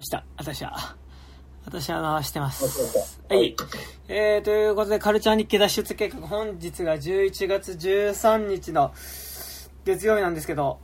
[0.00, 0.94] した、私は。
[1.64, 3.18] 私は回してます。
[3.28, 3.56] はい。
[4.06, 8.92] えー、ということで、カルチャー日記脱出計画、本日が11月13日の
[9.84, 10.78] 月曜日なんですけど、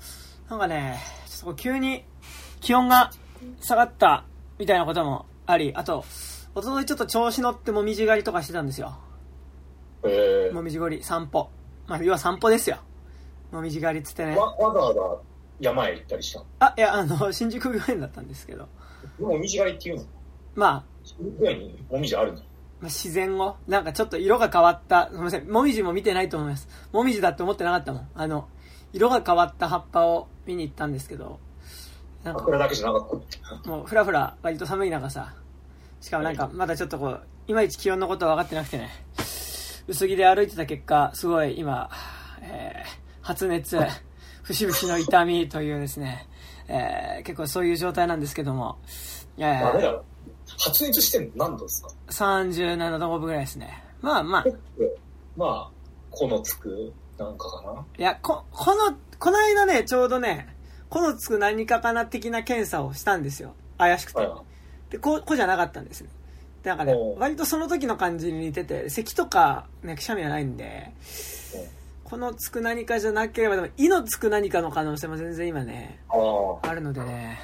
[0.51, 0.99] なんかね、
[1.29, 2.05] ちょっと急に
[2.61, 3.13] 気温が
[3.61, 4.25] 下がった
[4.59, 6.05] みたいなこともあり、あと、
[6.57, 8.99] おとといちょっと調子乗ってもみじ狩りとかしてたんですよ。
[10.05, 11.51] えもみじ狩り、散歩。
[11.87, 12.79] まあ、要は散歩ですよ。
[13.53, 14.37] もみじ狩りっつってねー、。
[14.37, 15.01] わわざわざ
[15.61, 16.47] 山へ行ったりしたの？
[16.59, 18.69] あ、いや、あの、新宿御苑だったんですけど。
[19.19, 20.05] もみじ狩りっていうの？
[20.55, 20.85] まあ、
[21.39, 22.39] ぐらいにもみじあるの？
[22.39, 22.43] ま
[22.83, 26.69] あ自然を、なんかちょっと色が変わった、すみません、もみじも見てないと思います。
[26.93, 28.09] もみじだって思ってなかったもん。
[28.15, 28.49] あの、
[28.93, 31.41] 色が変わった葉っぱを見に行ったんですけど、
[32.23, 32.41] なんか。
[32.41, 33.21] 桜だけじゃなかっ
[33.65, 33.69] た。
[33.69, 35.35] もうふらふら割と寒い中さ、
[36.01, 38.91] しかもなんかまだちょっとこう、いまいち気温のことは分かってなくてね、
[39.87, 41.91] 薄着で歩いてた結果、すごい今、
[42.43, 42.89] えー、
[43.23, 43.79] 発熱、
[44.43, 46.29] 節々の痛みというですね、
[46.69, 48.79] えー、結構そういう状態なんですけども、
[49.39, 50.05] えー、ダメだろ。
[50.59, 53.83] 発熱してんの何度ですか？37度5分ぐらいですね。
[54.01, 54.45] まあまあ、
[55.37, 55.71] まあ、
[56.11, 57.85] このつくなんかかな？
[57.99, 60.55] いや、こ、この、この間ね、ちょうどね、
[60.89, 63.55] このつく何かかな的な検査をしたんですよ。
[63.79, 64.19] 怪しくて。
[64.19, 64.43] はいは
[64.91, 66.11] で、こう、こうじゃなかったんですね。
[66.63, 70.93] でなんかね割とその時の感じに似てて、咳とか、ね、くしゃみはないんで、
[72.05, 76.01] このつく何かじゃなければ、でも、いのつく何かの可能性も全然今ね、
[76.63, 77.41] あるのでね。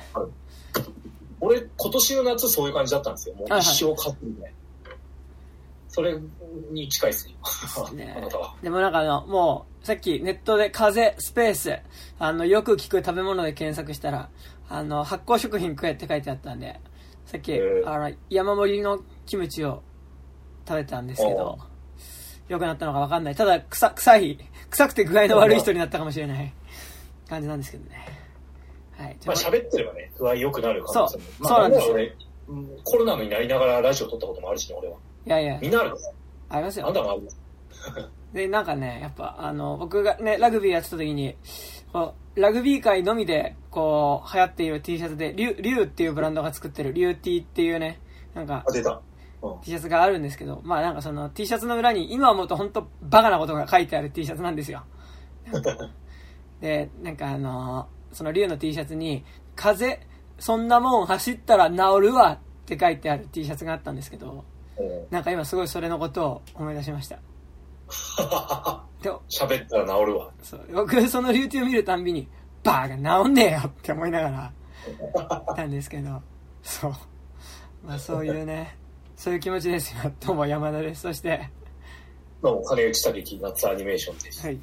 [1.41, 3.35] 俺、今年の夏そういう感じだったんですよ。
[3.35, 4.55] もうはいはい一生かってるね。
[5.89, 6.17] それ
[6.71, 7.29] に近いです
[7.95, 8.05] ね。
[8.05, 8.55] ね あなたは。
[8.63, 11.79] でもなんかあの、もう、さっきネットで風邪、スペース、
[12.19, 14.29] あの、よく聞く食べ物で検索したら、
[14.69, 16.79] あの、発酵食品食えって書いてあったんで、
[17.25, 19.83] さっき、あの、山盛りのキムチを
[20.69, 21.59] 食べたんですけど、
[22.49, 23.35] 良くなったのかわかんない。
[23.35, 24.39] ただ、臭、臭い、
[24.71, 26.53] 臭くて具合の悪い人になったかもしれない
[27.29, 28.07] 感じなんですけどね。
[28.97, 29.17] はい。
[29.27, 31.25] まあ喋ってればね、具合良くなる可能性も。
[31.25, 32.05] そうまあ、そうなんですよ俺、
[32.49, 34.97] うんコロナになりながらラジオ撮ったこともあるしね、俺は。
[35.27, 35.95] いやいやみ、んなある。
[36.49, 36.95] ありますよあん。
[36.95, 37.23] たもある。
[38.33, 41.37] で、なんかね、やっぱ、あの、僕がね、ラグビーやってた時に、
[41.93, 48.01] こう、ラグビー界のみで、こう、流行っている T シャツで、リュウ、リュウっていうブランドが作ってる、リュウ T っていうね、
[48.35, 49.01] なんかあ、、出た。
[49.43, 49.61] うん。
[49.61, 54.85] T シャツがあるんですけど、まあなんかその T シャツの裏に、今思うと本当バカなことが書いてある T シャツなんですよ。
[56.61, 59.25] で、なんかあのそのリュウの T シャツに、
[59.55, 60.01] 風、
[60.39, 64.45] そんなもん走ったら治るわって書いてある T シャツがあったんですけど、
[64.79, 67.17] うんなんか今すごいそれのことを思い出しました。
[69.03, 70.31] で喋ったら治るわ。
[70.43, 72.29] そう僕その YouTube 見るたんびに
[72.63, 74.53] バーが治んねえよって思いながら
[75.53, 76.23] いたんですけど
[76.63, 76.93] そう
[77.85, 78.77] まあそういうね
[79.21, 80.11] そういう気持ちですよ。
[80.27, 81.03] どうも山田です。
[81.03, 81.51] そして。
[82.43, 84.47] どうも、金内武樹夏アニメーションです。
[84.47, 84.57] はい。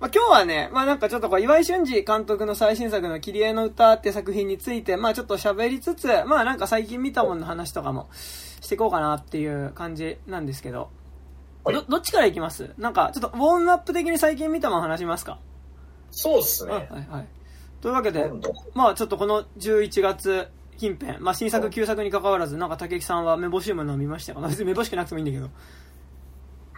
[0.00, 8.08] まあ、今日はね、まあなんかちょっとこう岩井俊二監督の最新作の切り絵の歌って作品について、まあちょっと喋りつつ、まあなんか最近見たものの話とかも
[8.60, 10.90] していこうかなっていう感じなんですけど、
[11.62, 11.76] はい。
[11.76, 12.70] ど、どっちからいきます？
[12.78, 15.38] なんかちょっとウォームアップ的に最近見たもの話しますか、
[16.10, 16.88] そうっすはいね。
[16.90, 17.28] はいはい。
[17.80, 18.28] というわけで、
[18.74, 24.40] まあちょっとこの11月近辺、まあ新作旧作に関わらず、なんか竹木さんは目星ものを見ましたか？
[24.40, 25.50] な 別に目星しなくてもいいんだけど。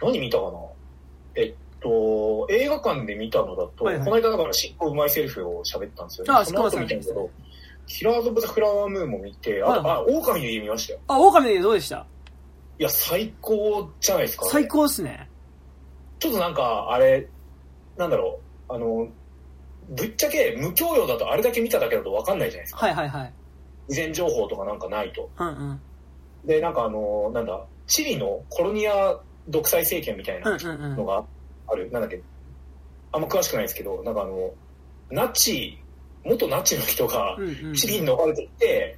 [0.01, 0.59] 何見たかな？
[1.35, 6.33] えっと、映画館で見たのだと、はいはいこの間だから、執行うまいセルフを喋ったんですよね。
[6.33, 7.29] あその後見たんだけど、
[7.87, 10.99] キラーズ・オブ・ザ・フラワームーンも見て、あと、はいあ、狼の家見ましたよ。
[11.07, 12.05] あ、狼の家どうでした？
[12.77, 14.45] いや、最高じゃないですか。
[14.47, 14.67] 最。
[14.67, 15.29] 高っすね。
[16.19, 17.27] ちょっとなんか、あれ、
[17.97, 18.39] なんだろ
[18.69, 19.07] う、あの、
[19.89, 22.85] ぶっちゃけ無教養だとあれだけ見ただけだと分かんないじゃないですか。
[22.85, 23.33] はいはいはい。
[23.89, 25.29] 事前情報とかなんかないと。
[25.37, 25.81] うんうん。
[26.45, 30.95] で、なんかあの、なんだ、チリのコロニア独裁政権みたいうんなうんうん。
[30.97, 31.23] のが
[31.67, 32.21] ある、なんだっけ、
[33.11, 34.51] あんま詳しくないですけど、なんかあの、
[35.09, 35.77] ナチ、
[36.23, 38.97] 元ナチの人がうんうんチリに逃れてきて、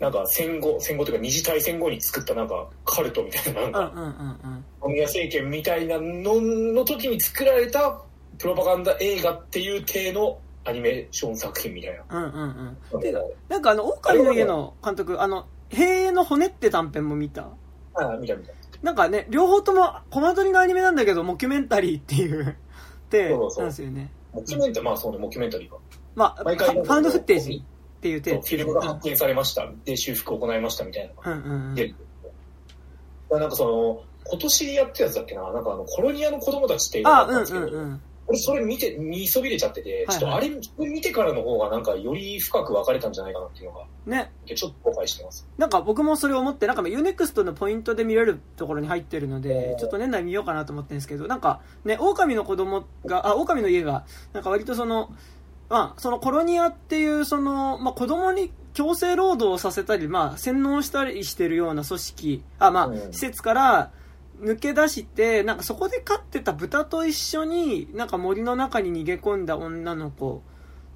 [0.00, 4.10] なんか戦後、戦後というか二次大戦後に作ったなんかカルトみたいな、なんか、うんうんうんう
[4.56, 4.64] ん。
[4.80, 8.02] コロニア政権みたいなのの時に作られた
[8.38, 12.04] プロパガンダ映画っていう体のアニメーション作品みたいな。
[12.08, 12.76] うんうんうん。
[12.92, 17.48] なんでだなんかあの、狼の家の監督、あの、平の骨って短編も見た？
[17.94, 18.52] あ、見た見た。
[18.82, 22.56] なんかね、両方ともコマ撮りのアニメなんだけど、モキュメンタリーっていう、
[23.10, 24.10] で、そうそうなんですよね。
[24.32, 25.76] モキュメンタリー、まあそうね、モキュメンタリーか。
[26.14, 28.32] まあ、フ毎回ァファウンドフッテージっていう手。
[28.32, 29.70] フィルムが発見されました。
[29.84, 31.32] で、修復を行いましたみたいな。
[31.32, 31.74] うんうんうん。
[31.74, 31.94] で
[33.30, 38.02] なんかその、今年やってたやつだっけな、なんかあの、コロニアの子供たちって映画あ、うんだったんですけど、うんうん。
[38.26, 44.32] 俺それ見て、見そびれちゃってて、ちょっとあれ見てからの方がなんかより深く分かれたんじゃないかなっていうのが、ね。
[44.46, 45.46] ちょっと後悔してます。
[45.58, 55.12] なんか僕もそれを思って、なんか UNEXT のポイントで見れるところに入ってるのでちょっと年内見ようかなと思ってるんですけど、なんかね、狼の子供が、あ、狼の家が、なんか割とその、
[55.68, 63.92] まあ、そのコロニアっていう、その、まあ子供に強制労働をさせたり、まあ、洗脳したりしてるような組織、あ、まあ、うん施設から
[64.40, 70.42] 抜け出して、なんかそこで飼ってた豚と一緒に、なんか森の中に逃げ込んだ女の子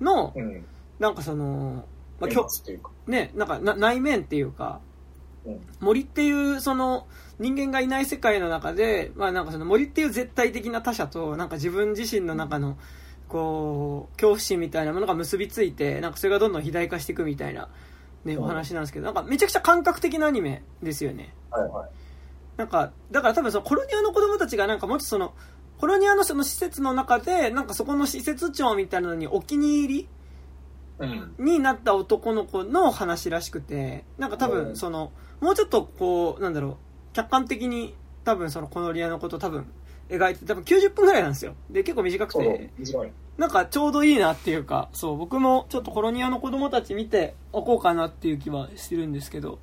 [0.01, 0.65] の、うん。
[0.99, 1.85] なんかその、
[2.21, 3.11] まあ。
[3.11, 4.81] ね、なんかな内面っていうか、
[5.47, 5.61] うん。
[5.81, 7.07] 森っていうその
[7.39, 12.77] 人間がいない世界の中で、まあなんかその森っていう絶対的な他者と、なんか自分自身の中の、
[13.29, 17.69] こう、恐怖心みたいなものが結びついて、なんかそれがどんどん肥大化していくみたいな、
[18.25, 21.35] ね、うんお話なんですけど、なんかめちゃくちゃ感覚的なアニメですよね。
[21.51, 21.91] はいはい。
[22.59, 25.33] なんか、だから多分そのコロニアの子供たちがなんかもっとその、
[25.79, 30.09] コロニアのその施設の中で、なんかそこの施設長みたいなのにお気に入り
[30.99, 31.35] うん。
[31.39, 36.77] になった男の子の話らしくて、なんか多うん分その、もうちょっとこう、なんだろう、
[37.15, 37.95] 客観的に
[38.25, 39.67] 多分そのコノリアのこと多分
[40.09, 41.55] 描いて、多分90分ぐらいなんですよ。
[41.71, 42.71] で、結構短くて。
[43.37, 49.61] なんかちょうどいいなっていうか、そう、僕もちょっとコロニアの子供たち見ておこうかなっていう気はしてるんですけど、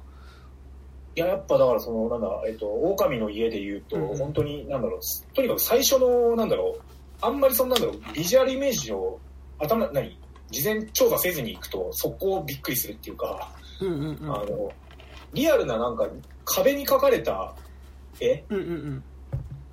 [1.16, 6.82] いや、やっぱだからその、なんだ、えっと、狼の家で言うと、うん本当に、なんだろう、とにかく最初の、なんだろう、
[7.22, 9.20] あんまりその、なんだろう、ビジュアルイメージを
[9.60, 10.20] 頭、何
[10.52, 13.50] 事前調査せずに行くと、そこをびっくりするっていうか、
[13.82, 14.34] うんうんうん。
[14.34, 14.72] あの、
[15.34, 16.08] リアルななんか、
[16.44, 17.56] 壁に描かれた
[18.20, 18.44] 絵？
[18.50, 19.04] うんうんうん。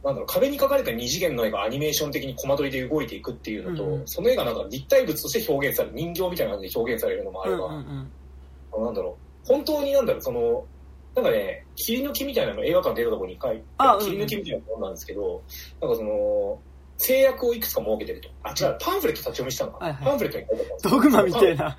[0.04, 10.66] なんだろう、壁に描かれた二次元の絵がアニメーション的にコマ撮りで動いていくっていうのと、うんうんその絵がなんか立体物として表現される、人形みたいな感じで表現されるのもあうんれば、うんなんだろう、本当になんだろう、その、
[11.14, 13.64] なんかね、切り抜きみたいなの映画館出たところに書いて
[14.00, 15.42] 切り抜きみたいなものなんですけど、
[15.80, 16.60] なんかその、
[16.96, 18.28] 制約をいくつか設けてると。
[18.42, 20.04] あ、違う、パンフレット立ち読みしたのかな、はいはい。
[20.04, 21.64] パンフレットに書いてたんですドグマみたいな。
[21.64, 21.78] な。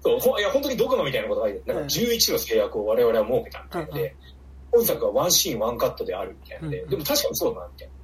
[0.00, 4.16] そう、ほいや、本当にドグマみたいなことが書いてなんか11の制約を我々は設けたみたいなのうんうで、
[4.72, 7.94] 本作はワンシーンワンカットであるみたいなので、でも確かにそうだな、みたいな。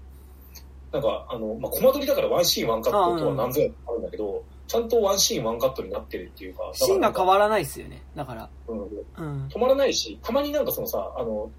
[0.93, 8.03] なんか、あの、まあ、コマ撮りだからワンシーンワンカットとは何ぞやあるんだけど、ちゃんとワンシーンワンカットになってるっていうか、シーンが変わわらないですよね。
[8.15, 8.49] だから。
[8.69, 8.79] うん。
[8.81, 9.49] うん。
[9.49, 11.51] 止まらないし、たまになんかそのさ、あの、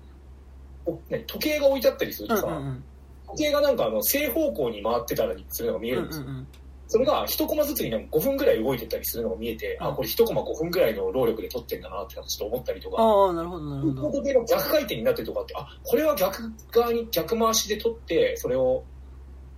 [0.86, 2.84] お何時計が置いてあったりするうんとさ、うんうん。
[3.28, 6.26] 時計がなんかあの正方向に回ってたりするのが見えうんるんですよ。
[6.28, 6.48] うんうん。
[6.88, 9.88] それが一コマずつになんか5分ぐらい動いてったりするのが見えて、うん。
[9.88, 14.12] あ、これ一コマ5分ぐらいの労力で撮ってんだなってちょっと思ったりとか、ああ、なるほど、なるほど。
[14.12, 18.84] 時計が逆回転になってるとかって、あ、これは逆側に逆回しで撮って、それを、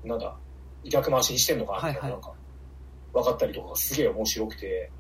[0.04, 0.20] なん。
[0.20, 0.38] だ、
[0.90, 1.60] 逆回しにしてん。
[1.60, 2.22] のかみたいな、はいはいなん。
[2.22, 2.35] か、
[3.16, 4.92] 分かったりとかがすげえ面白くて、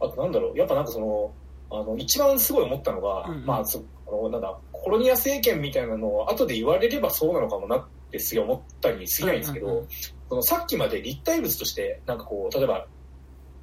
[0.00, 1.32] あとなんだろう、やっぱなんかその、
[1.70, 9.88] あの、一番すごい思ったのが、うんうんまあ、そあの、なんだ、コロニア政権みたいなのを後で言われればそうなのかもなってすげえ思ったりすぎないんですけど、うんうんうん
[10.28, 12.86] そのさっきまで立体物として、なんかこう、例えば、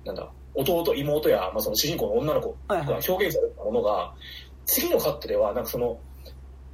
[0.04, 2.88] なんだ、弟、妹や、まあ、その主人公の女の子はいはい。
[2.88, 4.14] が表現されたものが、
[4.66, 6.00] 次のカットでは、なんかその、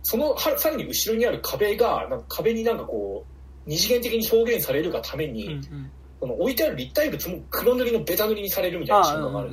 [0.04, 5.92] そのはさらに後ろにある壁が、なんか壁になんかこう、二次元的に表現されるがために、うんうん。
[6.22, 9.52] その置いてある立体物も黒塗りのベタ塗りにされるみたいなああ、シーンがある。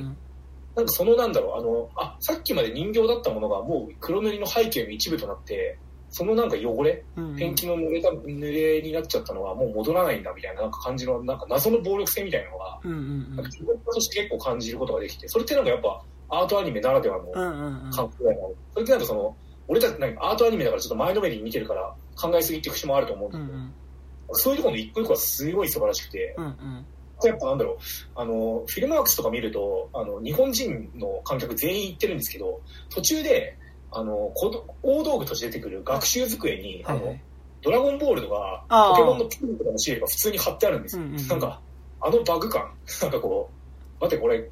[0.75, 5.79] なんかそのなんだろう、あの、あ、さっきまで人形だったものがもう黒塗りの背景の一部となって、
[6.11, 7.35] そのなんか汚れ、うん。
[7.35, 17.31] ペンキの濡れた、濡れになっちゃったのがもう戻らないんだみたいななんか感じの、なんか謎の暴力性みたいなのが、なんか自分として結構感じることができて、それってなんかやっぱアートアニメならではの。
[17.91, 18.39] 感覚がある。
[18.73, 19.35] それってなんかその、
[19.67, 23.73] 俺たちなんかアートアニメだからちょっと前のめりに見てるから考えすぎって節もあると思うんだけど、うんうん。
[24.33, 26.85] そういうところの一個一個はすごい素晴らしくて、うんうん。
[27.23, 27.77] やっぱなんだろう、
[28.15, 33.57] あの、フィルマークスとか見ると、あの、日本人の観客全員行ってるんですけど、途中で、
[33.91, 34.31] あの、
[34.83, 37.21] 大道具として出てくる学習机に、あのはいはい、。
[37.61, 41.03] ドラゴンボールとか、ポケモンのピンクとかのシールが普通に貼ってあるんですよ。
[41.03, 41.61] うんうんうんなんか、
[42.01, 43.49] あのバグ感、 なんかこ
[43.99, 44.49] う、待ってこれ、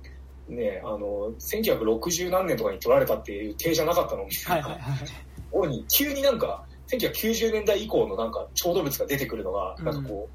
[0.49, 4.67] ね、あの、1960何年とかに撮られたっていう体じゃなかったのみたいな。
[4.67, 5.07] はいはいはい。
[5.51, 10.29] 俺に急になんか、1990年代以降のなんか、調度物が出てくるのが、うんなんかこ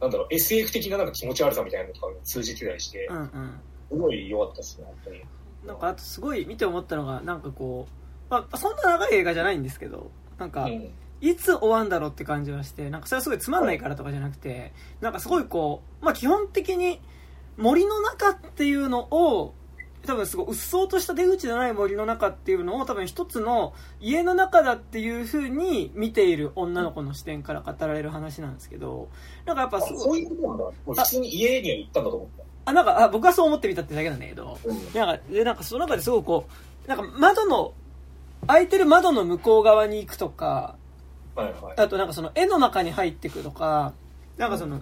[0.00, 3.60] う、なんだろう、SF 的ななんか気持ち悪さみたいなのとかが通じてたりしてう、んうん。
[3.90, 5.22] すごい良かったですね、本当に。
[5.66, 17.00] なんかあとすごい見て思ったのが、なんかこう、まあ、そんな長い映画じゃないんですけど、なんか、うんいつ終わんだろうって感じはして、なんかそれはすごいつまんないからとかじゃなくて、なんかすごいこう、まあ基本的に
[17.56, 19.54] 森の中っていうのを、
[20.06, 29.08] 多分すごい、うっそうとした出口のない森の中っていうのを多分一つの家の中だっていう風に見ている女の子の視点から語られる話なんですけど、
[29.46, 30.64] なんかやっぱあすごい、そういうことなんだ。
[30.86, 32.28] 俺普通に家には行ったんだと思っ
[32.66, 34.68] あ、なんか、あ僕はそう思ってみたってだけなんだけど、た。
[34.68, 36.46] うんなんか、で、なんかその中ですごいこ
[36.86, 37.72] う、なんか窓の、
[38.46, 40.76] 開いてる窓の向こう側に行くとか、
[41.34, 41.80] はいはい。
[41.80, 43.92] あとなんかその絵の中に入ってくとか、
[44.36, 44.80] なんかその、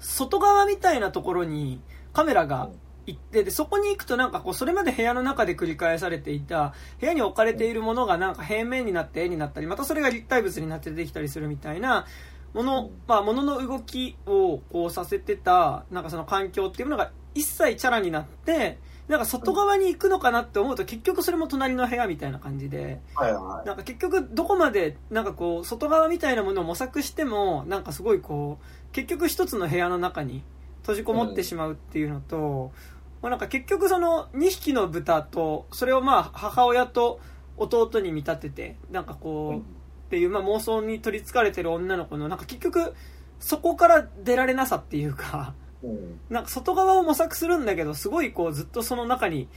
[0.00, 1.80] 外側みたいなところに
[2.12, 2.68] カメラが
[3.06, 12.06] 行って、で、そこに行くとなんかこう、それまで部屋の中で繰り返されていた、部屋に置かれているものがなんか平面になって絵になったり、またそれが立体物になって出てきたりするみたいな、
[12.54, 23.00] もの、まあ、ものの動きをこうさせてた、なんかその環境っていうものが一切チャラになって、なんか外側に行くのかなって思うと結局それも隣の部屋みたいな感じで、
[23.66, 30.42] なんか結局どこまでなんかこう外側みたいなものを模索してもなんかすごいこう結局一つの部屋の中に
[30.80, 32.72] 閉じこもってしまうっていうのと、
[33.24, 37.20] まあ、なんか結局その2匹の豚とそれをまあ母親と
[37.56, 39.64] 弟に見立ててなんかこう、うん
[40.04, 42.94] っていう、まあ、妄想に取りつかれてる女の子のなんか結局
[43.40, 45.54] そこから出られなさっていうか。
[46.30, 49.48] なんか外側を模索するんだけどすごいこうずっとその中に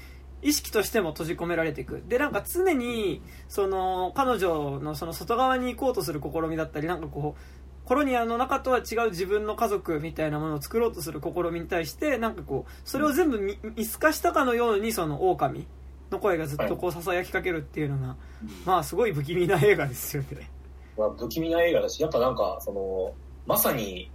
[0.42, 7.42] 意識としても閉じ込められていくでなんか常にその彼女のその外側に行こうとする試みだったりなんかこう
[7.88, 15.66] コロニアの中とは違う自分の家族みたいなものを作ろうとする試みに対してなんかこうそれを全部見見透かしたかのようにその狼
[16.12, 18.16] の声がずっとこうささやきかけるっていうのが、
[18.66, 20.50] まあすごい不気味な映画ですよね。
[20.98, 23.14] まあ、不気味な映画だし、やっぱなんか、その、
[23.46, 24.12] まさに、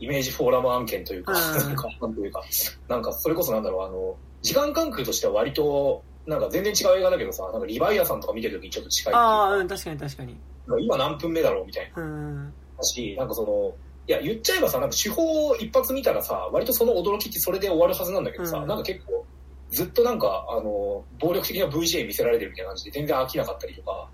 [0.00, 2.42] イメージフォーラム案件というか、うん なんか、なんというか、
[2.88, 10.40] なんか、それこそなんだろう、あの、時間感覚としては割と、なんか全然違う映画だけどさ、なんかリヴァイアさんとか見てる時にちょっと近いあかあ、うん、確かに確かに。
[10.80, 12.54] 今何分目だろうみたいなうん。
[12.84, 13.74] し、なんかその、
[14.06, 18.68] いや、言っちゃえばさ、なんか手法一発見たらさ、割とその驚きってそれで終わるはずなんだけどさ、うん。
[18.68, 19.26] なんか結構、
[19.70, 24.10] ずっとなんか、あの、暴力的な VJ 見せられてるみたいな感じで全然飽きなかったりとか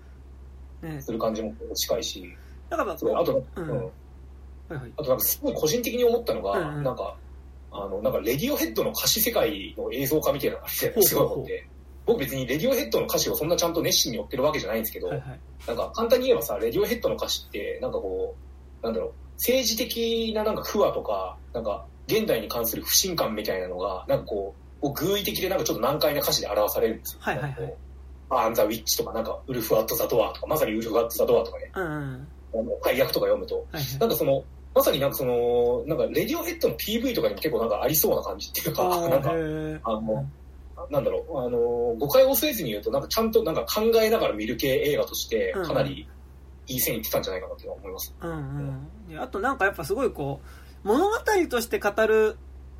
[0.81, 1.01] ね。
[1.01, 2.23] する感じも近いし、
[2.69, 3.69] だから、そうあと、うん。
[3.69, 3.77] うん。
[3.77, 3.83] は
[4.71, 4.93] いはい。
[4.97, 6.83] あとなんかすごい個人的に思ったのが、うんうん。
[6.83, 7.17] なんか、
[7.71, 11.69] あの、なんかレディオヘッドの歌詞世界の映像化みたいな感じですごい思って、
[12.05, 15.41] 僕別にレディオヘッドの歌詞をそんなちゃんと熱心に追ってるわけじゃないんですけど、はいはい。
[15.67, 18.48] なんか簡単に言えばさ、レディオヘッドの歌詞って、なんかこう、
[18.83, 27.19] なんだろう、政治的ななんか不和とか、なんか現代に関する不信感みたいなのが、なんかこう、こう偶意的でなんかちょっと難解な歌詞で表されるんですよ。
[27.21, 27.73] はいはいはい
[28.31, 32.27] アンザ・ウィッチとか、なんか、ウルフ・アット・ザ・ドアとか、まさにウルフ・アット・ザ・ドアとかね、うんうん。
[32.53, 33.99] あの解約とか読むと、はいはい。
[33.99, 34.43] なんかその、
[34.75, 39.33] まさになんかその、なんかレディオヘッドの PV とかにも結構なんかありそうな感じっていうか、あなんか、あ
[39.93, 40.29] の、
[40.91, 41.57] なんだろう、あの、
[41.97, 46.07] 誤解を恐れずに言うと、なんかちゃんとなんか考えながら見る系映画として、かなり
[46.69, 48.15] いい線いってたんじゃないかなって思います。
[48.19, 49.09] ーうんうん。
[49.09, 50.39] であとなんかやっぱすごいこ
[50.85, 51.13] う、物語
[51.49, 52.37] として語る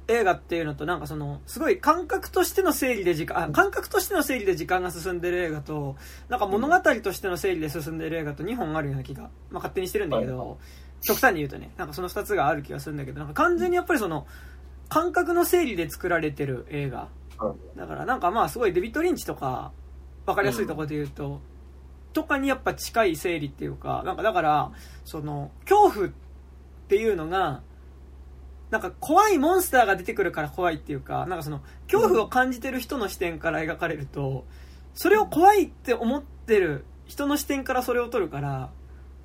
[0.08, 5.96] 映画っていうのとなんかその、すごい感覚としての整理で時間、あ感覚としての整理で時間が進んでる映画と、
[6.30, 10.60] なんか物語としての整理で進んでる映画と2本あるような気が、まあ勝手にしてるんだけど、
[11.02, 14.28] 極端に言うとね、なんかその2つがある気がするんだけど、なんか完全にやっぱりその、
[14.90, 17.08] 感覚の整理で作られてる映画。
[17.78, 19.72] だからなんかまあすごいデビッド・リンチとか
[20.26, 21.40] 分かりやすいところで言うと、
[22.14, 24.72] とかにやっぱ近い整理っていうかなんかだから
[25.06, 26.12] その恐怖っ
[26.88, 27.62] ていうのが
[28.72, 31.62] なんか怖いモンスターが出てくるから怖いっていうかなんかその
[31.92, 34.46] 恐怖を感じてる人の視点から描かれると
[34.94, 38.70] それを怖いって思ってる人の視点からそれを取るから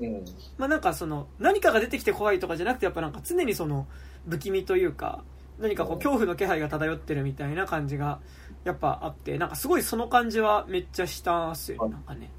[0.00, 0.24] うん。
[0.58, 3.86] まあなんかその何かが出てきて怖いとかじゃなくてやっぱなんか常にその
[4.28, 5.24] 不気味というか
[5.58, 8.20] 何かこう恐怖の気配が漂ってるみたいな感じが
[8.64, 12.30] やっぱあってなんかすごいその感じはめっちゃしたっすよねなんかね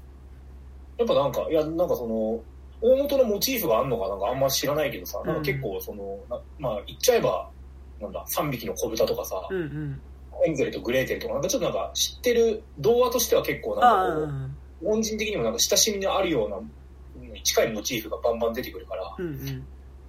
[0.98, 2.40] やっぱなんか、いや、なんかその、
[2.80, 7.48] 大元のモチーフがあるのかなんかあんま知らないけどさ、なんか結構その、なまあ言っちゃえば、
[8.00, 10.00] なんだ、3匹の子豚とかさ、うんうん。
[10.46, 16.70] エンゼルとグレーテルとか、なんかちょっとなんか知ってる童話としては結構なんかこう、うん日本人的にもなんか親しみのあるような、うん
[17.42, 19.44] 近いモチーフがバンバン出てくるから、うんうん。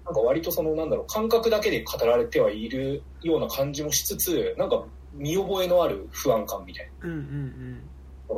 [0.06, 7.82] なんか割とその、なんだろう、感覚だけで語られてはいるような感じもしつつ、なんか見覚えのある不安感みたいうんうんうん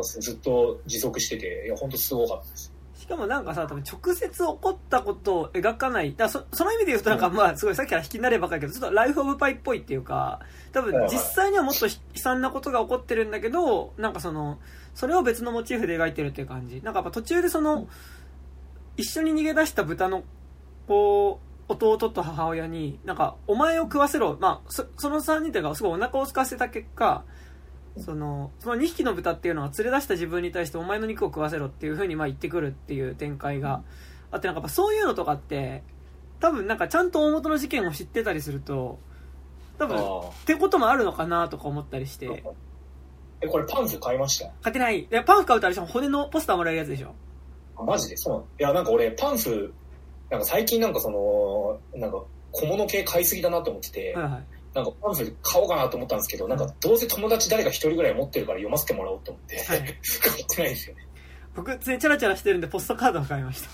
[0.04, 2.74] ずっと持続してて、いや、本当すごかったです。
[3.00, 6.14] しかもなんかさ多分直接起こったことを描かない。
[6.16, 7.34] だそその意味で言うとなんかうん。
[7.34, 10.42] まあすごいさっきから引きになればかりだけどちょっとライフ・オブ・パイっぽいっていうか
[10.74, 14.60] 多分実際にはもっと悲惨なことが起こってるんだけどなんかその
[14.94, 16.82] それを別のモチーフで描いてるっていう感じ。
[16.84, 17.88] なんかやっぱ途中でその
[18.98, 20.24] 一緒に逃げ出した豚の
[20.88, 24.38] こう弟と母親になんかお前を食わせろ。
[24.40, 27.24] まあそその3人というかすごいお腹を空かせた結果
[28.00, 33.84] そのその2匹の豚っていうのは連れ出した自分に対してお前の肉を食わせろっていう風にまあ言ってくるっていう展開が
[34.32, 35.84] あってなんかやっぱそういうのとかって
[36.40, 39.00] 多分なんかちゃんと大元の事件を知ってたりすると
[39.78, 42.44] 多分っあてこともあるのかなとか思ったりして。
[42.46, 42.50] あ。
[43.42, 44.52] え、これパンフ買いました？
[44.62, 45.00] 買ってない。
[45.00, 45.86] いやパンフ買うとあれでしょ。
[45.86, 47.16] 骨のポスターもらえるやつでしょ。
[47.78, 48.18] あマジで？
[48.18, 49.74] そうなのいや、なんか俺、パンフ、
[50.30, 61.08] なんか最近なんかその、なんか小物系買いすぎだなと思ってて、はいはいなんかパンフ買おうかなと思ったんですけど、なんかどうせ友達誰か一人ぐらい持ってるから読ませてもらおうと思って、はい買ってないんですよね。
[61.56, 63.70] 僕常にチャラチャラしてるんでポストカードを買いました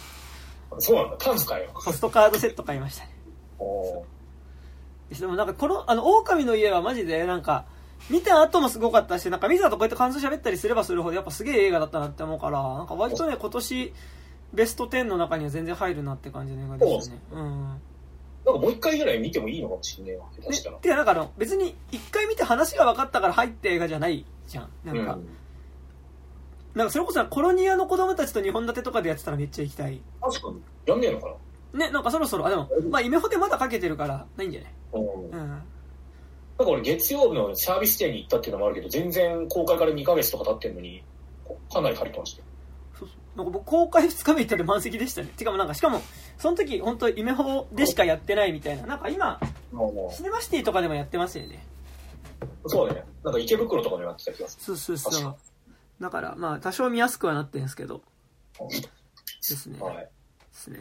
[0.80, 1.72] そうなんだ、パンフ買えよ。
[1.74, 3.16] ポストカードセット買いましたね
[3.60, 7.66] おーでもなんかこの、あの、狼の家はマジでなんか、
[8.10, 13.94] 見た後もすごかったし、なんか見た後こうやって感想喋ったりすればするほどやっぱすげえ映画だったなって思うから、なんか割とね、今年
[14.54, 17.22] ベスト10の中には全然入るなって感じの映画でしたね。
[17.32, 17.82] うん。
[18.46, 20.78] なんかもう一回ぐらい見てもいいのかもしれないわ、下手したら。
[20.78, 24.70] てかなんかあの、別に一回見て話が分かったから入って映画じゃないじゃん。
[24.84, 25.28] なんか、うん
[26.76, 30.02] なんかそれこそコロニアの子供たちと2本立てとかでやってたらめっちゃ行きたい。
[30.22, 30.62] 確かに。
[30.86, 31.34] やんねえのか
[31.74, 34.72] ね、なんかそろそろ、あ、でも、まあ、イメホテまだかけてるから、ないんじゃない？
[34.94, 35.24] なうん。
[35.24, 35.50] うん。
[35.50, 35.64] なんか
[36.68, 41.02] 俺月曜日のサービスデーに行ったっていうのもあるけど、全然公開から2ヶ月とか経ってんのに、
[41.72, 42.46] かなり借りてましたよ。
[43.36, 45.28] なんか僕、公開2日目行ったら満席でしたね。
[45.36, 46.02] てかもなんか、しかも、
[46.38, 48.88] その時、本当イメホでしかやってないみたいな。
[48.88, 49.40] なんか今、
[49.72, 51.66] もシネマシティとかでもやってますよね。
[52.64, 53.04] うそうだね。
[53.24, 55.36] なんか池袋とかでもやってた気がすそうそうそ確う。
[56.02, 58.02] だから、まあ、多少見やすくはなってるんですけど。
[58.60, 59.80] ですね。
[59.80, 59.86] る。
[59.86, 60.08] はでい。
[60.54, 60.80] すね。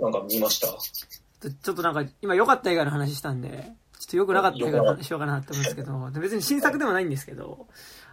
[0.00, 0.68] なんか見ました？
[0.68, 7.66] ちょっとなんか、今良かった映画の話したんで、ちょっと良くなかった映画の話しようかなって思うんですけど、で別に新作でもないんですけど、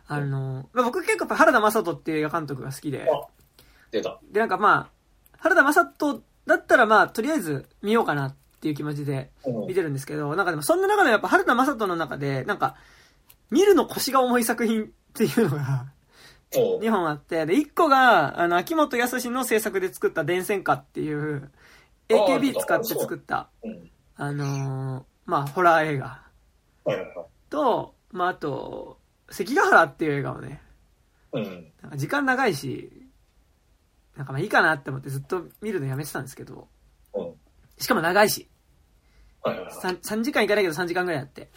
[0.08, 3.28] あの、まあ、僕結構やっぱ原田雅人っていう映画監督が好きで、あ
[3.92, 4.20] 出た。
[4.32, 4.90] で、なんかま
[5.34, 12.76] あ、原田雅人だったらまあ、とりあえず見ようかなっていう気持ちでうん見てるんですけど、なんかでもそんな中でやっぱ原田雅人の中で、なんか、
[13.50, 15.88] 見るの腰が重い作品っていうのが
[16.56, 21.50] おう2本あって、で、1個が、あの、秋元康の制作で作った電線歌っていう、
[22.10, 23.90] AKB 使って作った、うん。
[24.18, 26.22] あのーまあ、ホラー映画
[26.84, 27.26] はいはいはい。
[27.50, 28.98] と、まあ、あと、
[29.32, 30.62] 関ヶ原っていう映画をね、
[31.34, 31.72] うん。
[31.82, 32.92] なんか時間長いし、
[34.16, 36.68] なんかまあいいかなって思ってずっと見るのやめてたんですけど、
[37.14, 37.34] うん。
[37.78, 38.50] しかも長いし、
[39.42, 39.76] はいはいはい。
[39.76, 41.50] 3, 3時間いかないけど3時間ぐらいあって、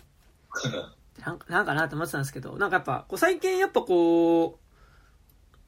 [1.25, 4.61] なんかなんかなって思ってたんですけど、なんかやっぱ、こう最近やっぱこ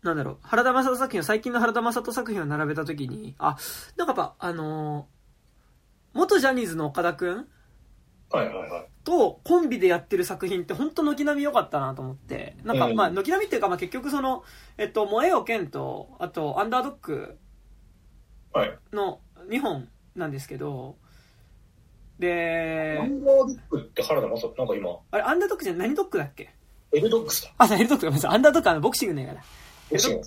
[0.03, 3.57] う、なんだろう、原田雅人作品を、最近の原田雅人作品を並べたときに、あ、
[3.97, 5.17] なんかやっぱ、あのー
[6.17, 7.47] 元ジャニーズの岡田くん
[8.31, 8.87] はいはいはい。
[9.05, 14.43] とコンビでやってる作品って本当軒並み良かったなと思って、なんかうんまあ軒並みっていうかまあ結局その、
[14.79, 17.39] えっと、燃えよ剣と、あと、アンダードッグ
[18.53, 18.79] はい。
[18.93, 20.97] の2本なんですけど、
[22.19, 26.51] アで、ンダードッグって原田眞人、なんか今、あれ、アンダードッグじゃ何ドッグだっけ？
[26.93, 27.51] ヘルドッグスだ。
[27.59, 28.35] あ、そうヘルドッグごめんなさい。
[28.35, 29.41] アンダードッグはあのボクシングの映画だ。
[29.91, 30.23] ボクシング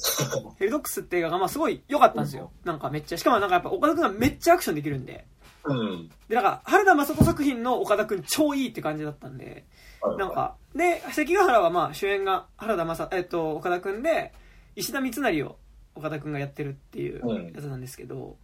[0.57, 2.51] ヘルドッグスって映画がまあすごい良かったんですよ。
[2.63, 3.17] なんかめっちゃ。
[3.17, 5.25] しかもなんかやっぱ岡田くんがめっちゃアクションできるんで。
[5.65, 6.09] うん。
[6.27, 9.65] で、なんか原田雅人作品の岡田くん超いいって感じだったんで。
[10.01, 14.33] はいなんか、で、関ヶ原はまあ主演が原田雅、えっと、岡田くんで、
[14.75, 15.57] 石田三成を
[15.93, 18.37] 岡田くんがやってるっていううんやつなんですけど、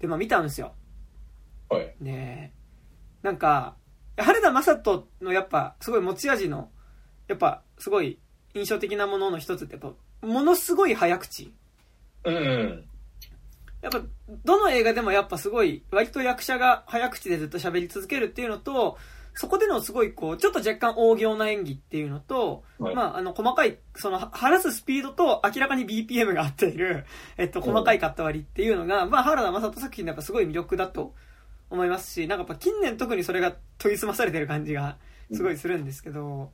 [0.00, 0.74] で、まあ見たんですよ。
[1.70, 1.94] はい。
[2.00, 2.52] で、
[3.22, 3.76] なんか、
[4.18, 6.70] 原田雅人のやっぱすごい持ち味の、
[7.28, 8.18] やっぱすごい
[8.54, 9.80] 印象的なものの一つってやっ
[10.20, 11.52] ぱ、ものすごい早口。
[12.24, 12.84] うんうん。
[13.82, 14.00] やっぱ、
[14.44, 18.98] どの映画でもやっぱすごい、割と役者が早口でずっと喋り続けるっていうのと、
[19.34, 22.94] そこでのすごいこう、ちょっと若干大行な演技っていうのと、はい。
[22.94, 27.04] まあ、あの、細かい、その、は話すスピードと明らかに BPM が合っている、
[27.36, 31.14] えっと、細かいカット割りっていうのが、まあ、原田雅人作品でやっぱすごい魅力だと
[31.68, 34.96] 思いますし、なんかやっぱ近年特にそれが研ぎ澄まされてる感じが
[35.32, 36.52] すごいするんですけど、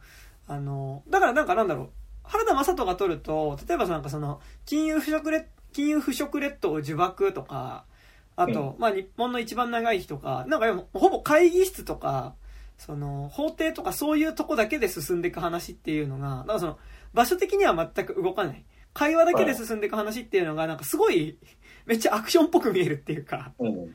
[0.48, 1.90] あの、だからなんかなんだろう、
[2.24, 7.84] 原田雅人が撮ると、例えばなんかその、金融腐食列、金融腐食列島を呪縛とか、
[8.36, 12.34] あと、まあ日本の一番長い日とか、なんかほぼ会議室とか、
[12.78, 16.78] その、法廷とかそういうとこだけで進んでいく話っていうのが、だからその、
[17.12, 18.64] 場所的には全く動かない。
[18.94, 21.38] 会話だけで進んでいく話っていうのが、なんかすごい、
[21.86, 23.84] めっちゃアクションっぽく見えるっていうか、うん。
[23.84, 23.86] っ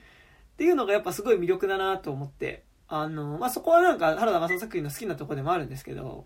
[0.57, 6.25] ていうのがやっぱすごい魅力だなと思って、あの、まあ、そこはなんか原田雅人作品の好きなところでもあるんですけど、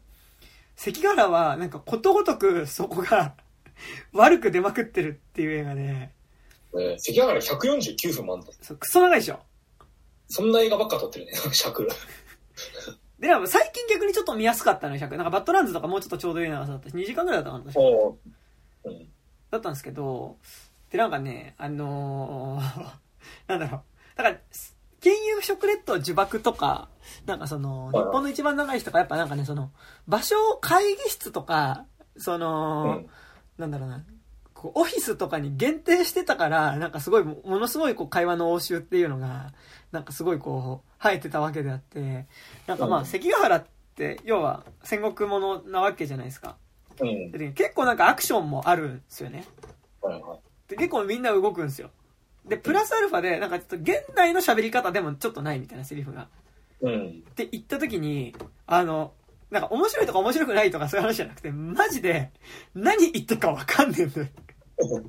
[0.76, 3.36] 関ヶ原はなんかことごとくそこが
[4.14, 6.12] 悪く出まくってるっていう映画で、
[6.74, 8.48] えー、関ヶ原149分もあんだ。
[8.62, 9.40] そうクソ長いでしょ。
[10.28, 11.88] そんな映画ばっか撮ってるね、 尺。
[13.20, 15.18] で、最近逆にちょっと見やすかったのよ、100。
[15.18, 19.10] なんかバッドランズとかもうちょっとちょうどいい長さだったし、2時間ぐらいだったうん。
[19.52, 20.38] だったんですけど、
[20.90, 22.92] で、なんかね、あのー
[23.48, 24.18] なんだろう。
[24.18, 24.38] だから、
[25.02, 26.90] 金融食列島呪縛とか、
[27.26, 29.72] なんかその、日本の一番長い日とか、やっぱなんかね、その、
[30.08, 31.86] 場所、会議室とか、
[32.18, 33.10] その、うん
[33.62, 34.04] なんだろうな、
[34.54, 39.54] こうオフィスとかに限定してたから、なんかすごい、ものすごいこう会話の応酬っていうのが、
[39.92, 42.28] なんかすごいこう、生えてたわけであって、
[42.68, 46.58] なんかまあ、うん関ヶ原って、要は戦国ものなわけじゃないですか。
[47.00, 47.32] うん。
[47.54, 49.46] 結構なんかアクションもあるんですよね。
[50.68, 51.90] で結構みんな動くんですよ。
[52.46, 56.28] で、プラスアルファで、なんかちょっと現代の喋り方でもちょっとないみたいなセリフが。
[56.82, 57.24] うん。
[57.30, 59.14] って言った時に、あの、
[59.52, 62.32] なんか面白いとか面白くないとかそういう話じゃなくて、マジで
[62.74, 64.28] 何言ってるかわかんねえんだよ。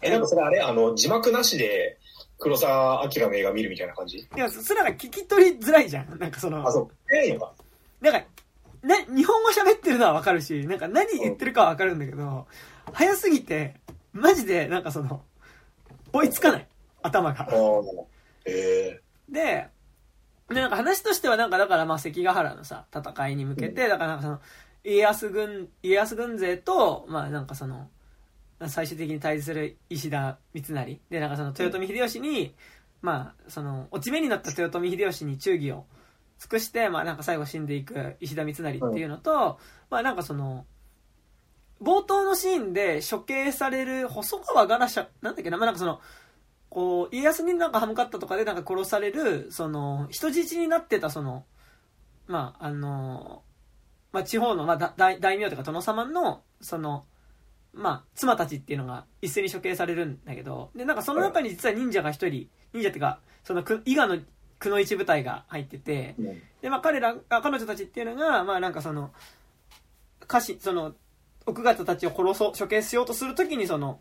[0.00, 1.98] え、なんかそれあれあの、字幕なしで
[2.38, 4.18] 黒沢明の映画見るみたいな感じ？
[4.18, 6.18] いや、そそれなんか聞き取りづらいじゃん。
[6.18, 6.88] なんかその、あ、そう。
[7.08, 7.52] 早いのか。
[8.00, 8.22] なんか、
[8.82, 12.46] な、日本語喋ってるのはわかるし、なんか何言ってるかはわかるんだけど、
[12.92, 13.74] 早すぎて、
[14.12, 15.24] マジでなんかその、
[16.12, 16.66] 追いつかない。
[17.02, 17.52] 頭があ。
[17.52, 17.82] ー
[18.46, 19.68] へで、
[20.48, 24.40] で、なんか話としてはなんかだからまあ関ヶ原のさ、戦いに向けて、だからなんかその、
[24.84, 27.90] 家康軍、家康軍勢と、まあなんかその、
[28.66, 31.00] 最終的に対峙する石田三成。
[31.10, 32.54] で、なんかその豊臣秀吉に、
[33.02, 35.84] まあ、その、落ち目になった豊臣秀吉に忠義を
[36.38, 39.58] 尽くして、まあなんか最後死んでいく石田三成っていうのと、
[39.90, 40.66] まあなんかその、
[41.80, 46.00] 冒頭のシーンで処刑される細川ガラシャ、なんだっけな、まあなんかその、
[46.70, 51.44] こう、家康になんか歯向かったとかでなんか殺される、その、人質になってたその、
[52.26, 53.42] まあ、あの、
[54.12, 57.04] まあ地方の、まあ大大名とか殿様の、その、
[57.72, 64.18] まあ、妻たちっていうのが一斉に処刑されるんだけど、で、なんかその中に実は忍者が一人、忍者っていうか、その、伊賀の
[64.58, 66.16] くの一部隊が入ってて、
[66.60, 69.12] で、まあ彼ら、彼女たちっていうのが、まあなんかその、
[70.22, 70.94] 歌詞、その、
[71.46, 74.00] 奥方たちを殺そう、処刑しようとするときにその、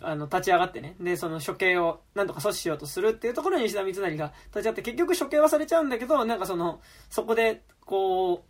[0.00, 0.96] あの、立ち上がってね。
[1.00, 8.44] で、その処刑をなんとか阻止しようとするっていうところに石田三成が立ち会って、結局処刑はされちゃうんだけど、なんかその、そこで、こ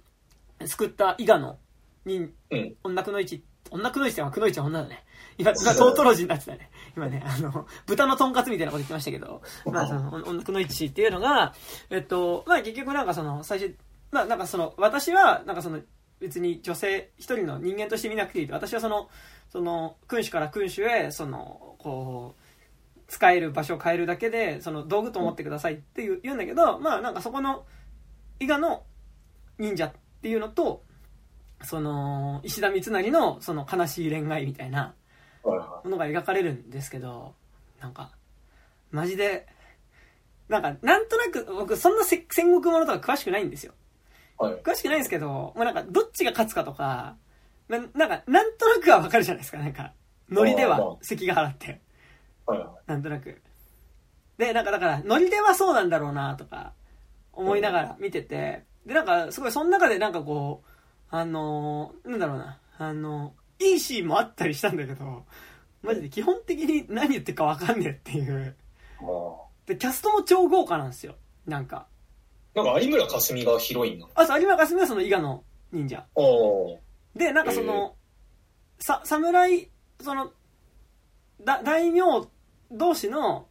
[0.61, 1.59] う、救った伊賀の、
[2.04, 5.04] に、うん、女くの一、女くの一ってくの一は女だね。
[5.38, 6.70] 今、今、トートロジーになってたね。
[6.96, 11.54] 今ね、あの、豚のとんかつみたいなこと言ってましたけど、まあその、女くの一っていうのが、
[11.90, 13.76] えっと、まあ結局なんかその、最初、
[14.11, 15.80] まあなんかその、私は、なんかその、
[16.20, 18.54] 別に女性一人の人間として見なくていいと。
[18.54, 19.11] 私はその、
[19.50, 27.64] その、君主から君主へ、その、こう、使える場所を変えるだけで、その、道具と思ってくださいって言う言うんだけど、まあなんかそこの、
[28.40, 28.85] 伊賀の
[29.59, 30.82] 忍者っていうのと、
[31.62, 34.94] その、石田三成の、その悲しい恋愛みたいな、
[35.44, 37.35] ものが描かれるんですけど、
[37.80, 38.12] なんか、
[38.90, 39.46] マジで、
[40.48, 43.72] なんか、なんとなく、僕、そんな戦国ものとか詳しくないんですよ。
[44.38, 47.16] はい、詳しくないんですけど、もうなんか、どっちが勝つかとか、
[47.68, 49.92] ななんか、なんとなくはわかるじゃないですか、なんか。
[50.31, 51.81] ノリでは、関ヶ原って。
[52.46, 53.40] はい、なんとなく。
[54.38, 56.72] で、なんかだから、ノリではそうなんだろうな、とか、
[57.33, 60.70] 思いながら見てて、で、なんか、すごい、その中でなんかこう、
[61.11, 65.24] あのー、なんだろうな、あのー、いいシーンもあったりしたんだけど、
[65.83, 68.57] マジで基本的に何言ってるかわかんねえっていう。
[69.66, 71.14] で、キャストも超豪華なんですよ。
[71.46, 71.87] なんか。
[72.55, 74.12] なんか有村架純がヒロインなの？
[74.14, 76.07] あ、そう、有村架純はその伊賀の忍者。
[77.16, 77.96] で、なんかその、
[78.79, 80.33] えー、さ、侍、その、
[81.42, 82.02] だ、大名
[82.70, 83.48] 同士の、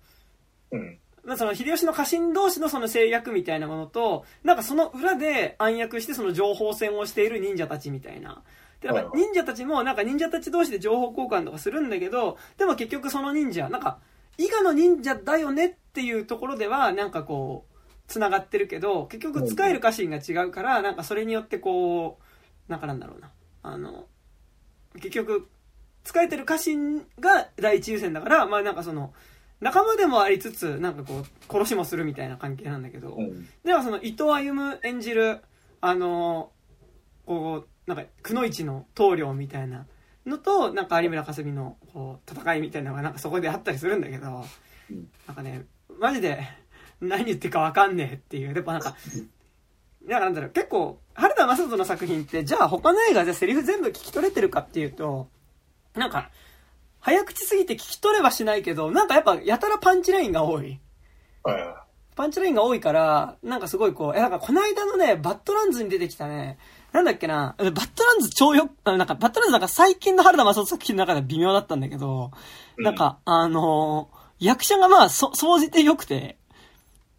[0.71, 0.99] うん。
[1.23, 8.43] まあ、その秀吉の家臣同士のその制約みたいなものと、なんかその裏で暗躍してその情報戦をしている忍者たちみたいな。
[8.80, 13.99] で、なんか忍者たちもなんか忍者たち同士で情報交換とかするんだけど、でも結局その忍者、なんか、
[14.38, 17.75] 伊賀の忍者だよねっていうところでは、なんかこう、
[18.08, 23.32] 繋がってるけど、結局使える家臣が違うから、なんかそれによってこう、なんかなんだろうな。
[23.67, 24.08] あの、
[24.95, 25.49] 結局、
[26.04, 29.13] 使えてる家臣が第一優先だから、まあなんかその、
[29.60, 35.41] 仲間でもありつつ、なんかこう、殺しもするみたいな関係なんだけど、うん、ではその伊藤歩演じる、
[35.82, 36.51] あの、
[37.25, 39.86] こう、なんか、くのいちの棟梁みたいな
[40.25, 44.45] のと、なんか有村架純のこう戦いみたいなのがなんかそこであったりするんだけど、
[44.91, 45.65] うん、なんかね、
[45.99, 46.47] マジで、
[47.01, 48.54] 何言ってるかわかんねえっていう。
[48.54, 48.95] でもなんか、
[50.08, 55.28] なんかなんだろう、結構、原田雅人の作品って、じゃあ他の映画でセリフ全部聞き取れてるかっていうと、
[55.96, 56.30] なんか、
[57.00, 60.80] 早口すぎて聞き取れはしないけど、なんかやっぱやたらパンチラインが多い。
[62.15, 66.58] パンチラインが多いから、なんかすごいこう、え、なんかこの間のね、バッドランズに出てきたね、
[66.94, 72.32] なんだっけな、バッドランズ超よ、なんかバッドランズなんか最近の原田眞人作品の中では微妙だったんだけど、
[72.78, 76.38] なんか、あのー、役者がまあ、そ、総じて良くて、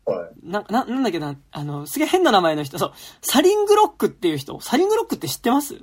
[0.07, 0.31] はい。
[0.42, 5.75] な、な、なんだっけな、あの、すげえ変な名前の人、そう、サリングロックっていう人、サリングロックって知ってます？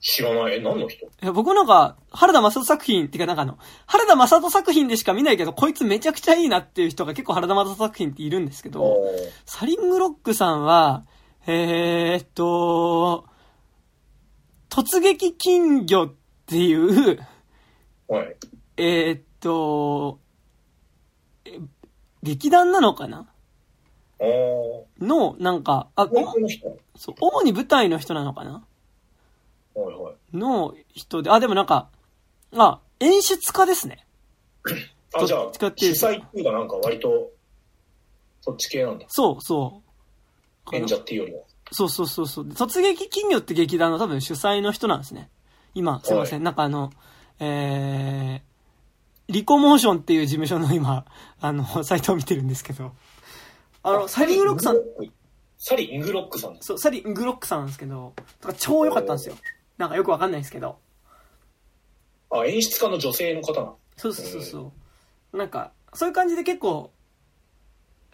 [0.00, 0.56] 知らない。
[0.56, 1.06] え、何の人？
[1.06, 8.96] いや、僕なんか、原田眞人作品、っていうかなんかあの、原田正人作品でしか見ないけど、こいつめちゃくちゃいいなっていう人が結構原田正人作品っているんですけど、
[9.44, 11.04] サリングロックさんは、
[11.46, 13.26] えー、っと、
[14.68, 16.14] 突撃金魚っ
[16.46, 17.18] ていう、
[18.08, 18.36] はい。
[18.76, 20.20] えー、っと、
[22.26, 23.26] 劇団なのかな？
[25.00, 26.08] の、なんか、あ、
[26.96, 28.64] そう、主に舞台の人なのかな？
[30.32, 31.88] の人で、あ、でもなんか、
[32.56, 34.06] あ、演出家ですね。
[35.14, 37.30] あ、じゃあ、主催っていうかなんか割と、
[38.40, 39.06] そっち系なんだ。
[39.08, 39.82] そうそ
[40.72, 40.74] う。
[40.74, 41.42] 演者っていうよりは。
[41.70, 42.48] そうそうそうそう。
[42.48, 45.30] 突撃金魚って劇団の多分主催の人なんですね。
[45.74, 46.42] 今、すいません。
[46.42, 46.90] なんかあの、
[47.38, 48.55] えー、
[49.28, 51.04] リコモーションっていう事務所の今、
[51.40, 52.92] あの、サイトを見てるんですけど、
[53.82, 54.76] あの、サリングロックさん、
[55.58, 59.36] サリングロックさんそう、サリングロックさんなんですけど、か超良かったんですよ。
[59.78, 60.78] なんかよくわかんないですけど。
[62.30, 64.72] あ、演出家の女性の方なそうそうそうそ
[65.32, 65.36] う。
[65.36, 66.92] なんか、そういう感じで結構、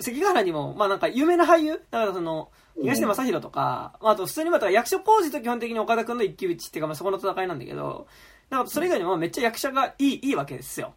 [0.01, 1.83] 関ヶ原にも、まあなんか有名な俳優？
[1.91, 8.07] だからその、東出正宏とか、まああと普通にまた役所工事と基本的に岡田君の一騎打ちっていうか、まあそこの戦いなんだけど、
[8.51, 10.95] なんかそれ以外にもめっちゃ役者がいい、いいわけですよ。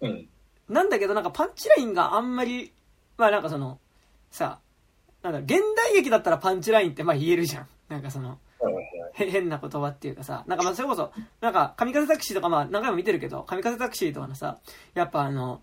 [0.00, 0.28] うん。
[0.68, 2.72] なんだけどなんかパンチラインがあんまり、
[3.16, 3.78] まあなんかその、
[4.30, 4.60] さ、
[5.22, 7.68] なんだろう、現代劇だったらパンチラインってまあ言えるじゃん。
[7.88, 8.38] なんかその、
[9.14, 14.58] 変な言葉っていうかさ、なんかまあそれこそ、なんか、神風タクシーとかまあ何回も見てるけど、神風タクシーとかのさ、
[14.94, 15.60] やっぱあの、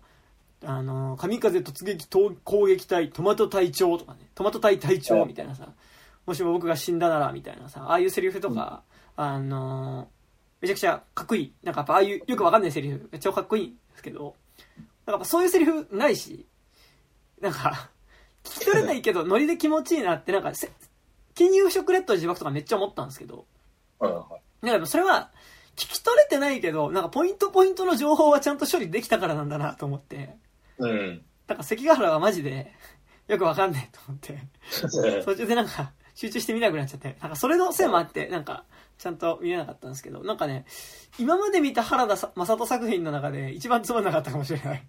[0.64, 5.72] あの、神風突撃と攻撃隊、トマト隊長とかね、トマト隊隊長みたいなさ、
[6.26, 8.82] もしも僕が死んだならみたいなさ、ああいうセリフとか、
[9.16, 10.08] あの、
[10.60, 11.52] めちゃくちゃかっこいい。
[11.62, 14.34] なんかやっぱああいうよくわかんないセリフ、めっちゃかっこいいんですけど、
[14.74, 16.46] なんかやっぱそういうセリフないし、
[17.40, 17.90] なんか、
[18.44, 20.70] 聞き取れないけど、ノリで気持ちいいなって、なんかせ、
[21.34, 23.46] 金融食レッド自爆とかめっちゃ思ったんですけど。
[24.62, 25.30] なんかそれは、
[25.76, 30.36] 聞き取れてないけど、なんかポイントポイントの情報はちゃんと処理できたからなんだなと思って、
[30.78, 31.22] うん。
[31.46, 32.72] なんか関ヶ原はマジで、
[33.28, 34.38] よくわかんないと思って、
[35.24, 38.64] 途中でなんか、集中して見なくなっちゃって、なんかそれのせいもあって、なんか、
[38.98, 40.66] ちゃんと見れなかったんですけど、なんかね、
[41.18, 44.84] 今まで見た原田さ正人作品の中で一番つまんなかったかもしれない。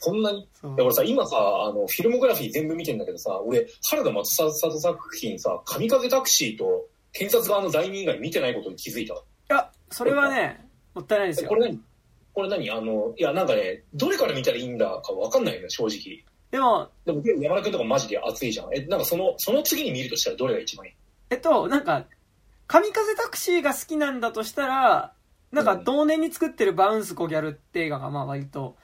[0.00, 0.48] そんなに？
[0.60, 9.14] そういや俺さ、今さ、あの、フィルモグラフィー全部見てんだけどさ、俺、原田松里作品さ、神風タクシーと、検察側の罪人以外見てないことに気づいた。
[9.14, 9.16] い
[9.48, 11.54] や、それはね、もったいないですよえこ。
[11.54, 11.80] れ何？
[12.34, 12.70] これ何？
[12.70, 16.24] あの、いや、なんかね、どれから見たらいいんだかわかんないよね、正直。
[16.50, 18.68] でも、でも、山田君とかマジで熱いじゃん。
[18.74, 20.92] え、なんかその、その次に見るとしたらどれが一番いい？
[21.30, 22.04] えっと、なんか、
[22.66, 25.12] 神風タクシーが好きなんだとしたら、
[25.52, 28.76] なんか同年に作ってるバウンスコギャルって映画がまあ割と、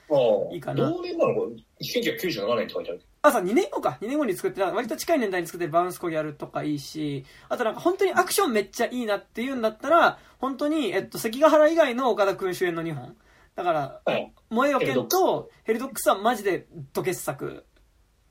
[0.52, 3.02] いいかな同年なのこれ、1997年って書いてある。
[3.22, 3.98] あ、さ、2年後か。
[4.00, 13.16] 2年後に作って、割と近い年代に作ってるバウンスコギャルとかいいし、あとなんか本当にアクションめっちゃいいなっていうんだったら、本当に、えっと、関ヶ原以外の岡田君主演の2本。
[13.56, 14.32] だから、はい。
[14.48, 17.66] 萌えよ剣とヘリドックスはマジでド傑作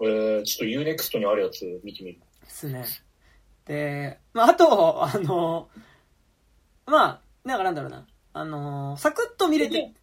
[0.01, 2.19] えー、ちょっと UNEXT にあるやつ見てみる。
[2.41, 2.85] ですね。
[3.69, 5.69] で、まあ、あと、あの、
[6.87, 8.07] まあ、なんかなんだろうな。
[8.33, 9.93] あの、サクッと見れて、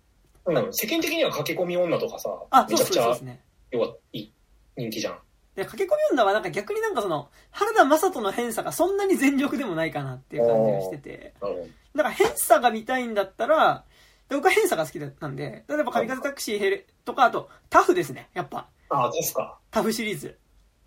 [0.44, 3.40] うん、世間的には駆け込み女とかさ、あ、めちゃくちゃそうですね。
[3.72, 4.32] 要はいい
[4.76, 5.18] 人気じゃん。
[5.56, 11.34] で、駆け込み女はなんか逆になんかその、原田雅人の偏差がそんなに全力でもないかなっていう感じがしてて。
[11.40, 13.84] だから偏差が見たいんだったら、
[14.28, 18.28] で僕は偏差が好きだったんで、例えば神風タクシーとか、あと、タフですね。
[18.32, 19.58] やっぱ、ああ、ですか。
[19.72, 20.38] タフシリーズ。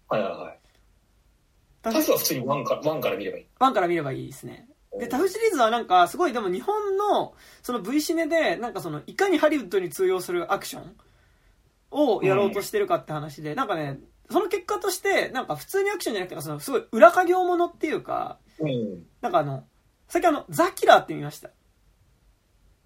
[0.07, 0.59] はいはいはい。
[1.91, 3.45] タタフは普通にワンかから見ればいい。
[3.59, 4.67] ワンから見ればいいですね。
[4.97, 10.95] で、タフシリーズはなんか、すごい、でも日本の、その V シネで、なんかその、いかにハリウッドに通用するアクション
[11.91, 13.99] をやろうとしてるかって話で、なんかね、
[14.31, 19.05] その結果として、なんか普通にアクションじゃなくて、その、すごい裏稼業ものっていうか、うん。
[19.21, 19.63] なんかあの、
[20.07, 21.51] さっきあの、ザ・キラーって見ました。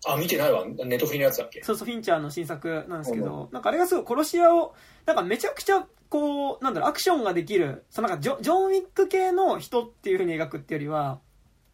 [0.06, 0.66] あ、見てないわ。
[0.66, 1.64] ネットフリのやつだっけ？
[1.64, 11.20] そうそう、フィンチャーの新作なんですけど、なんかあれがすごい殺し屋を、なんかめちゃくちゃ、こう、なんだろう、アクションができる、そのなんかジョ、ジョン・ウィック系の人っていう風に描くっていうよりは、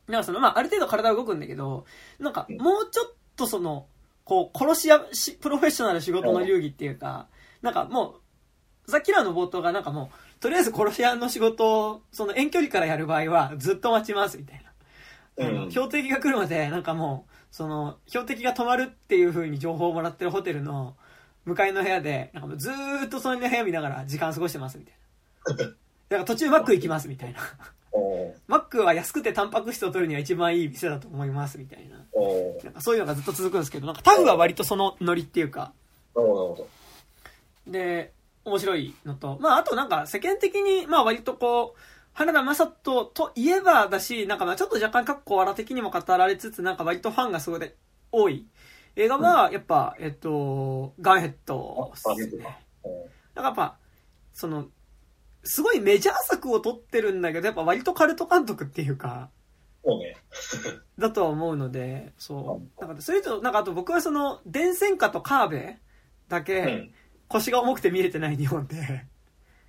[0.07, 1.85] なんかその、まあ、ある程度体は動くんだけど、
[2.19, 3.87] なんか、もうちょっとその、
[4.23, 7.27] こう、殺し屋し、プロフェッショナル仕事の流儀っていうか、
[7.61, 8.15] なんかも
[8.87, 14.69] う、ザ・キラーの冒頭がなんかもう、とりあえず殺し屋の仕事を、その遠距離からやる場合は、ずっと待ちます、みたいな。
[15.45, 20.95] うん標的が来るまで、なんかもう、その、標的が止まるっていう風に情報をもらってるホテルの
[21.45, 25.65] 向かいの部屋で、なんかもうずーっとその部屋見ながら時間過ごしてますみたいな。
[25.65, 25.75] だか
[26.09, 27.39] ら途中マック行きますみたいな。
[28.47, 31.97] マックは安くてタンパク質を取るには一番いい店だと思いますみたいな。
[32.63, 35.71] なんかそういうのがずっと続くんですけど、なんかタフは割とそのノリっていうか、
[36.15, 36.67] なるほど。
[37.67, 38.11] で、
[38.45, 41.79] 面白いのと、まああとなんか世間的に、まあ割とこう、
[42.19, 47.71] 原田雅人といえばだし、なんかまあちょっと若干かっこ笑的にも語られつつ、なんか割とファンがすごい
[48.11, 48.45] 多い
[48.97, 52.43] 映画は、やっぱ、えっと、ガンヘッドですね。
[53.35, 53.77] なんかやっぱ、
[54.33, 54.67] その、
[55.45, 59.29] すごいメジャー作を撮ってるんだけど、やっぱ割とカルト監督っていうか、
[59.85, 60.17] そうね。
[60.99, 62.85] だとは思うので、そう。
[62.85, 65.79] なんか、それと、なんかあと僕はその、電線化とカーベ
[66.27, 66.93] だうけん。
[67.29, 69.05] 腰が重くて見れてない日本で、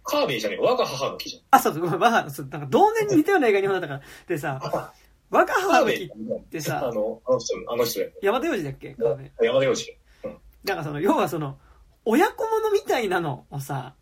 [0.03, 1.43] カーベイじゃねえ我が母の木じゃん。
[1.51, 4.59] あ、そうそう、ごめん、まあ、そうなんか同年に似たような映画日本だったから、でさ、
[5.31, 6.11] わが母の記、母べえ
[6.51, 8.01] てさあの、あの人、あの人。
[8.23, 8.95] 山田洋次だっけ？
[8.95, 9.97] 母べえ山田洋次。
[10.65, 11.59] なんかその、要はその、
[12.05, 13.95] 親子ものみたいなのをさ。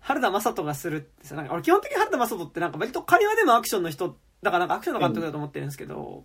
[0.00, 6.24] 原田眞人がするってさ、なんか俺基本的に原田眞人ってなんか割と会話でもアクションの人、だからなんかアクションの監督だと思ってるんですけど、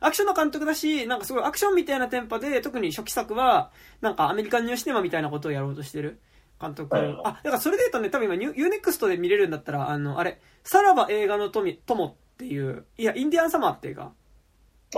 [0.00, 3.70] アクションの監督だし、なんかすごいアクションみたいなテンポで、特に初期作は、
[4.00, 6.20] なんかアメリカンニューシネマみたいなことをやろうとしてる
[6.60, 6.94] 監督。
[6.94, 14.12] はいはいあ、だからそれで言うとね、多分今ニュ、 U-NEXT で見れるんだったら、あの、あれ、さらば映画の友よっていう、いや、インディアンサマーっていう映画。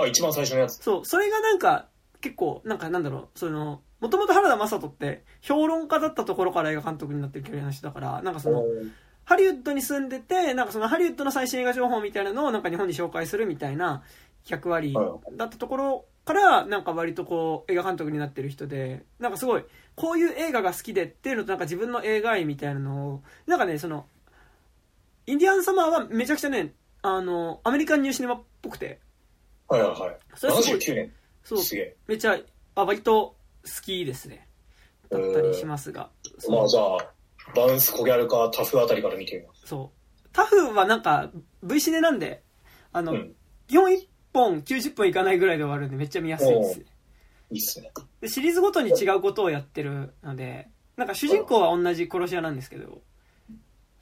[0.02, 0.82] あ、一番最初のやつ。
[0.82, 1.88] そう、それがなんか、
[2.20, 8.64] 結構、なんかなんだろう、その、もともと原田雅人って評論家だったところから映画監督になってるキャリアの人だから、なんかその、
[9.24, 14.02] ハリウッドに住んでて、なんかそのハリウッドの最新映画情報みたいなのをなんか日本に紹介するみたいな
[14.48, 14.94] 役割
[15.36, 19.64] だったところから、なんか割とこう映画監督になってる人で、なんかすごい、
[20.00, 24.06] こういう映画が好きでっていうのとなんか自分の映画愛みたいなのを、なんかね、その、
[25.26, 28.98] インディアンサマーはめちゃくちゃね、あの、アメリカンニューシネマっぽくて、
[29.68, 30.18] はいはいはい。
[30.34, 31.12] そすごい79年。
[31.44, 31.96] そう、すげえ。
[32.06, 32.38] めっちゃ、
[32.76, 34.48] あ、割と好きですね。
[35.10, 36.08] だったりしますが。
[36.48, 37.12] まあじゃあ、
[37.54, 39.66] バウンス、コギャルかタフあたりから見てみます。
[39.66, 40.28] そう。
[40.32, 41.30] タフはなんか、
[41.62, 42.42] V シネなんで、
[42.92, 43.34] あの、うん
[43.66, 46.80] 基本1本90分いかないぐらいで終わるんでめっちゃ見やすいです。
[47.50, 47.90] いいっすね。
[48.20, 53.00] で、シリーズごとに違うことをやってるので、なんか主人公は同じ殺し屋なんですけど、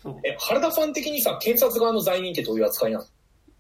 [0.03, 0.17] そう。
[0.25, 3.05] え、原田ファン的にさ、検察側の罪人ってどういう扱いなの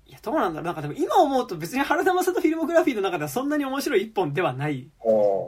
[0.06, 0.64] いや、どうなんだろう。
[0.66, 4.88] なんかでも今思うと別に原田雅人フィルモグラフィーの中ではそんなに面白い一本ではないで。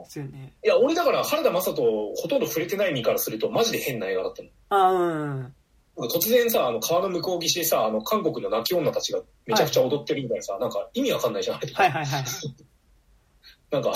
[0.09, 0.53] すよね。
[0.62, 4.48] いや、俺だから原田雅人ほとんど触れてない身からするとマジで変な映画だったの。
[4.68, 5.55] あうん。
[5.96, 12.24] 突然さ、あの川の向こう岸でさ、あの韓国の泣き女たちがめちゃくちゃ踊ってるみたいなさ、なんか意味わかんないじゃん、あれはいはいはい。
[13.70, 13.92] なんか、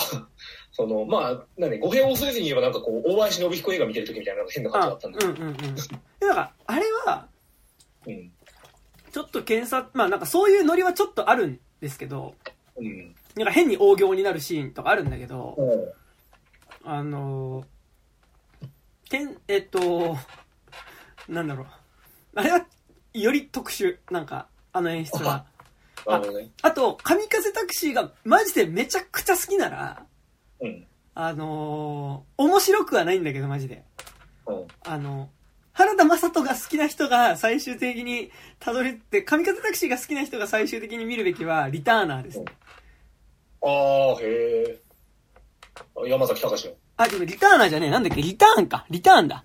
[0.77, 5.31] その、まあ、なんで、語弊を恐れずに言えばなんかこう、大林信彦映画見てる時みたいな変な感じあだったんだけど。
[5.31, 5.55] うんうんうん。
[5.55, 7.27] で、なんか、あれは、
[8.05, 8.31] うん。
[9.11, 12.35] ちょっと検察、まあなんかそういうノリはちょっとあるんですけど、
[12.75, 13.15] うん。
[13.35, 17.65] なんか変に大行になるシーンとかあるんだけど、うんあのー、
[19.09, 20.17] けん、えっと、
[21.29, 21.67] なんだろう。
[22.35, 22.65] あれは、
[23.13, 23.97] より特殊。
[24.11, 25.45] なんか、あの演出は。
[26.05, 26.49] なるほどね。
[26.61, 30.05] あと、神風タクシーがマジでめちゃくちゃ好きなら、
[30.61, 30.87] うん。
[31.13, 33.83] あのー、面白くはないんだけど、マジで。
[34.47, 34.67] うん。
[34.83, 35.29] あの、
[35.73, 42.45] 原田雅人が好きな人が最終的にたどりって、神風タクシーが好きな人が最終的に見るべきは、リターナーですね。
[43.61, 44.79] ああ、へえ。
[46.07, 46.73] 山崎隆の。
[46.97, 47.89] あ、でもリターナーじゃねえ。
[47.89, 48.21] なんだっけ？
[48.21, 48.85] リターンか。
[48.89, 49.43] リターンだ。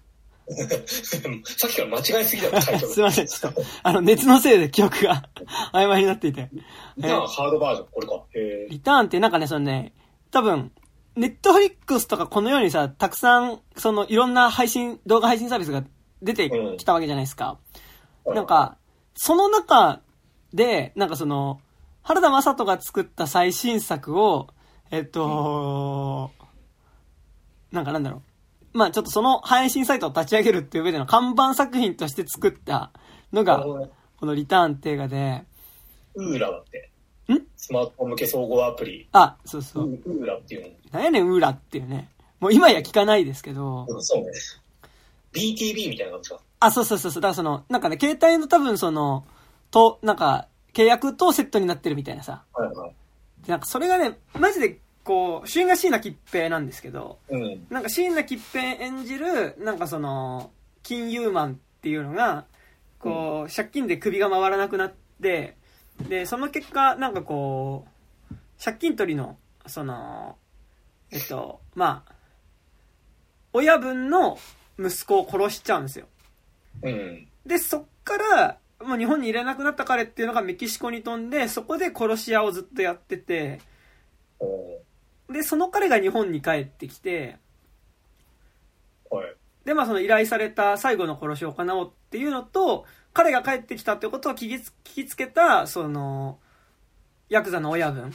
[0.50, 2.88] さっきから間違いすぎだろ、タイトル。
[2.94, 5.28] すいません、ちょっと、あの、熱のせいで記憶が
[5.72, 6.48] 曖昧になっていて。
[6.96, 8.14] リターンハードバージョン、これか。
[8.34, 8.68] へえ。
[8.68, 9.92] リターンってなんかね、そのね、
[10.30, 10.72] 多分、
[11.20, 15.84] ネットフリックスとかこのようにさ、たくさん、その、いろんな配信、動画配信サービスが
[16.22, 17.58] 出てきたわけじゃないですか。
[18.24, 18.78] なんか、
[19.14, 20.00] その中
[20.54, 21.60] で、なんかその、
[22.02, 24.48] 原田雅人が作った最新作を、
[24.90, 26.30] えっと、
[27.70, 28.22] なんかなんだろ
[28.72, 28.78] う。
[28.78, 32.92] まあちょっとその配信サイトを立ち上げるっていう上での看板作品として作った
[33.32, 33.62] のが。
[34.20, 35.44] このリターンって映画で、
[36.14, 36.89] ウーラだって。
[37.34, 39.08] んスマートフォン向け総合アプリ。
[39.12, 39.92] あ、そうウそう。
[39.92, 40.68] ーウーラっていうの。
[40.92, 42.08] なんやねん、ウーラっていうね。
[42.40, 44.30] もう今や聞かないですけど、そうね。
[45.32, 46.40] BTB みたいな感じか？
[46.60, 47.22] あ、そうそうそうそう。
[47.22, 49.24] だからその、なんかね、携帯の多分その、
[49.70, 52.42] と、なんか、契約とセットになってるみたいなさ。
[52.52, 52.94] はいはい。
[53.44, 57.66] でなんかそれがね、マジで、こう、主演が椎名桔平なんですけど、うん。
[57.70, 60.50] なんか椎名桔平演じる、なんかその、
[60.82, 62.44] 金融マンっていうのが、
[62.98, 65.56] こう、借金で首が回らなくなって、
[66.08, 67.86] で、その結果、なんかこ
[68.30, 70.36] う、借金取りの、その、
[71.10, 72.12] えっと、まあ、
[73.52, 74.38] 親分の
[74.78, 76.06] 息子を殺しちゃうんですよ。
[76.82, 77.28] うん。
[77.44, 83.60] で、そっから、もう日本に入れなくなった彼っていうのがメキシコに飛んで、そこで殺し屋をずっとやってて、
[84.38, 84.80] お
[85.32, 87.38] で、その彼が日本に帰ってきて。
[89.64, 96.38] で、まあその依頼された最後の殺しを行おうっていうのと、彼が帰ってきたってことを聞きつ聞きつけた、その、
[97.28, 98.12] ヤクザの親分、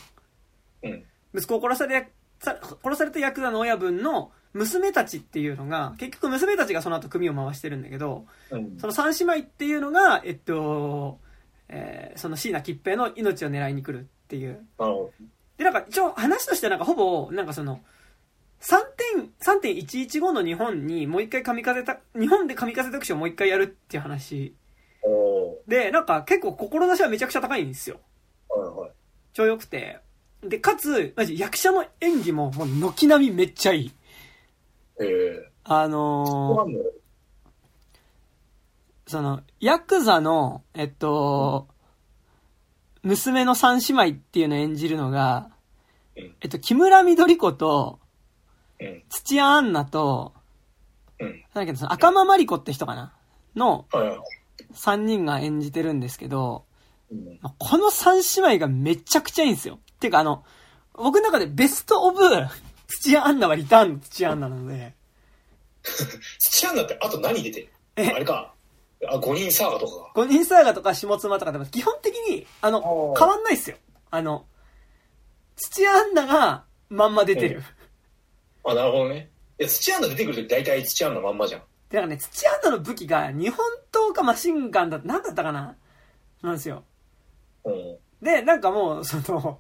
[0.84, 1.04] うん。
[1.34, 8.78] 息子を殺され、さ殺されたヤクザの親分の娘たちっていうのが、結局娘たちがその後組を回してるんだけど、うん。
[8.78, 11.20] その三姉妹っていうのが、えっと、
[11.68, 14.66] えーその椎名桔平の命を狙いに来るっていう。
[15.58, 17.82] で、なんか一応話としてなんかほぼ、なんかその、
[18.62, 18.78] 3
[19.16, 24.56] 点、3.115の日本にもう一回神風た、日本で神風特集をもう一回やるっていう話
[25.68, 28.00] で、なんか結構志はめちゃくちゃ高いんですよ。
[28.50, 28.92] ーはいはい。
[29.34, 30.00] 超良くて。
[30.42, 33.92] で、かつ、マジ役者の演技ももう軒並みめっちゃいい。
[35.02, 35.88] ええあー。
[35.88, 36.82] のー
[39.08, 41.68] その、ヤクザの、えっと、
[43.04, 45.52] 娘の三姉妹っていうのを演じるのが
[46.18, 48.00] うん、えっと、木村緑子と、
[48.80, 48.86] う。
[48.86, 49.04] うん。
[49.10, 50.34] 土屋アンナと、
[51.20, 51.28] うん。
[51.28, 53.14] なんだっけど、その赤間マリコって人かな？
[53.56, 54.20] のはいはい。
[54.76, 56.66] 3人が演じてるんですけど、
[57.12, 57.40] うん。
[57.58, 59.80] この3姉妹がめちゃくちゃいいんですよ。
[60.00, 60.44] ていうかあの、
[60.94, 62.20] 僕の中でベストオブ、
[62.88, 64.94] 土屋アンナはリターンの土屋アンナなので、
[66.40, 68.08] 土屋だってあと何出てるえ？
[68.08, 68.54] あれか。
[69.08, 70.12] あ、五人サーガとかが。
[70.16, 73.78] 五人サーガとか下妻とかでも基本的に、あの、変わんないっすよ。
[74.10, 74.46] あの、
[75.56, 77.64] 土屋アンナがまんま出てる。
[78.64, 79.30] あ、なるほどね。
[79.60, 81.62] いや、土アンナ出てくるとき大体土アンナまんまじゃん。
[81.96, 83.58] で、なんかね、土アンナの武器が日本
[83.92, 85.76] 刀かマシンガンだなんだったかな
[86.42, 86.84] なんですよ。
[87.64, 87.98] うん。
[88.22, 89.60] で、なんかもう、その、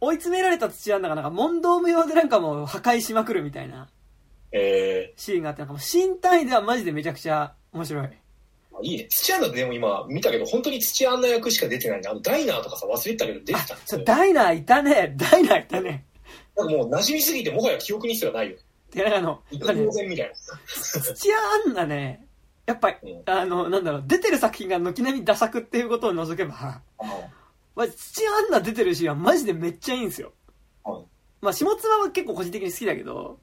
[0.00, 3.88] 追い詰められた土アンナがなんか問答無用でなんかもう破壊しまくるみたいな
[4.52, 8.06] えシーンがあって、なんかもうシーン単位ではマジでめちゃくちゃ面白い。
[8.06, 8.10] ー、
[8.84, 9.06] いいね。
[9.10, 12.08] 土アンナでも今見たけど、本当に土アンナ役しか出てないね。
[12.08, 14.04] あの、ダイナーとかさ、忘れてたけど出あてたん、ですそう、よ。
[14.06, 15.14] ダイナーいたね。
[15.16, 16.06] ダイナーいたね。
[16.56, 18.56] なんかもう馴染みすぎて、もはや記憶にすらないよ。
[18.92, 19.88] で、なんかあの、一やっぱね。
[19.88, 21.36] 土屋
[21.66, 22.26] アンナね、
[22.66, 26.80] やっぱり、うんあの、なんだろう、出てる作品が軒並みダ作っていうことを除けば、あ
[27.74, 30.32] まあ、土屋アンナ出てるシーンはマジでめっちゃいいんですよ。
[30.84, 31.04] はい
[31.40, 33.38] まあ、下妻は結構個人的に好きだけど、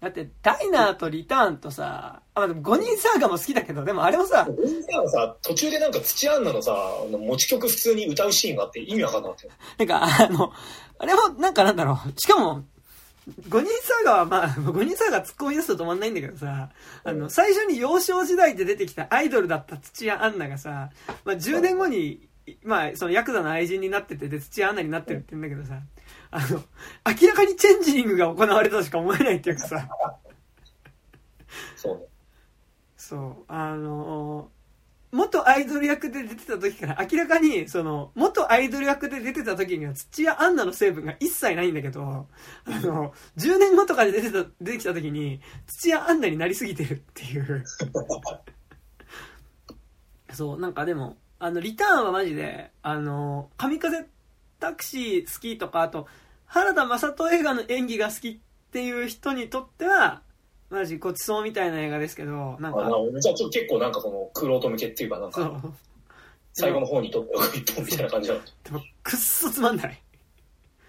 [0.00, 6.72] だって、ダイナーとリターンとさ、あ、まあ、でも5人サーガも好きだけど、でもあれもさ、俺ささ、途中でなんか土アンナのさ、
[7.10, 9.52] 持ち曲普通に歌うシーンがあって意味わかんなかったよ。
[9.76, 10.52] なんか、あの、
[10.98, 12.64] あれも、なんかなんだろう、しかも、
[13.48, 16.70] 5人サーガはまあ、 5人サーガ突っ込み出すと止まんないんだけどさ、
[17.04, 20.90] あの、最初に幼少時代で出てきたアイドルだった土屋アンナがさ、
[21.24, 22.28] まあ10年後に、
[22.64, 25.80] まあ、そのヤクザの愛人になってて、で、土屋アンナになってるって言うんだけどさ、
[26.30, 26.62] あの、
[27.20, 29.88] 明らかにチェンジリングが行われたとしか思えないっていうかさ、
[31.76, 32.04] そうね。
[32.96, 34.50] そう、あの、
[35.12, 42.28] 元アイドル役で出てた時から明らかに、その、元アイドル役で出てた時には土屋アンナの成分が一切ないんだけど、
[42.64, 47.64] あの、10年後とかで出てた、出てきた時に、土屋アンナになりすぎてるっていう。
[50.32, 54.06] そう、なんかでも、あの、リターンはマジで、あの、神風
[54.60, 56.06] タクシー好きとか、あと、
[56.46, 58.38] 原田雅人映画の演技が好きっ
[58.70, 60.22] ていう人にとっては、
[60.70, 62.88] マジごちそうみたいな映画ですけど、なんか、
[63.20, 65.60] じゃあちょっと結構なんかその、クロート向けっていうか、なんか。
[66.52, 68.34] 最後の方にとっておく一本みたいな感じだ。
[68.64, 70.02] でも、くっそつまんない。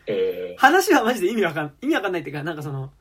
[0.07, 2.91] え話はマジで意味わかん、意味わかんないっていうか、なんかその、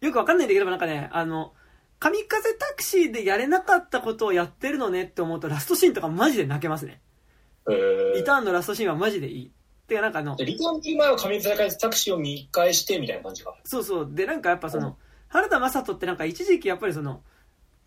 [0.00, 1.52] よくわかんないんだけど、なんかね、あの、
[2.00, 7.00] 神風タクシーでやれなかったことをやってるのねって思うと、ラストシーンとかマジで泣けますね。
[7.66, 9.52] ー、えー、リターンのラストシーンはマジでいい。
[9.86, 13.54] てか、なんかあので、リターンっていう前は神風タクシーを見返してみたいな感じか。
[13.64, 14.08] そうそう。
[14.12, 14.94] で、なんかやっぱその、うん
[15.36, 17.22] 原田雅人ってなんか一時期やっぱりその、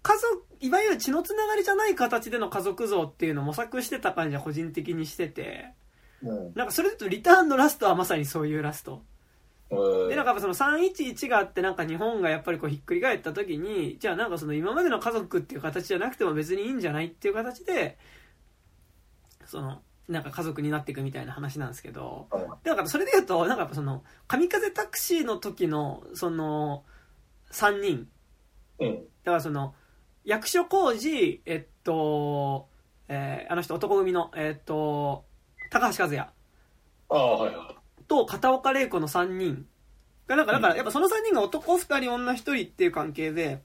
[0.04, 5.74] 家族、いわゆる血のつながりじゃない形での家族像っていうのを模索してた感じは個人的にしてて、
[6.22, 6.54] うん。
[6.54, 9.02] なんかそれだとリターンのラストはまさにそういうラスト。
[9.72, 17.97] えーで、なんかやっぱその311があってなんか日本がやっぱりこうひっくり返った時に、じゃあなんかその今までの家族っていう形じゃなくても別にいいんじゃないっていう形で、
[19.45, 26.84] その、なんか家族になっていくみたいな話なんですけど、うんで、なんかそれで言うと、なんかその、神風タクシーの時の、その、
[27.52, 28.08] 3人、
[28.80, 28.95] うん。
[28.95, 29.76] だからその、
[30.24, 32.68] 役所広司、えっと、
[33.08, 35.26] えーあの人男組の、えっと、
[35.72, 38.04] 高橋和也ああ、はいはい。
[38.08, 39.66] と片岡玲子の3人
[40.28, 43.64] が、なんか、だからやっぱその3人が男2人女1人っていう関係で、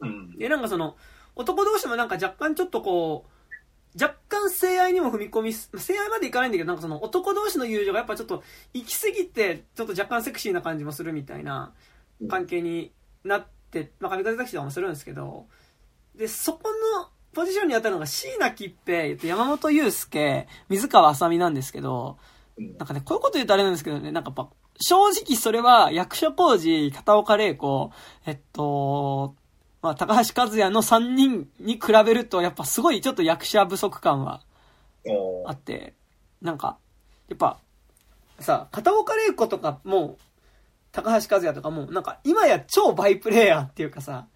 [0.00, 0.38] うん。
[0.38, 0.96] で、なんかその、
[1.34, 8.42] 男同士もなんか若干ちょっとこう、若干性愛にも踏み込みす、性愛までいかないんだけど、なんかその男同士の友情がやっぱちょっと
[8.74, 11.72] 行き過ぎて、ちょっと若干セクシーな感じもするみたいな
[12.28, 12.92] 関係に
[13.26, 15.46] なって、まあ、神風タクシもするんですけど、
[16.16, 22.18] で、そこのポジションに当たるのが椎名桔平、山本祐介、水川あさみなんですけど、
[22.56, 22.76] うん。
[22.78, 24.50] なんかね、こういうこと言うとあれなんですけどね、なんかやっぱ、
[24.80, 27.92] 正直それは役所広司、片岡玲子、
[28.24, 29.34] えっと、
[29.82, 34.42] まあ、高橋和也の3人に比べると、やっぱすごいちょっと役者不足感は
[35.46, 35.94] あって、
[36.40, 36.78] なんか、
[37.28, 37.58] やっぱ、
[38.40, 40.16] さ、片岡玲子とかも、
[40.96, 44.26] 高橋和也とかも、なんか今や超バイプレイヤーっていうかさ、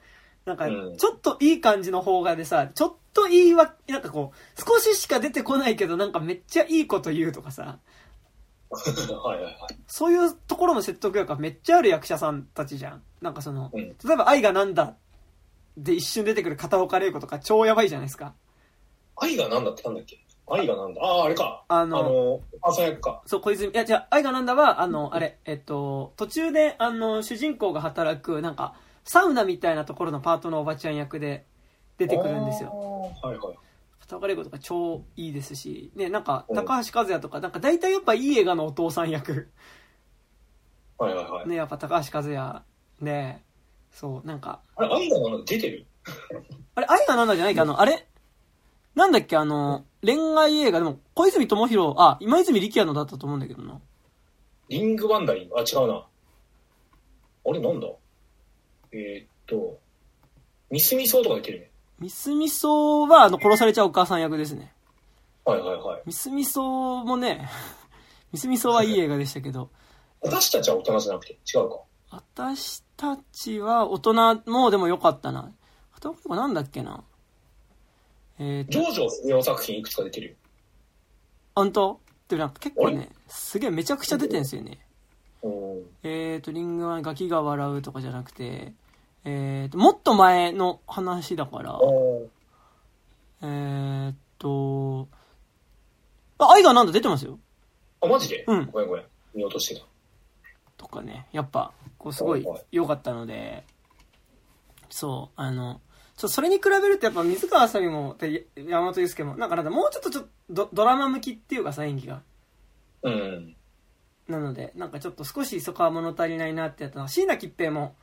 [0.44, 7.78] なんかうんちょっといい感じの邦画でさ、ちょっといいわ、なんかこう、少ししか出てこないけど、なんかめっちゃいいこと言うとかさ、
[8.70, 9.54] はいはいはい。
[9.88, 13.02] そういうところの説得力がめっちゃある役者さんたちじゃん。
[13.20, 14.94] なんかその、うん例えば愛がなんだ
[15.76, 18.34] で一瞬出てくる片岡玲子とか超やばいじゃないですか。
[19.16, 20.24] 愛がなんだってなんだっけ？
[20.50, 21.64] 愛がなんだああ、あれか。
[21.68, 23.22] あのあの、お母さん役か。
[23.26, 28.74] そう、小泉、いや、じゃあ、愛がなんだは、あの、あれ、えっと、途中で、あの、主人公が働く、なんか、
[29.04, 31.46] サウナみたいなところのパートのおばちゃん役で
[31.98, 32.70] 出てくるんですよ。
[33.22, 33.56] はいはい。
[34.00, 39.50] 片岡玲子とか超いいですし、ね、なんか、うん高橋和也とか、なんか大体やっぱいい映画のお父さん役。
[40.98, 41.48] はいはいはい。
[41.48, 42.62] ね、やっぱ高橋和也
[43.00, 43.40] で、
[43.92, 45.86] そう、なんか、あれ、愛がなんだ出てる？
[46.74, 48.06] あれ、愛がなんだじゃないか、あの、あれ？
[49.00, 53.80] なんだっけ、あの、恋愛映画、でも、小泉智弘、あ、今泉力也のだったと思うんだけどな。
[54.68, 56.06] リングワンダリングあ、違うな。
[57.46, 57.86] あれ、なんだ？
[58.92, 59.78] えー、っと、
[60.70, 61.70] ミスミソウとか出てるね。
[61.98, 64.74] ミスミソは、あの、殺されちゃうお母さん役ですね。
[65.46, 66.02] はいはいはい。
[66.04, 67.48] ミスミソもね、
[68.32, 69.70] ミスミソはいい映画でしたけど、
[70.20, 71.80] 私たちは大人じゃなくて、違うか。
[72.10, 75.50] 私たちは大人もでも良かったな。
[75.96, 77.02] あとなんだっけな。
[78.42, 80.34] えー、ジョージョ上の作品いくつか出てるよ。
[81.54, 82.00] 本当？
[82.26, 84.78] でもなんか結構ね、すげえめちゃくちゃ出てんすよね。
[85.42, 85.50] うん。
[86.02, 88.72] えーと、リングはガキが笑うとかじゃなくて、
[89.24, 91.78] えーと、もっと前の話だから、
[93.42, 95.06] えーと、
[96.38, 97.38] あ、愛がなんだ出てますよ。
[98.00, 98.44] あ、マジで？
[98.46, 99.04] うんごめんごめん。
[99.34, 99.86] 見落としてた。
[100.78, 103.64] とかね、やっぱ、こうすごい良かったので、
[104.88, 105.82] そう、あの、
[106.20, 112.20] ちょそれに比べるとやっぱ水川あさみも、で山本祐介も、なんかなんだ、もうちょっとちょっとドドラマ向きっていうかさ、演技が。
[113.04, 113.56] うん。
[114.28, 117.94] なので、なんかちょっと少しそこは物足りないなってやったのは、椎名桔平も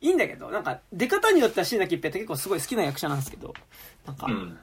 [0.00, 3.54] いいんだけど、なんか出方によっては椎名桔平って結構すごい好きな役者なんですけど、
[4.06, 4.58] なんかう、ん。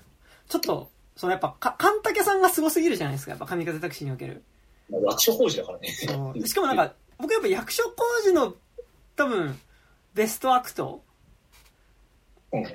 [0.49, 4.43] ちょっと、そのやっぱ、か、神竹さんがすごすぎるじゃないですか、やっぱ神風タクシーにおける。
[4.89, 5.87] まあ役所工事だからね。
[5.87, 6.33] しかも
[6.67, 8.53] なんか、僕やっぱ役所工事の
[9.15, 9.57] 多分、
[10.13, 11.06] ベストアクト
[12.51, 12.63] うん。
[12.63, 12.67] っ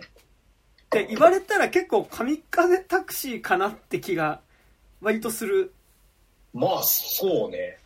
[0.90, 4.40] て言われたら結構神風タクシーかなって気が
[5.00, 5.72] 割とする。
[6.52, 7.78] まあ、そうね。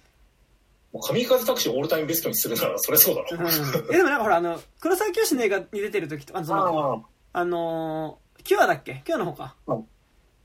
[1.03, 3.87] 神風タクシーをオールタイムベストにするならそれそうだうん。
[3.89, 6.95] でもなんかほら、あの、黒沢清の映画に出てる時と、あの、その、
[7.33, 9.03] ああのーキュアだっけ？
[9.05, 9.85] キュアの方かうん。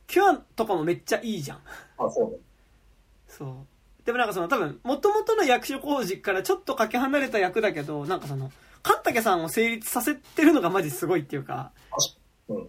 [0.07, 1.57] キュアとかもめっちゃいいじゃん。
[1.99, 2.37] あ、そうね。
[3.27, 4.05] そう。
[4.05, 8.51] でもなんかその多分、元々の役所工事からちょっとかけ離れた役だけど、なんかその、
[8.83, 11.71] 神竹さんを成立させてるのがマジすごいっていうか、
[12.47, 12.67] うん。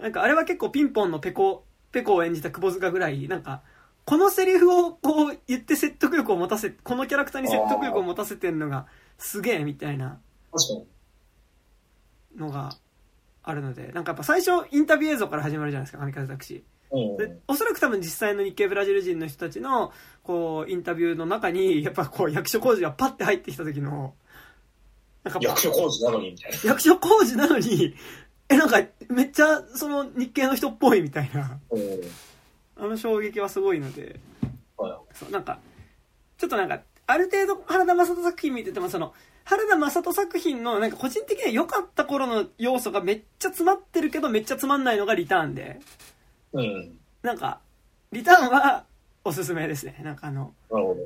[0.00, 3.62] なんかあれは結構ピンポンのペコ、ペコを演じた窪塚ぐらい、なんか、
[4.04, 8.86] このセリフをこう言って説得力を持たせ、このキャラクターに説得力を持たせてんのが
[9.18, 10.20] すげえみたいな。
[12.36, 12.70] のが
[13.42, 16.96] あるので、なんかやっぱ最初インタビュー映像から始まるじゃないですか、神風タクシー。
[16.96, 17.16] うん。
[17.16, 24.14] でおそらく多分実際の日系ブラジル人の人たちのこうインタビューの中にやっぱこう役所工事がパッて入ってきた時の
[25.24, 26.58] なんか役所工事なのにみたいな。
[26.70, 27.94] 役所工事なのに
[28.48, 31.82] えなんかめっちゃその日系の人っぽいみたいなうん。
[32.76, 34.18] あの衝撃はすごいので
[34.76, 34.92] はい。
[35.14, 35.58] そうなんか
[36.38, 39.12] ちょっとなんかある程度原田雅人作品見ててもその
[39.44, 45.80] 原田雅人作品のなんか個人的には良かった頃の要素がめっちゃ詰まってるけどめっちゃつまんないのがリターンで
[46.52, 46.98] うん。
[47.22, 47.60] なんか
[48.10, 48.84] リターンは
[49.24, 50.96] おすすめですねなんかあのなるほ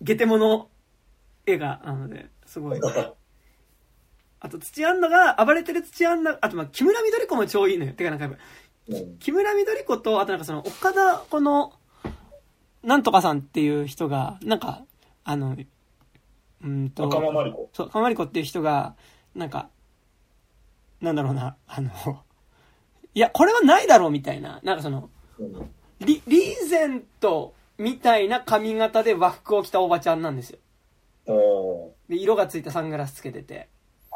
[0.00, 0.68] ゲテモノ
[1.48, 2.80] 映画なので、すごい。
[4.40, 4.46] ど。
[4.46, 7.92] あと、土屋アンナが、暴れてる土屋アンナ、あと、まあ、木村緑子も超いいのよ。
[7.92, 8.38] てか、なんかやっぱ、
[8.88, 9.18] うん。
[9.18, 11.72] 木村緑子と、あとなんかその、岡田、この、
[12.82, 14.84] なんとかさんっていう人が、なんか、
[15.24, 17.68] あの、うーんと、赤間マリコ。
[17.72, 18.94] そう、かまりこっていう人が、
[19.34, 19.68] なんか、
[21.00, 21.90] なんだろうな、あの、
[23.14, 25.70] いや、これはないだろうみたいな、なんかその、うん。
[26.00, 30.58] リ、リーゼントみたいな髪型で和服を着たおばちゃんなんですよ。
[32.08, 33.68] で、色がついたサングラスつけてて。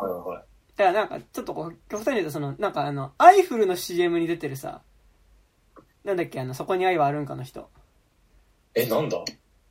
[0.09, 0.45] はいはい。
[0.77, 4.83] だからなんか、ちょっとこう、極端に言うとその、なんかあの、アイフルの CM に出てるさ、
[6.05, 7.69] なんだっけ、あの、そこに愛はあるんかの人。
[8.75, 9.23] え、なんだ？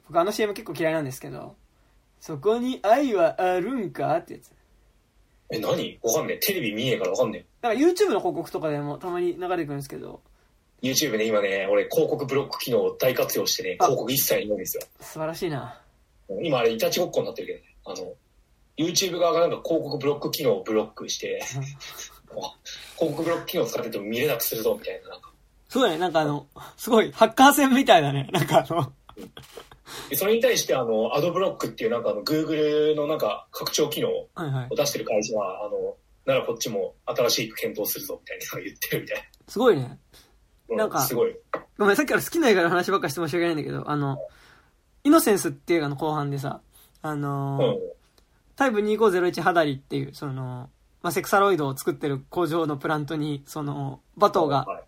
[0.07, 1.55] 僕あの CM 結構嫌いなんですけど、
[2.19, 4.51] そこに愛はあるんかってやつ。
[5.49, 5.99] え、何？
[6.03, 6.37] わかんねえ。
[6.37, 10.21] テレビ見ねえからわかんねだから YouTube の広告とかでもたまに流れてくるんですけど、
[10.83, 10.87] え。
[10.87, 14.83] YouTube ね、今ね、俺広告ブロック機能を大活用してね、あ広告一切ないんですよ。
[14.99, 15.81] 素晴らしいな。
[16.41, 17.65] 今あれ、いたちごっこになってるけどね。
[17.85, 18.13] あの、
[18.77, 21.45] YouTube 側がなんか広告ブロック機能をブロックして、あ
[22.97, 25.09] 広告ブロック機能を使ってても見れなくするぞ、みたいな。
[25.09, 25.31] なんか
[25.69, 26.47] そうだね、なんかあの、
[26.77, 28.27] すごい、ハッカー戦みたいだね。
[28.31, 28.91] なんかあの、
[30.09, 34.75] でそれに対して、あの、アドブロックっていうなんかあの、Google のなんか拡張機能をはいはい。
[34.75, 35.95] 出してる会社は、あの、
[36.25, 39.97] ならこっちも新しく検討するぞ、みたいなのを言ってるみたいすごいね。
[40.69, 40.77] な。
[40.77, 41.35] なんかすごい。
[41.77, 44.17] ごめん、さっきから好きな映画の話ばっかして申し訳ないんだけど、あの、
[45.03, 46.61] イノセンスっていう映画の後半でさ、
[47.01, 47.79] あのーうん。
[48.55, 50.69] タイプ2501ハダリっていう、その、
[51.01, 54.83] まあ、セクサロイドを作ってる工場のプラントに、その、バトーがはい。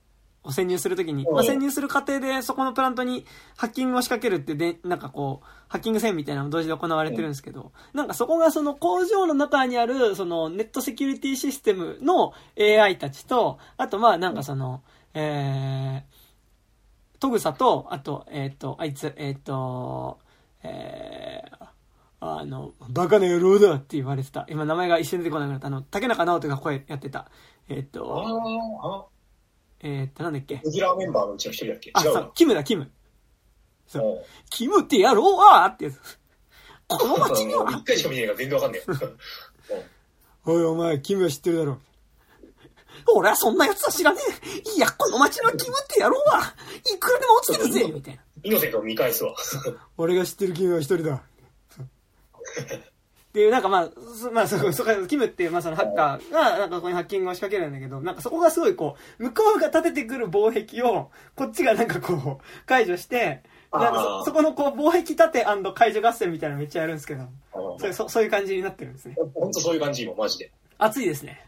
[0.51, 1.34] 潜入するときに、うん。
[1.34, 14.84] まあ、潜入する過程でそこのプラントにハッキングを仕掛けるってで、なんかこう、ハッキング戦みたいなのも同時で行われてるんですけど、なんかそこがその工場の中にある、そのネットセキュリティシステムの AI たちと、あとまあなんかその、
[15.14, 20.20] えー、トグサと、あと、えっ、と、あいつ、えっ、と、
[20.61, 21.62] えー、
[22.26, 24.45] あの、バカな野郎だって言われてた。
[24.49, 25.67] 今名前が一瞬出てこなくなった。
[25.67, 27.30] あの、竹中直人が声やってた。
[27.69, 29.09] えっ、あと、
[29.82, 30.61] えっ、と、なんだっけ？
[30.63, 31.91] レギュラーメンバーのうちの一人だっけ？
[31.93, 32.89] あ、そう、キムだ、キム。
[33.88, 35.99] そううんキムってやろうわってやつ。
[36.88, 39.84] この街には、 一回しか見ねえから全然わかんねえ。
[40.51, 41.80] おいお前、キムは知ってるだろ。
[43.13, 44.19] 俺はそんな奴は知らね
[44.65, 44.78] え。
[44.78, 46.41] いや、この街のキムってやろうわ。
[46.93, 48.21] いくらでも落ちてるぜみたいな。
[48.43, 49.36] イノセントを見返すわ。
[49.97, 51.24] 俺が知ってるキムは一人だ。
[52.44, 63.41] っていう、なんかまあ、そまあ、そ、そこ、キムっていう、まあそのハッカーが、なんかここにハッキングを仕掛けるんだけど、なんかそこがすごいこう、向こうが立ててくる防壁を、こっちがなんかこう、解除して、
[63.72, 69.16] なんかそ、そこのこう、防壁立て解除合戦みたいなのめっちゃやるんですけど、うんそれそそういう感じになってるんですね。
[69.34, 70.52] ほんとそういう感じ、今、マジで。
[70.78, 71.44] 熱いですね。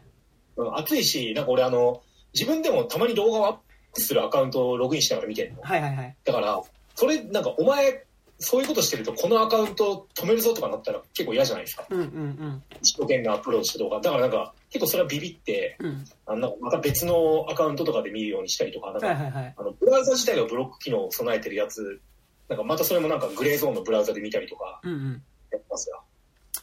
[0.56, 2.02] うん暑いし、なんか俺あの、
[2.34, 3.56] 自分でもたまに動画をアッ
[3.94, 5.62] プするアカウントをログインしながら見てるの。
[5.62, 6.16] はいはいはい。
[6.24, 6.60] だから、
[6.96, 8.04] それ、なんかお前、
[8.38, 11.86] そういうことしてると、このアカウント止めるぞとかなったら結構嫌じゃないですか。
[11.88, 14.00] うんうん一生懸命アップロードした動画。
[14.00, 15.86] だからなんか、結構それはビビって、うん。
[15.86, 16.04] うん。
[16.26, 19.54] あのまた別のアカウントとかで見るようにしたりとか、なんか、はいはいはい。
[19.56, 22.00] あの、ブラウザ自体がブロック機能を備えてるやつ、
[22.48, 25.22] なんかまたそれもなんかグレーゾーンのブラウザで見たりとかうんうん。
[25.50, 26.02] やってますよ。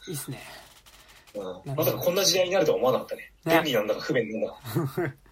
[0.06, 0.38] いいっすね。
[1.34, 1.74] うん。
[1.74, 3.32] まさかこんな時代になるとは思わなかったね。
[3.44, 5.14] ね便利なんだか不便なんだか。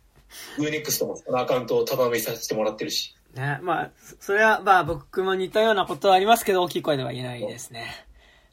[0.59, 3.14] UNEXT もこのアカウントをただめさせてもらってるし。
[3.35, 7.80] ね、まあ、そそれは、まあ僕も似たようなことはありますけど、大きい声では言えないですね。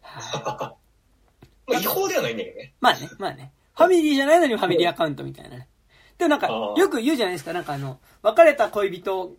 [0.01, 0.75] はいまあ
[1.80, 2.73] 違法ではないんだけどね。
[2.80, 3.53] まあね、まあね。
[3.75, 5.67] ファミリーじゃないのにファミリーアカウントみたいなね。
[6.17, 9.38] でもなんかよく言うじゃないですか、なんかあの、別れた恋人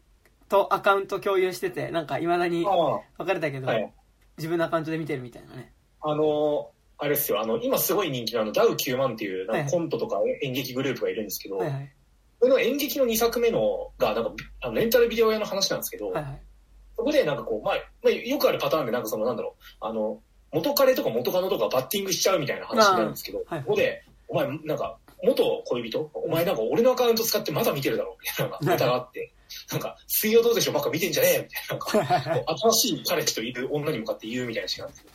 [0.49, 3.93] とアカウント共有してて、なんか未だにあ別れたけど、はい。
[4.39, 5.73] 自分のアカウントで見てるみたいなね。
[6.01, 11.93] あの、あれですよ、あの、今すごい人気のあの、ダウ9万っていう、なんかコントとか演劇グループがいるんですけど、はいはい。
[12.41, 14.33] それの演劇の2作目のが、なんか、
[14.63, 16.41] あのレンタルビデオ屋の話なんですけど、はいはい。
[16.97, 20.21] そこでなんかこう、まあ、まあ、よくあるパターンで、なんかその、なんだろう、あの、
[20.53, 23.65] 元彼とか元カノとかバッティングしちゃうみたいな話になるんですけど、あーはい。
[23.65, 26.11] ここで、お前、なんか、元恋人？
[26.15, 29.33] お前なんか俺のアカウント使ってまだ見てるだろみたいなネタがあって、
[29.71, 30.75] なんか、水曜どうでしょう？
[30.75, 31.37] ばっか見てんじゃねえ？
[31.37, 31.49] よみ
[31.99, 35.15] たいな、なんか、新しい彼氏といる女に向かって言うみたいなシーンなんですけど、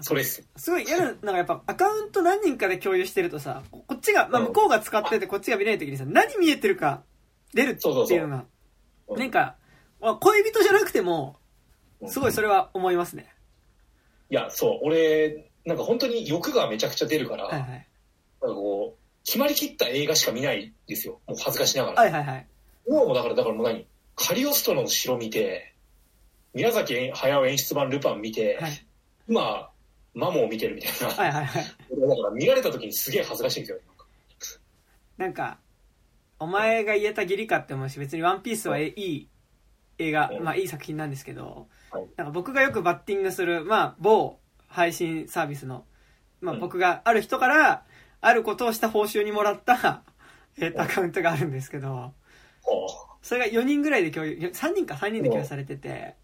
[0.00, 0.46] それっす。
[0.56, 7.02] すごい嫌な、なんかやっぱアカウント何人かで共有してるとさ、ここっちが、まあうん向こうが使っててこっちが見れない時にさ、何見えてるか
[7.52, 8.44] 出るっていうのが、
[9.08, 9.56] うんなんか、
[10.00, 11.36] まあ恋人じゃなくても、
[12.06, 13.32] すごいそれは思いますね。
[14.30, 17.68] いや、そう、俺、なんか本当に欲がめちゃくちゃ出るから、はいはい。
[17.70, 17.86] なんか
[18.56, 21.20] こう、決まりきった映画しか見ないんですよ。
[21.26, 22.00] もう恥ずかしながら。
[22.02, 22.46] はいはいはい。
[22.88, 23.86] もうだから、だからもう何？
[24.16, 25.74] カリオストロの城見て、
[26.52, 28.86] 宮崎駿演出版ルパン見て、はい
[29.28, 29.70] 今、
[30.14, 31.14] マモを見てるみたいな。
[31.14, 31.64] はいはいはい。
[31.90, 33.78] 俺だから見られた時にすげえ恥ずかしいんですよ。
[35.16, 35.58] なんか、
[36.38, 39.28] お前が言えた義理かって思うし、別にワンピースはえいい
[39.98, 45.84] 映画、うんまあいい作品なんですけどはい、なんか僕がよくバッティングする、まあ某配信サービスの、
[46.40, 47.84] まあうん僕がある人から、
[48.20, 50.02] あることをした報酬にもらった、
[50.58, 52.12] えっと、アカウントがあるんですけど、
[52.62, 52.86] ほ
[53.22, 56.16] それが4人ぐらいで共有、3人か3人で共有されてて、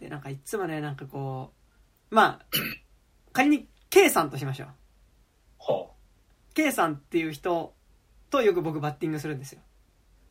[0.00, 1.52] で、なんかいつもね、なんかこ
[2.10, 2.46] う、まあ、
[3.32, 4.68] 仮に K さんとしましょう。
[4.68, 5.72] う。
[5.72, 5.86] は
[6.54, 7.74] K さんっていう人
[8.30, 9.60] とよく僕バッティングするんですよ。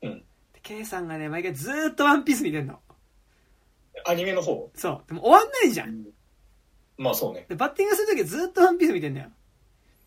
[0.03, 0.23] うん
[0.53, 2.79] で K さんがね、毎回ずーっとワンピース見てんの。
[4.05, 4.11] あ。
[4.11, 4.69] アニメの方？
[4.75, 5.03] そう。
[5.07, 6.05] でも終わんないじゃん。
[6.97, 7.45] まあそうね。
[7.49, 9.29] で、バッティングするときずーっとワンピース見てんだよ。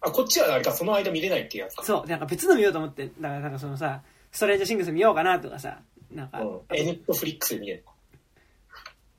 [0.00, 1.82] あ、こっちはあれか、その間見れないっていうやつか。
[1.82, 2.06] そう。
[2.06, 5.80] でなんか別の見ようと思って、だからなんかそのさ、ストレージシングス見ようかなとかさ、
[6.10, 6.60] なんか、うん。
[6.72, 7.92] え、ネットフリックスで見れるの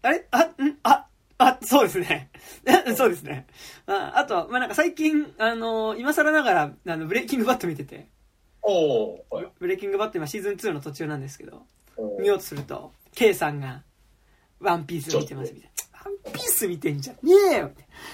[0.04, 0.28] あれ？
[0.32, 0.78] あ、ん？
[0.84, 1.08] あ、
[1.38, 2.30] あ、そうですね。
[2.96, 3.48] そうですね。
[3.88, 8.08] ああと、まあ、なんか最近、あの今更ながら、あの、ブレイキングバット見てて、
[8.62, 11.66] おおはいブレイキングバット今シーズン2の途中なんですけど、
[11.98, 13.84] うん見ようとすると、K さんが、
[14.60, 15.76] ワンピース見てますみたいな。
[16.06, 17.20] ワンピース見てんじゃね
[17.52, 17.72] えよ。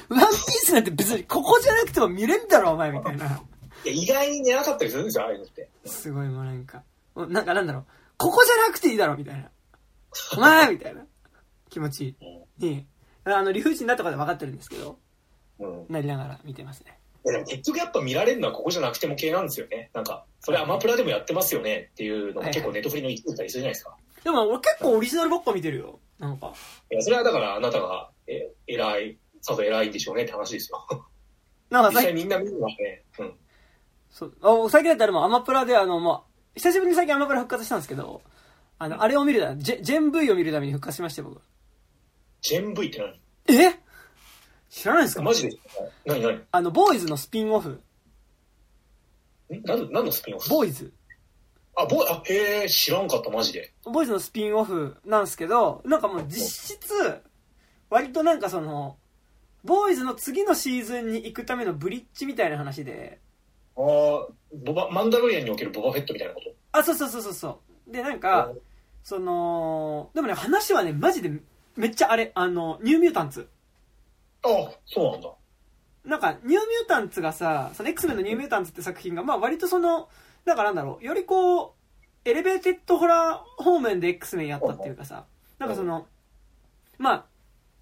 [0.09, 0.29] ワンピー
[0.65, 3.41] スなんて別にここじゃなくても見れんだろお前みたいな。
[3.83, 5.69] いや、意外に寝なかったりするんですよ、ああいうのって。
[5.85, 6.83] すごいもうなんか、
[7.15, 7.85] なんかなんだろう、
[8.17, 9.49] ここじゃなくていいだろみたいな。
[10.37, 11.05] お前みたいな
[11.69, 12.15] 気持ち
[12.59, 12.85] に、
[13.23, 14.97] あの、理不尽だとかで分かってるんですけど、
[15.59, 15.85] うん。
[15.89, 16.97] なりながら見てますね。
[17.23, 19.91] でも結局やっぱ見られるのはここじゃなくても系なんですよね。
[19.93, 23.95] なんか、それアマプラでもやってますよねっていうのが結構ネットフリの一部だったりするじゃないですか。
[24.23, 25.99] でも俺結構オリジナルばっか見てるよ。
[26.19, 26.53] なんか。
[26.91, 30.87] いや、それはだからあなたが、え、偉い、さぞ偉いんでしょうねって話ですよ。
[31.69, 33.33] なんか最実際みんな見るのはね、うん。
[34.09, 38.21] そう、あ最近だったらもうアマプラであの、もう、久しぶりに最近アマプラ復活したんですけど、
[38.79, 41.41] あの、あれを見るため、ジェン V を見るために復活しましたよ、僕。
[42.41, 42.99] ジェン V って
[43.47, 43.61] 何？
[43.61, 43.79] え？
[44.69, 45.21] 知らないですか？
[45.21, 45.57] マジで？
[46.05, 46.21] 何？
[46.21, 46.35] 何？
[46.37, 47.81] んあの、ボーイズのスピンオフ。
[49.49, 50.49] 何何のスピンオフ？
[50.49, 50.91] ボーイズ。
[51.75, 53.73] あ、ボーあ、へえ、知らんかった、マジで。
[53.83, 57.21] ボーイズのスピンオフなんですけど、なんかもう実質、
[57.89, 58.97] 割となんかその、
[59.63, 63.19] ボーイズの次のシーズンに行くためのブリッジみたいな話で、
[63.77, 66.51] ああ、ボバ、マンダロリアンにおけるボバフェットみたいなこと？
[66.71, 67.91] あ、そうそうそうそうそう。
[67.91, 68.51] で、なんか、
[69.03, 71.31] その、でもね、話はね、マジで
[71.81, 73.49] めっちゃあれ、あの、ニューミュータンツ。
[74.43, 74.47] あ、
[74.85, 75.29] そうなんだ。
[76.05, 80.07] なんか、ニューミュータンツがさ、その X メンのニューミュータンツって作品が、まあ割とその、
[80.45, 81.71] なんかなんだろう、よりこう、
[82.23, 85.25] エレベーテッドホラー方面で X メンやったっていうかさ、
[85.57, 86.05] なんかその、
[86.99, 87.25] まあ、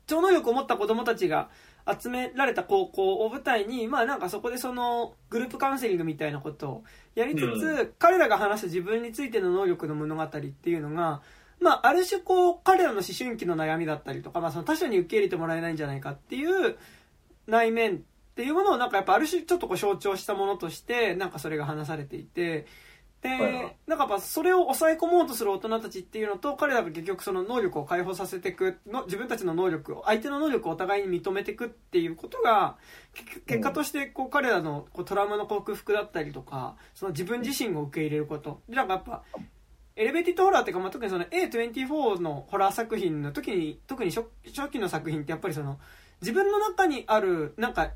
[0.07, 1.49] 超能力を持った子供たちが
[1.85, 6.83] 集められた高校を舞台に、まあなんかそこでそのグループカウンセリングみたいなことを
[7.15, 11.21] やりつつ、う彼らが話す自分についての能力の物語っていうのが、
[11.59, 16.77] まあある種こう彼らの思春期の悩みだったりとか、まあその他者に受け入れてもらえないんじゃないかっていう
[17.47, 17.99] 内面っ
[18.35, 22.65] ていうものをなんかやっぱある種ちょっとこう象徴したものとして、なんかそれが話されていて、
[23.21, 32.77] で、なんかやっぱそれを抑え込もうとする大人たちっていうのと彼らが結局その能力を解放させていくの自分たちの能力を相手の能力をお互いに認めていくっていうことが
[33.13, 38.61] 結結果としてこう彼らのこうトラウマの克服だったりとかその自分自身を受け入れること。
[38.69, 39.23] でなんかやっぱ
[39.99, 45.77] エレベーティッドホラーっていうか、まあ、特にその A24 のホラー作品の時に特に初初期の作品ってやっぱりその
[46.21, 47.91] 自分の中にあるなんか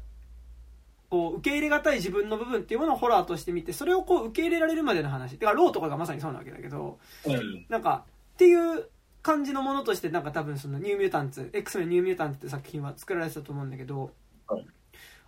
[1.09, 7.65] こう受け入れがたい自分の部分っていうものをホラーとして見てそれをこう受け入れられるまでの話てかローとかがまさにそうなわけだけどうん。
[7.69, 8.89] なんかっていう
[9.21, 14.11] 感じのものとしてなんか多分そのニューミュータンツ X メンニューミュータンツって作品は作られてたと思うんだけど、
[14.47, 14.65] はい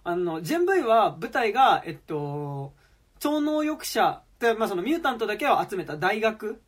[0.07, 2.73] あのジェン V は舞台がえっと
[3.19, 6.61] 超能力者で、まあ、そのミュータントだけを集めた大学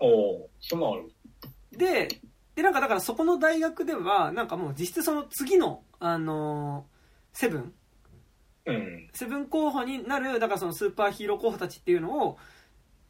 [0.00, 1.10] おおそんなんある。
[1.72, 2.08] で
[2.54, 6.86] でなんかだからそこの大学ではなんかもう実質その次のあの
[7.32, 7.74] セブン？
[8.66, 9.10] うん。
[9.12, 12.38] セブン候補になるだからそのスーパーヒーロー候補たちっていうのを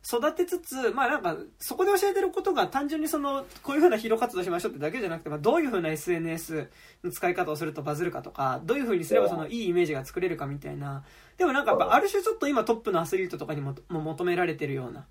[0.09, 6.71] 育てつつまあなんかそこで教えてることが単純にそのこういうふうなヒーロー活動しましょうってだけじゃなくて、まあ、どういうふうな SNS
[7.03, 11.03] の使い方をするとバズるかとかどういうふうにすればそのいいイメージが作れるかみたいな。
[11.39, 15.07] でもなんかやっぱある種ちょっと今トップのアスリートとかにもも求められてるような。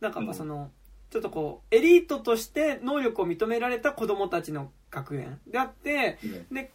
[0.00, 0.70] なんかやっぱその
[1.10, 6.54] ちょっとこうエリートとして能力を認められた子供たちの学園であってうん。
[6.54, 6.70] で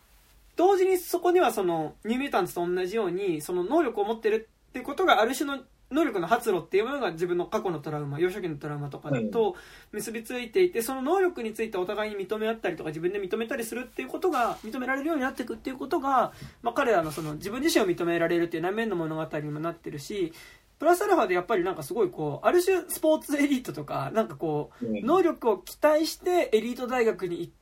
[0.55, 5.59] 同時にそこにはそのニューミュータンツと同じようにその能力を持ってるっていうことがある種の
[5.91, 9.55] 能力の発露っていうものが自分の過去のトラウマ幼少期のトラウマとかと
[9.91, 16.33] 結びついていてその能力についてお互いに認め合ったりとか自分で認めたりするっていうことが認められるようになっていくっていうことが、
[16.63, 20.33] まあ、彼らのその自分自身を認められるっていう内面の物語にもなってるし
[20.79, 27.53] プラスアルファでやっぱりなんかすごいこうある種スポーツエリートとかなんかこううん能力を期待してエリート大学に行っ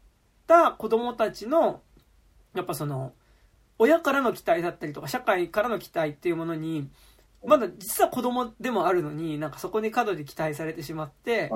[0.48, 1.82] た子供たちの
[2.56, 3.14] やっぱその
[3.78, 6.90] 親からの期待だったりとか社会からの期待っていうものに
[7.46, 11.50] まだ実は子供でもあるのになんかそこに過度に期待されてしまって。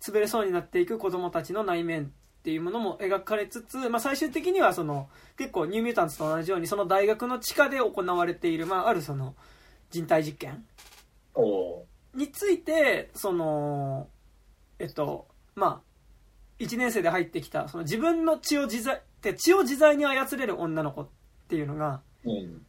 [0.00, 5.08] 潰れそうになっていく子供たちの内面っていうものも描かれつつ、まあ、最終的にはその
[5.38, 9.36] 結構ニューミュータンツと同じようにその大学の地下で行われている、まあ、あるその
[9.90, 10.64] 人体実験
[12.14, 14.08] についてその
[14.78, 21.08] えっとまあ1年生で入ってきたその自分の血を自在で血を自在に操れる女の子っ
[21.48, 22.62] ていうのが、うん。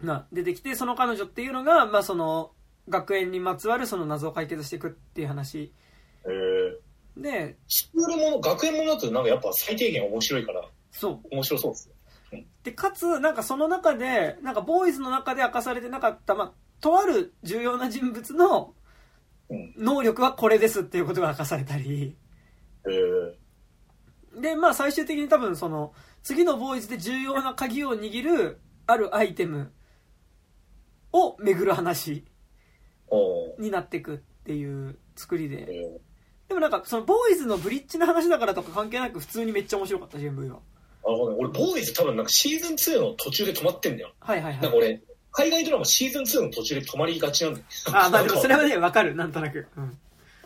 [0.00, 2.52] まあ、出てきてその彼女っていうのが、まあ、その
[2.88, 5.72] 学園にまつわるその謎を解決していくっていう話。
[6.24, 11.20] えー、でスクールもの、学園ものだとなんかやっぱ最低限面白いから、そう。
[11.30, 11.94] 面白そうですよ。
[12.62, 18.74] でかつなんかその中でなんかボーイズの中で明かされてなかった、まあ、とある重要な人物の
[19.50, 19.74] うん。
[19.76, 22.16] 能力はこれですっていうことが明かされたり。
[22.86, 29.72] えー、でまあ最終的に多分その次のボーイズで重要な鍵を握るあるアイテム
[31.12, 32.24] を巡る話
[33.58, 35.66] になっていくっていう作りで。
[35.68, 36.00] え
[36.48, 40.46] でもなんかそのボーイズのブリッジの話だからとか関係なく普通にめっちゃ面白かった全部は。
[40.48, 40.60] ー、なる。
[41.02, 41.36] ほどね。
[41.40, 44.14] 俺、ボーイズ多分なんかシーズン2の途中で止まってんだよ。
[44.20, 44.62] はいはいはい。
[44.62, 45.02] なんか俺、
[45.38, 47.66] 海外ドラマシーズン2の途中で止まりがちなんだよ。
[47.92, 49.96] あまあでもそれはねわかるなんとなく、うん、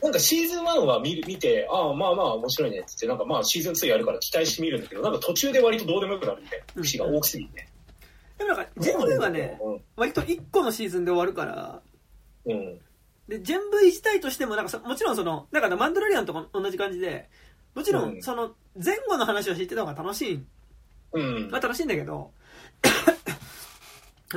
[0.02, 7.66] なんかシーズン1は見る見て、ああ、まあまあ面白いねって言って、なんかまあシーズン2やるから期待してみるんだけど、なんか途中で割とどうでもよくなるみたいな節が大きすぎて。
[8.36, 9.58] でもなんか全部はね
[9.96, 11.80] 割と1個のシーズンで終わるから
[12.44, 12.52] うん。
[12.52, 12.78] うん。
[13.28, 17.30] で全部自体としてもなんかさもちろんそのなんかマンドラリアンとか同じ感じで
[17.74, 18.50] もちろうんんその
[18.82, 20.42] 前後の話を知ってた方が楽しい
[21.12, 21.60] うんまあ。
[21.60, 22.32] 楽しいんだけど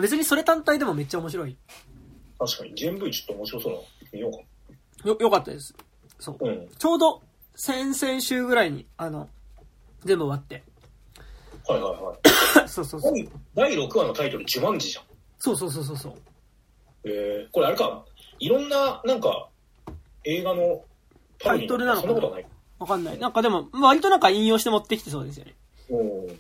[0.02, 1.56] 別にそれ単体でもめっちゃ面白い
[2.38, 2.74] 確かに。
[2.76, 5.74] 全部ちょっと面白そうなの見ようかよよかったです
[6.20, 6.52] そうな。
[6.52, 6.68] うん。
[6.78, 7.22] ちょうど
[7.56, 9.30] 先々週ぐらいにあの
[10.04, 10.64] 全部終わって
[11.68, 12.14] はいはいは
[12.66, 12.68] い。
[12.70, 15.04] そうそうそう第第6話のタイトル、ジュマンジじゃん。
[15.40, 16.14] そうそうそうそうそう
[17.06, 18.06] えー、これあれか、
[18.40, 19.48] いろんな、なんか、
[20.24, 20.84] 映画の
[21.40, 22.14] タイトルなのかな？
[22.14, 22.48] そんなことはない。
[22.80, 25.56] わかんないなんかでも割となんか引用して持ってきてそうですよね
[25.90, 26.40] うん。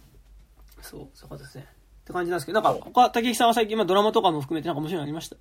[0.81, 1.65] そうそうかですね
[2.05, 5.37] って感じなんですけどなんか他竹木さんは最近まあドラマとかも含めてなんか面白いのありました？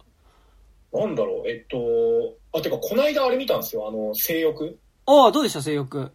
[0.98, 4.78] なんだろう、えっと、あ、てか、こないだあれ見たんですよ、あの、性欲？
[5.06, 6.12] ああどうでした性欲？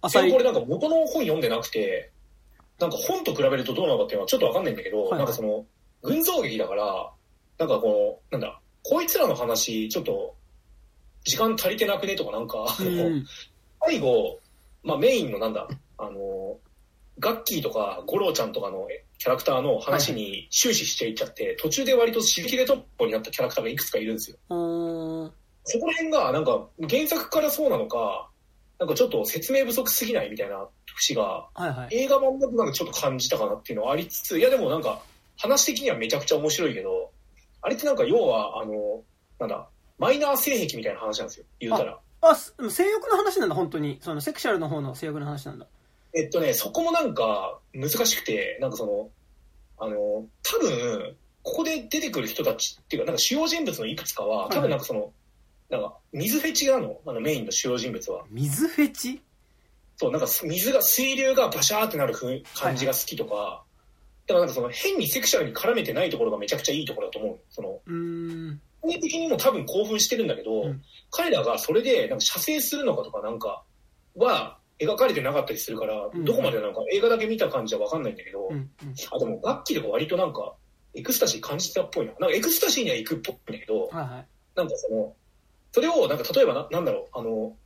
[0.00, 0.22] 浅い。
[0.22, 2.10] 性欲俺なんか元の本読んでなくて、
[2.80, 5.10] なんか本と比べるとどうなのかっていうのはちょっとわかんないんだけど、はい。
[5.10, 5.66] はいなんかその、
[6.02, 7.10] 群像劇だから、
[7.58, 10.34] なんかこの、なんだ、こいつらの話、ちょっと、
[11.24, 12.16] 時間足りてなくね？
[12.16, 13.26] とかなんか、うん。
[13.84, 14.40] 最後、
[14.82, 15.68] まあメインのなんだ、
[15.98, 16.56] あの、
[17.18, 18.88] ガッキーとかゴローちゃんとかの
[19.18, 24.36] キャラクターの話に終始していっちゃって、途中で割と尻切れトップになったキャラクターがいくつかいるんですよ。
[24.48, 28.28] そこら辺が、なんか、原作からそうなのか、
[28.78, 31.96] なんかちょっと説明不足すぎないみたいな節が、はいはい。
[31.96, 35.00] 映画版だとなんかちょっと感じたかなっていうのはありつつ、いやでもなんか、
[35.38, 37.10] 話的にはめちゃくちゃ面白いけど、
[37.62, 39.02] あれってなんか要は、あの、
[39.38, 41.98] なんだ、マイナー性癖みたいな話なんですよ、言うたら。
[42.20, 43.98] あ、す性欲の話なんだ、本当に。
[44.02, 45.66] その、セクシャルの方の性欲の話なんだ。
[46.14, 49.10] えっとね、そこもなんか難しくて、なんかその、
[49.78, 49.96] あの、
[50.42, 55.12] 多分、ここで出てくる人たちっていうか、なんか主要人物のいくつかは、多分なんかその、
[55.68, 58.24] なんか水フェチなの、あのメインの主要人物は。
[58.30, 59.20] 水フェチ？
[59.96, 63.64] そう、なんか水が、水流がバシャーってなるふう感じが好きとか、
[64.26, 67.38] だからなんかその変にセクシャルに絡めてないところがめちゃくちゃいいところだと思う。
[67.50, 68.60] その、うーん。
[68.80, 70.82] 本人的にも多分興奮してるんだけど、うん
[71.16, 73.62] 彼らがそれでなんか射精するのかとかなんか
[74.16, 78.48] は描かれてなかったりするから、うんどこまでなのか映画だけ見た感じはわかんないんだけど。
[79.12, 80.54] あ、でも楽器とか割となんか
[80.94, 82.12] エクスタシー感じてたっぽいな。
[82.12, 84.26] なんかエクスタシーには行くっぽいんだけど、はいはい。
[84.56, 85.14] なんかその、
[85.72, 87.56] それをなんか例えばな、なんだろう、あの、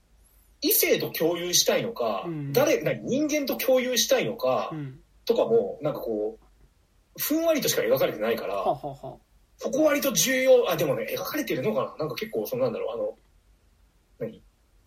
[0.60, 5.00] 異性と共有したいのか、うん誰、な人間と共有したいのか、うん。
[5.24, 9.16] とかも、なんかこう、ふんわりとしか描かれてないから、はあはあは
[9.58, 13.18] そこ割と重要、あ、でもね、描かれてるのかななんか結構、そのなんだろう、あの、何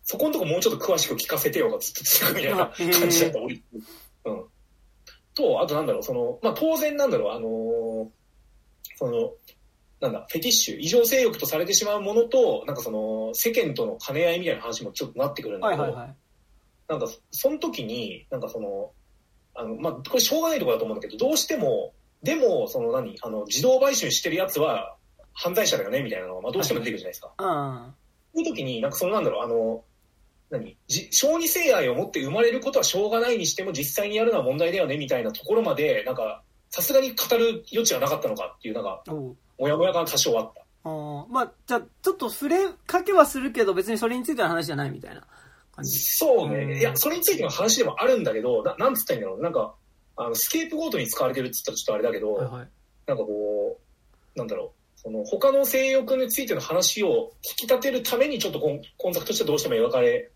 [0.04, 3.54] そこのとこもうちょっと詳しく聞かせてよがずっと続くみたいな感じだった、俺。
[4.24, 4.44] うん。
[5.34, 8.22] と、あとなんだろう、その、まあ当然なんだろう、あのー
[8.96, 9.32] その、
[10.00, 16.16] なんだ、フェティッシュ、異常性欲とされてしまうものと、なんかその、世間との兼ね合いみたいな話もちょっとなってくるんだけど、はいはいはい。
[16.88, 18.92] なんか、その時に、なんかその、
[19.54, 24.96] あの、まあ、これしょうがないところだと思うんだけど、どうしても、でも、その何、あの、自動売春してるやつは
[25.32, 27.34] 犯罪者だよね、みたいなのが、まあ、どうしても出てくるじゃないですか。
[27.38, 27.94] うん。
[28.34, 29.84] そういう時に、なんかそのなんだろう、あの、
[30.52, 30.76] 何？
[30.86, 39.36] じ小児性愛を持って生まれることはしょうがないにしても、実際にやるのは問題だよね、みたいなところまで、なんか、さすがに語る余地はなかったのかっていう、なんか、も
[39.68, 40.62] やもやが多少あった。
[40.84, 45.24] あーまあ、じゃあ、ちょっと触れかけはするけど、別にそれについての話じゃないみたいな
[45.74, 45.98] 感じ？
[45.98, 46.80] そううんね。
[46.80, 49.42] いや、それについての話でもあるんだけど、ななんつったらいいんだろう。
[49.42, 49.74] なんか、
[50.16, 52.68] あの、スケープゴートに使われてるって言ったらちょっとあれだけど、はいはい。
[53.06, 53.80] なんかこ
[54.34, 60.30] う、なんだろう、その他の性欲についての話を引き立てるためにちょっと今今作としてどうしても描かれ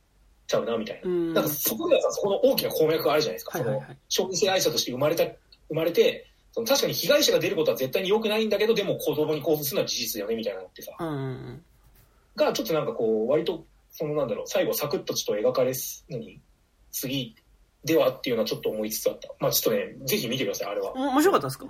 [0.46, 1.08] ちゃうなみたいな。
[1.08, 1.34] うん。
[1.34, 3.58] なんかそこではさ、そこの大きな鉱脈があるじゃないですか。
[3.58, 3.98] そのはいはいはい。
[4.08, 5.24] 消費性愛者として生まれた、
[5.68, 11.64] 生まれて、その確かに被害者が出ることは絶対に良くないんだけど、でも子供に興奮するのは事実だよねみたいなのってさ、うんうんうん。
[12.36, 16.40] がちょっとなんかこう、割と、そのなんだろう、最後サクッとちょっと描かれす、何
[16.92, 17.34] 次
[17.84, 19.28] ではっていうのはちょっと思いつつあった。
[19.38, 20.92] まあちょっとね、ぜひ見てください、あれは。
[20.92, 21.66] 面白かったですか？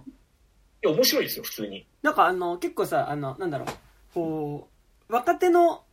[0.83, 1.87] や、面白いですよ、普通に。
[2.03, 3.69] なんかあの、結構さ、あの、なんだろう、
[4.15, 4.69] こ
[5.09, 5.85] う、若手の、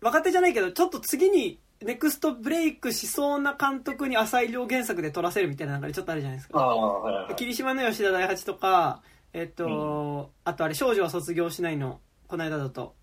[0.00, 6.58] 若手じゃないけど、ちょっと次に、ネクストブレイクしそうな監督に浅井亮原作で撮らせるみたいな流れちょっとあるじゃないですか。
[6.58, 7.36] ああ、はいはいはい。
[7.36, 9.02] 霧島の吉田大八とか、
[9.32, 12.94] えっと、あとあれ、少女は卒業しないの、この間だと。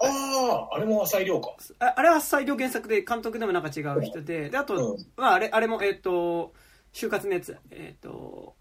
[0.00, 1.56] ああ、あれも浅井亮か。
[1.78, 6.52] ああれは浅井亮原作で監督でもなんか違う人で、で、あと、うんまああれ、あれも、えっと、
[6.92, 8.56] 就活のやつ、えっと、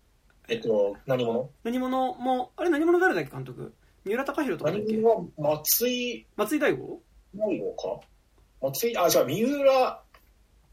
[0.47, 1.49] えっと、何者？
[1.63, 3.73] 何者も、あれ何者誰だっけ監督？
[4.05, 4.93] 三浦貴大とかだっけ？
[4.93, 7.01] 何者は松井松井大悟？
[7.33, 8.05] 大悟か？
[8.63, 10.01] 松井、あ、じゃあ三浦、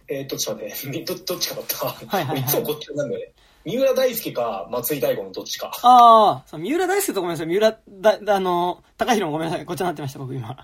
[0.06, 1.86] えっと、ちょっと待って、みどどっちかだった。
[1.86, 3.32] はいはいはいいつもこっちなんだよね。
[3.64, 5.72] 三浦大輔か松井大悟のどっちか。
[5.82, 7.46] ああ、三浦大輔とごめんなさい。
[7.48, 9.66] 三浦だ、だあの、高弘もごめんなさい。
[9.66, 10.50] こっちになってました、僕今。
[10.50, 10.56] ん？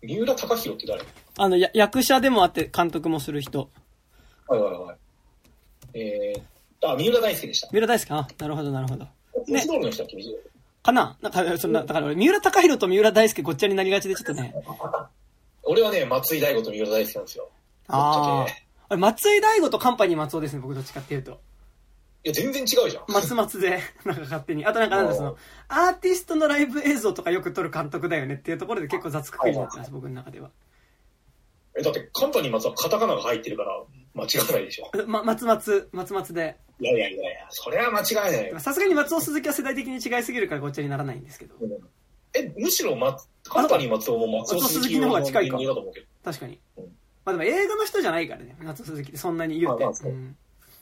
[0.00, 1.02] 三浦貴大って誰？
[1.36, 3.68] あの、や役者でもあって監督もする人。
[4.48, 4.96] はいはいはい。
[6.00, 7.68] えー、あ、三浦大輔でした。
[7.70, 9.06] 三浦大輔あ、なるほど、なるほど。
[9.46, 10.04] 文字通りの人
[10.82, 11.18] かな？
[11.20, 14.54] なんか、そんな、だから俺、三浦貴弘と三浦大輔ごっちゃになりがちでちょっとね。
[15.64, 17.50] 俺はね、松井大悟と三浦大輔なんですよ。
[17.88, 18.46] あ
[18.88, 21.40] あ松井大悟とカンパニー松尾ですね、僕どっちかっていうと。
[22.24, 23.04] いや、全然違うじゃん。
[23.08, 24.64] 松松で、 なんか勝手に。
[24.64, 25.36] あとなんかなんだその、
[25.68, 30.50] アーティストのライブ映像とかよく撮る監督だよねっていうところで結構雑くくりになってます、僕の中では。
[31.76, 33.82] え、だって、カンパニー松はカタカナが入ってるから、
[34.14, 34.90] 間違いないでしょ。
[35.06, 36.56] ま、松松、松松で。
[36.78, 38.60] いやいやいやいや、それは間違いないよ。
[38.60, 41.54] さすがに松尾鈴木は世代的に違いすぎるからごっちゃにならないんですけど。
[42.34, 46.06] え、むしろ、ま、カンパニー松尾も松尾鈴木の方が近いか人間だと思うけど。
[46.24, 46.84] 確かにうん。
[46.84, 46.90] ま
[47.26, 49.84] あでも映画の人じゃないからね、松尾鈴木ってそんなに言うて。
[49.84, 50.36] まあううん。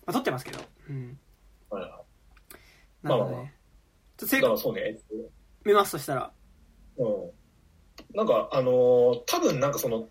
[0.07, 0.61] まあ撮ってますけど。
[0.89, 1.19] うん。
[1.71, 1.93] はいはい
[3.03, 3.55] なるほどまあまあまね。
[4.17, 4.99] ちょっと正確だからそうね。
[5.65, 6.33] 見ますとしたら。
[6.99, 7.31] うん。
[8.15, 10.09] なんか、あのー多分なんかその、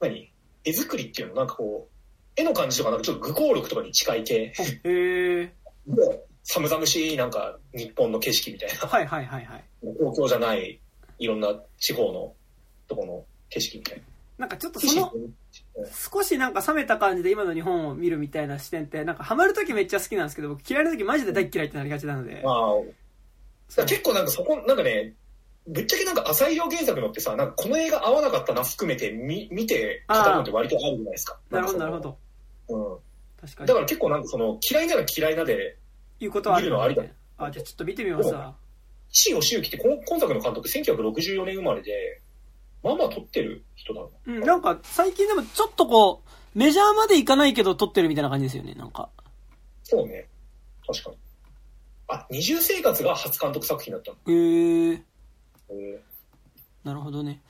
[0.00, 0.32] 何？
[0.64, 5.54] 絵作りっていうのなんかこう、絵の感じとかなんかちょっと愚行録とかに近い系へえ。
[5.86, 9.64] で、寒々しいなんか日本の景色みたいな、はいはいはいはい。
[9.98, 10.80] 東京じゃない
[11.22, 12.32] いろんな地方の
[12.88, 14.02] とこの景色みたいな。
[14.38, 15.12] なんかちょっとその、
[16.12, 22.42] 少しなんか冷めた感じで今の日本を見るみたいな視点って、なんかハマるときめっちゃ好きなんですけど、僕嫌いなときマジで大っ嫌いってなりがちなので。
[22.44, 22.50] ま
[23.84, 25.14] あ、結構なんかそこ、なんかね、
[25.68, 31.38] ぶっちゃけなんか浅井亮原作のってさ、なんかこの映画合わなかったな含めて見見て語るのって割とあるじゃないですか。
[31.50, 32.18] なるほど、なるほど。
[32.68, 32.96] うん。
[33.40, 33.68] 確かに。
[33.68, 35.76] だから結構なんかその嫌いなら嫌いなで、
[36.18, 37.04] いうことはあるのありだ
[37.38, 38.56] あ、じゃあちょっと見てみますわ。
[39.12, 42.20] 岸義行って今今作の監督1964年生まれで、
[42.82, 44.06] まあまあ撮ってる人だな。
[44.26, 49.10] うん、なんか最近でもちょっとこう、メジャーまでいかないけど撮ってるみたいな感じですよね、なんか。
[49.84, 50.26] そうね。
[50.86, 51.16] 確かに。
[52.08, 54.16] あ、二重生活が初監督作品だったの。
[54.26, 55.98] へー、へー
[56.84, 57.40] なるほどね。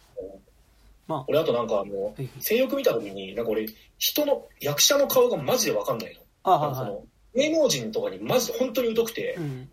[1.09, 3.67] ま俺あとなんかあの、はい性欲見た時に、なんか俺、
[3.99, 6.21] 人の、役者の顔がマジでわかんないの。
[6.45, 6.99] あ、はいは
[7.35, 7.49] い。
[7.51, 9.71] 芸能人とかにマジで本当に疎くて、うん。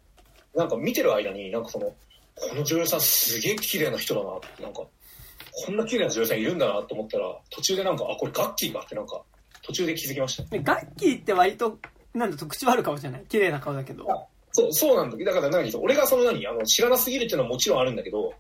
[0.56, 1.86] なんか見てる間に、なんかその、
[2.36, 4.82] この女優さんすげえ綺麗な人だなって、なんか、
[5.66, 9.22] こんな綺麗な女優さんいるんだなと思ったら、途中でなんか、あ、これガッキーかってなんか、
[9.62, 10.44] 途中で気づきました。
[10.44, 11.78] でガッキーって割と、
[12.14, 13.26] なんだ、特徴ある顔じゃない？
[13.28, 14.10] 綺麗な顔だけど。
[14.12, 15.18] あそう、そうなんだ。
[15.26, 18.34] だから何俺がその何あの、知らなすぎるっていうのはもちろんあるんだけど、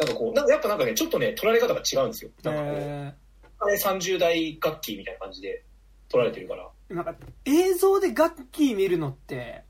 [0.00, 2.30] なんかこう、なんかやっぱなんかね、ちょっとね、取られ方が違うんですよ。
[2.42, 3.12] なんかこう、え
[3.60, 5.62] あれ30代楽器みたいな感じで
[6.08, 6.68] 撮られてるから。
[6.90, 9.62] ー、なんか映像でガッキー見るのって、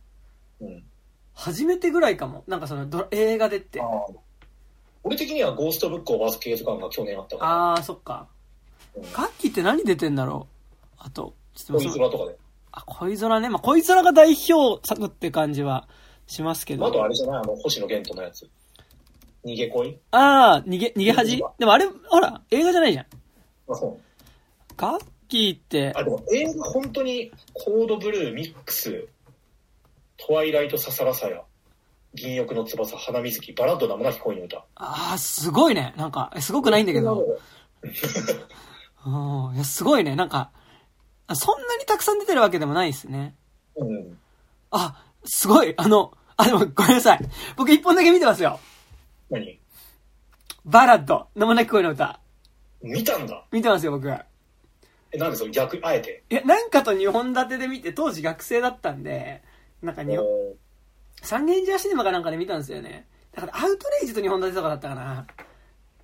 [0.60, 0.82] うん。
[1.34, 2.44] 初めてぐらいかも。
[2.46, 3.82] なんかそのドラ映画でって。
[5.02, 8.28] 俺的にはゴーストブックをバースケーズ感が去年あったから、あー、そっか。
[8.96, 10.94] うんガッキーって何出てんだろう？
[10.98, 12.36] あと、ちょっと恋空とかで。
[12.70, 13.48] あ、恋空ね。
[13.50, 15.88] まあ、恋空が代表作って感じは
[16.26, 16.86] しますけど。
[16.86, 17.42] あとあれじゃない？
[17.42, 18.48] あの、星野源とのやつ。
[19.44, 19.98] 逃げ恋？
[20.12, 21.42] あー、逃げ、逃げ恥？
[21.58, 23.06] でもあれ、ほら、映画じゃないじゃん。
[23.68, 24.00] あ、そう。
[24.76, 29.08] ガッキーって、あ、でも映画本当に、コードブルー、ミックス、
[30.16, 31.42] トワイライト、ささらさや、
[32.14, 34.64] 銀翼の翼、花水木、バラッド名もなき恋の歌。
[34.76, 35.94] あー、すごいね。
[35.96, 37.38] なんか、すごくないんだけど。
[39.06, 39.10] う
[39.52, 40.16] ん、いや、すごいね。
[40.16, 40.50] なんか、
[41.26, 43.34] あそんなにたくさん出てるわけでもないですね。
[43.76, 44.18] うん。
[44.70, 45.74] あ、すごい。
[45.76, 47.20] あの、あ、でもごめんなさい。
[47.56, 48.60] 僕一本だけ見てますよ。
[49.30, 49.58] 何？
[50.64, 52.20] バラッド、名もなき声の歌。
[52.82, 54.08] 見たんだ見てますよ、僕。
[54.08, 54.12] い
[55.12, 56.22] え、なんでその逆、あえて？
[56.28, 59.42] や、なんかと2本立てで見て、当時学生だったんで、
[59.84, 60.22] なんかに、えー
[61.22, 63.06] 三軒茶屋シネマかなんかで見たんですよね。
[63.32, 65.26] だからアウトレイジと2本立てとかだったかな。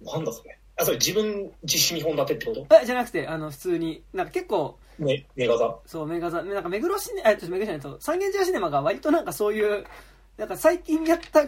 [0.01, 0.59] なんだそれ。
[0.79, 2.81] あ、それ自分自主日本立てってこと？
[2.81, 5.77] え、じゃなくて、あの、普通に、なんか結構、ね、メガ座？
[5.85, 9.85] そう、メガザ、なんか目黒シネ、あ、ちょっと目黒じゃないと、三軒茶屋シネマが割となんかそういう、
[10.39, 11.45] なんか最近やった、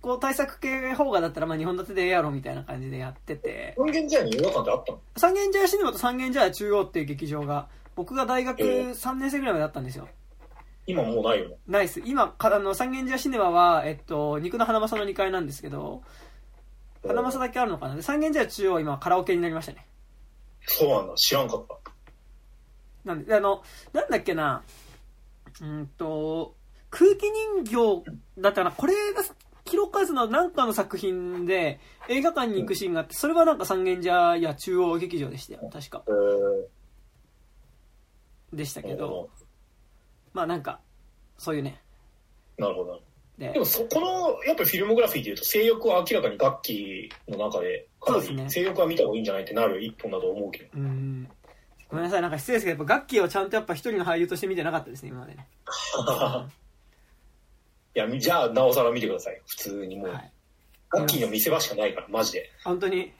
[0.00, 5.00] こう対策系邦画だったらまあ2本立てでええやろみたいな感じでやってて、音源時代に映画館ってあったの？
[5.16, 7.66] 三軒茶屋シネマと三軒茶屋中央っていう劇場が、
[7.96, 10.06] 僕が大学ええ3年生ぐらいまであったんですよ。
[10.88, 11.56] 今もうないよね。
[11.66, 12.00] ナイス。
[12.02, 16.02] 今、かあの、三軒茶屋シネマは、えっと、肉の花正の2階なんですけど、
[17.06, 17.94] 花正だけあるのかな？
[17.94, 19.86] で、三軒茶屋中央今カラオケになりましたね。
[20.62, 21.14] そうなんだ。
[21.16, 21.78] 知らんかった。
[23.04, 23.62] なんで、あの、
[23.92, 24.62] なんだっけな、
[25.60, 26.54] うんと、
[26.88, 29.22] 空気人形だったかな、これが、
[29.66, 31.78] キロカズのなんかの作品で
[32.08, 36.02] 映画館に行くシーンがあって、それはなんか三軒茶屋中央劇場でしたよ、確か。
[36.08, 39.28] えー、でしたけど、
[40.32, 40.80] まあなんか、
[41.36, 41.80] そういうね。
[42.58, 43.00] なるほど。
[43.38, 51.28] ででもそこのやっぱりフィルモグラフィーでいうと性欲は明らかに楽器の中でかなそうですねり性欲は見た方がいいんじゃないってなる一本だと思うけどうん。
[51.88, 55.46] ごめんなさい、なんか失礼ですけど、やっぱガッキーをちゃんとやっぱ一人の俳優として見てなかったですね、今までね。
[57.94, 60.30] いやじゃあなおさら見てください普通にもう、はい。
[60.92, 63.12] 楽器の見せ場しかないからマジで、本当に、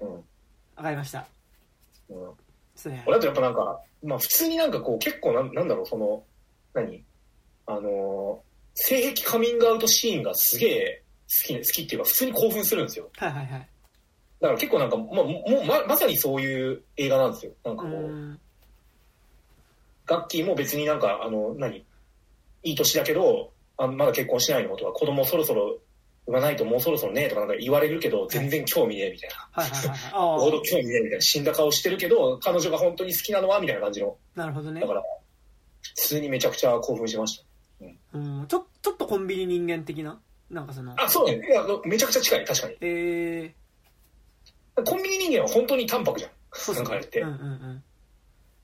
[0.00, 0.24] うん
[0.76, 1.26] わかりました。
[2.08, 3.04] うん、ね。
[3.06, 6.22] 俺だとやっぱなんかまあ普通になんかこう結構なんなんだろうその
[6.74, 7.04] 何？
[7.66, 13.68] あのー性癖カミングアウトシーンがすげえ好き好きっていうか普通に興奮するんですよはいはいはい。
[14.40, 18.40] だから結構なんか、まあ、もうままさにそういう映画なんですよなんかうこう、ん。
[20.06, 21.84] ガッキーも別になんか、あの、何？
[22.62, 25.78] いい年だけど、あまだ結婚しないのとか、子供そろそろ
[26.26, 29.48] 産まないともうそろそろねとかなんか言われるけど、全然興味ねえみたいな。
[29.62, 31.20] はいはいはいほあど 興味ねえみたいな。
[31.20, 34.16] 死んだ顔してるけど、彼女が本当に好きなのはみたいな感じの。
[34.36, 34.86] あ、なるほどねだ。
[34.86, 35.02] から、
[35.82, 37.44] 普通にめちゃくちゃ興奮しまし
[38.12, 38.46] うん。
[38.46, 40.20] ちょ、ちょっとコンビニ人間的な？
[40.50, 41.46] なんかそのた。、あ、そうね。
[41.46, 42.76] いや、めちゃくちゃ近い、確かに。
[42.80, 43.54] え
[44.84, 46.30] コンビニ人間は本当に淡白じゃん。
[46.30, 47.20] ー、そうなんかあれって。
[47.20, 47.82] うんうん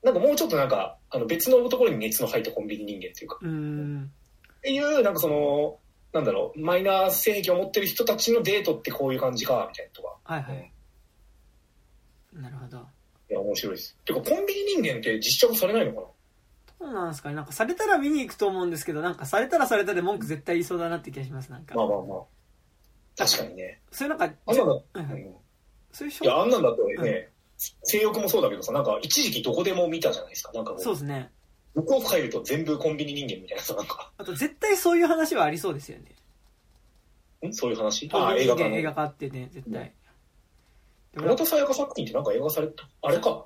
[0.03, 3.39] なんかもうちょっとなんか、あの別のところに熱の入ったコンビニ人間っていうか。
[3.43, 3.51] うん。
[3.51, 3.55] う
[3.99, 4.13] ん。
[4.59, 5.81] っていう、なんかその、
[6.13, 10.17] なんだろう、マイナー性癖を持ってる人たちのデートってこういう感じか、みたいなとか。
[10.23, 10.73] はいはい。
[12.35, 12.87] なるほど。
[13.31, 13.97] いや、面白いです。
[14.05, 16.15] てか、コンビニ人間って実写化されないのかど
[16.81, 21.81] うなんですかねなんかされたら見に行くと思うんですけど、なんかされたらされたで文句絶対言いそうだなって気がします、なんかな。
[21.81, 22.23] まあまあまあ。
[23.17, 23.81] 確かにね。
[23.91, 25.35] それなんか、あんなんだ、うん
[25.93, 30.53] そういういや、あんなんだとね、性欲もそうだけどさ、なんか一時期どこでも見たじゃないですか。
[30.53, 31.31] なんかそうですね。
[31.75, 37.49] 向こう入ると全部コンビニ人間みたいなさ、なんか、あと絶対そういう話はありそうですよね。
[37.49, 37.55] ん？
[37.55, 38.11] そういう話？
[38.13, 38.83] あ、映映画館の。
[38.83, 39.93] 画化ってね、絶対。
[41.15, 42.87] 村田沙耶香作品ってなんか映画された？
[43.01, 43.46] あれか。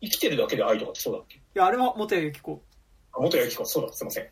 [0.00, 1.36] 生きてるだけで愛とかってそうだっけ？
[1.36, 2.62] いや、あれは元谷由紀子。
[3.12, 3.64] あ、元焼きか。
[3.66, 4.30] そうだ、すいません。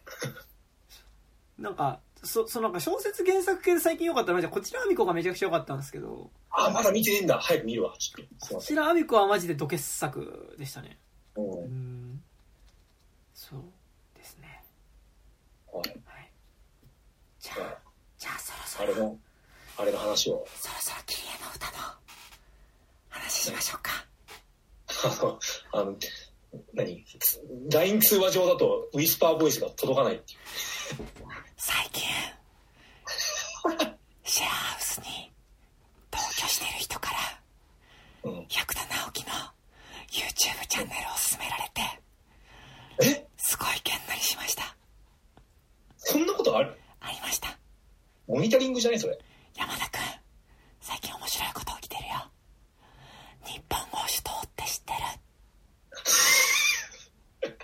[1.58, 7.38] なんか、そ、そのなんか小説原作系で最近良かったのは、こちらあみこがめちゃくちゃ良かったんですけど、あ、まだ見てねえんだ。
[7.40, 7.94] 早く見るわ。
[7.98, 8.54] ちょっと。
[8.56, 10.98] こちらあみこはマジでド傑作でしたね。
[11.36, 11.40] う。
[11.42, 12.24] うんん。
[13.34, 13.62] そう
[14.16, 14.64] ですね。
[15.72, 15.88] はい。
[15.88, 16.32] はい。
[17.40, 17.78] じゃあ、
[18.18, 19.18] じゃあそろそあ、あれの、
[19.76, 20.46] あれの話を。
[20.56, 21.94] そろそろキリエの歌の
[23.10, 24.07] 話しましょうか。
[25.72, 25.96] あの、
[26.74, 27.04] 何
[27.70, 30.38] ?LINE 通話上だとウィスパーボイスが届かないっていう。
[31.56, 32.02] 最近、
[34.24, 35.32] シェアハウスに
[36.10, 38.46] 同居してる人から、うん。
[38.48, 39.30] 百田直樹の
[40.10, 43.26] YouTube チャンネルを勧められて、え？
[43.36, 44.76] すごいげんなりしました。
[45.98, 46.76] そんなことある？
[47.00, 47.56] ありました。
[48.26, 49.18] モニタリングじゃないそれ。
[49.54, 50.00] 山田くん、
[50.80, 52.30] 最近面白いこと起きてるよ。
[53.44, 54.92] 日本語首都って知って
[57.46, 57.58] る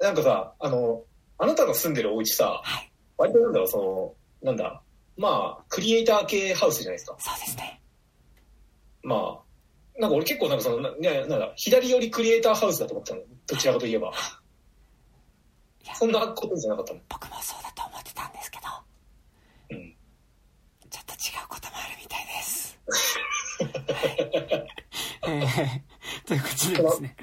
[0.06, 1.04] なんかさ、あの、
[1.38, 4.82] あなたが住んでるお家さ、はい、割となんだろう、その、なんだ、
[5.16, 7.16] まあ、クリエイター系ハウスじゃないですか。
[7.18, 7.80] そうですね。
[9.02, 13.22] まあ、なんか俺結構なんかその、なねなんだ、左寄りクリエイターハウスだと思ってたの。
[13.46, 14.12] どちらかといえば。
[15.94, 17.00] そんなことじゃなかったの。
[17.08, 18.66] 僕もそうだと思ってたんですけど、
[19.70, 19.96] うん。
[20.90, 21.68] ちょっと違うこと
[25.24, 27.16] えー、ということでですね。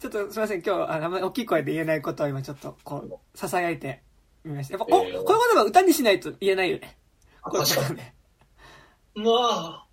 [0.00, 4.02] ちょっとすみません、今日、あんまり大きい声で言えないことを今ちょっと、こう、囁いて
[4.44, 4.74] みました。
[4.74, 6.96] やっぱこ、えーこういうことは歌にしないと言えないよね。
[7.42, 7.82] あこういうこ。
[7.82, 8.14] とね。
[9.16, 9.86] まあ、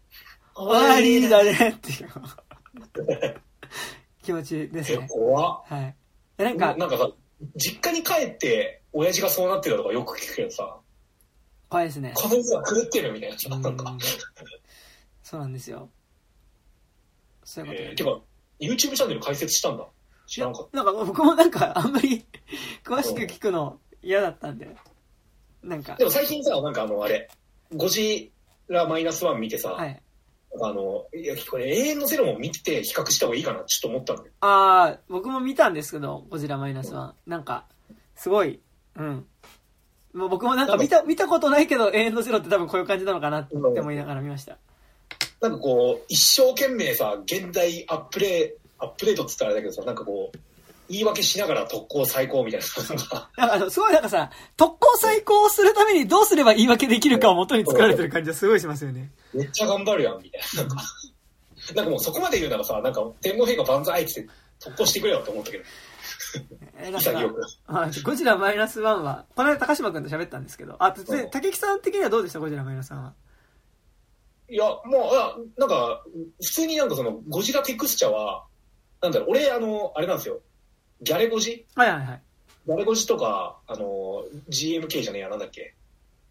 [0.55, 2.09] 終わりだねっていう
[4.23, 5.07] 気持ちですえ、ね。
[5.09, 5.95] 怖っはい。
[6.37, 7.09] でなんか、なんかさ、
[7.55, 10.80] 実家に帰って、親父がそうなってたとかよく聞くけどさ、
[11.71, 12.11] 怖いですね。
[12.13, 13.97] この人は狂ってるみたいななんか。
[15.23, 15.89] そうなんですよ。
[17.45, 18.19] そういうことねえー、てか、
[18.59, 19.87] YouTube チャンネル開設したんだ。
[20.27, 22.25] 知らんかっなんか僕もなんかあんまり
[22.83, 24.75] 詳しく聞くの嫌だったんで、
[25.63, 25.99] なんかた。
[25.99, 27.29] で、も最近さ、なんかあの、あれ、
[27.73, 28.33] ゴジ
[28.67, 30.03] ラマイナスワン見てさ、はい。
[30.61, 34.31] あの、いや、これ永遠のゼロも見て比較した方がいいかなちょっと思ったんだよ。
[34.41, 37.15] ああ、僕も見たんですけど、ゴジラマイナスは。
[37.25, 37.65] なんか、
[38.15, 38.59] すごい、
[38.97, 39.25] うん。
[40.13, 44.57] もう僕もなんか見た、見たことないけど、永遠のゼロって多分こういう感じなのかなって思いながら見ました。
[45.41, 50.37] なんかこう、一生懸命さ、現代アップデアップデートっつったらあれだけどさ、なんかこう、
[50.89, 52.61] 言い訳しながら特攻最高みたい
[53.37, 53.47] な。
[53.47, 59.09] なんかすごいなんかさ、特攻最高をするためにどうすれば言い訳できるかを元に作られてる感じがすごいしますよね。
[59.33, 60.63] めっちゃ頑張るやん、みたいな。
[60.63, 60.83] なんか、
[61.75, 64.27] なんかもうそこまで言うならさ、なんか天皇陛下万歳って
[64.59, 65.63] 特攻してくれよって思ったけど、
[66.77, 67.41] えーだから潔く。
[67.67, 73.13] あゴジラマイナスワンは、この間高島君と喋ったんですけど、あ、でうん竹木さん的にはどうでしたゴジラマイナスワンは？
[74.49, 74.81] いや、も
[75.13, 76.03] う、あなんか、
[76.41, 78.45] 普通になんかその、ゴジラテクスチャーは、
[79.01, 80.39] なんだろう、俺、あの、あれなんですよ。
[81.01, 81.65] ギャレゴジ？
[81.75, 82.21] はいはいはい。
[82.67, 85.73] ギャレゴジとか、あの、GMK じゃねえや、なんだっけ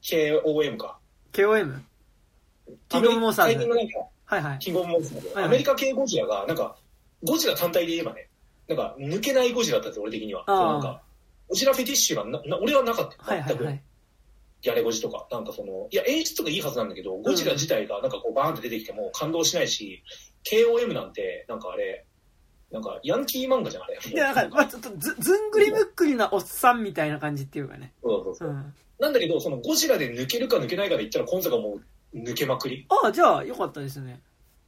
[0.02, 0.98] ?KOM か。
[1.32, 1.80] KOM?
[2.88, 4.58] キングオブモンスターズ最近のなんか、はいはい。
[4.60, 6.76] キングオブモンスターズ、はいはいアメリカ系ゴジラが、なんか、
[7.24, 8.28] ゴジラ単体で言えばね、
[8.70, 10.44] なんか、抜けないゴジラだったんですよ、俺的には。
[10.46, 11.02] なんか、
[11.48, 13.16] ゴジラフェティッシュがな、な俺はなかった。
[13.16, 13.28] 全く。
[13.28, 13.82] はいはいはい。
[14.62, 15.26] ギャレゴジとか。
[15.32, 20.04] なんかその、いや、演出とかいいはずなんだけど、ゴジラ自体がなんかこうバーンって出てきても感動しないし、
[20.44, 22.06] KOM なんて、なんかあれ、
[22.70, 23.98] なんかヤンキー漫画じゃん、あれ。
[24.04, 27.92] いや、なんか、まあ、ちょっとず、ずんぐりむっくりなおっさんみたいな感じっていうかね。
[28.02, 28.52] そうそうそうう。
[28.52, 28.74] ん。
[29.00, 31.80] なんだけど、そのゴジラで抜けるか抜けないかで言ったら今作はも
[32.12, 32.86] う抜けまくり。
[32.90, 34.20] ああ、じゃあ、よかったですね。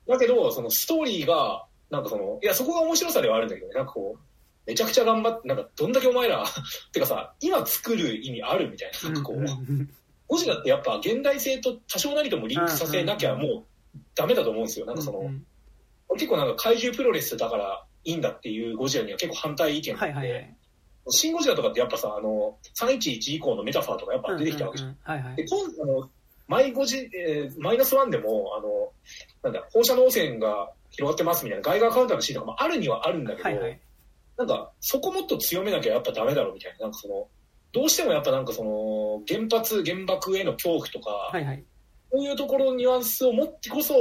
[0.09, 4.20] だけど、そのストーリーが、なんかその、いや、そこが面白さではあるんだけどね、なんかこう、
[4.66, 6.43] めちゃくちゃ頑張って、なんかどんだけお前ら、
[6.90, 9.44] てかさ、今作る意味あるみたいな、なんかこう、
[10.27, 14.86] ゴジラってやっぱ現代性と多少なりともリンクさせなきゃもうダメだと思うんですよ。
[14.86, 15.31] なんかその、
[16.14, 20.56] 結構なんか怪獣プロレスだからいいんだっていうゴジラには結構反対意見で、はいはいはい。
[21.10, 24.97] シン・ゴジラとかってやっぱさ、あの、311以降のメタファーとかやっぱ出てきたわけじゃん。
[25.02, 25.36] はいはい。
[25.36, 25.44] で、。
[25.44, 26.10] 今あの、
[26.48, 28.93] マイゴジ、えーマイナスワンでも、あの、
[29.43, 33.81] なんだ、放射能汚染が広がってますみたいな、ガイガーカウンターのシーンとかもあるにはあるんだけど、はいはい。
[34.39, 37.28] なんか、そこもっと強めなきゃやっぱダメだろうみたいな、なんかその、
[37.73, 41.64] どうしてもやっぱなんかその、原発、原爆への恐怖とか、はいはい。
[42.10, 43.94] そういうところのニュアンスを持ってこそ、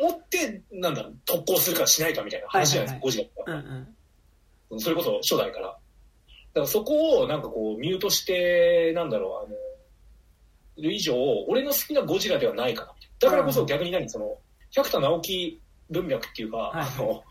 [0.00, 3.96] 持って、なんだ、特攻するかしないかみたいな話じゃないですか、ゴジラとかうん
[4.70, 4.80] うん。
[4.80, 5.66] それこそ初代から。
[5.66, 5.80] だか
[6.60, 9.56] らそこをなんかこうミュートして、なんだろう、あの、
[10.76, 11.14] いる以上、
[11.48, 12.92] 俺の好きなゴジラではないかな。
[13.20, 14.38] だからこそ逆に何、その、
[14.70, 15.60] 百田直樹
[15.90, 17.22] 文脈っていうか、はいあの、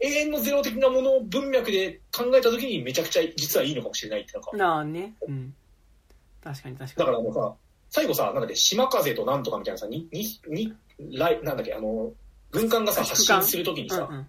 [0.00, 5.14] 永遠のゼロ的なものを文脈で考えたときにめちゃくちゃ実はいいのかもしれないってなんか、なあね。
[5.26, 5.54] うん。
[6.42, 7.06] 確かに確かに。
[7.06, 7.54] だからあのさ、
[7.90, 12.12] 最後さ、なんだっけ、島風となんとかみたいなさ、に、に、に、来、なんだっけ、あの、
[12.50, 14.26] 軍艦がさ、発信するときにさ、うんうん。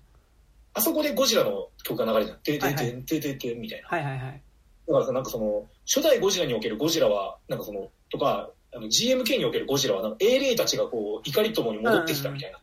[0.74, 2.40] あそこでゴジラの曲が流れるじゃん。
[2.40, 3.88] てててんてててんみたいな。
[3.88, 4.41] はいはいはい。
[4.88, 12.60] だからさ、なんかその、初代ゴジラにおけるゴジラは、なんかその、とか、あの GMK におけるゴジラは、なんか英霊たちがこう、怒りともに戻ってきたみたいな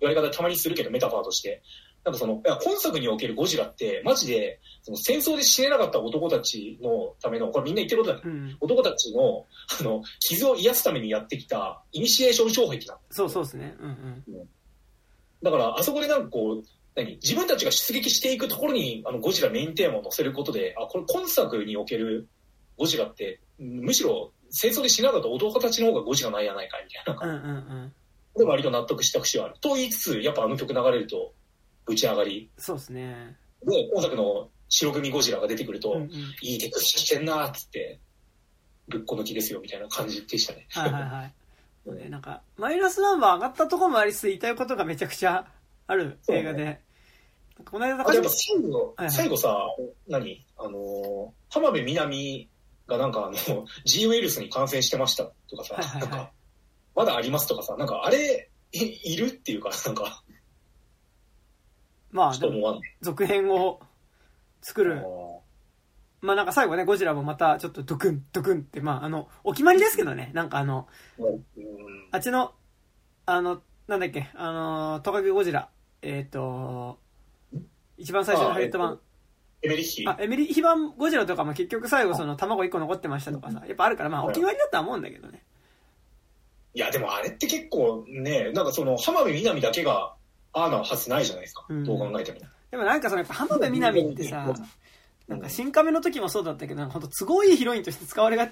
[0.00, 1.62] 言われ方たまにするけど、メタファーとして。
[2.04, 8.22] なんかその、いや今作におけるゴジラって、マジで、その戦争で死ねなかった男たちのための、これみんな言ってることだね。
[8.24, 8.56] うん。
[8.60, 9.44] 男たちの、
[9.80, 13.00] あの、傷を癒すためにやってきた、イニシエーション障壁なの。
[13.10, 13.74] そうそうですね。
[13.80, 14.48] うんうん。
[15.42, 16.64] だから、あそこでなんかこう、
[16.94, 17.16] 何？
[17.16, 22.28] 自分たちが出撃していくところに、あの、ゴジラメインテーマを載せることで、あ、これ今作における
[22.78, 27.36] ゴジラって、むしろ戦争で死なかった男たちの方がゴジラなんやないか、みたいな。
[27.36, 27.92] うんうんうん。
[28.36, 29.54] で、割と納得した節はある。
[29.60, 31.32] と言いつつ、やっぱあの曲流れると、
[31.86, 32.50] 打ち上がり。
[32.58, 33.36] そうですね。
[33.64, 36.10] で、今作の白組ゴジラが出てくると、うんうん。
[36.42, 38.00] いいテクスしてんなーっつって、
[38.88, 40.66] ぶっこ抜きですよ、みたいな感じでしたね。
[40.70, 41.34] はいはいはい。
[41.94, 45.46] ね、なんか、マイナスナンバー上がったところもありつつ言いたいことがめちゃくちゃ
[45.86, 46.64] ある映画で。
[46.64, 46.72] な
[47.62, 49.56] んかこの間、あとやっ最後、はいはい最後さ、
[50.08, 50.44] 何？
[50.58, 52.48] あのー、浜辺美波
[52.88, 56.32] がなんかあの、G ウイルスに感染してましたとかさ、はいはいはいなんか、
[56.96, 60.22] まだありますとかさ、なんかあれ、えいるっていうか、なんか、
[62.10, 62.32] まあ。
[63.02, 63.80] 続編を
[64.62, 65.02] 作る。
[66.22, 71.44] まあなんか最後ね、ゴジラもまたちょっとドクン、ドクンって、まああの、お決まりですけどね、 なんかあの、うん。
[72.10, 72.54] あっちの、
[73.26, 75.68] あの、なんだっけ、あの、トカゲゴジラ、
[76.00, 76.98] えっ、と、
[77.98, 78.98] 一番最初のハリウッド版。
[79.62, 85.44] エメリッヒあ、エミリヒ版ゴジラとかも結局最後その卵1個残ってましたとかさ、やっぱあるから、まあお決まりだとは思うんだけどね。
[86.76, 90.12] いや、でもあれって結構ね、なんかその、浜辺美波だけが、
[90.52, 91.64] ああなはずないじゃないですか。
[91.70, 92.38] うんどう考えても。
[92.70, 94.54] でもなんかそのやっぱ浜辺美波ってさ、
[95.26, 98.50] なんか新亀の時もそうだったけど、なんかほんと都合いいヒロインとして使われが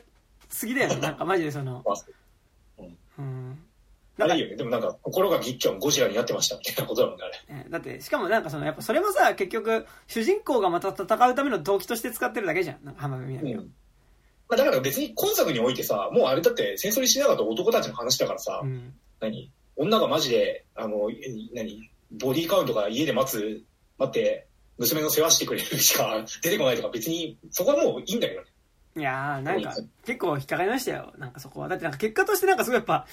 [0.49, 1.01] すぎだよね。
[1.01, 1.85] なんかマジでその、
[2.79, 2.83] う
[3.19, 3.59] うん。
[4.17, 4.57] なんかあれいいよね。
[4.57, 7.59] でもなんか、心がギッキョンゴジラになってましたみたいなことだもんね、あれ。
[7.59, 12.79] ねだって、しかもなんかその、やっぱそれもさ、結局、主人公がまた戦うための動機として使ってるだけじゃん。
[12.85, 13.65] なんか浜辺美波を。
[14.49, 18.95] まあ、だから別に今作においてさ、もうあれだって戦争にしなかった男たちの話だからさ、うん。
[19.21, 19.51] 何？
[19.77, 21.15] 女がマジで、あの、え
[21.55, 21.91] 何？
[22.12, 23.62] ボディーカウントが家で待つ、
[23.99, 24.47] 待って、
[24.79, 28.47] 娘の世話してくれるしか出てこないとか別に、そこはもういいんだけどね。
[28.97, 31.12] いやー、なんか、結構引っかかりましたよ。
[31.19, 31.69] なんかそこは。
[31.69, 33.07] だってなんか結果としてなんかすごいやっぱ、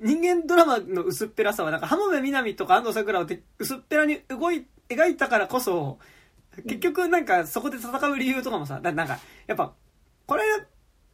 [0.00, 5.98] 人間ドラマの薄っぺらさは、なんか浜辺美波とか安藤サクラをて薄っぺらに動い、描いたからこそ、
[6.64, 9.74] 結局なんかそこで戦う理由とかもさ、だなんか、やっぱ、
[10.28, 10.42] これ、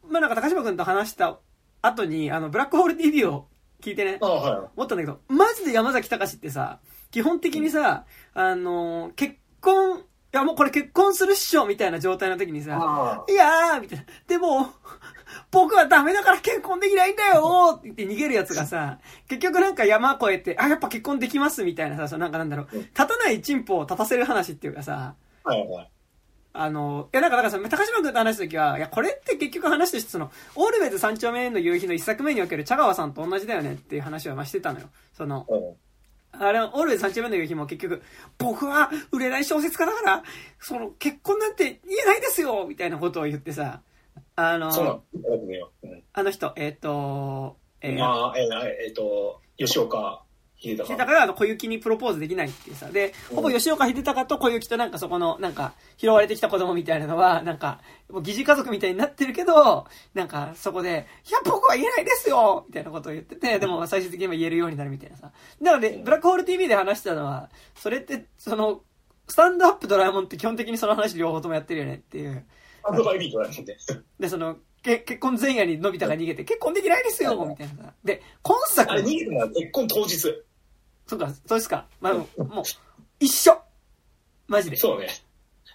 [0.07, 1.39] まあなんか高島君と話した
[1.81, 3.47] 後に、あの、ブラックホール TV を
[3.81, 4.67] 聞いてね、ああ、はい。
[4.75, 6.79] 思ったんだけど、マジで山崎隆ってさ、
[7.11, 10.01] 基本的にさ、あのー結婚、い
[10.37, 14.05] やもうこれ結婚するっしょみたいな状態の時にさ、あいやーみたいな。
[14.27, 14.67] でも、
[15.49, 25.15] 僕はダメだから結婚できないんだよって言って逃げるやつがさ、結局なんか山越えて、あ、やっぱ結婚できますみたいなさ、なんかなんだろう、うん立たないチンポを立たせる話っていうかさ、
[25.45, 25.91] あ、はいはい。
[26.57, 34.87] あの、いや、なんか、だからさ、高島君と話した時は、いや、これって結局話として、その、オールウェイズ三丁目の夕日の一作目における茶川さんと同じだよねっていう話はまあしてたのよ。
[35.13, 36.43] その、うん。
[36.43, 38.01] あれ、オールウェイズ三丁目の夕日も結局、
[38.37, 40.23] 僕は売れない小説家だから、
[40.59, 43.81] その、結婚なんて言えないですよみたいなことを言ってさ、
[44.35, 45.01] あの。
[46.13, 50.24] あの人、えっ、と、えー、まあ、えっと、吉岡
[50.69, 50.97] 秀隆。
[50.97, 52.89] があの小雪にプロポーズできないっていうさ。
[52.89, 57.79] で、ほぼ吉岡秀隆と小雪となんかそこの、なんか、拾われてきた子供みたいなのは、なんか、
[58.09, 65.31] もう疑似家族みたいになってるけど、なんかそこで、いや、僕は言えないですよみたいなことを言ってて、でも最終的には言えるようになるみたいなさ。
[65.61, 68.81] だからね、ブラックホール TV で話したのは、それって、その、
[69.27, 72.45] スタンドアップドラえもんって基本的にその話両方ともやってるよねっていう。
[72.83, 73.77] ハンドバイビートだもんね。
[74.19, 77.93] で、その、け結婚前夜にのび太が逃げて、結婚できないですよみたいなさ。
[78.03, 80.44] で、今作あれ、逃げるのは結婚当日。
[81.07, 81.85] そうか、そうですか。
[82.01, 82.27] まあ、も
[82.61, 82.63] う、
[83.19, 83.61] 一緒
[84.47, 84.75] マジで。
[84.77, 85.07] そうね。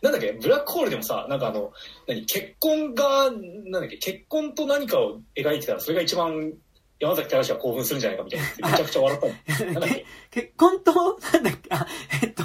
[0.03, 1.73] なんだっけ、ブラックホールでもさ、なんかあの、
[2.09, 6.53] 何、結婚が、なんだっけ、結婚と何かを描いてたら、それが一番
[6.99, 8.69] 山崎隆が興奮するんじゃないかみたいな。
[8.71, 9.27] めちゃくちゃ笑った
[9.65, 9.73] の。
[9.75, 10.93] なんだっけ、結婚と、
[11.33, 11.87] なんだっけ、あ、
[12.23, 12.45] えっと、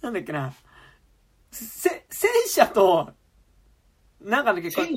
[0.00, 0.54] なんだっけな。
[1.50, 3.12] せ、戦車と、
[4.20, 4.88] なんかの結婚、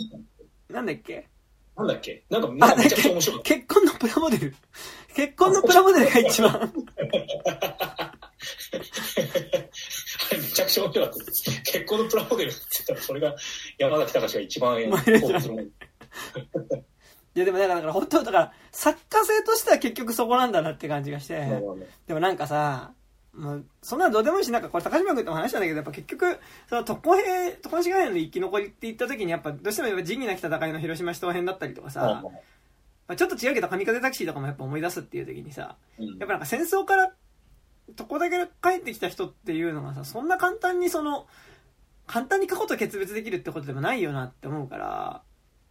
[0.69, 1.27] なんだっけ？
[1.75, 2.23] なんだっけ？
[2.29, 4.55] なんか、なんあ、かめちゃくちゃ面白かっ結婚のプラモデル。
[5.15, 6.73] 結婚のプラモデルが一番。
[10.31, 11.19] めちゃくちゃ面白かった。
[11.71, 13.35] 結婚のプラモデルって言ったら、それが
[13.77, 15.65] 山崎隆が一番興奮するもん。
[15.65, 21.61] いやでもだからだから本当だから作家性としては結局そこなんだなって感じがして、
[22.07, 22.93] でもなんかさ、
[23.33, 26.39] もう、そんなのどうでもいいし、なんかこれ高島君とも話したんだけど、やっぱ結局、
[26.69, 32.23] その特攻兵、特攻志願兵の生き残りって言った時に、やっぱどうしてもやっぱ仁義なき戦いの広島市東編だったりとかさ、はい
[33.07, 36.05] まあ、ちょっと違うけど、神風タクシーとかもやっぱ思い出すっていう時にさ、うん。
[36.07, 37.13] やっぱなんか戦争から、
[37.95, 41.27] どこだけ帰ってきた人っていうのがさ、そんな簡単にその、
[42.07, 45.21] 簡単に過去と決別できるってことでもないよなって思うから、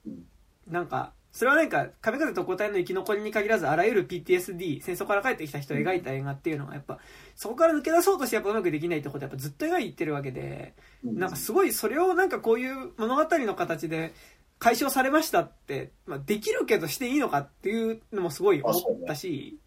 [0.07, 0.25] うん。
[0.69, 7.01] なんか、それはなんか、神風特攻隊の生き残りに限らず、あらゆる PTSD、戦争から帰ってきた人を描いた映画っていうのが、やっぱ、
[7.35, 10.75] そこから抜け出そうとしてやっぱうまくできないってことはやっぱずっと描いてるわけで、
[11.05, 11.19] うん。
[11.19, 14.15] なんかすごいそれをなんかこういう物語の形で
[14.59, 19.59] 解消されましたって、まあ、できるけどしていいのかっていうのもすごい思ったし、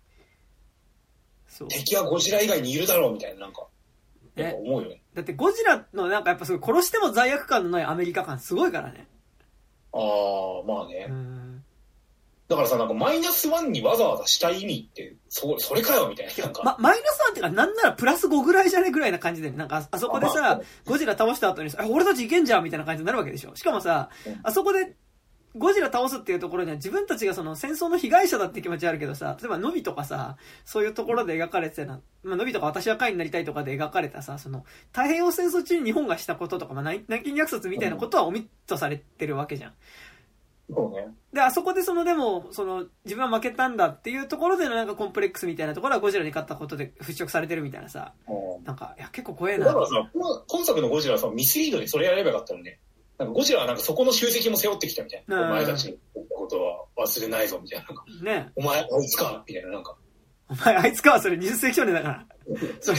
[1.47, 1.67] そう。
[1.69, 3.67] 敵はゴジラ以外にいるだろうみたいな、なんか、
[4.35, 5.01] 思うよね。
[5.13, 9.07] だってゴジラのなんかやっぱすごい殺しても罪悪感のないアメリカ感すごいからね。
[9.93, 11.07] ああ、まあね。
[11.09, 11.63] うん。
[12.47, 16.43] だからさ、なんかマイナスワンにわざわざしたい意味って、そ、それかよみたいな。
[16.45, 23.55] なんか、ま、マイナスワンってか、なんならプラス5ぐらいじゃねぐらいな感じで、なんかあ、あそこであまさあ、ゴジラ倒した後にさ、あ俺たちいけんじゃんみたいな感じになるわけでしょ。
[23.55, 24.95] しかもさうん、あそこで、
[25.57, 39.73] ゴジラ倒すっていうところには自分たちがその戦争の被害者だって気持ちあるけどさ、例えばノビとかさ、そういうところで描かれてたな、まあ、ノビとか私は会になりたいとかで描かれたさ、その、太平洋戦争中に日本がしたこととか、まあ、南南京虐殺みたいなことはオミットされてるわけじゃん。
[40.69, 41.07] そうね。
[41.33, 49.67] で、あそこでそのでも、その、自分は負けたんだっていうところでのなんかコンプレックスみたいなところはゴジラに勝ったことで払拭されてるみたいなさ、うんなんか、いや、結構怖えな。
[49.67, 52.79] だからさ、こ今作のゴジラはさ、ミスリードでそれやればよかったのね。
[53.17, 55.41] なんかゴジラはなんかそこの集積も背負ってきたみたいな。
[55.41, 57.85] うんお前たちのことは忘れないぞみたいな。
[57.85, 59.69] なんかねお前、あいつかみたいな。
[59.69, 59.95] なんか。
[60.49, 62.25] お前、あいつかはそれ20世紀少年だから。
[62.81, 62.97] それ、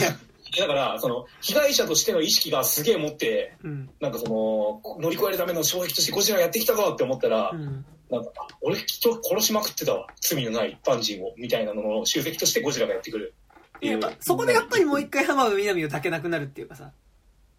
[0.57, 3.89] だから、その、被害者としての意識がすげえ持って、うん。
[3.99, 7.85] なんかその、乗り越えるための障壁としてゴジラやってきたぞって思ったら、うん。
[8.09, 10.07] なんか、あ俺人殺しまくってたわ。
[10.19, 11.33] 罪のない一般人を。
[11.37, 13.33] みたいなのの集積としてゴジラがやってくる
[13.77, 13.99] っていう。
[13.99, 16.91] やっぱ、そこでやっぱりもう一回浜辺美波を抱けなくなるっていうかさ、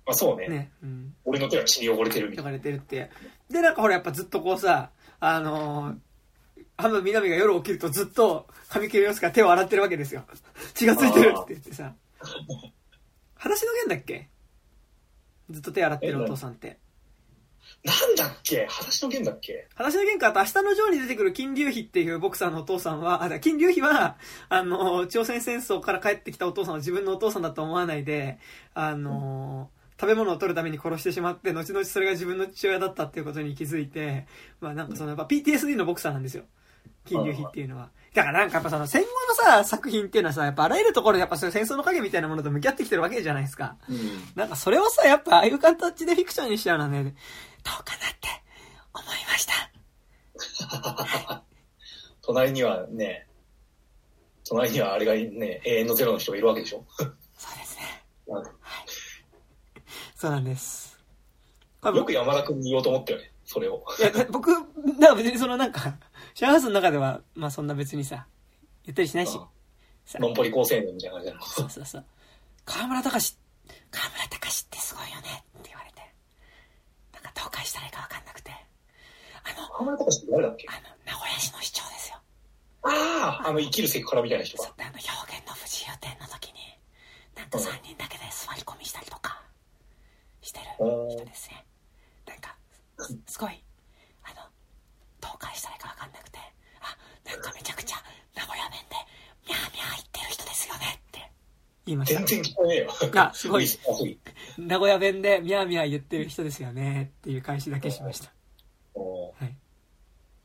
[0.07, 0.49] まあそうね。
[0.49, 0.73] ね。
[0.83, 1.15] うん。
[1.25, 3.11] 俺の手は血に汚れてるみたい書かれてるって。
[3.51, 4.91] で、なんかほら、やっぱずっとこうさ、
[5.21, 5.97] あのー、
[6.77, 10.25] 浜辺美波が夜起きるとずっと髪切り様子から手を洗ってるわけですよ。
[10.75, 11.95] 血がついてるって言ってさ。
[13.41, 14.29] 裸足の弦だっけ？
[15.49, 16.79] ずっと手洗ってるお父さんって。
[17.83, 17.93] な。
[17.93, 18.67] なんだっけ？
[18.67, 19.67] 裸足の弦だっけ？
[19.71, 24.19] 裸足の弦かあと明日のジョーに出てくる金龍飛っていうボクサーのお父さんは、あ、だ金龍飛は、
[24.51, 28.39] あの、朝鮮戦争から帰ってきたお父さんは自分のお父さんだと思わないで、
[28.75, 34.27] あの、食べ物を取るために殺してしまって、後々それが自分の父親だったっていうことに気づいて、
[34.61, 36.45] まあなんかその、やっぱ PTSD のボクサーなんですよ。
[37.07, 37.91] 金龍飛っていうのは。
[38.15, 43.77] だからなんかやっぱその戦後のさ、作品っていうのはさ、やっぱあらゆるところでやっぱそういう戦争の影みたいなものと向き合ってきてるわけじゃないですか。
[43.89, 43.99] うん。
[44.35, 48.28] なんかそれをさ、やっぱああいう形でフィクションにしちゃうのはね、どうかなって
[48.93, 51.43] 思いました。
[52.23, 53.28] 隣にはね、
[54.49, 56.85] 隣にはあれがね、永遠のゼロの人がいるわけでしょ？
[56.99, 57.09] そう
[57.59, 58.05] ですね。
[58.27, 58.51] なんか
[60.16, 60.99] そうなんです。
[61.82, 63.85] よく山田君に言おうと思ったよね、それを。
[63.99, 64.62] いや、僕、なん
[65.01, 65.95] か別にそのなんか、
[66.35, 68.27] シェアハウスの中では、まあそんな別にさ、
[68.85, 69.39] 言ったりしないし。
[70.05, 71.43] さのんぽり高青年みたいな感じなの。
[71.43, 72.05] そうそうそう。
[72.65, 73.36] 河村隆
[73.90, 76.01] 河村隆ってすごいよねって言われて。
[77.12, 78.51] なんかどう返したらいいかわかんなくて。
[78.51, 80.66] あの、浜村隆って誰だっけ？
[80.69, 82.16] あの、名古屋市の市長ですよ。
[82.82, 84.65] ああ、あの生きるセクハラみたいな人が。
[84.65, 86.61] そうあの、表現の不自由展の時に、
[87.36, 89.43] なんか3人だけで座り込みしたりとか、
[90.43, 90.65] してる
[91.11, 91.65] 人ですね。
[92.27, 92.57] なんか、
[92.98, 93.62] すすごい、
[95.20, 96.38] どう返したらいいかわかんなくて、
[96.80, 96.97] あ、
[97.28, 97.97] なんかめちゃくちゃ
[98.34, 98.97] 名古屋弁で、
[99.48, 101.30] ミャーミャー言ってる人ですよねって
[101.86, 102.26] 言いました全。
[102.26, 102.90] 然聞こえねえよ。
[103.22, 103.66] あすごい
[104.59, 108.32] 名古屋弁でミャーミャー言ってる人ですよねっていう返しだけしました。
[108.94, 109.56] おはい。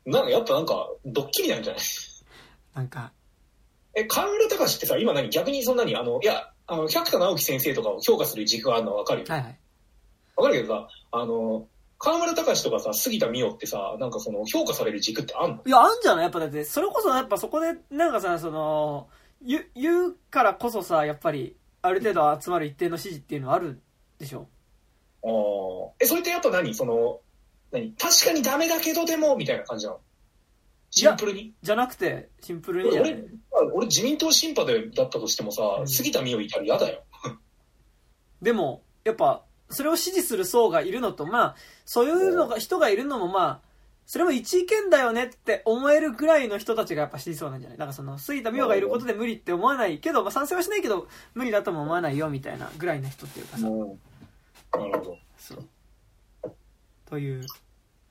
[0.05, 1.81] なんかやっぱなんか、ドッキリなんじゃない？
[2.75, 3.11] なんか、
[3.95, 5.29] え、河村隆ってさ、今何？
[5.29, 9.27] 逆にそんなに、あの、いや、あの、百田直樹先生とかを評価する軸があるのはわかるよ。
[9.29, 9.59] はいはい。
[10.35, 11.67] わかるけどさ、あの、
[11.97, 15.61] 河村隆とかさ、杉田美桜ってさ、なんかその、評価される軸ってあんの？
[15.65, 16.23] いや、あんじゃない？
[16.23, 19.07] やっぱだって、それこそやっぱそこで、なんかさ、その、
[19.41, 23.81] 言言うからこそさ、やっぱり、ある程度集まる一定の支持っていうのはある
[24.19, 24.47] でしょ？
[25.23, 26.03] あー。
[26.03, 26.73] え、それってやっぱ何？
[26.73, 27.21] その、
[27.71, 27.93] 何？
[27.93, 29.99] 確かにダメだけどでも、みたいな感じなの？
[30.91, 31.53] シンプルに？
[31.61, 33.23] じゃなくて、シンプルにじゃな俺い、
[33.73, 35.87] 俺自民党審判でだったとしてもさ、うん。
[35.87, 37.03] 杉田美桜いたら嫌だよ。
[38.41, 39.43] でも、やっぱ、
[39.75, 43.59] それを支持する層がいるのと、まあ、そういうのが、人がいるのもまあ、
[44.07, 47.77] それも一意見だよねって思えるぐらいの人たちがやっぱ支持層なんじゃない？
[47.77, 55.17] だからその、杉田美桜がいることで無理って思わないけど、まあ賛成はしないけど、無理だとも思わないよみたいなぐらいの人っていうかさ、なるほど。
[55.37, 55.67] そう。
[57.09, 57.41] という。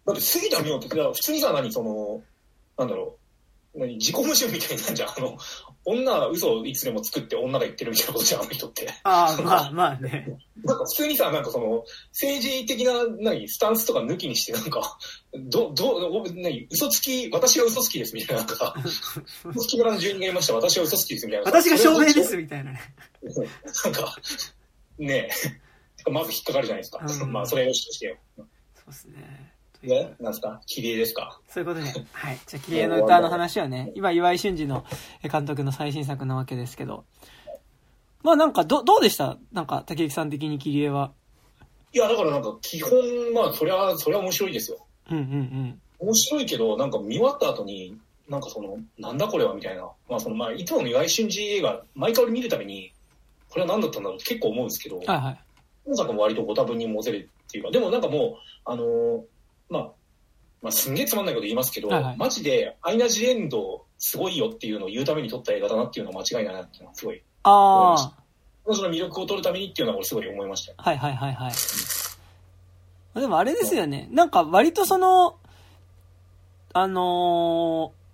[0.06, 2.22] だって杉田美桜ってさ、普通にさ、何その、
[2.76, 3.16] なんだろ
[3.74, 5.08] う、何自己矛盾みたいになんじゃん。
[5.10, 5.38] あの、
[5.86, 8.88] 女は嘘をいつでも作って女が言ってるみたいなことじゃん、あの人って。
[9.02, 10.38] ああ、まあまあね。
[10.64, 14.98] なんか普通にさ、なんかその、政治的な、何、スタンスとか抜きにして、なんか、
[15.34, 18.74] ど、ど、お何、嘘つき、私が嘘つきですみたいな、なんか、
[19.44, 21.46] 嘘つきからの住人がいました、私は嘘つきですみたいな。
[21.46, 22.80] 私が証明ですみたいなね。
[23.84, 24.16] なんか、
[24.98, 25.28] ね
[26.06, 27.04] え、まず引っかかるじゃないですか。
[27.24, 28.16] うんまあ、それはよしとしてよ。
[28.36, 28.46] そう
[28.86, 29.53] ですね。
[29.86, 30.60] ね、なんですか？
[30.66, 31.40] 切り絵ですか？
[31.48, 32.38] そういうことで、 はい。
[32.46, 34.84] じゃあ、キリエの歌の話はね、今、岩井俊二の
[35.30, 37.04] 監督の最新作なわけですけど。
[38.22, 39.36] まあなんか、ど、どうでした？
[39.52, 41.12] なんか、竹内さん的にキリエは？
[41.92, 42.90] いや、だからなんか、基本、
[43.34, 44.86] まあ、そりゃ、そりゃ面白いですよ。
[45.10, 45.80] うんうんうん。
[45.98, 47.96] 面白いけど、なんか見終わった後に、
[48.28, 49.82] なんかその、なんだこれはみたいな。
[50.08, 52.92] まあその、まあ、いつもの岩井俊二映画、毎回俺見るたびに、
[53.50, 54.16] これは何だったんだろう？
[54.16, 55.40] って結構思うんですけど、はいはい。
[55.86, 59.22] 今作も割とご多分に持てるっていうか、でもなんかもう、あのー
[59.68, 59.90] まあ、
[60.62, 68.12] まあ、すんげえつまんないこと言いますけど、はいはいマジで、アイナ・ジ・エンド、すごいよっていうのを言うために撮った映画だなっていうのは間違いないなっていうのはすごい、あ
[68.66, 73.20] その魅力を撮るためにっていうのは俺すごい思いましたはいはいはいはい。
[73.20, 74.08] でもあれですよね。
[74.10, 75.36] なんか割とその、
[76.72, 78.04] あのー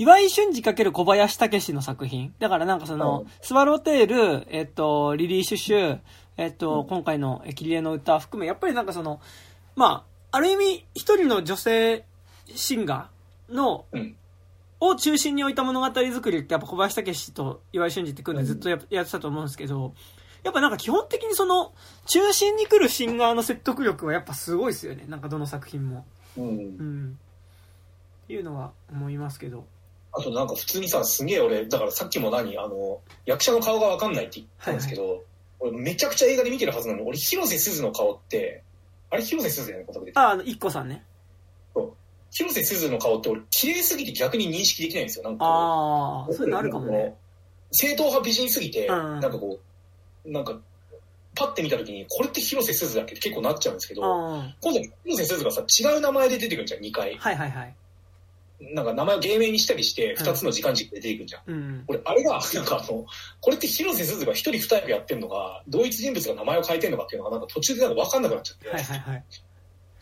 [0.00, 2.32] 岩井俊二×小林武史の作品。
[2.38, 4.06] だからなんかその、うんスワローテー
[4.40, 5.98] ル、えっと、リリー・シュシュ、
[6.36, 9.20] えっと、うん今回のえキリエの歌含め、やっぱりなんかその、
[9.74, 12.04] まあ、ある意味、一人の女性
[12.54, 14.16] シンガーの、うん
[14.80, 19.92] を中心に置いた物語作りってやっぱ小林武史と岩井俊二って組んでずっとや,、やってたと思うんですけど、
[20.44, 21.72] やっぱなんか基本的にその、
[22.06, 25.04] 中心に来るシンガーの説得力はやっぱすごいですよね。
[25.08, 26.06] なんかどの作品も。
[26.36, 27.18] うんうん。
[28.24, 29.66] っていうのは思いますけど。
[30.12, 35.24] あとなんか普通にさ、すげえ俺、だからさっきも何、あの、役者の顔がわかんないって言ったんですけど、
[35.60, 38.62] 俺めちゃくちゃ映画で見てるはずなのに、俺広瀬すずの顔って、
[39.10, 40.12] あれ広瀬すずだよね、この時で。
[40.14, 41.04] あ、あの、一個さんね。
[42.30, 45.24] 広瀬すずの顔って俺、綺麗すぎて逆に認識できないんですよ。
[45.24, 47.14] なんかああ、そういうのあるかもね。
[47.72, 49.58] 正統派美人すぎて、うんなんかこ
[50.24, 50.58] う、なんか、
[51.34, 57.18] パッて見た時に、これって広瀬すずだっけって結構なっちゃうんですけど、あ今度広瀬すずがさ、違う名前で出てくるじゃん、2回あ。
[57.18, 57.74] はいはいはい。
[58.60, 61.42] なんか名前を芸名にしたりして、うん2つの時間軸で出てくるじゃん。
[61.46, 61.84] うん。
[61.86, 63.06] 俺、あれが、 なんかあの、
[63.40, 69.24] これって広瀬すずが一人二役やってんのか、同一人物が名前を変えてんのかっていうのが、なんか途中でなんか分かんなくなっちゃって、はいはいはい。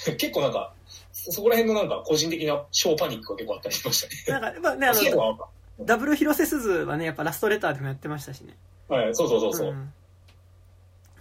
[0.17, 0.73] 結構なんか、
[1.13, 4.41] そそこら辺のなんか個人的な小パニックが結構あったりしましたね。
[4.41, 5.39] なんか、やっぱね、あの、
[5.81, 8.57] ダブル広瀬すずはね、やっぱラストレターでもやってましたしね。
[8.89, 9.73] はい、そうそうそうそう。
[9.73, 9.93] ん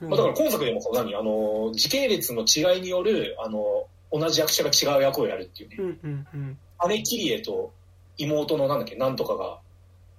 [0.02, 1.16] うんまあ、だから今作でも何？
[1.16, 6.58] あの時系列の違いによるあの同じ役者が違う役をやるっていうね、うんうんうん。
[6.88, 7.74] 姉キリエと
[8.18, 9.60] 妹のなんだっけなんとかが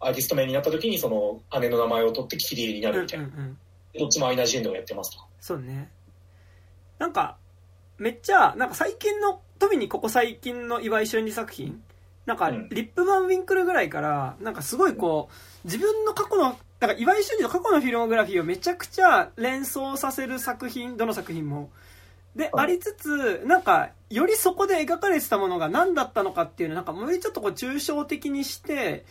[0.00, 3.58] アーティスト名になった時にその姉の名前を取ってキリエになるみたいな、うんうんうん
[3.98, 5.90] どっちもアイナ・ジ・エンドがやってますとそうね。
[6.98, 7.36] なんか、
[7.98, 11.82] めっちゃ、なんか最近の、特にここ最近の岩井俊二作品、
[12.24, 15.28] なんか、うんリップマン・ウィンクルぐらいから、なんかすごいこ
[15.64, 21.70] う、自分の過去の、なんか岩井俊二の過去のフィルモグラフィーをめちゃくちゃ連想させる作品、どの作品も。
[22.36, 22.64] で、はい。
[22.64, 29.04] ありつつ、なんか、よりそこで描かれてたものが何だったのかっていうのを、なんか、よりちょっとこう、抽象的にして、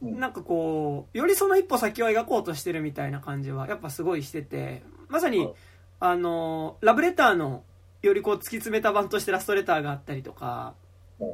[0.00, 0.18] うん。
[0.20, 5.54] なんかこう、よりその一歩先を描こうとしてるみたいな感じは、やっぱすごいしてて、まさに、はい。
[6.00, 7.64] あの、ラブレターの、
[8.02, 10.74] よりこう突き詰めた版としてラストレターがあったりとか
[11.20, 11.32] うん、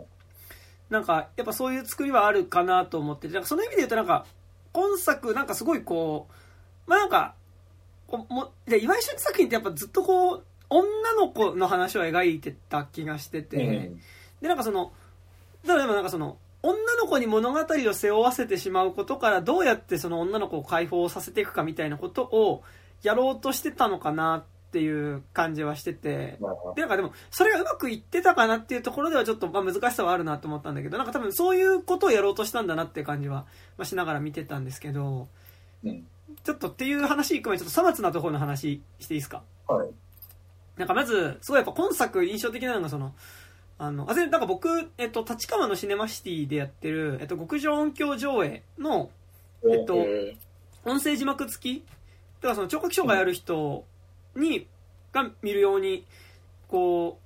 [0.91, 4.27] なんか、やっぱそういう作りはあるかなと思ってて、なんかその意味で言うとなんか、
[4.73, 6.29] 今作なんかすごいこ
[6.87, 7.35] う、まあなんか、
[8.07, 13.61] こうもで岩井俊二作品ってやっぱずっとこう、女の子の話を描いてた気がしてて、う
[13.95, 14.01] ん
[14.41, 14.93] で、なんかその、
[15.65, 22.63] だからでもなんかその、女の子に物語を背負わせてしまうことからどうやってその女の子を解放させていくかみたいなことを
[23.03, 26.75] やろうとしてたのかなっていう感じはしてて、まあ。
[26.75, 33.47] で、なんかでも、それがうまくいってたかなっていうところではちょっとまあ難しさはあるなと思ったんだけど、なんか多分そういうことをやろうとしたんだなっていう感じは、
[33.77, 35.29] まあ、しながら見てたんですけど、
[35.85, 36.07] うん。
[36.45, 39.43] ちょっとっていう話行く前にちょっとさまつなところの話していいですか？
[39.67, 39.89] はい
[40.79, 43.15] なんかまず、すごいやっぱ今作印象的なのがその、
[43.79, 49.11] あの、あ、で、なんか僕、えっと、立川のシネマシティでやってる、えっと、極上音響上映の
[49.65, 50.37] えっとえ
[50.85, 51.85] 音声字幕付き、
[52.41, 53.85] だからその聴覚障害ある人
[54.37, 54.67] に、
[55.13, 56.05] が見るように、
[56.69, 57.19] こ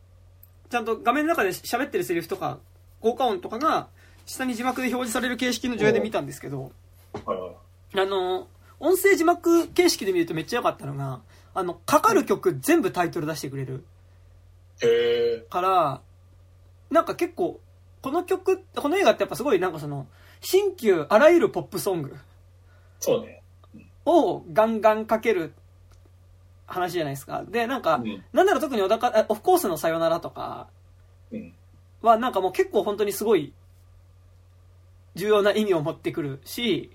[0.67, 2.59] う、ちゃんと画面の中で喋ってるセリフとか、
[3.01, 3.89] 効果音とかが、
[4.25, 6.73] 下に字幕で表示される形式の上映で見たんですけど、
[7.95, 8.49] あの、
[8.81, 11.21] 音声字幕形式で見るとめっちゃ良かったのが、
[11.55, 13.85] あの、かかる曲全部タイトル出してくれる。
[14.83, 16.01] へえから、
[16.91, 17.61] なんか結構、
[18.01, 20.07] この曲、この映画ってやっぱすごいなんかその、
[20.41, 22.17] 新旧あらゆるポップソング
[22.99, 23.43] そうね
[24.05, 25.53] をガンガンかける
[26.67, 27.45] 話じゃないですか。
[27.49, 30.69] で、なんか、うんなんなら特に小高、あオフコースのさよならとか
[31.31, 31.53] うん
[32.01, 33.53] はなんかもう結構本当にすごい、
[35.15, 36.91] 重要な意味を持ってくるし、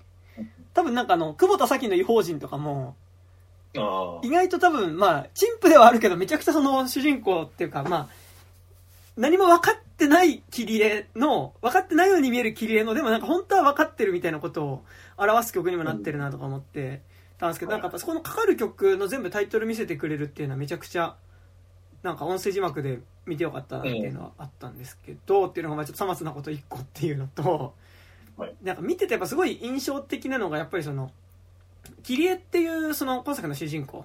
[0.74, 3.07] 多分なんかあの、久保田咲の異邦人とかも、あ
[3.74, 8.08] 意外と多分、まあ、陳腐ではあるけど、めちゃくちゃその主人公っていうか、まあ、
[9.16, 14.84] 何も分かってない切り絵の、分かってないように見える切り絵の、でもなんか本当は分かってるみたいなことを
[15.16, 17.02] 表す曲にもなってるなとか思って
[17.38, 21.16] たんですけど、なんかやっぱそこのかかる曲の全部タイトル見せてくれるっていうのはめちゃくちゃ、
[22.02, 27.74] なんか音声字幕で見てよかったなっていうのはあったんですけど、っていうのがまあちょっとさまつなこと一個っていうのと、
[28.36, 28.54] はい。
[28.62, 31.10] なんか見ててやっぱすごい印象的なのがやっぱりその、
[32.02, 34.04] 切り絵っていうその今作の主人公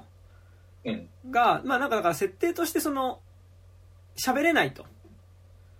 [0.85, 1.10] うん。
[1.30, 3.19] が、まあなんかだから設定としてその、
[4.15, 4.85] 喋れないと。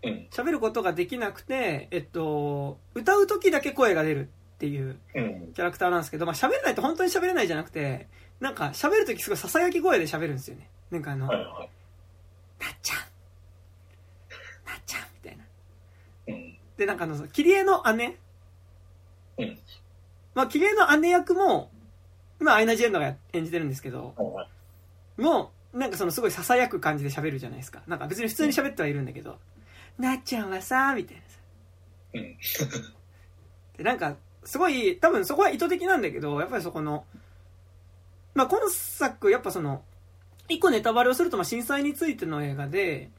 [0.04, 0.28] うん。
[0.32, 5.54] 喋ることができなくて、えっと、歌う時だけ声が出るっていううん。
[5.54, 8.08] キャラクターなんですけど、まあ喋れないと本当に喋れないじゃなくて、
[8.40, 10.70] なんか喋る時すごい囁き声で喋るんですよね。
[10.92, 11.70] なんかあの、なっはいはい。
[12.82, 13.06] ちゃん、なっ
[14.86, 15.44] ちゃんみたいな。
[16.28, 16.58] うん。
[16.78, 18.18] で、なんかあの、キリエの姉
[19.38, 19.60] うん。
[20.36, 21.70] まあ、キリエの姉役も、
[22.44, 24.14] 今、アイナ・ジ・エンドが演じてるんですけど。
[25.18, 27.82] もう、なんかそのすごい囁く感じで喋るじゃないですか。
[27.88, 29.40] なんか別に普通に喋ってはいるんだけど、
[29.98, 31.40] なっちゃんはさ、みたいなさ。
[32.16, 32.38] うん。
[33.78, 37.06] で、なんか、すごい、多分そこは意図的なんだけど、やっぱりそこの、
[38.36, 39.82] まあ、今作、やっぱその、
[40.50, 43.10] 一個ネタバレをすると、まあ、震災についての映画で、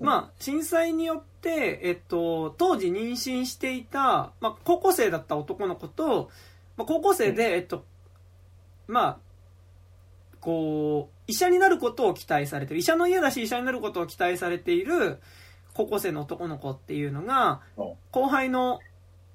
[0.00, 6.30] まあ、震災によって、えっと、当時妊娠していた、まあ、高校生だった男の子と、
[6.78, 7.84] まあ、高校生で、えっと、
[8.86, 9.18] まあ、
[10.40, 15.18] こう、医者になることを期待されてる、医者の家だし医者になることを期待されている
[15.74, 18.80] 高校生の男の子っていうのが、うん後輩の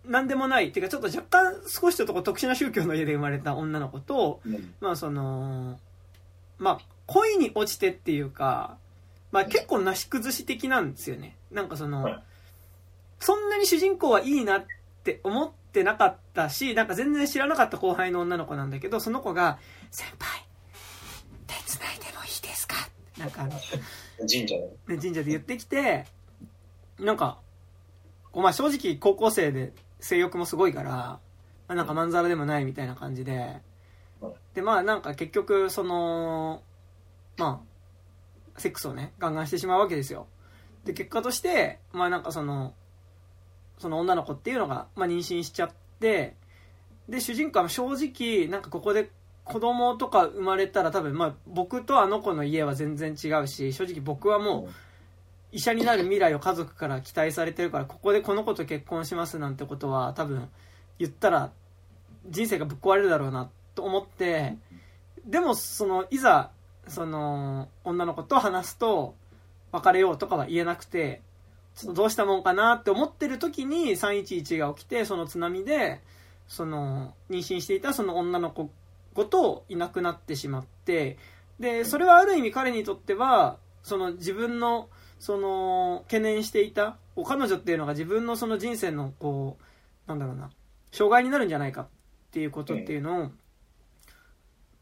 [0.03, 4.73] 何でもない、っていうかちょっと若干少しちょっと特殊な宗教の家で生まれた女の子と、うん。
[4.80, 5.80] まあその、
[6.57, 8.78] まあ恋に落ちてっていうか、
[9.32, 11.38] まあ結構なし崩し的なんですよね。
[11.52, 12.23] なんかその、はい
[13.22, 14.65] そんなに主人公はいいなっ
[15.03, 19.57] て思ってなかったし、なんか全然知らなかった後輩の女の子なんだけど、その子が、
[19.89, 20.45] 先輩、
[21.48, 22.76] 手繋いでもいいですか？
[23.18, 23.52] なんかあの、
[24.19, 24.61] 神社の。
[24.88, 26.06] ね神社で言ってきて、
[26.99, 27.39] なんか、
[28.31, 31.19] こうまあ正直高校生で性欲もすごいから、ま
[31.69, 33.61] あ、なんかまんざらでもないみたいな感じで
[34.19, 36.61] はい、でまあなんか結局その、
[37.38, 37.61] ま
[38.56, 40.27] あ、セックスをね、ガンガンしてしまうわけですよ。
[40.85, 42.73] で、結果として、まあなんかその、
[43.82, 46.36] その女の子っていうのが、まあ妊娠しちゃって、
[47.10, 49.10] で、主人公は正直、なんかここで
[49.44, 54.74] 子供とか生まれたら多分まあ僕とあの子の家は全然違うし、正直僕はもう、
[55.52, 60.48] 医者になる未来を家族から期待されてるからここでこの子と結婚しますなんてことは多分
[60.98, 61.52] 言ったら
[62.30, 64.56] 人生がぶっ壊れるだろうなと思って
[65.26, 66.52] でもそのいざ
[66.88, 69.16] その女の子と話すと
[69.72, 71.22] 別れようとかは言えなくて
[71.93, 76.02] どうしたもんかなって思ってる時に311が起きてその津波で
[76.48, 78.69] その妊娠していたその女の子
[79.14, 81.18] ごといなくなってしまって
[81.60, 84.89] でそれはある意味彼にとってはその自分の
[85.19, 90.49] その懸念していた彼女っていうのが自分のその人生のこうなんだろうな
[90.91, 91.88] 障害になるんじゃないかっ
[92.31, 93.31] ていうことっていうのを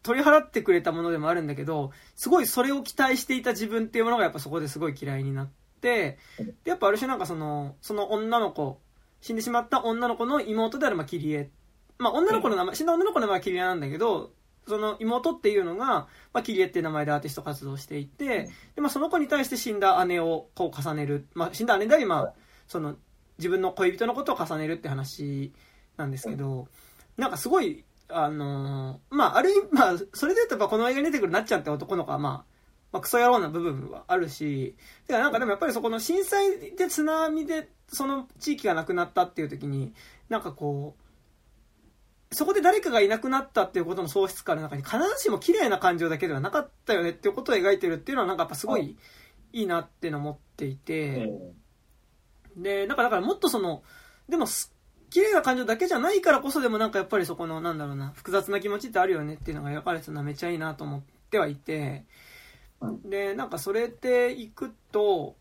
[0.01, 6.17] 取り払ってくれたものでもあるんだけどすごいそれを期待していた自分っていうものがやっぱそこですごい嫌いになってで
[6.65, 8.79] やっぱある種なんかそのその女の子
[9.21, 11.49] 死んでしまった女の子の妹であるまあキリエ。
[11.97, 14.31] まあ女の子の名前死んだ女の子の名前はキリエなんだけど
[14.69, 16.07] その妹っていうのが、ま
[16.41, 22.33] あ、キリエっていう名前でアーティスト活動していて、で、まあ、その子に対して死んだ姉をこう重ねる、まあ、死んだ姉であり、まあ、
[22.67, 22.95] その、
[23.39, 25.51] 自分の恋人のことを重ねるって話
[25.97, 26.67] なんですけど、
[27.17, 32.58] なんかすごい、あのーまあ、ある意味、まあ、それで言うとやっぱこの映画に出てくるなっちゃんって男の子は、まあ、
[32.91, 34.75] まあ、クソ野郎な部分はあるし、
[35.07, 39.93] てかなんかでもやっぱりそこの震災で津波でその地域がなくなったっていう時に、
[40.27, 48.97] なんかこう、そこで誰かがいなくなったっていうことの喪失感の中に必ずしも綺麗な感情だけではなかったよねっていうことを描いてるっていうのはなんかやっぱすごい
[49.51, 51.31] いいなっていうのを思っていて、
[52.55, 53.83] で、なんかだからもっとその、
[54.27, 54.73] でもす、
[55.09, 61.01] 綺麗な感情だけじゃないからこそでもなんかやっぱりそこのなんだろうな、複雑な気持ちってあるよねっていうのが描かれてたのはめっちゃいいなと思っ
[61.31, 62.05] てはいて、
[63.03, 65.35] で、なんかそれでいくと、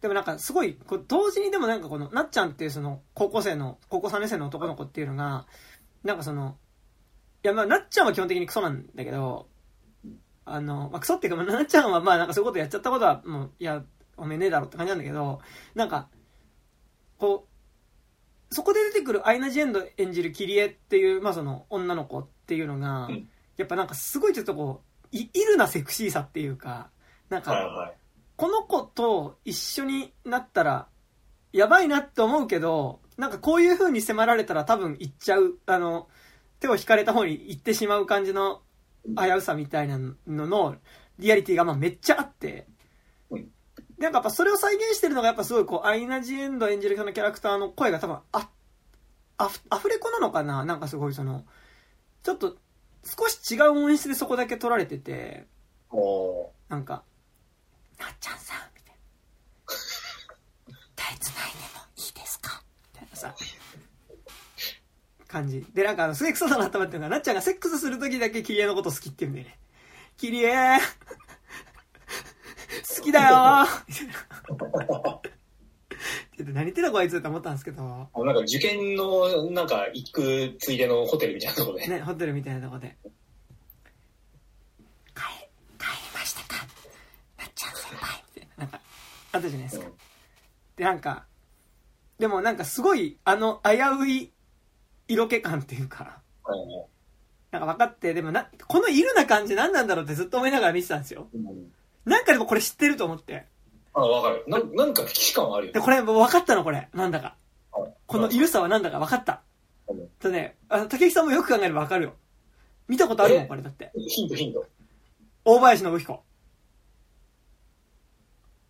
[0.00, 5.46] でもなんかすごい、こう同時にでもなんかこの、なっちゃんっていうその高校生の、高校3年生の男の子っていうのが、
[6.04, 6.56] なんかその、
[7.44, 9.48] いやまあなっちゃんは基本的にクソなんだけど、
[10.44, 13.82] あの、まあ、クソっていうか、まあ、なっちゃんはまあなんかそういうことやっちゃったことはもう、いや、
[14.16, 15.40] おめえねえだろって感じなんだけど、
[15.74, 16.08] なんか、
[17.18, 17.48] こ
[18.50, 23.28] う、そこで出てくるアイナ・ジ・エンド演じるキリエっていう、まあその女の子っていうのが、うん。
[23.56, 26.90] やっぱなんかすごいちょっとこう、い、いるなセクシーさっていうか、
[27.28, 27.96] なんか、はいはい。
[28.36, 30.88] この子と一緒になったら、
[31.52, 36.08] やばいなって思うけど、なんかこういう風に迫られたら多分行っちゃう、あの、
[36.60, 38.62] 手を引かれた方に行ってしまう感じの
[39.04, 40.76] 危うさみたいなのの
[41.18, 42.66] リアリティがまあめっちゃあって、
[43.98, 48.50] なんかやっぱそれを再現してるのがやっぱすごいこう、アイナ・ジ・エンド演じる人のキャラクターの声が多分、あ、
[49.38, 50.64] あふ、アフレコなのかな。
[50.64, 51.46] なんかすごいその、
[52.22, 52.56] ちょっと
[53.06, 55.46] 少し違う音質でそこだけ撮られてて、
[55.90, 57.04] おなんか、
[57.98, 58.94] なっちゃんさん、みたい
[60.68, 60.76] な。
[60.96, 62.62] タイツないでもいいですか？
[62.94, 63.34] みたいなさ、
[65.28, 65.64] 感じ。
[65.72, 69.58] で、なんかすげえクソだなと思ってるのが、なっちゃんがセックスするときだけキリエのこと好きって言うんだよね。
[70.16, 70.78] キリエ
[72.96, 74.06] 好きだよーみたい
[74.88, 75.20] な。
[76.44, 81.86] 何言ってんだこいつって思ったんですけど、ーなんか受験の、なんか行くついでのホテルみたいなところで。
[81.86, 82.96] ね、ホテルみたいなとこで。
[85.14, 85.22] 帰、
[85.78, 86.66] 帰りましたか？
[87.38, 88.80] なっちゃん先輩みたいな、なんか、
[89.32, 89.86] あったじゃないですか。
[90.76, 91.26] で、なんか、
[92.18, 93.70] でもなんかすごい、あの、危
[94.02, 94.32] うい
[95.08, 96.58] 色気感っていうか、はい
[97.52, 101.28] なんか分かって、でもな、このいるな感じ何なんだろうってずっと思いながら見てたんですよ。
[101.32, 101.72] うん
[102.04, 103.46] なんかでもこれ知ってると思って。
[103.96, 104.44] あ、わかる。
[104.46, 105.84] ななんか危機感はあるよで、ね。
[105.84, 106.62] これ分かったの？
[106.62, 106.88] これ。
[106.92, 107.34] なんだか。
[107.72, 109.00] はいこのいるさはなんだか？
[109.00, 109.42] 分かった。
[109.88, 112.12] うんとね、あの、竹内さんもよく考えれば分かるよ。
[112.88, 113.46] 見たことあるもん、え？
[113.48, 113.90] これだって。
[113.96, 114.64] ヒントヒント。
[115.44, 116.22] 大林信彦。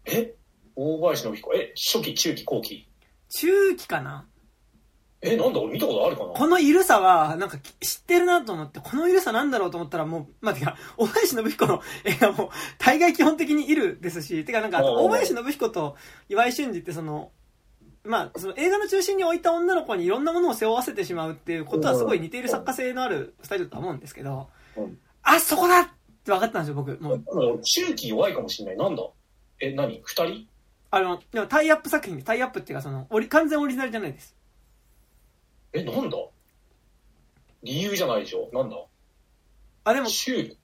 [0.07, 0.35] え？
[0.75, 1.55] 大林信彦。
[1.55, 2.89] え、初期、中期、後期。
[3.29, 4.27] 中期かな？
[5.23, 6.33] え、なんだ俺見たことあるかな？
[6.33, 15.97] このいるさは、なんか知ってるなと思って、このいるさなんだろうと思ったらもう、まあ、てか、大林信彦の映画も、大概基本的にいるですし、てかなんか、大林信彦と
[16.29, 17.33] 岩井俊二ってその、
[18.05, 25.85] まあ、その映画の中心に置いた女の子にいろんなものを背負わせてしまうっていうことはすごい似ている作家性のあるスタイルだと思うんですけどうん、あ、そこだっ
[26.25, 26.97] て分かったんですよ、僕。
[27.01, 28.77] もう、中期弱いかもしれない。
[28.77, 29.03] なんだ？
[29.61, 30.03] え、何？
[30.05, 30.47] 二人？
[30.91, 34.37] あの、でもタイアップ作品、タイアップっていうかその、完全オリジナルじゃないです。
[35.81, 36.17] え、なんだ？
[37.63, 38.49] 理由じゃないでしょ？
[38.53, 38.77] なんだ？
[39.85, 40.57] あ、でも、い中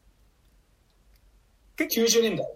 [1.77, 2.47] 結90年代？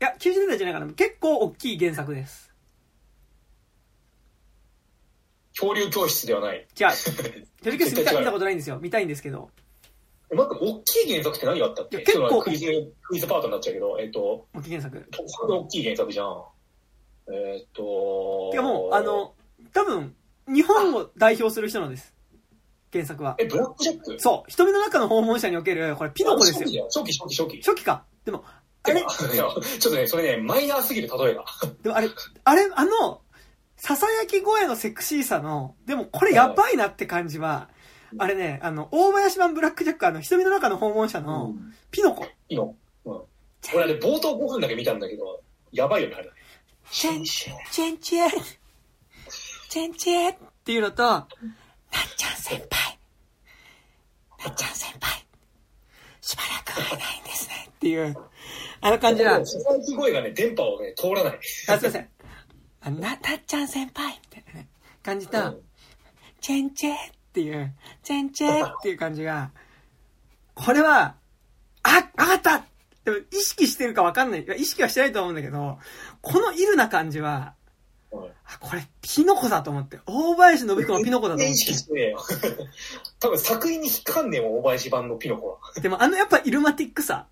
[0.00, 0.92] や、90年代じゃないかな。
[0.92, 2.52] 結構大きい原作です。
[5.58, 6.66] 恐竜教室ではない。
[6.74, 6.92] じゃあ、
[7.62, 8.78] テレビ教室見た見たことないんですよ。
[8.78, 9.50] 見たいんですけど。
[10.30, 11.96] え、待って、大きい原作って何があったっけ？
[11.96, 12.66] いや結構クイズ、
[13.02, 15.08] クイズパートになっちゃうけど、えっ、と、大きい原作。
[15.48, 16.44] 大きい原作じゃん。
[17.32, 19.34] えっ、とてかもう、あ、の、
[19.72, 20.15] 多分、
[20.48, 22.14] 日本を代表する人なんです。
[22.92, 23.36] 原作は。
[23.38, 24.18] え、ブラックジャック？
[24.18, 24.50] そう。
[24.50, 26.68] 瞳の中の訪問者における、これピノコですよ。
[26.70, 26.84] よ。
[26.84, 27.62] 初期、初期、初期。
[27.62, 28.04] 初期か。
[28.24, 28.44] でも、
[28.84, 29.00] あれ？
[29.00, 31.44] いや、ちょっとね、それね、マイナーすぎる例えが。
[31.82, 32.08] でもあれ、
[32.44, 33.20] あれ、あの、
[33.76, 37.68] ささやき声のセクシーさの、でもこれやばいなって感じは、
[38.18, 41.54] あれね、あの、大林版ブラックジャック、あの、瞳の中の訪問者の、
[41.90, 42.24] ピノコ。
[42.24, 42.74] いいの。
[43.04, 43.20] うん。
[43.74, 45.42] 俺あれ冒頭5分だけ見たんだけど、
[45.72, 46.30] やばいよね、あれ。
[46.90, 48.30] チェン、チェンチェン、チェン
[49.94, 50.34] チェンっ
[50.64, 51.26] ていうのと、なっ
[52.16, 52.98] ちゃん先輩、
[54.44, 55.26] なっちゃん先輩、
[56.20, 58.16] しばらく会えないんですねっていう、
[58.80, 59.58] あの感じなんです。
[59.60, 61.38] ささやき声がね、電波をね、通らない。
[61.68, 62.08] あ、すいません。
[62.80, 64.68] あな、なっちゃん先輩みたいなね、
[65.02, 65.60] 感じと、
[66.40, 66.96] チェンチェっ
[67.32, 69.50] ていう、チェンチェっていう感じが、
[70.54, 71.16] これは、
[71.82, 72.64] あ、わかった
[73.04, 74.46] でも意識してるかわかんない。
[74.58, 75.78] 意識はしてないと思うんだけど、
[76.22, 77.54] このイルな感じは、
[78.12, 79.98] うんあ、これ、ピノコだと思って。
[80.06, 82.22] 大林信彦のピノコだと思っ意識してねえよ。
[83.18, 85.74] 多分作品に引っかかんねえもん、大林版のピノコは。
[85.74, 85.80] て。
[85.80, 87.26] でもあのやっぱイルマティックさ、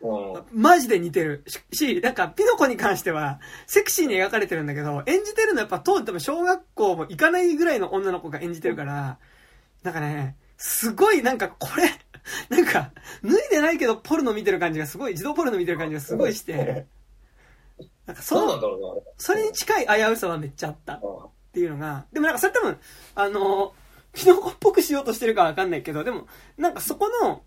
[0.00, 0.44] うん。
[0.52, 1.60] マジで似てるし。
[1.72, 9.18] し、なんかピノコに関しては、セクシーに描かれてるんだけど、演じてるのはやっぱ当時多分小学校も行かないぐらいの女の子が演じてるから、
[9.82, 11.90] なんかね、すごいなんかこれ、
[12.48, 12.92] なんか、
[13.24, 16.86] 脱いでないけどポルノ見てる感じがすごい、自動ポルノ見てる感じがすごいして、
[18.08, 19.12] なんかそそうなの、んだろうな。
[19.18, 20.94] それに近い危うさはめっちゃあった。
[20.94, 22.78] っうんていうのが、でもなんかそれ多分、
[23.14, 23.74] あの、
[24.14, 26.26] キノコっぽくしようとしてるかわかんないけど、でも、
[26.56, 27.42] なんかそこの、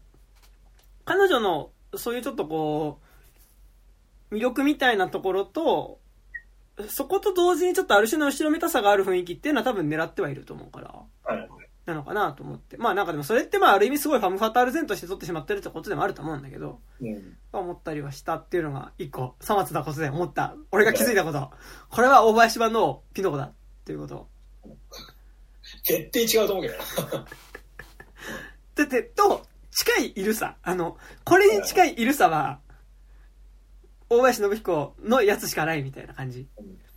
[1.05, 2.99] 彼女の、そういうちょっとこ
[4.31, 5.99] う、魅力みたいなところと、
[6.89, 11.50] そこと同時にちょっとある種の後ろめたさがある雰囲気っていうのは多分狙ってはいると思うから、はい。
[11.91, 12.77] なのかなと思って。
[12.77, 17.37] まあなんかでもそれってまあある意味すごいファムファタール前として撮ってしまってるってことでもあると思うんだけど、うん。
[17.53, 20.55] 思ったりはしたっていうのが一個、さまつなことで思った。
[20.71, 21.51] 俺が気づいたこと。
[21.89, 23.53] これは大林版のピノコだっ
[23.85, 24.27] ていうこと。
[25.83, 26.77] 絶対違うと思うけど
[27.17, 27.25] な。
[28.75, 30.57] だって、と、近いいるさ。
[30.63, 32.59] あの、これに近いいるさは、
[34.09, 36.47] 大林信彦のやつしかないみたいな感じ。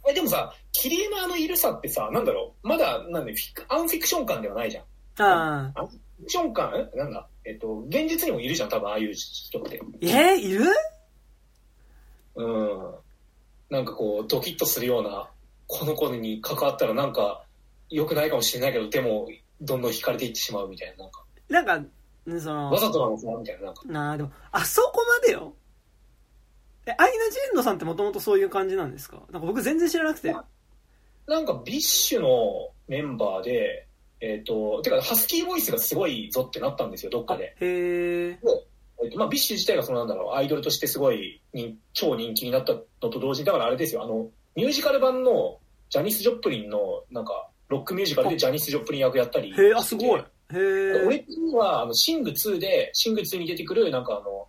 [0.09, 4.85] え、でもさ、キリエのあのいるさってさ、なんだろう、まだ、なんで、フィクアンフィクション感ではないじゃん。
[5.23, 5.81] ああ。
[5.81, 6.73] アンフィクション感？
[6.95, 7.27] えなんだ？
[7.45, 9.81] えっと、現実にもいるじゃん、多分、ああいう人って。
[10.03, 10.67] えー、いる？
[12.37, 12.95] うん。
[13.71, 15.31] なんかこう、ドキッとするような、
[15.67, 17.45] この子に関わったらなんか、
[17.91, 19.29] 良くないかもしれないけど、でも、
[19.61, 21.79] どんどん惹かれていってしまうみたいな、なんか、なんか、
[22.27, 23.39] ねそのわ、ざとなのかな？
[23.39, 23.83] みたいな、なんか。
[23.87, 25.55] なあ、でも、あそこまでよ。
[26.87, 29.23] え、アイナ・ジ・エンドさんってもともとそういう感じなんですか？
[29.31, 30.35] なんか僕全然知らなくて。
[31.27, 33.87] なんか、 BiSH のメンバーで、
[34.21, 37.45] えっ、と、てか、ハスキーボイスがすごいぞってなったんですよ、どっかで。
[37.45, 38.39] へえ。
[39.03, 42.81] えっとまあ、 BiSH 自体がそのなんだろう、アイドルとしてすごい人超人気になったの
[43.11, 45.59] と同時に、だからあれですよ、あの、ミュージカル版の
[45.91, 49.51] ジャニス・ジョップリンの、なんか、ロックミュージカルでジャニス・ジョップリン役やったり。
[49.51, 50.21] へえ、あ、すごい。
[50.21, 50.93] へえ。
[51.07, 51.25] 俺
[51.55, 54.47] は、あの、シング2で、シング2に出てくる、なんかあの、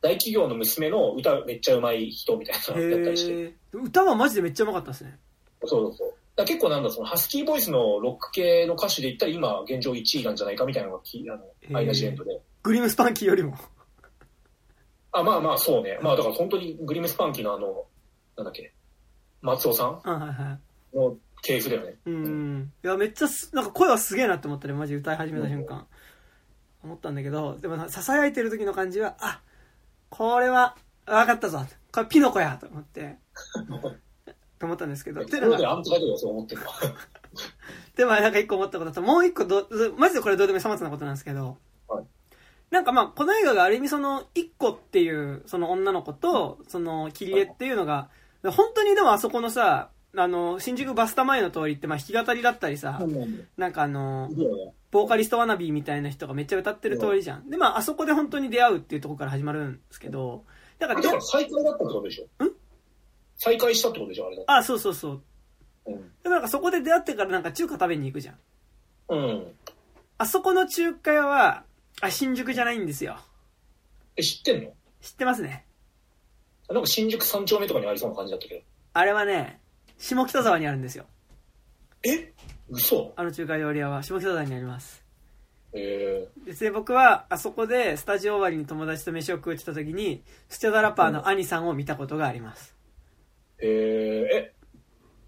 [0.00, 3.54] 大企業の娘の歌めっちゃ上手い人みたいなのやったりして。
[3.72, 5.18] 歌はマジでめっちゃうまかったですね。
[5.64, 6.14] そうそうそう。
[6.36, 12.40] だ結構なんだ、そのハスキーボイスのロック系の歌手で言ったら今現状1位なんじゃないかみたいなのがき、あへの、ーアイナ・ジ・エンドで。
[12.62, 13.56] グリムスパンキーよりも。
[15.10, 15.98] あ、まあまあ、そうね。
[16.00, 17.86] まあだから本当にグリムスパンキーのあの、
[18.36, 18.72] なんだっけ、
[19.42, 20.00] 松尾さん？
[20.04, 20.58] あはいは
[20.94, 20.96] い。
[20.96, 21.96] の系譜だよね。
[22.06, 22.72] うん。
[22.84, 25.86] いや、めっちゃす、なんか声はすげえなって思ったね、マジ歌い始めた瞬間。
[26.84, 29.40] 思ったんだけど、でもな、囁いてる時の感じは、あ、
[30.10, 30.76] これは、
[31.06, 31.64] 分かったぞ。
[31.92, 33.18] これピノコやと思って、
[34.58, 36.68] と思ったんですけど、で、なんか、ところであんただけだそう思ってるわ。
[37.96, 38.92] で、まあなんか一個思ったこと。
[38.92, 39.66] と、もう一個ど、
[39.96, 41.56] マジでこれどうでもいいさまつなことなんですけど、
[41.88, 42.04] はい。
[42.70, 48.08] なんかまあ、この映画がある意味その、一個っていう、その女の子と、その、キリエっていうのが、
[48.44, 53.00] 本当にでもあそこのさ、あの、新宿バスタ前の通りって、まあ弾き語りだったりさ、
[53.56, 54.28] なんかあの、
[54.90, 57.50] ボーカリストワナビーみたいな人がめっちゃ歌ってる通りじゃん。
[57.50, 60.44] で、まあ、あそこで本当に出会うっていうところから始まるんですけど、
[60.78, 62.44] だからどだから再会だったってことでしょ？
[62.44, 62.50] ん？
[63.36, 64.42] 再会したってことでしょあれだ。
[64.46, 65.22] あ、そうそうそう。
[65.86, 65.94] うん。
[66.22, 68.36] でもなんかそこで出会ってからなんか中華食べに行くじゃん。
[69.10, 69.46] うん。
[70.18, 71.64] あそこの中華屋は、
[72.00, 73.18] あ、新宿じゃないんですよ。
[74.16, 74.72] え、知ってんの？
[75.00, 75.64] 知ってますね。
[76.68, 78.60] なんか新宿三丁目とかにありそうな感じだったけど。
[78.94, 79.60] あれはね、
[79.98, 81.06] 下北沢にあるんですよ。
[82.02, 82.32] え？
[82.70, 85.04] 嘘あの中華料理屋は下北沢にあります。
[85.72, 92.74] えでで、僕はあそこでスタジオ終わりに友達と飯を食うってた時に、スチャダラパーの兄さんを見たことがあります。
[93.62, 94.54] ー、えー、え、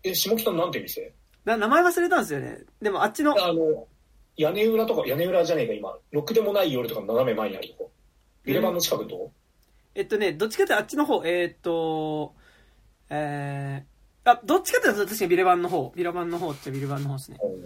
[0.05, 1.13] え、下北のなんて店？
[1.45, 2.61] な名前忘れたんですよね。
[2.81, 3.87] でもあっちの、あの、
[4.37, 5.97] 屋根裏とか、屋根裏じゃねえか、今。
[6.11, 7.91] ろくでもない夜とかの斜め前にあるとこ。
[8.45, 9.09] ビレバンの近くの？
[9.09, 9.33] とこ
[9.95, 12.35] えっとね、どっちかっていうとあっちの方、えーっと、
[13.11, 14.00] えー、
[14.33, 17.39] あ、どっちかっていうと確かにビレバンの方、ビレバンの方ってビレバンの方ですね。
[17.43, 17.63] うん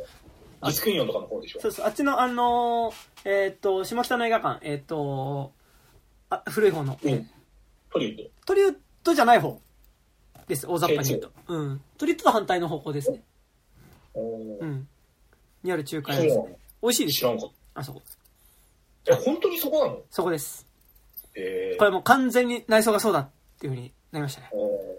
[0.64, 1.60] ディスクインヨンとかの方でしょ？
[1.60, 2.94] そうそう、あっちのあのー、
[3.26, 5.52] えーっと、下北の映画館、えーっと、
[6.30, 7.30] あ、古い方の、うん。
[7.92, 8.24] トリウッド。
[8.46, 9.60] トリウッドじゃない方
[10.48, 11.30] です、大雑把に言うと。
[11.48, 11.82] うん。
[11.98, 13.22] トリウッドと反対の方向ですね。
[14.14, 14.20] う。
[14.20, 14.88] うんん。
[15.62, 16.56] にある中華屋ですね。
[16.80, 17.30] 美味しいですよ。
[17.32, 18.02] 知らんかっあそこ。
[19.04, 19.12] た。
[19.12, 20.00] え、本当にそこなの？
[20.08, 20.66] そこです。
[21.34, 23.28] えー、これもう完全に内装がそうだっ
[23.60, 24.48] ていう風になりましたね。
[24.52, 24.98] お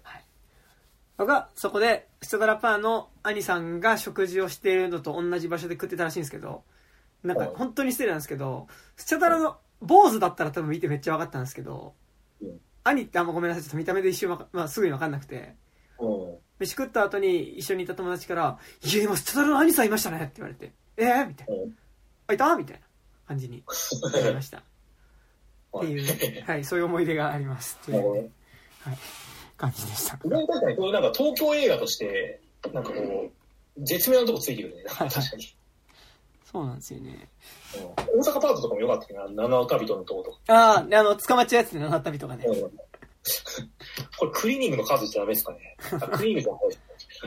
[1.18, 6.64] 僕はそこでスチャダラパーの兄さんが食事をしているのと同じ場所で食ってたらしいんですけど
[7.24, 7.56] なんかはい。
[7.56, 8.68] 本当に失礼なんですけど
[8.98, 11.94] スチャダラの坊主だったら多分見てめっちゃ分かったんですけど
[12.42, 12.60] うん。
[12.84, 15.56] 兄ってあんまごめんなさいちょっと見た目で一瞬まあ、すぐに分かんなくて。
[16.60, 21.54] 飯食った後に一緒にいた友達から「いや今スチャダラの兄さんいましたね」って言われて「えー?」みたいな。
[21.54, 21.78] うん
[22.28, 22.82] 「あいた?」みたいな
[23.28, 23.64] 感じに
[24.14, 24.64] なりました。
[25.78, 27.78] っていう、はい、そういう思い出があります。
[27.88, 27.92] い。
[27.92, 28.00] は
[28.94, 28.98] い、
[29.58, 32.42] 感じでした俺確かにこういうなんか東京映画として、
[32.74, 33.32] なんかこ
[33.78, 34.84] う、絶妙なとこついてるね。
[34.88, 35.56] はい確かに。
[36.52, 37.28] そうなんですよね
[37.76, 40.38] うん大阪パートとかも良かったけどな、七尾旅人のとことか。
[40.48, 42.46] ああ、であの、捕まっちゃうやつでなったりとかね。
[42.46, 42.72] うん
[44.20, 45.76] これクリーニングの数じゃダメですかね。
[45.94, 46.62] あクリーニングじゃない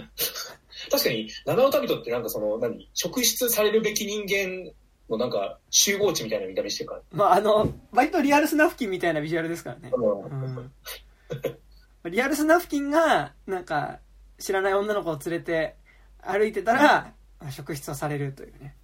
[0.91, 4.73] 確かに、七尾旅人ってなんかその、何、職質されるべき人間
[5.11, 7.03] のなんか集合値みたいな見た目してるから。
[7.13, 9.91] まあ、あの、割とリアルスナフキンみたいなビジュアルですからね。
[12.09, 14.01] リアルスナフキンが、なんか、
[14.39, 15.77] 知らない女の子を連れて
[16.21, 17.13] 歩いてたら、
[17.51, 18.75] 職質をされるというね、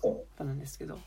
[0.00, 0.12] そう。
[0.12, 0.94] ことなんですけど。
[0.94, 1.00] ま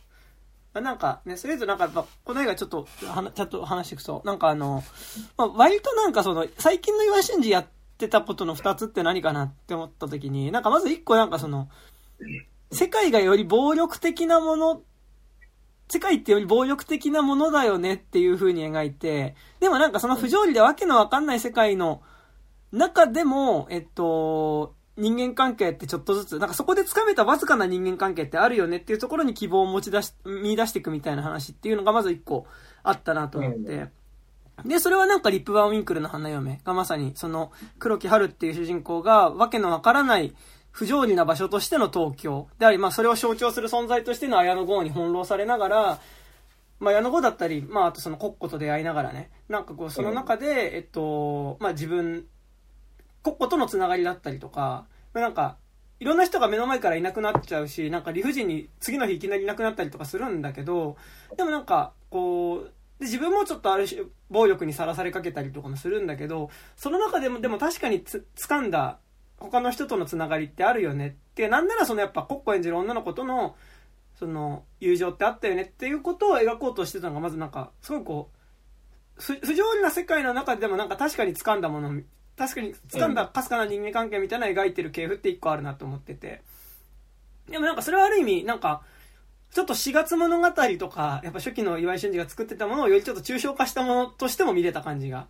[0.80, 4.84] あなんかね、それとなんかやっぱ、この映画ちょっと、ちゃんと話していくと、なんかあの、
[5.38, 7.68] まあ、割となんかその、最近の岩真司やっ
[7.98, 11.70] てたことの二つって何かなって思った時に、なんかまず一個なんかその、
[12.72, 14.82] 世界がより暴力的なもの、
[15.90, 22.02] 世界ってより暴力的なものだよねっていう風に描いて、でもなんかその不条理でわけのわかんない世界の
[22.72, 32.48] 中でも、えっと、人間関係ってちょっとずつ、なんかそこで掴めたわずかな人間関係ってあるよねっていうところに希望を持ち出し、見出していくみたいな話っていうのがまず一個
[32.84, 33.88] あったなと思って。
[34.66, 40.34] で、それはなんかリップバーンウィンクルの花嫁がまさにその黒木春っていう主人公がわけのわからない
[40.78, 46.00] 不条理な場所としての東京であり、まあそれを象徴する存在としての綾野剛に翻弄されながら、
[46.80, 52.28] まあ綾野剛だったり、まああとそのコッコと出会いながらね、なんかこうその中で、えっと、まあ自分、
[53.24, 54.86] コッコとのつながりだったりとか、
[55.16, 55.58] なんか、
[56.00, 60.96] いろんな人が目の前からいなくなっちゃうし、なんか理不尽に次の日いきなりいなくなったりとかするんだけど、
[61.38, 69.00] でもなんか、こう、で自分もちょっとある種暴力にさらされかけたりとかもするんだけど、その中でも、でも確かにつ、掴んだ
[69.38, 73.56] 他の人とのつながりってあるよねって、なんならそのやっぱコッコ演じる女の子との、
[74.18, 82.02] その、友情ってあったよねっていうことを描こうとしてたのが、まずなんか、すごいこう、不条理な世界の中でもなんか確かに掴んだもの、
[82.36, 86.42] 確かに掴んだかすかな人間関係みたいな描いてる系譜って一個あるなと思ってて。
[87.50, 88.82] でもなんかそれはある意味、なんか、
[89.52, 95.28] ちょっと4月物語とか、やっぱ初期の岩井俊二が作ってたものをよりちょっと抽象化したものとしても見れた感じが。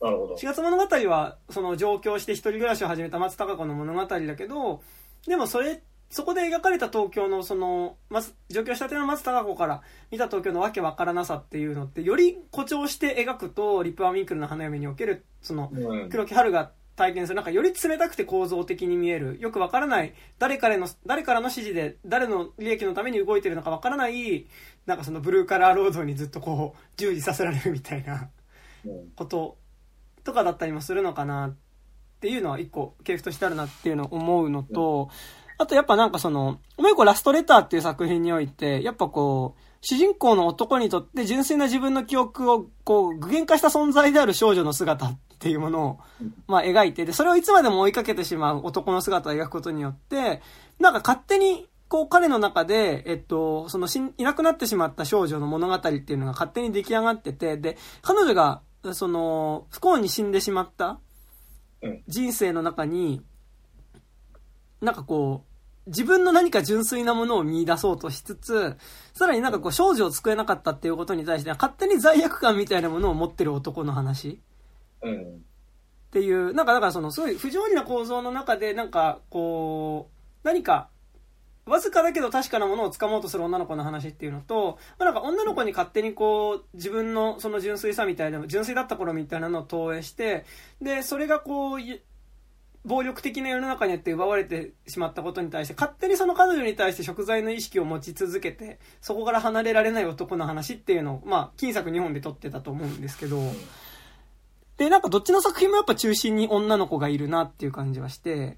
[0.00, 0.34] なるほど。
[0.34, 4.82] 4月物語は、その上京して一人暮らしを始めた松たか子の物語だけど、
[5.26, 15.70] でもそれ、そこで描かれた東京のその、まず、上京したての松たか子から見た東京のわけわからなさっていうのって、より誇張して描くと、リップ・アミンクルの花嫁における、その、
[16.10, 24.46] 黒木春が体験する、なんかより冷たくて構造的に見える、よくわからない、誰からの、誰からの指示で、誰の利益のために動いてるのかわからない、
[24.86, 28.30] なんかそのブルーカラー労働にずっとこう、従事させられるみたいな
[29.14, 29.59] こと
[30.30, 31.56] とかだったりもするのかなっ
[32.20, 35.10] ていうのは一個系譜としてあるなっていうのを思うのと、
[35.58, 45.98] あとやっぱなんかその、もう一個ラストレターっていう作品において、やっぱこう、主人公の男にとって純粋な自分の記憶をこう具現化した存在である少女の姿っていうものを、
[46.46, 50.42] まあ、描いて、で、それをいつまでも追いかけてしまう男の姿を描くことによって、
[50.78, 58.62] なんか勝手に、こう彼の中で、えっと、そのしいなくなってしまった少女の物語っていうのが勝手に出来上がってて、で、彼女が、
[58.92, 61.00] その、不幸に死んでしまった
[62.08, 63.22] 人生の中に、
[64.80, 65.50] なんかこう、
[65.86, 68.76] 自分の何か純粋なものを見出そうとしつつ、
[69.12, 74.40] さらになんかこう少女を救えなかったっていうことに対して勝手に罪悪感みたいなものを持ってる男の話。
[75.02, 75.36] うん。
[75.36, 80.90] っていう、なんかだからそのすごい不条理な構造の中でなんかこう、何か
[81.66, 90.44] わずかだけど確かなものを掴もうとする女の子の話っていうのと、まあ、なんか女の子に勝手にこう、自分のその純粋さみたいな、純粋だった頃みたいなのを投影して、
[90.80, 91.78] で、それがこう、
[92.84, 103.38] 暴力的な世の中によって奪われてしまったことに対して、勝手にその彼女に対して食材の意識を持ち続けて、そこから離れられない男の話っていうのを、まあ、金作2本で撮ってたと思うんですけど、
[104.78, 108.56] で、なんかどっちの作品もやっぱ中心に女の子がいるなっていう感じはして、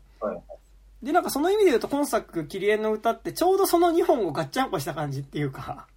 [1.02, 5.88] で、なんかその意味で言うと今作、キリエンの歌ってちょうどその2本をガッチャンコした感じっていうか。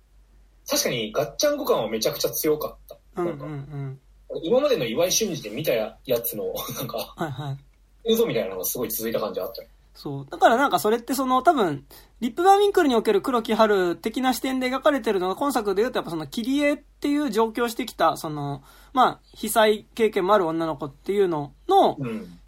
[0.67, 3.21] 確かにガッチャンコ感はめちゃくちゃ強かった。
[3.21, 3.99] うんうんうん。
[4.43, 8.11] 今までの岩井俊二で見たやつの、なんか、はいはい。
[8.11, 9.67] 映像みたいなのがすごい続いた感じあったよ。
[9.95, 10.27] そう。
[10.29, 11.85] だからなんかそれってその多分、
[12.19, 18.61] リップバーミンクルにおける黒木春的な視点で描かれてるのが今作で言うとやっぱその切り絵っていう上京してきた、その、
[18.93, 21.97] まあ、被災経験もある女の子っていうのの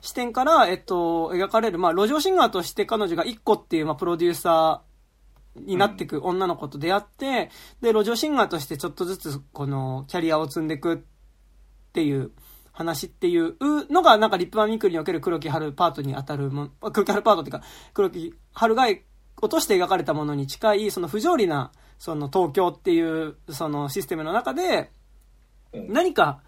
[0.02, 7.50] 視点から、えっと、描かれる、まあ、路上シンガーとして彼女が一個っていう、まあ、プロデューサーになっていく女の子と出会って、
[7.82, 10.98] で、路上シンガーとしてちょっとずつこのキャリアを積んでいくっ
[11.94, 12.32] ていう、
[12.78, 13.56] 話っていう
[13.92, 17.64] のが、なんかリップマミンクルにおける黒木春パートに当たるも、黒木春パートっていうか、
[17.96, 24.92] 黒木春が落として描かれたものに近い、その不条理な、その東京っていう、そのシステムの中で、
[25.74, 26.42] 何か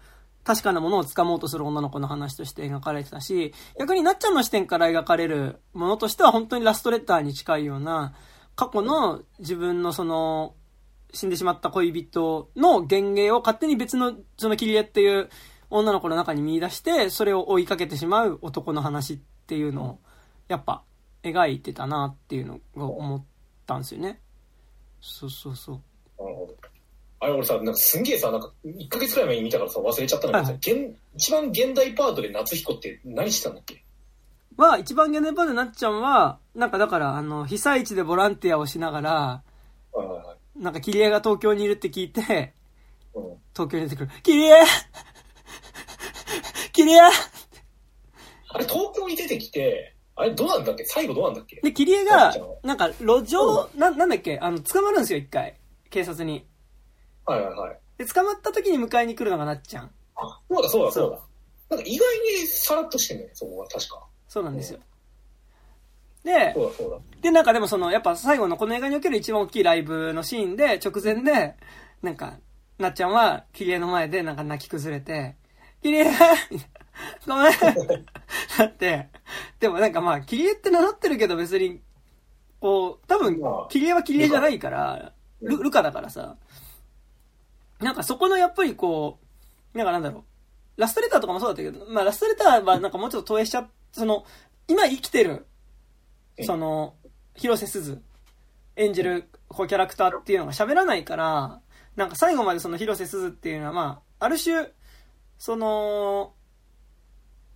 [0.44, 8.14] 確かなものを掴もうとする女の子の話として描かれてたし、逆になっちゃんの視点から描かれるものとしては本当にラストレターに近いような、
[8.56, 10.54] 過去の自分のその、
[11.12, 15.28] 死んでしまった恋人の幻影を勝手に別の、その切り絵っていう
[15.70, 19.98] 女の子の中に見出して、それを追いかけてしまう男の話っていうのを、
[20.48, 20.82] やっぱ、
[21.22, 23.24] 描いてたなっていうのが思っ
[23.66, 24.20] たんですよね。
[25.00, 26.22] そうそうそう。
[26.22, 26.56] なるほど。
[27.22, 33.84] あれ俺さ、なんかすんげえさ、なんか1ヶ月くらい前に見たからさ、忘れちゃったんだけどさ、はいはい、一番現代パートで夏彦って何してたんだっけ？
[34.56, 39.42] は、一番現代パートでなっちゃんは、なんかだから、あの、被災地でボランティアをしながら、
[40.56, 42.54] なんか、キリエが東京にいるって聞いて、
[43.14, 43.22] うん、
[43.54, 44.10] 東京に出てくる。
[44.22, 44.62] キリエ
[46.80, 50.84] キリエあれ、東京に出てきて、あれ、どうなんだっけ？
[50.84, 51.60] 最後どうなんだっけ？
[51.60, 54.38] で、キリエが、なんか、路上、な、なんだっけ？
[54.40, 55.56] あの、捕まるんですよ、一回。
[55.90, 56.46] 警察に。
[57.26, 57.78] はいはいはい。
[57.98, 59.90] で、捕まった時に迎えに来るのがなっちゃん。
[60.16, 61.18] あ、そうだそうだそうだ。
[61.76, 64.02] なんか意外にさらっとしてんねそこは確か。
[64.26, 64.80] そうなんですよ。
[66.24, 66.96] で、そうだそうだ。
[67.20, 71.56] で、なんかでもその、やっぱ最後のこの映画における一番大きいライブのシーンで、直前で、
[72.02, 72.38] なんか、
[72.78, 75.36] なっちゃんは、キリエの前でなんか泣き崩れて、
[75.82, 76.04] キリエ
[77.26, 77.52] ごめん
[78.58, 79.08] だって、
[79.58, 81.80] でもなんかまあ、キリエって名乗ってるけど別に、
[82.60, 83.40] こう、多分、
[83.70, 86.36] キリエはキリエじゃないから、ルルカだからさ、
[87.80, 89.18] なんかそこのやっぱりこ
[89.74, 90.24] う、なんかなんだろ
[90.76, 94.24] う、ラストレターとかもそうだったけど、まあラストレターはなんかもうちょっと投影しちゃその、
[94.68, 95.46] 今生きてる
[96.44, 96.94] その、
[97.34, 98.02] 広瀬すず
[98.76, 101.60] 演じるこうキャラクターっていうのが喋らないから、
[101.96, 104.68] なんか最後までその広瀬すずっていうのは、まあ、ある種、
[105.40, 106.34] その、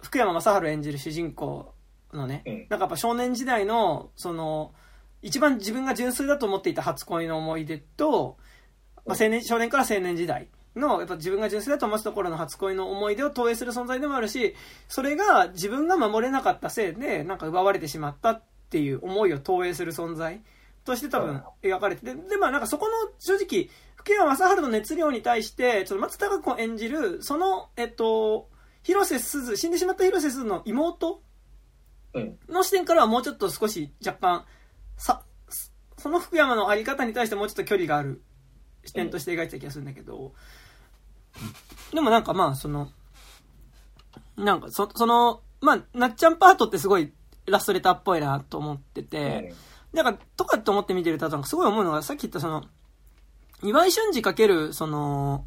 [0.01, 1.75] 福山雅治演じる主人公
[2.15, 4.73] のね、なんかやっぱ少年時代の、その、
[5.21, 8.39] 一番自分が純粋だと思っていた初恋の思い出と、
[9.05, 14.55] まあ、青年、少年から青年時代の、やっぱ自分が純粋だと思ってた頃の初恋の思い出を投影する存在でもあるし、
[14.89, 20.41] それが自分が守れなかったせいで、なんか奪われてしまったっていう思いを投影する存在
[20.87, 23.69] として多分描かれてて、で、まあなんかそこの正直、
[24.05, 28.51] 福山雅治の熱量に対して、ちょっと松たか子演じる、その、えっと、
[28.83, 31.23] 広瀬すず、死んでしまった広瀬すずの妹
[32.49, 34.45] の視点からはもうちょっと少し若干、
[34.99, 35.23] さ、
[35.97, 38.23] その福山のあり方に対してもうちょっと距離がある
[38.85, 40.35] 視点として描いてた気がするんだけど、
[41.95, 42.91] でもなんかまあ、その、
[44.37, 47.11] なんかそ、その、まあ、なっちゃんパートってすごい
[47.47, 49.55] ラストレターっぽいなと思ってて、
[49.95, 52.65] なんか、とかって思って見てると、すごい思うのが、さっき言ったその、
[53.65, 55.47] 岩井俊二かける、その、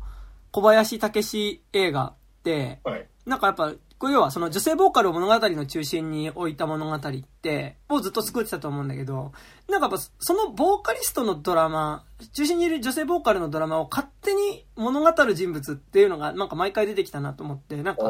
[0.50, 7.00] 小林武史映画って、はい、なんかやっぱ、これ要はその女性ボーカルを物語の中心に置いた物語っ
[7.42, 9.34] て、をずっと作ってたと思うんだけど、
[9.70, 18.04] なんかやっぱそのボーカリストのドラマ、中心にいる女性ボーカルのドラマを勝手に物語る人物っていうのがなんか毎回出てきたなと思って、なんか、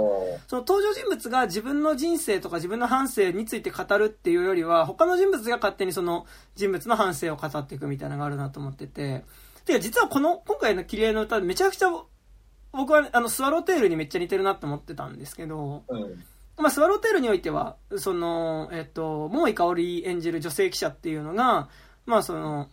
[0.48, 6.26] その登場人物が自分の人生とか自分の反省について語るっていうよりは、他の人物が勝手にその
[6.56, 9.24] 人物の反省を語っていくみたいなのがあるなと思ってて、
[9.68, 11.90] で、実はこの、今回のキリエの歌めちゃくちゃ
[12.72, 16.24] 僕はあのスワローテールにめっちゃ似てるなって思ってたんですけど、うん、
[16.58, 21.70] まあ、スワローテールにおいては、その、えっと、桃井かおり演じる女性記者っていうのが、
[22.06, 22.70] まあその、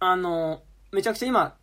[0.00, 0.62] あの、
[0.92, 1.56] めちゃくちゃ今、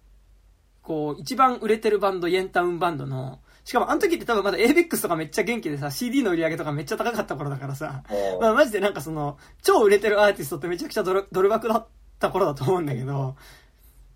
[0.81, 8.03] こう、一番売れてるバンド、イエンタウンバンドの、しかもあの時って多分まだ ABEX とかめっちゃ元気でさ、CD の売り上げとかめっちゃ高かった頃だからさ、
[8.39, 11.88] まあマジでなんかその、超売れてるアーティストってめちゃくちゃドルドル箱だっ
[12.19, 13.35] た頃だと思うんだけど、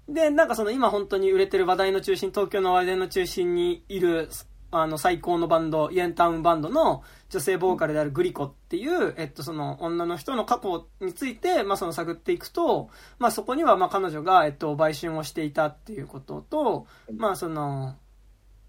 [0.10, 4.30] で、なんかその今本当に売れてる話題の中心、東京の話題の中心にいる、
[4.72, 17.96] あの最高のバンド、イエンタウンバンドの女性ボーカルであるグリコっていう、えっとその女の人の過去について、まあその探っていくと、まあそこにはまあ彼女が、えっと売春をしていたっていうことと、まあその、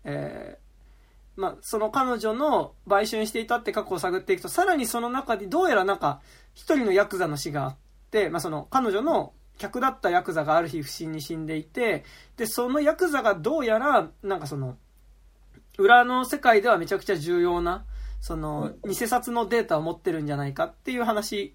[0.04, 6.20] えー、まあ、その彼女の売春していたって過去を探っていくと、さらにその中でどうやらなんか、
[6.54, 7.76] 一人のヤクザの死があっ
[8.10, 12.04] て、まあ、その彼女の客だったヤクザがある日不審に死んでいて、
[12.38, 14.78] で、そのヤクザがどうやら、なんかその、
[15.78, 17.84] 裏の世界ではめちゃくちゃ重要な、
[18.22, 21.54] その、偽札のデータを持ってるんじゃないかっていう話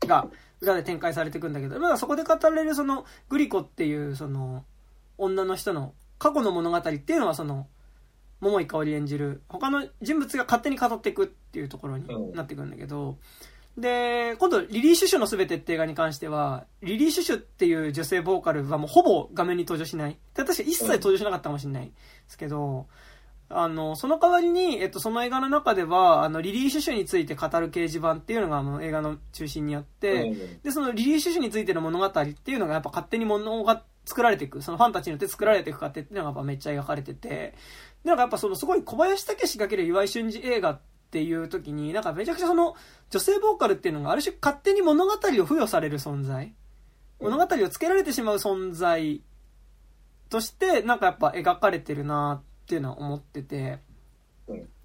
[0.00, 0.28] が、
[0.60, 4.64] 裏で展開されていくんだけど、まあそこで語られるその、グリコっていう、その、
[5.16, 7.66] 女の人の過去の物語っていうのはその、
[8.40, 13.16] 桃井かおり演じる、他の人物が勝手に語っていくっていうところになっていくんだけど、
[13.76, 20.18] で、今度、リリー・シュシュのすべてって映画に関しては、リリー・シュシュっていう女性ボーカルはもうほぼ画面に登場しない。
[20.34, 21.86] 確か一切登場しなかったかもしれない。
[21.86, 21.92] で
[22.26, 22.86] すけど、
[23.48, 37.54] あの、その代わりに、えっと、その映画の中では、あの、リリー・シュシュについて語る掲示板っていうのが、あの、映画の中心にあって、で、そのリリー・シュシュについての物語っていうのが、やっぱ勝手に物が作られていく、そのファンたちによって作られていく過程っていうのがやっぱめっちゃ描かれてて、で、
[38.04, 40.80] なんかやっぱそのすごい小林武史る岩井俊二映画っ
[41.12, 42.74] ていう時に、なんかめちゃくちゃその、
[43.10, 46.54] 女性ボーカルっていうのがある種勝手に物語を付与される存在。
[47.20, 49.20] 物語をつけられてしまう存在
[50.30, 53.80] として、なんかやっぱ描かれてるなっていうのは思ってて。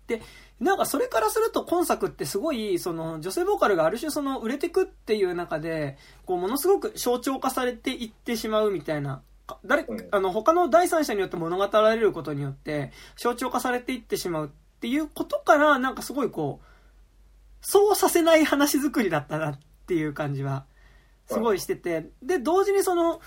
[0.07, 0.21] で、
[0.59, 9.21] なんかそれからすると今作ってすごい、その女性ボーカルがある種その売れてくっていう中で、こうものすごく象徴化されていってしまうみたいな。
[9.65, 16.65] 誰、あの、他の第三者によって物語られることによって、象徴化されていってしまうっていうことから、なんかすごいこう、
[17.61, 20.65] そうさせない話作りだったなっていう感じは、
[21.25, 23.19] すごいしてて、で、同時にその、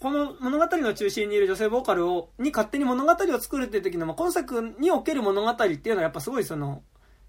[0.00, 6.82] この物語の中心にいる女性ボーカルを、に勝手に物語を作るっていう時の、まあ、今作における物語っていうのはやっぱすごいその、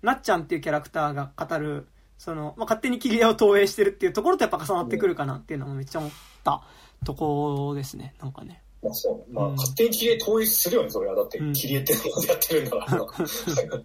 [0.03, 1.87] なっちゃんっていうキャラクターが語る、
[2.17, 6.11] その、まあ、勝手に切り絵を投影してるっていうところとやっぱ重なってくるかなっていうのもめっちゃ思っ
[6.43, 6.61] た
[7.03, 8.61] ところですね、なんかね。
[8.85, 9.33] まあそう。
[9.33, 11.15] まあ、勝手に切り絵統一するよね、それは。
[11.15, 11.99] だって、切り絵ってや
[12.35, 13.07] ってるんだから。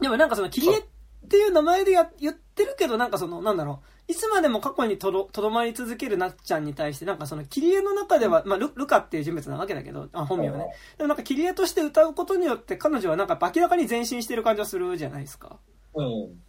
[0.00, 0.82] でもなんかその切り絵っ
[1.28, 4.12] ていう名前でや言ってるけど、なんかその、なんだろう。
[4.12, 10.66] いつまでも過去にとどとどまり続けるなっちゃんに対して、なんかその切り絵の中では、まあル、ルカっていう人物なわけだけど、あ本名はね。
[10.98, 15.58] でもなんか切り絵として歌うことによって、彼女はなんか明らかに前進してる感じはするじゃないですか。
[15.94, 16.40] うん。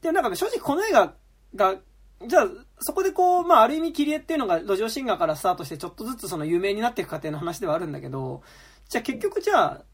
[0.00, 1.14] で、なんか正直この映画
[1.54, 1.76] が
[2.26, 2.48] じゃあ、
[2.80, 8.42] そこでこう、まあ、ある意味、切り絵っていうのが、路上シンガーからスタートして、ちょっとずつその有名になっていく過程の話ではあるんだけど、
[8.88, 9.84] じゃあ結局じゃあ、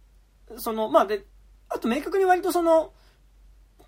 [0.59, 1.25] その、まあ、で、
[1.69, 2.93] あと明確に割とその、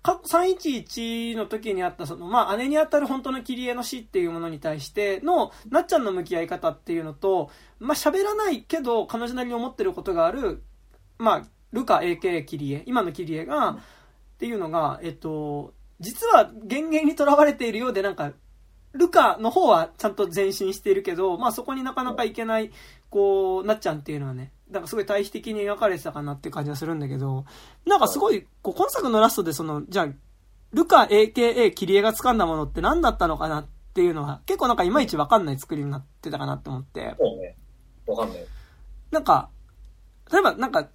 [0.03, 10.63] 311の時にあった、その、まあ、姉に当たる本当の切り絵の死っていうものに対しての、なっちゃんの向き合い方っていうのと、まあ、喋らないけど、彼女なりに思ってることがある、
[11.17, 11.41] まあ、
[11.71, 13.77] ルカ AK 切り絵、今の切り絵が、っ
[14.37, 18.31] ていうのが、えっと、実は幻影にとらわれているようで、なんか、
[18.97, 22.71] ルカの方はちゃんと前進しているけど、まあそこになかなかいけない、
[23.09, 27.45] こう、なっちゃんっていうのはね、なんかすごい対比的に描かれてたかなって感じがするんだけど、
[27.85, 30.07] なんかすごい、こう、今作のラストでその、じゃあ、
[30.73, 37.15] ルカ AKA 切り絵が掴んだものって何だったのかなっていうのは、結構なんかいまいちわかんない作りになってたかなって思って。
[37.17, 37.55] そうね。
[38.07, 38.45] わかんない。
[39.11, 39.49] なんか、
[40.31, 40.89] 例えばなんか、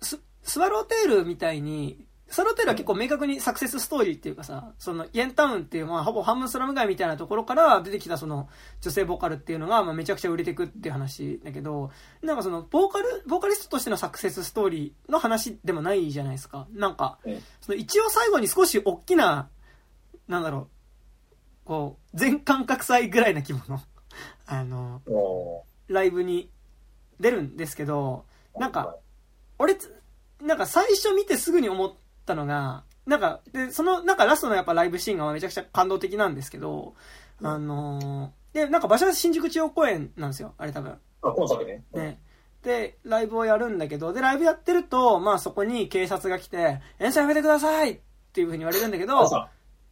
[0.00, 2.04] ス、スワローテールみたいに、
[2.34, 8.48] サロテルは結構明確にサクセスストーリーっていうかさ、その、イエンタウンっていう、まあ、ほぼ半分スラム街みたいなところから出てきたその、
[8.80, 11.92] 女性ボーカルっていうのが、まあ、めちゃくちゃ売れていくっていう話だけど、
[12.22, 16.66] なんかその、ボーカル、ボーカリストとしてのサクセスストーリーの話でもないじゃないですか。
[16.72, 17.20] なんか、
[17.60, 19.48] その、一応最後に少し大きな、
[20.26, 23.80] なんだろう、こう、全感覚祭ぐらいな規模の、
[24.46, 25.02] あの、
[25.86, 26.50] ライブに
[27.20, 28.24] 出るんですけど、
[28.56, 28.96] なんか、
[29.60, 29.76] 俺、
[30.40, 31.92] なんか最初見てすぐに思っ
[32.24, 36.94] ったのが、なんか、で、その、なんかラストのやっぱライブシーンがめちゃくちゃ感動的なんですけど、
[37.42, 40.92] あのー、で、なんか場所は新宿中央公園なんですよ、あれ多分。
[41.22, 41.84] あ、今作ね。
[41.92, 42.18] ね。
[42.62, 47.98] で、ライブをやるんだけど、で、ライブやってると、まあそこに警察が来て、演奏やめてくださいっ
[48.32, 49.18] ていうふうに言われるんだけど、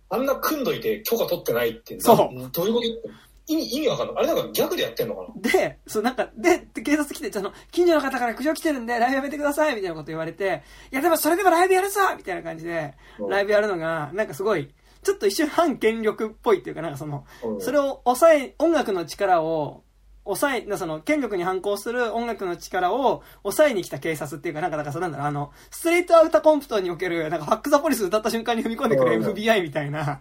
[0.09, 2.17] あんな組んどいて許可取ってないって、そう。
[2.51, 3.11] どういうこと
[3.47, 4.16] 意味、意味わかんない。
[4.19, 5.51] あれなんか逆でやってんのかな？
[5.51, 10.62] で、そう、なんか、で、警察来て、その、近所の方から苦情来てるんで、ライブやめてくださいみたいなこと言われて、
[10.93, 12.94] いやでもそれでもライブやるぞみたいな感じで、
[13.28, 17.24] ライブやるのが、なんかすごい、ちょっと一瞬反権力っぽいっていうか、なんかその、
[17.59, 19.82] それを抑え、音楽の力を、
[20.24, 30.20] 抑え、その、権力に反抗する音楽の力を抑えに来た警察っていうか、なんか、だからそうなんだろう、あの、ストレートアウターコンプトにおける、なんか、ファックザポリス歌った瞬間に踏み込んでくる FBI みたいな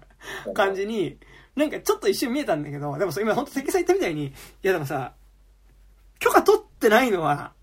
[0.56, 1.20] 感じに、
[1.56, 4.32] なんかちょっと一瞬見えたんだけど、でも今本当関さん言ったみたいに、い
[4.64, 5.14] やでもさ、
[6.20, 7.54] 許可取ってないのは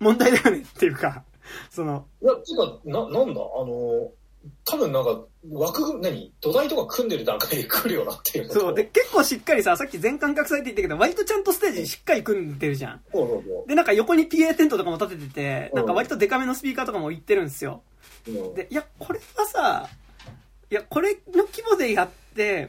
[0.00, 1.22] 問題だよねっていうか、
[1.70, 2.06] その。
[2.22, 4.10] いや、ていうか、な、なんだ、あの、
[4.64, 5.20] 多分なんか、
[5.50, 6.32] 枠、何？
[6.40, 8.50] 土台とか組んでる段階で来るよなっていう。
[8.50, 8.74] そう。
[8.74, 13.00] で、結構しっかりさ、さっき全感覚祭って言ったけど、割とちゃんとステージしっかり組んでるじゃん。
[13.12, 13.68] そうそうそう。
[13.68, 17.82] で、なんか横に PA テントとかも立ててて、なんか割とデカめのスピーカーとかも行ってるんですよ。
[18.28, 19.88] うん、で、いや、これはさ、
[20.70, 22.08] いや、これの規模でやっ、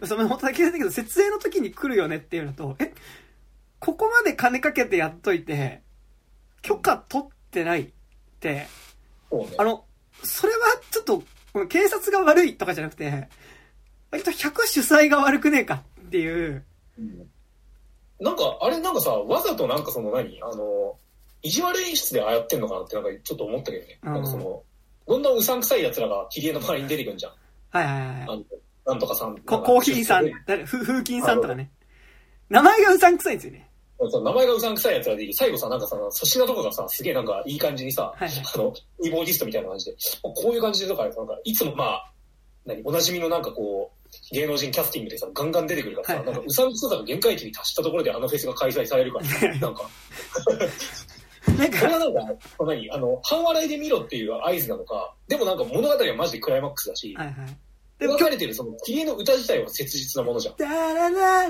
[0.06, 2.94] その本当だけだけど、設営の時に来るよねっていうのと、え、
[3.80, 5.82] ここまで金かけてやっといて、
[6.62, 7.90] 許可取ってないっ
[8.40, 8.68] て、ね、
[9.58, 9.86] あの、
[10.24, 10.60] それは
[10.92, 11.24] ちょっと、
[11.68, 13.28] 警察が悪いとかじゃなくて、
[14.12, 16.64] 割と100主催が悪くねえかっていう。
[17.00, 17.30] うん、
[18.20, 20.98] なんか、あれなんかさ、わざとなんかその何あの、
[21.42, 24.00] 意地悪演出でああやってんのかなってなんかちょっと思ったけどね。
[24.04, 24.64] うん、なんかその、
[25.08, 27.34] どんどんうさんくさい奴らが切り絵の周りに出てくるんじゃん。
[27.72, 28.46] はいはいはい。
[28.86, 29.38] なんとかさん。
[29.40, 30.30] コーヒーさん、
[30.66, 31.72] ふ風金さんとかね。
[32.50, 33.70] 名前がうさんくさいんですよね。
[34.10, 42.12] そう名前がうさんくさいやつらで、最後さ、なんかさ、粗品とかがさ、すげえなんかいい感じにさ、はい、あの、イボーディストみたいな感じで、こういう感じでとか、なんか、いつもまあ、
[42.66, 49.90] 何、おなじみのなんかこう、芸能人キャスティングでさ、ガンガン出てくるからさ、はい、なんかうさんくささが限界値に達したところであのフェスが開催されるから、なんか。
[51.58, 57.36] なんか、これはなんか、何、あの、半笑いで見ろっていう合図なのか、でもなんか物語はマジでクライマックスだし、はいはい
[58.02, 60.56] でも、書かれてるその、キリエの歌自体は切実なものじゃん。
[60.58, 61.50] ダララララ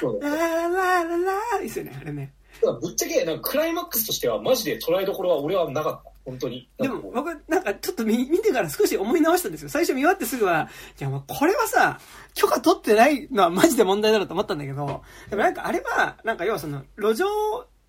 [0.00, 1.18] ーララララ
[1.52, 2.32] ラですよね、あれね。
[2.62, 6.10] だからぶっちゃけ、なんかクライマックスとしてはマジで捉えどころは俺はなかった。
[6.24, 6.68] 本当に。
[6.78, 9.68] でも僕、なんかちょっと見見てから少し思い直したんですよ。
[9.68, 10.68] 最初見終わってすぐは、
[11.00, 11.98] いやもうこれはさ、
[12.34, 17.26] 許可取ってないのはマジで問題だろうと思ったんだけど、でもなんかあれは、なんか要はその、路上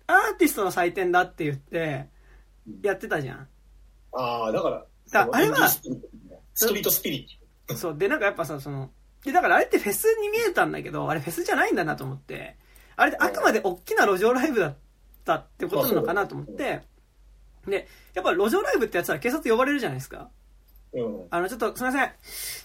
[0.08, 2.08] アーティストの祭典だって言って、
[2.82, 3.48] やってたじゃん。
[4.12, 5.68] ああ、だから、だあれは、
[6.54, 7.26] ストリートスピリ
[7.68, 7.76] ット。
[7.76, 7.98] そう。
[7.98, 8.90] で、なんかやっぱさ、その、
[9.24, 12.56] で、だからあれってフェスに見えたんだけど、あれフェスじゃないんだなと思って、
[12.96, 14.76] あれってあくまで大きな路上ライブだっ
[15.24, 16.82] たってことなのかなと思って、
[17.66, 20.30] で、やっぱ路上ライブってやつは警察呼ばれるじゃないですか。
[20.92, 21.26] うん。
[21.30, 22.10] あの、ちょっと、すみません。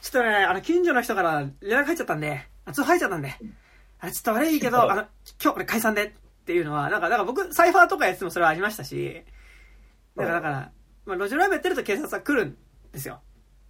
[0.01, 3.35] ちょっとね、あの、近所の人から連絡入っちゃったんで、あ、通報入っちゃったんで、
[3.99, 5.01] あちょっと悪いけど、 あの、
[5.41, 6.11] 今日これ解散でっ
[6.45, 9.23] ていうのは、なんか、だから僕、サイファーとかやってもそれはありましたし、
[10.15, 10.71] だから、だから、
[11.05, 12.57] まあ、路上ライブやってると警察は来るん
[12.91, 13.21] ですよ。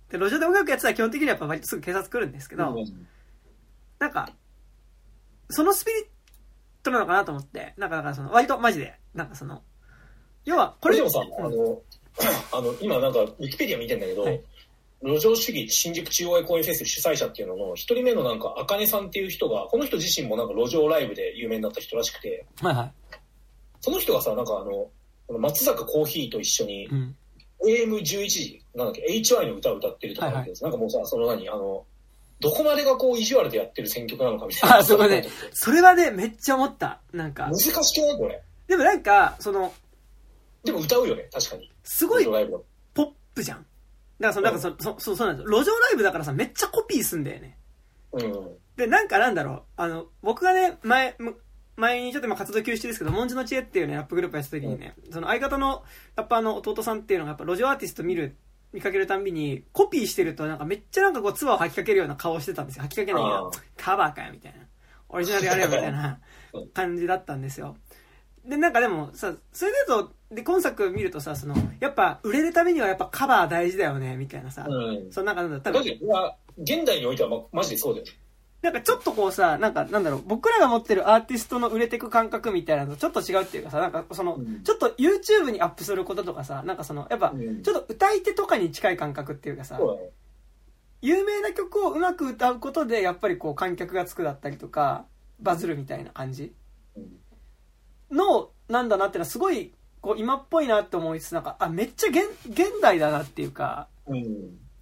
[0.10, 2.76] で、路上で音楽やってたら基本的にはやっぱ割とすぐ警察来るんですけど、
[3.99, 4.30] なんか、
[5.49, 6.06] そのスピリッ
[6.84, 9.64] トなのかなと思って、なんかだからその、割とマジで、なんかその、
[10.44, 11.82] 要は、これでもさ、うん、あの、
[12.53, 14.41] あの、今なんか、ウィキペディア見てんだけど、はい、
[15.02, 22.91] 路上主義新宿中央公園フェス主催者っていうのの、一人目のなんか、あかねさんっていう人が、この人自身もなんか路上ライブで有名になった人らしくて、はいはい。
[23.82, 27.15] その人がさ、なんかあの、松坂コーヒーと一緒に、うん
[27.65, 31.85] AM11 時、なんだっけ、HY の歌を歌ってるとか言ってるんですなんかもうさ、その何、あの、
[32.39, 34.77] どこまでがこう意地悪でやってる選曲なのかみたいな。
[34.77, 36.99] あそこねそれはね、めっちゃ思った。
[37.13, 37.57] なんか難。
[37.57, 37.75] しく
[38.05, 38.17] ない？
[38.17, 38.41] これ。
[38.67, 39.73] でもなんか、その、
[40.63, 41.71] でも歌うよね、確かに。
[41.83, 43.59] すごいポップじゃん。
[43.59, 43.67] だか
[44.19, 45.59] らその、なんかそ、そ、そう、そうなんですよ。
[45.59, 47.57] 路上ライブだからさ、めっちゃコピーすんだよね。
[48.13, 48.57] うん。
[48.75, 51.37] で、なんかなんだろう、あの、僕がね、前、む
[51.77, 55.84] 前にちょっと今活動休止ですけど、文字の知恵っていうね、ラップグループやってた時にね、その相方の
[56.15, 58.38] ラッパーの弟さんっていうのがやっぱ路上アーティスト見る、
[58.72, 62.84] 見かけるたんびに、コピーしてるとなんかめっちゃなんかこう、唾を吐きかけるような顔してたんですよ。
[62.84, 63.52] 吐きかけないあよ。
[63.77, 64.60] カバーかよ、みたいな。
[65.10, 66.19] オリジナルやれよ、みたいな
[66.73, 67.77] 感じだったんですよ。
[68.45, 74.65] で、なんかでもさ、それでと、で、今作見るとさ、その、やっぱ売れるためにはやっぱカバー大事だよね、みたいなさ。
[74.68, 75.11] うん。
[75.11, 75.81] そのなんかなんだ、多分
[76.57, 78.11] 現代においてはま、マジでそうだよね。
[78.65, 89.79] なんかちょっとこうさ、なんかなんだろう、僕らが持ってるアーティストの売れてく感覚みたいなのとちょっと違うっていうかさ、なんかその、うんちょっと YouTube にアップすることとかさ、なんかその、やっぱ、うんちょっと歌い手とかに近い感覚っていうかさ。
[91.01, 95.05] 有名な曲をうまく歌うことで、やっぱりこう観客がつくだったりとか、
[95.39, 96.53] バズるみたいな感じ
[96.95, 97.19] うん
[98.17, 99.71] の、なんだなっていうのはすごい、
[100.01, 104.25] こう今っぽいなって思いつつ、なんか、あ、めっちゃ現、現代だなっていうか、うん。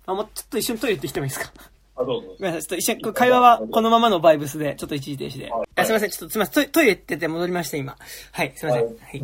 [0.05, 1.51] あ、もうちょっと一緒にトイレ行ってきてもいいですか？
[1.95, 2.36] あ、どうぞ。
[2.40, 2.61] ごめんなさい。
[2.61, 5.52] ちょっと一緒に、これ会話はこのままのバイブスで、ちょっと一時停止で。
[5.52, 6.10] はいあすいません。
[6.10, 6.70] ちょっとすいません。
[6.70, 7.98] トイレ行ってて戻りました、今。
[8.32, 8.84] はい、すいません。
[8.84, 9.24] ははいい。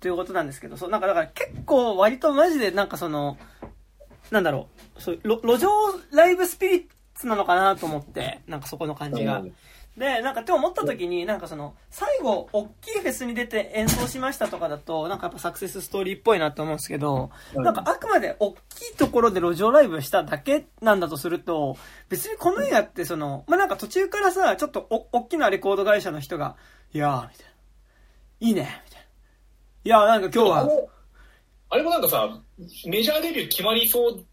[0.00, 3.38] ということなんですけど、そう、なんかだから結構割とマジでなんかその、
[4.30, 4.68] なんだろ
[4.98, 5.68] う、そう、路路上
[6.12, 9.40] ライブスピリッツなのかなと思って、なんかそこの感じが。
[9.40, 9.54] うん
[9.96, 18.56] で、なんかって思った時に、なんかその、最後、大きいフェスに出て演奏しましたとかだと、なんかやっぱサクセスストーリーっぽいなと思うんですけど、うんなんかあくまで大き
[18.92, 21.76] いところで路上ライブしただけなんだとすると、
[22.08, 26.56] 別にこの映画ってその、まあ、なんか途中からさ、ちょっとお、大きなレコード会社の人が、
[26.92, 27.50] いやー、みたいな。
[28.40, 29.06] いいね、みたいな。
[29.84, 30.88] いやー、なんか今日は、あれ
[31.72, 32.40] あれもなんかさ、
[32.86, 34.24] メジャーデビュー決まりそう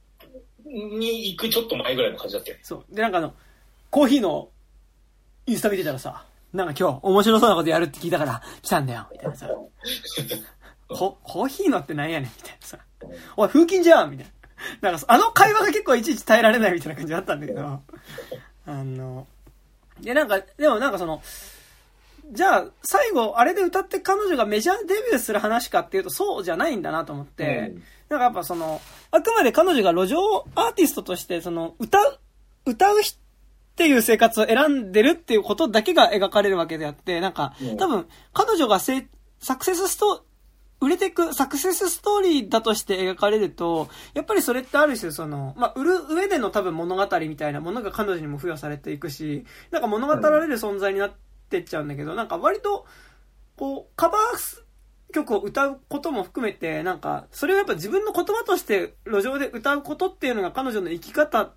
[0.66, 2.64] に行くちょっと前ぐらいの感じだったよね。
[2.64, 2.96] そう。
[2.96, 3.34] で、なんかあの、
[3.90, 4.50] コーヒーの
[5.48, 9.50] インスタ見てたらさ、なんか今日面白そうなことやるって聞いたから来たんだよ、みたいなさ。
[10.90, 12.78] ココーヒーのってなんやねん、みたいなさ。
[13.36, 14.28] おい、風琴じゃんみたい
[14.82, 14.92] な。
[14.92, 17.82] なんか、あの会話が結構いちいち耐えられないみたいな感じだったんだけど、
[18.66, 19.28] あの、
[20.02, 21.22] で、なんか、でもなんかその、
[22.32, 28.80] じゃあ、最後、あれで歌って彼女がメジャーデビューする話かっていうと、そうじゃないんだなと思って、うんなんかやっぱその、
[29.12, 30.18] あくまで彼女が路上
[30.56, 32.20] アーティストとして、その、歌う、
[32.66, 33.02] 歌う
[33.78, 40.26] っていう生活を選んでるっていうことだけが描かれるわけであって、なんかうん、多分、彼女がせいサクセススト
[40.82, 51.12] 売れてくサクセスストーリーだとして描かれると、やっぱりそれってある種その、まあ、売る上での多分物語みたいなものが彼女にも付与されていくし、なんか物語られる存在になっ
[51.52, 52.88] てっちゃうんだけど、なんか割と、
[53.58, 61.54] こう、カバー曲を歌うことも含めて、なんか、それをやっぱ自分の言葉として路上で歌うことっていうのが彼女の生き方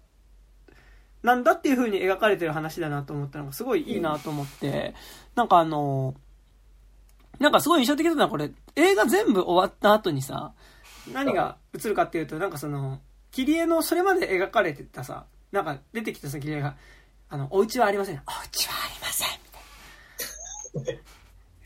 [1.23, 4.95] なんだっていう風に描かれてる話だなと思ったのがすごいいいなと思って、
[5.35, 6.15] なんかあの、
[7.39, 10.53] なんかすごい印象的だったのはこれ、映画全部終わった後にさ、
[11.13, 16.77] 何が映るかっていうと、なんかその、切り絵のそれまで描かれてたさ、なんか出てきたさ、切り絵が、
[17.29, 18.17] あの、お家はありません。
[18.17, 19.29] お家はありません。
[20.75, 21.01] みたいな。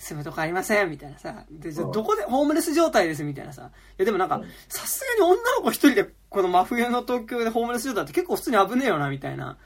[0.04, 0.90] 住むとこありません。
[0.90, 1.44] みたいなさ。
[1.50, 3.24] で、じゃどこで、ホームレス状態です。
[3.24, 3.62] みたいなさ。
[3.62, 3.66] い
[3.96, 9.56] や、でもなんかうん、さすがに女の子一人で、この真冬の東京でホームレス状態って結構普通に危ねえよな、みたいな。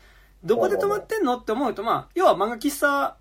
[0.44, 3.16] どこで泊まってんのって思うと、まあ、要は漫画喫茶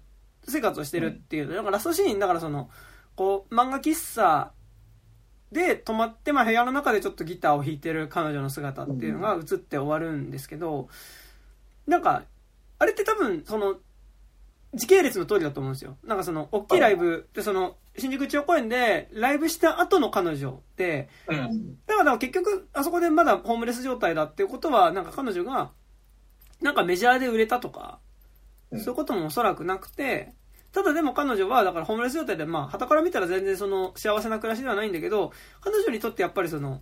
[0.47, 1.47] 生活をしてるっていう。
[1.47, 2.69] だからラストシーン、だからその、
[3.15, 4.51] こう、漫画喫茶
[5.51, 10.89] で泊まって、まあ部屋の中でちょっとギターを弾いてる彼女の姿っていうのが映って終わるんですけど、
[11.87, 12.23] なんか、
[12.79, 13.77] あれって多分、その、
[14.73, 15.97] 時系列の通りだと思うんですよ。
[16.03, 21.77] なんかその、大きいライブで、その、新宿中央公園でライブした後の彼女で、うん。
[21.85, 25.71] だから結局、あそこでまだホームレス状態だっていうことは、なんか彼女が、
[26.61, 27.99] なんかメジャーで売れたとか、
[28.71, 30.33] うんそういうこともおそらくなくて、
[30.73, 35.31] ただでも彼女は、だからホームレス状態で、まあ、旗から見たら全然その幸せな暮らしではないんだけど、
[35.61, 36.81] 彼女にとってやっぱりその、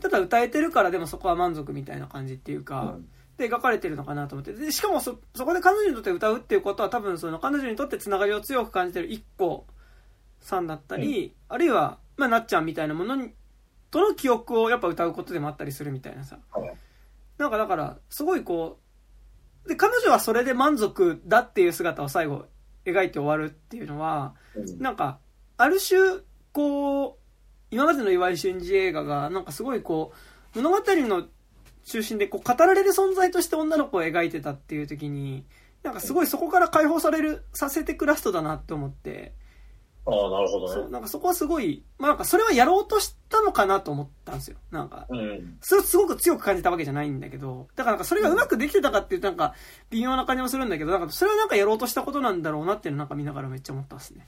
[0.00, 4.52] ただ歌えてるからでもそこは満足みたいな感じっていうか、うんで描かれてるのかなと思って。
[4.52, 9.66] で、しかもそ、そこで彼女にとって歌うっていうことは多分その彼女にとってつながりを強く感じてる一個
[10.40, 13.32] さんだったり、あるいは、まあ、なっちゃんみたいなものに、
[13.90, 16.38] との記憶をやっぱ歌うことでもあったりするみたいなさ。
[16.50, 16.76] はい
[17.38, 18.78] なんかだから、すごいこ
[19.64, 22.46] う、で、彼女はそれで満足だっていう姿を最後
[22.84, 25.18] 描いて終わるっていうのは、うんなんか、
[25.58, 25.98] ある種、
[26.52, 27.14] こう、
[27.70, 30.12] 今までの岩井俊二映画が、なんかすごいこ
[30.54, 31.26] う、物語の
[31.86, 35.44] 中心でこう語られる存在として女の子を描いてたっていう時に、
[35.82, 39.32] なんかすごいそこから解放される、させてくラストだなって思って、
[40.08, 40.90] ああ、なるほどそう、ね。
[40.90, 44.56] なんかそこはすごい、まあなんかそれはやろうとしたのかなと思ったんですよ。
[44.70, 45.58] なんか、うん。
[45.60, 49.54] それをすごく強く感じたわけじゃないんだけど、だからなんかそれがうまくできてたかっていうとなんか
[49.90, 54.26] 微妙な感じもするんだけど、なんかそれはなんかやろうとしたことなんだろうなっていうのなんか見ながらめっちゃ思ったっすね。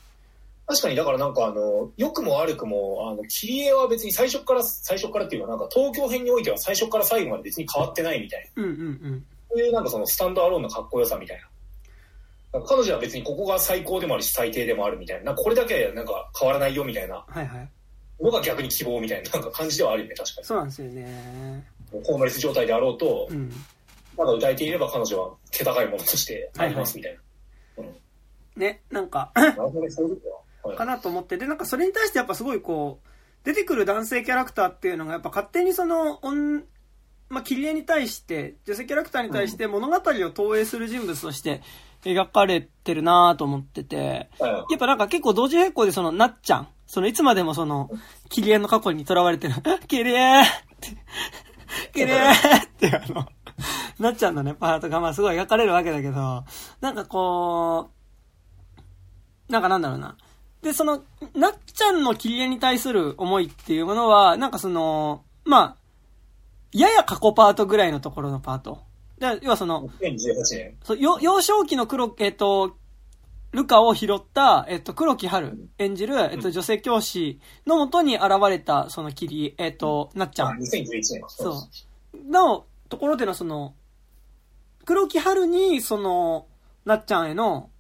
[0.69, 8.63] 確かに、だからなんかあの、良くも悪くも、あの、切り絵は別に最初から、最初からっていうか、なんか東京編においては最初から最後まで別に変わってないみたいな。
[8.63, 9.25] うんうんうん。
[9.51, 11.49] そういうなんかそのスタンドアローンのかっこよさみたいな。
[12.53, 15.25] なんか彼女は別にここが最高でもあるし最低でもあるみたいな。
[15.25, 17.71] なんかこれだけなんか変わらないよみたいなはいはい。
[18.23, 21.65] のが逆に希望みたいななんか感じではあるよね、確かそうなんですよね。
[21.93, 22.03] に。
[22.05, 23.51] ホームレス状態であろうとう、ん。
[24.19, 27.15] まだ歌えていれば彼女は気高いものとしてありますみたい
[27.79, 27.85] な。
[28.57, 30.38] ね、なんか、なるほどね、そういうこと
[30.77, 33.09] かなと思って、で、なんかそれに対してやっぱすごいこう、
[33.45, 36.65] 出てくる男性キャラクターっていうのがやっぱ勝手にその、おん
[37.29, 41.63] まあ、切り絵に対して、女性キャラクターに対して物語を投影する人物として
[42.03, 44.73] 描かれてるなと思ってて、はい。
[44.73, 47.91] やっぱなんか結構同時並行でその、なっちゃん、そのいつまでもその、
[48.31, 49.55] 切り絵の過去に囚われてる、
[49.87, 50.45] 切り絵っ
[50.81, 50.97] て、
[51.93, 53.29] 切り絵ってあの、
[53.99, 56.45] なっちゃんのね、パートがまあすごい描かれるわけだけど、
[56.81, 57.91] なんかこ
[59.49, 60.17] う、なんかなんだろうな。
[60.63, 61.05] で、その、
[61.35, 65.77] なっちゃんの切り絵に対する思いっていうものは、なんかその、まあ、
[66.73, 68.81] やや過去パートぐらいのところのパート。
[69.19, 70.77] で要はその、2018年。
[70.83, 72.77] そ幼少期の黒、えっ、と、
[73.53, 81.29] ルカを拾った、えっ、と、黒木春演じる、えっ、と、女性教師のもとに現れた、その切り、えっ、と、なっちゃあ、ん2011年は。
[81.31, 83.75] そうのところでのその、
[84.85, 86.47] 黒木春に、その、
[86.85, 87.71] なっちゃんへの、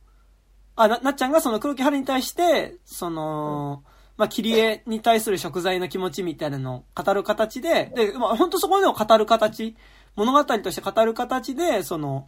[0.78, 3.82] あ、ななっちゃんがその黒木春に対して、その、
[4.16, 9.76] まあ、切り絵に対する食材の気持ちみたいなのを語る形で、で、まあ、本当そこでも語る形、
[10.16, 12.26] 物語として語る形で、その、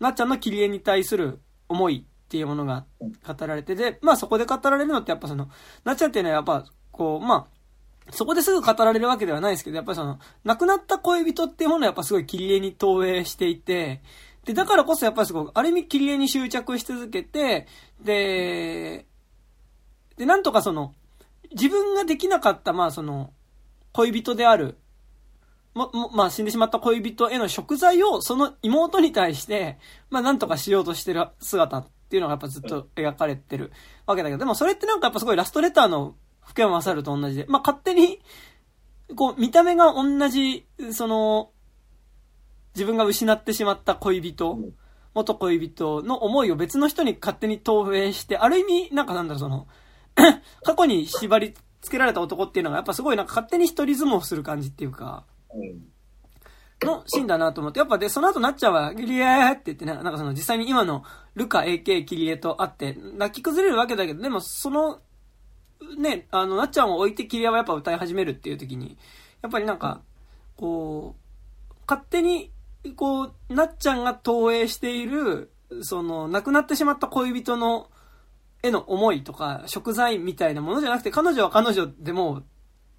[0.00, 5.48] なっちゃんの切り絵に対する思いっていうものが語られて、で、まあそこで語られるのってやっぱその、
[5.84, 14.00] なっちゃんっていうのはやっぱ、こう、まあ、そこですぐ語られるわけではないですけど、やっぱりその、亡くなった恋人っていうものはやっぱすごい切り絵に投影していて、
[14.46, 17.66] で、だからこそやっぱりすごく、ある意味切り絵に執着し続けて、
[18.02, 19.06] で、
[20.16, 20.94] で、なんとかその、
[21.52, 23.32] 自分ができなかった、まあその、
[23.92, 24.78] 恋人である、
[25.74, 29.78] も、も、まあ死んでしまった恋人への食材をその妹に対して、
[30.10, 33.72] まあなんとかしようとしてる姿っていうのがやっぱずっと描かれてる
[34.06, 38.20] わけだけど、でもそれってなんかやっぱすごいラストレターの福山雅治と同じで、まあ勝手に、
[39.14, 41.50] こう見た目が同じ、その、
[42.74, 44.74] 自分が失ってしまった恋人、うん
[45.16, 49.66] 元恋人の思いを別の人に勝手に投影して、ある意味、なんかなんだろう、その、
[50.62, 55.24] 過去に縛り付けられた男っていうのがやっぱすごいなんか勝手に一人相撲する感じっていうか、
[56.82, 61.02] のシーンだなと思って、やっぱで、その後なっちゃんは、ギリエーって言ってね、なんかその実際に今の
[61.34, 65.00] ルカ AK キリエと会って、泣き崩れるわけだけど、でもその、
[65.98, 68.98] ね、あの、なっちゃんを置いてキリエはやっぱ歌い始めるっていう時に、
[69.40, 70.02] やっぱりなんか、
[70.56, 72.50] こう、勝手に、
[72.94, 75.52] こう、なっちゃんが投影している、
[75.82, 77.90] その、亡くなってしまった恋人の、
[78.62, 82.42] への思いとか、食材みたいなものじゃなくて、彼女は彼女でも、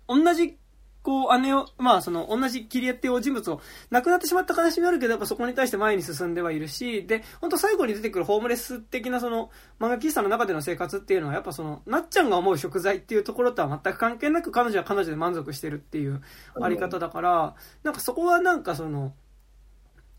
[0.07, 0.57] 同じ、
[1.03, 9.49] こう、姉を、まあ、その、同じキリエっていう人物を、亡くなってしまった悲しみはあるけど、やっぱそこに対して前に進んではいるし、で、本当最後に出てくるホームレス的なその、
[9.79, 16.21] 漫画喫茶の中での生活っていうのは、やっぱその、なっちゃんが思う食材っていうところとは全く関係なく、彼女は彼女で満足してるっていう
[16.61, 19.13] あり方だから、なんかそこはなんかその、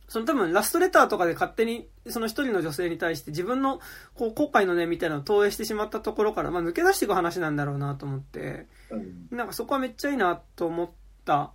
[0.08, 3.78] その多分ラストレターとかで勝手にその一人の女性に対して自分の
[4.14, 9.36] こう後悔の念みたいなのを投影してしまったところから、まあ、抜け出していく話なんだろうなと思って、うん。
[9.36, 10.90] なんかそこはめっちゃいいなと思っ
[11.26, 11.52] た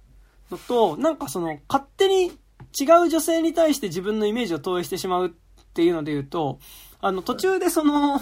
[0.52, 2.28] のと、なんかその勝手に
[2.80, 5.32] 違う女性に対して自分のイメージを投影してしまうっ
[5.74, 6.60] ていうので言うと、
[7.02, 8.22] あの途中でその、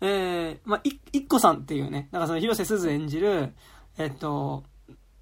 [0.00, 3.52] えー、まあ、い、いっこさんっていうね、なんかその広瀬すず演じる、
[3.98, 4.62] えっと、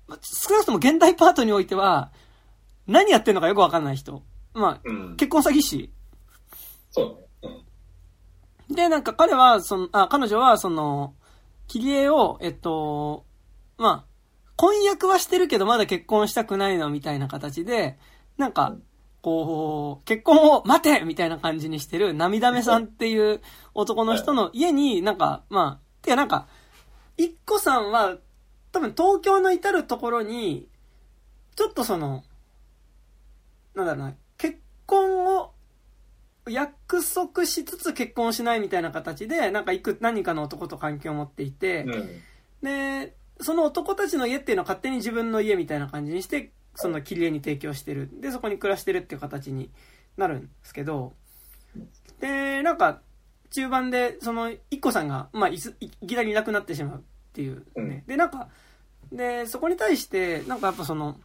[0.06, 2.12] まあ少なくとも現代パートにおいては、
[2.86, 4.22] 何やってんのかよくわかんない人。
[4.54, 5.16] まあ、うん。
[5.16, 5.92] 結婚詐欺師。
[6.90, 7.64] そうだね。
[8.70, 11.14] で、なんか彼は、その、あ、彼女は、その、
[11.66, 13.24] 切り絵を、えっと、
[13.76, 14.14] まあ、
[14.56, 17.98] 婚約はしてるけどまだ結婚したくないのみたいな形で、
[18.36, 18.76] なんか、
[19.22, 23.40] こう、結婚を待てみたいな感じにしてる、涙目さんっていう
[23.74, 26.46] 男の人の家になんか、まあ、てかなんか、
[27.16, 28.18] 一個さんは、
[28.70, 30.68] 多分東京の至るところに、
[31.56, 32.24] ちょっとその、
[33.74, 34.23] なんだろうな、結
[34.86, 35.52] 婚を
[36.48, 42.20] 約束しつつ結婚しないみたいな形で、なんかいく、何かの男と関係を持っていて、うん。
[42.62, 48.10] で、その男たちの家っていうのは勝手に自分の家みたいな感じにして、その切り絵に提供してる。
[48.20, 49.70] で、そこに暮らしてるっていう形に
[50.16, 51.12] なるんですけど、
[52.20, 53.00] で、なんか、
[53.50, 57.00] 中盤で、その、一個さんが、まあ、いすいきなりいなくなってしまうっ
[57.32, 58.48] ていう、ねうんで、なんか、
[59.12, 61.18] で、そこに対して、なんかやっぱその、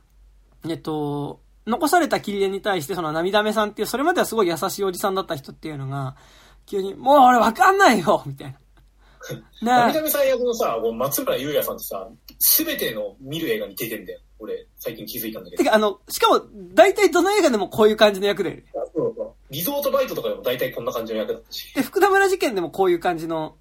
[0.67, 6.15] えっと、残された切り絵に対して、その涙目さんっていう、それまではすごい優しいおじさんだった人っていうのが、
[6.65, 8.57] 急に、もう俺わかんないよみたいな。
[9.35, 12.07] ね涙目さん役のさ、松村優也さんってさ、
[12.39, 14.19] すべての見る映画に出てんだよ。
[14.39, 15.63] 俺、最近気づいたんだけど。
[15.63, 16.41] てか、あの、しかも、
[16.73, 18.63] 大体どの映画でもこういう感じの役で。
[18.73, 21.73] あそうそうリゾートバイトとかでも大体こんな感じの役だったし。
[21.73, 23.55] で、福田村事件でもこういう感じの、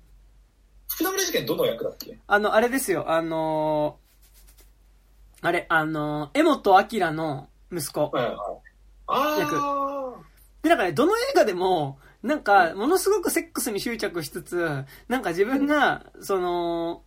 [0.87, 2.19] 福田村事件どの役だっけ？
[2.27, 4.09] あの、あれですよ、あのー
[5.41, 8.11] あれ、あのー、江本明の息子。
[8.11, 8.35] はいはい。
[9.07, 10.15] あ
[10.63, 17.03] で、なんかね、どの映画でも、なんか、ものすごくセックスに執着しつつ、なんか自分が、その、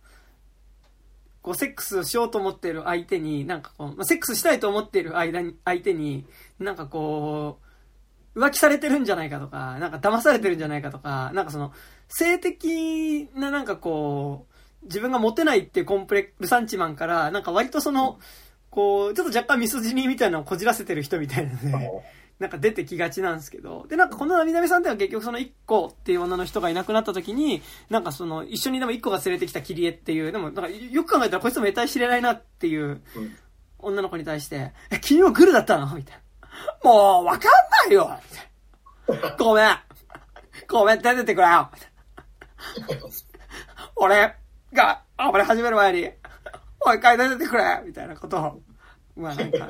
[1.42, 6.24] こう、セックスをしようと思っている相手に、なんかこう、まあ、セックスしたいと思っている間に、相手に、
[6.58, 7.58] なんかこ
[8.34, 11.72] う、浮気されてるんじゃないかとか、なんか騙されてるんじゃないかとか、なんかその、
[12.08, 14.46] 性的ななんかこ
[14.82, 18.18] う、自分がモテないっていうコンプレックルサンチマンから、なんか割とその、
[18.72, 21.78] こう、ちょっと若干ミソジニーみたいなのをこじらせてる人みたいなあ。
[21.78, 21.90] ね。
[22.38, 33.36] なんか出てきがちなんですけど、で、なんかこの涙目さんってのは結局その一個っていう女の人がいなくなった時に、なんかその一緒にでも一個が連れてきた切り絵っていう、でもなんかよく考えたらこいつも得体知れないなっていううん
[33.78, 36.90] 女の子に対して、え、君もグルだったのみたいな。
[36.90, 37.50] もうわかん
[37.88, 38.18] ないよ
[39.08, 39.68] みたいなごめん
[40.68, 41.70] ごめん、出ててくれよ
[43.96, 44.36] 俺
[44.72, 46.10] が暴れ始める前に、
[46.84, 48.62] もう一回出ててくれみたいなことを、
[49.16, 49.68] まあなんか、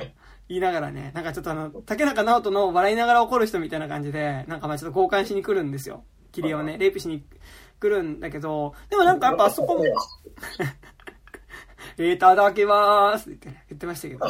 [0.49, 6.03] 言いながらね、なんかちょっとあの、竹中直人の笑いながら怒る人みたいな感じで、なんかまあちょっと交換しに来るんですよ。
[6.31, 7.23] 切り絵をね、レイプしに
[7.79, 9.83] 来るんだけど、でもなんかやっぱあそこも、
[11.97, 14.25] いただきまーすって言ってね言ってましたけど。
[14.25, 14.29] あ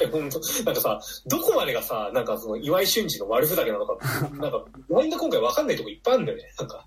[0.00, 3.98] れ本当なんかさ、どこまでがさ、なんかその岩井俊二の悪ふざけなのか、
[4.38, 6.44] なんか、なんだ今回わかんないとこいっぱいあるんだよね。
[6.58, 6.86] なんか、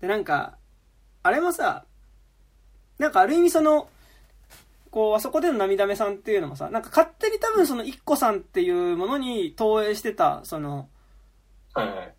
[0.00, 0.58] で、なんか、
[1.22, 1.86] あれもさ、
[3.00, 3.88] なんかある意味その、
[4.90, 10.90] こう、あそこでの涙目さんっていうのもさ、なんか勝手に多分その一個さんっていうものに投影してた、その。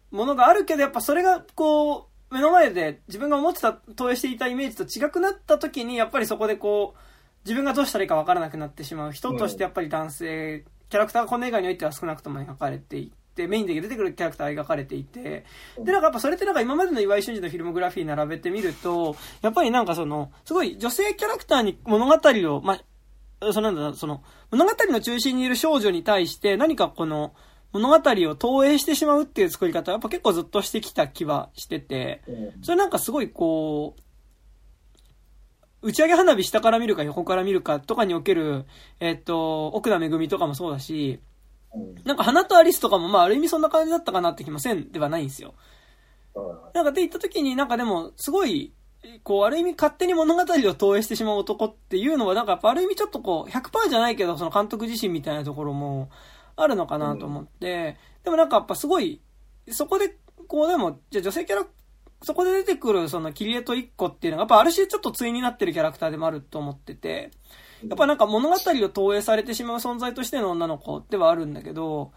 [0.09, 6.99] ものがあるけど、やっぱそれがこう、目の前で自分が思ってた、投影していたイメージと違くなった時に、やっぱりそこでこう、
[7.45, 15.45] 自分がどうしたらいいか分からなくなってしまう人としてやっぱり男性、キャラクターがこの映画においては少なくとも描かれていて、メインで出てくるキャラクターが描かれていて、
[15.79, 22.79] で、なんかやっぱそれってなんか今までの岩井俊二のフィルモグラフィー並べてみると、やっぱりなんかその、すごい女性キャラクターに物語を、ま
[23.41, 27.33] あ、そのなんだその、物語の中心にいる少女に対して何かこの、
[27.73, 27.95] 物語
[28.29, 32.63] を投影してしまうっていう作り方はやっぱ結構ずっとしてきた気はしてて、うん。
[32.63, 34.01] それなんかすごいこう、
[35.81, 38.65] 打ち上げ花火下から見るか横から見るかとかにおける、
[38.99, 41.30] えっ、と、奥田めぐみとかもそうだし、うん
[42.03, 45.53] なんか花とアリスとかもまあある意味そんな感じだったかなって気もせんではないんですよ。
[46.73, 48.73] なんかって言った時になんかでもすごい、
[49.23, 56.09] こうある意味勝手に物語を投影してしまう男っていうのはなんかやっぱある意味ちょっとこう100%じゃないけどその監督自身みたいなところも
[56.55, 59.21] あるのかなと思って、でもなんかやっぱすごい、
[59.69, 60.15] そこで
[60.47, 61.65] こうでも、じゃあ女性キャラ
[62.23, 67.31] そこで出てくるその切り絵と一個っていうのがやっぱある種ちょっと対になってるキャラクターでもあると思ってて、
[67.87, 72.11] やっぱなんか物語を投影されてしまう存在としての女の子ではあるんだけど、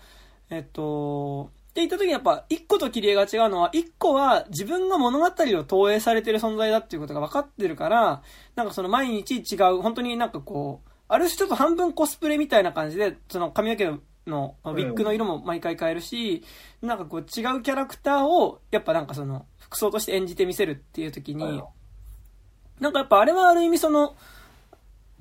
[0.51, 8.23] えっと、って言った時にやっぱ一個と切り絵が違うのは、一個は自分が物語を投影されてる存在だっていうことが分かってるから、
[8.55, 13.87] なんかその毎日違う、本当になんかこう、ある種ちょっと半分コスプレみたいな感じで、その髪の毛
[14.27, 16.45] のウィッグの色も毎回変えるし、
[16.81, 21.61] なんかこう違うキャラクターを、やっぱなんかその、服装として演じてみせるっていう時に、
[22.79, 24.15] なんかやっぱあれはある意味その、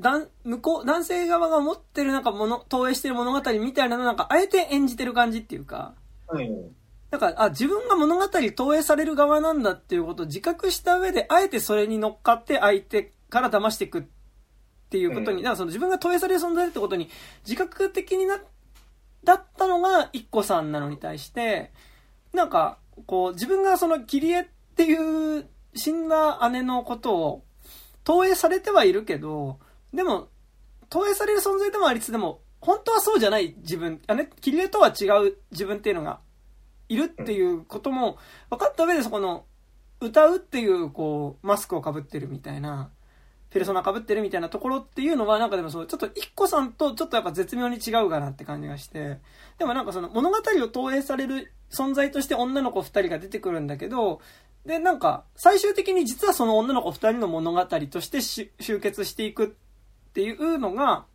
[0.04, 5.96] 男向こう男性側が持ってるなんかもの投影してる物語みたいなのなんかあえて演じてる感じっていうか。
[6.30, 6.76] うん
[7.10, 14.04] だからあ自分が物語投影される側なんだっていうことを自覚した上であえてそれに乗っかって相手から騙していくっ
[14.90, 15.44] ていうことに、うん。
[15.44, 17.12] だからその自分が投影される存在ってことに
[17.46, 18.40] 自覚的にな
[19.24, 21.72] だったのが一個さんなのに対して
[22.34, 27.44] なんかこう自分がその切り絵っていう死んだ姉のことを
[28.04, 29.60] 投影されてはいるけど
[29.94, 30.30] でも、
[30.90, 36.20] 投影される存在でもありつつでも、本当はそうじゃない自分、あね、切り絵とは違う自分っていうのが
[36.88, 38.18] いるっていうことも
[38.50, 39.46] 分かった上でそこの、
[40.00, 42.92] 歌うっていう、こう、マスクをかぶってるみたいな、
[43.50, 49.20] ペルソナかぶってるみたいなところっていうのは、なんかでもそう、ちょっと一個さんとちょっとやっぱ絶妙に違うかなって感じがして、
[49.60, 54.22] でもなんかその物語を投影される存在として女の子二人が出てくるんだけど、
[54.66, 59.58] で、なんか、最終的に実はその女の子二人の物語として集結していく
[60.14, 61.06] っていうのが、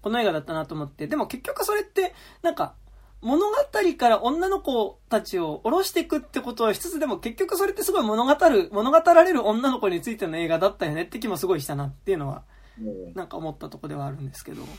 [0.00, 2.74] この映画だったなと思って、でも結局それって、なんか、
[3.20, 3.54] 物語
[3.98, 12.44] から女の子たちを下ろしていくってことはしつつでも結局それってすごい物語る、物語られる女の子についての映画だったよねって気もすごいしたなっていうのは、
[12.80, 13.12] うん。
[13.12, 14.62] なんか思ったとこではあるんですけど。
[14.62, 14.74] 確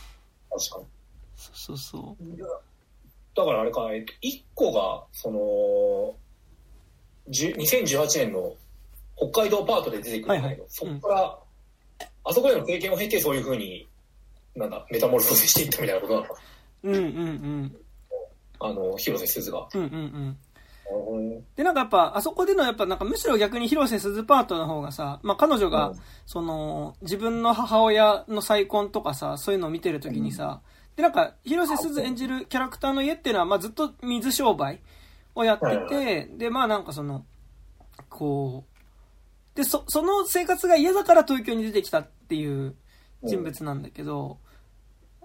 [0.72, 0.86] かに。
[1.36, 2.24] そうそう
[3.36, 6.16] だからあれか、えっと、1個が、その、
[7.30, 8.56] じゅ2018年の
[9.16, 10.68] 北海道パートで出てくるんだけど、はいはい。
[10.68, 11.40] そこから、
[12.24, 13.88] あそこでの経験を経てそういうふうに、
[14.56, 16.26] なんだ、メタモルフォーゼしていったみたいなことなの？
[16.28, 16.34] か。
[16.84, 17.76] うんうんうん。
[18.60, 19.68] あの、広瀬すずが。
[19.74, 20.38] うんうんうん。
[21.56, 30.62] で、なんかやっぱ、あそこでのやっぱなんかむしろ逆に広瀬すずパートの方がさ、まあ彼女が、うんその、自分の母親の再婚とかさ、そういうのを見てるときにさ、
[30.98, 34.82] で、なんか、広瀬すず演じるキャラクターの家っていうのは、まあずっと水商売
[35.34, 37.26] をやってはいて、で、まあなんかその、
[38.10, 38.71] こう、
[39.56, 42.76] で、そ、その生活が嫌だから東京に出てきたっていう
[43.24, 44.38] 人物なんだけど、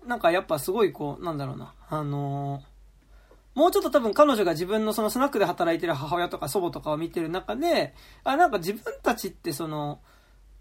[0.07, 2.77] なんかやっぱすごいこう、なんだろうな、あのー
[3.57, 10.01] もうちょっと多分彼女が自分のそのスナックで働いてる母親とか祖母とかを見てる中で、あ、なんか自分たちってその、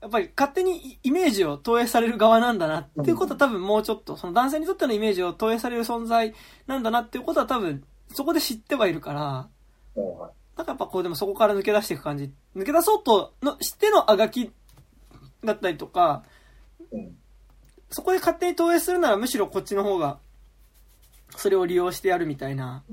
[0.02, 6.34] やっぱり勝手にイメージを投影される側なんだなっていうことは多分もうちょっと、その男性にとってのイメージを投影される存在
[6.68, 7.84] なんだなっていうことは多分
[8.14, 9.50] そこで知ってはいるから、
[10.57, 12.32] なんかやっぱこうでもそこから抜け出していく感じ。
[12.56, 14.52] 抜け出そうとのしてのあがき
[15.44, 16.23] だったりとか、
[16.91, 17.15] うん
[17.95, 20.18] そこで勝手に投影するならむしろこっちの方が、
[21.38, 22.84] それを利用してやるみたいな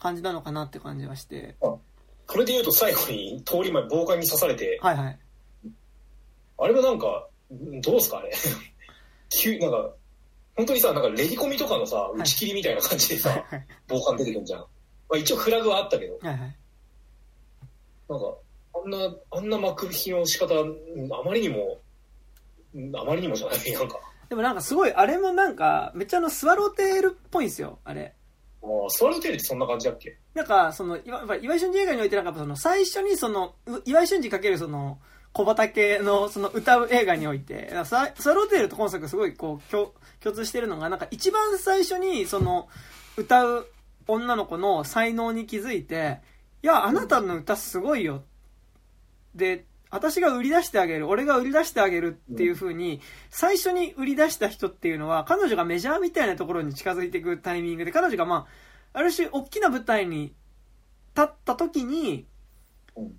[0.00, 1.56] 感じなのかなって感じはして。
[1.60, 5.18] それで言うと最後に通り前暴漢に刺されて、はいはい。
[6.58, 8.32] あれはなんか、どうですかあれ。
[9.30, 9.90] 急なんか、
[10.56, 13.66] 本当にさ、なんかレディコミとかのさ、い打ち切りみたいな感じでさ、はいはい。
[13.86, 14.60] 暴漢出てくるじゃん。
[14.60, 14.66] ま
[15.12, 16.56] あ、一応フラグはあったけど、はいはい。
[18.10, 18.34] なんか、
[18.74, 21.80] あんな、あんな幕引きの仕方、うんあまりにも、
[22.74, 23.98] うんあまりにもじゃない、なんか。
[24.28, 28.14] でもなんかすごい、あれもなんか、めっちゃあの、スワローテールっぽいんですよ、あれ。
[28.60, 30.18] もう、スワローテールってそんな感じだっけ？
[30.34, 34.98] なんか、その、いわやっぱ岩井俊二映画においてなんかその、最初にその、う岩井俊二かけるその、
[35.32, 42.68] 小畑のその歌う映画において、スワローテールと今作すごいこう、共共通してるのが、なんか一番最初にその、
[43.16, 43.68] 歌う
[44.08, 46.29] 女の子の才能に気づいて、い
[46.62, 48.22] や、あなたの歌すごいよ。
[49.34, 58.46] で、私が売り出してあげる、俺が売り出してあげるっていう風に、最初に売り出した人っていうのは、彼女がメジャーみたいなところに近づいていくタイミングで、彼女がま
[58.92, 60.32] あ、ある種、大きな舞台に
[61.16, 62.26] 立った時に、
[62.96, 63.12] うん。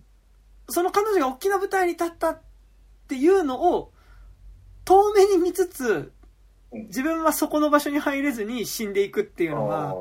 [0.70, 2.42] その彼女が大きな舞台に立ったっ
[3.10, 3.92] ていうのを、
[4.86, 6.14] 遠目に見つつ、
[6.72, 6.82] うん。
[6.88, 9.96] 自分はそこの場所に入れずに死んでいくっていうのが、あ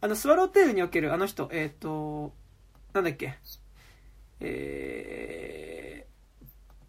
[0.00, 2.32] あの、スワローテールにおけるあの人、えっ、と、
[2.92, 3.38] なんだっけ、
[4.40, 6.46] えー、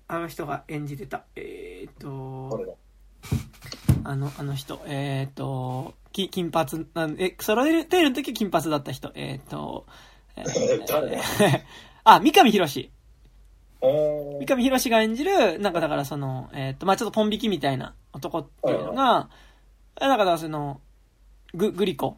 [0.07, 2.77] あの人が演じてた、えっ、ーどと
[4.03, 9.85] あの、あの人、えっ、と、き金髪、あえ、スワローテールの時金髪だった人、えっ、と、
[10.37, 11.11] えー 誰？
[11.11, 11.21] だ
[12.05, 12.91] あ、三上博史。
[13.81, 19.29] 三上博史が演じる、なんかだからその、えっ、と、まあちょっとポン引きみたいな男っていうのが、
[19.99, 20.79] なんかだからその、
[21.53, 22.17] グ、グリコ。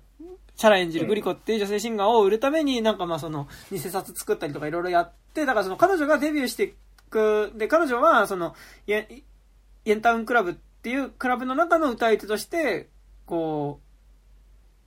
[0.60, 6.74] シャラ演じるグリコっていう女性シンガーを売るために、なんかまあその、偽札作ったりとかいろいろやって、だからその彼女がデビューしてい
[7.10, 8.54] く、で、彼女はその、
[8.86, 9.24] イエ
[9.88, 12.90] ンタウンクラブっていうクラブの中の歌い手として、
[13.26, 13.80] こ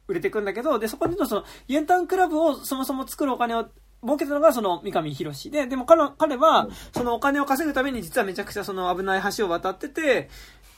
[0.09, 3.67] う、売れていくんだけど、で、そこでのその、イエンタウンクラブをそもそも作るお金を
[4.03, 10.29] 儲けたのがその三上博史で、でも彼は、そのお金を稼ぐために実はめちゃくちゃその危ない橋を渡ってて、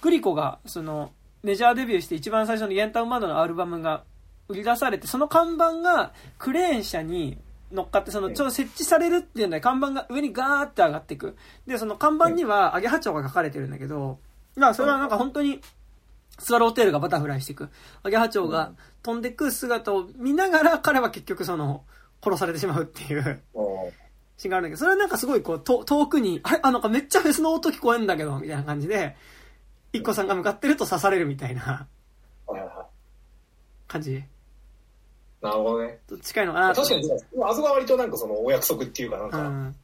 [0.03, 1.11] グリコがその
[1.43, 4.05] メジャーデビューして一番最初のイエンタウンバンドのアルバムが
[4.49, 7.39] 売り出されて、その看板がクレーン車に
[7.73, 11.37] 乗っかって、そのちょうど設置されるっていうので看板が上にガーって上がっていく。
[11.66, 14.19] で、その看板にはアゲハチョウが書かれてるんだけど、
[14.57, 15.61] だからそれはなんか本当に、
[16.39, 17.71] スワローテールがバタフライしていく。
[18.03, 18.73] アゲハチョウが
[19.03, 21.85] 飛んでいく姿を見ながら彼は結局その、
[22.23, 23.43] 殺されてしまうっていう。
[24.37, 24.49] シー。
[24.49, 26.61] ンがあるんだけど、それはなんかすごいこう、と遠くに、あれ？
[26.62, 29.16] あ、なんかめっちゃフェスの音聞こえんだけど、みたいな感じで、
[29.93, 31.87] 一個さんが向かってると刺されるみたいな
[33.87, 34.25] 感じ。
[35.49, 35.53] い。
[35.53, 35.99] なるほどね。
[36.09, 39.77] と近いのかなと確かに、あそこは割となんかそのお約束っていうかなんか、うん。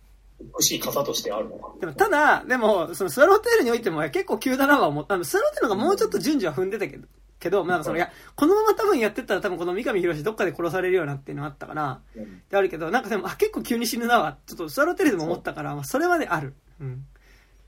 [0.58, 1.72] 美しい方としてあるのか。
[1.80, 5.22] でも、ただ、でも、そのスワローテールにおいても結構急だなとは思った。
[5.22, 7.06] スワローテールがもうちょっと順序は踏んでたけど、
[7.38, 16.54] けど、なんかその、いや、このまま多分やってったら多分この三上博史どっかで殺されるようなっていうのがあったから、うんであるけど、なんかでも、あ、結構急に死ぬなは、ちょっとスワローテールでも思ったから、まあ、それはね、ある。
[16.80, 17.06] うん。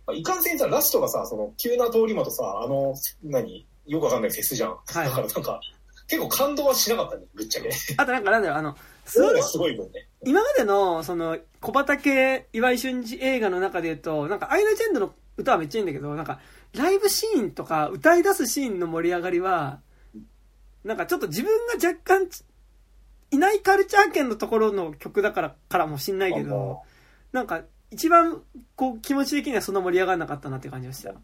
[0.07, 4.71] まあいかんせんさ、ラストがさ、その急な通り魔とさ、あの、何、よくわかんないフェスじゃん。
[4.71, 5.61] はいだからなんか、
[6.09, 7.71] 結構感動はしなかったね、ぶっちゃけ。
[7.97, 10.09] あとなんかなんだろう、あの、スワロそれがすごいもんね。
[10.25, 16.41] 今までの、その、小畑岩井俊二映画の中で言うと、なんか、アイナ・ジェンドの歌はめっちゃいいんだけど、なんか、
[16.75, 19.81] ライブシーンとか、歌い出すシーンの盛り上がりは、
[20.85, 22.45] なんかちょっと自分が若干ち、
[23.31, 26.81] いないカルチャー圏のところの曲だから、からもしんないけど、
[27.33, 28.43] なんか、一番、
[28.77, 31.15] こう、気持ち的にはそんな盛り上がらなかったなって感じがした。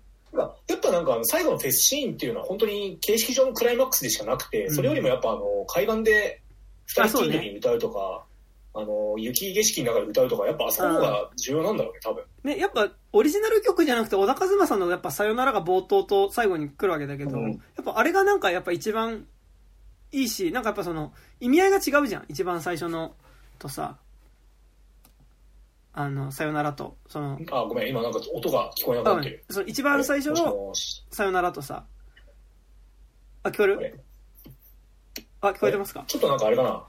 [0.93, 6.43] やっぱなんかあの最後のフェスシーンっていうのは本当に形式上のクライマックスでしかなくて、それよりもやっぱあの海岸で
[6.87, 8.25] 二人きりに歌うとか、
[8.75, 12.25] あの雪景色の中で歌うとか、やっぱあそこの方が重要なんだろうね、多分。
[12.45, 19.27] ね、やっぱ、オリジナル曲じゃなくて、小田和正のやっぱ、さよならが冒頭と最後に来るわけだけど、うんやっぱあれがなんかやっぱ一番
[20.13, 22.25] いいし、なんかやっぱその、意味合いが違うじゃん。
[22.29, 23.15] 一番最初の、
[23.59, 23.99] とさ、
[25.95, 29.45] あの、さよならと、その、あ、ごめん、今なんか音が聞こえなくなってる。
[29.51, 30.73] その一番最初の
[31.11, 31.85] さよならとさ、
[33.43, 34.01] あ、聞こえる？
[35.41, 36.05] あ、聞こえてますか？
[36.07, 36.85] ちょっとなんかあれかな、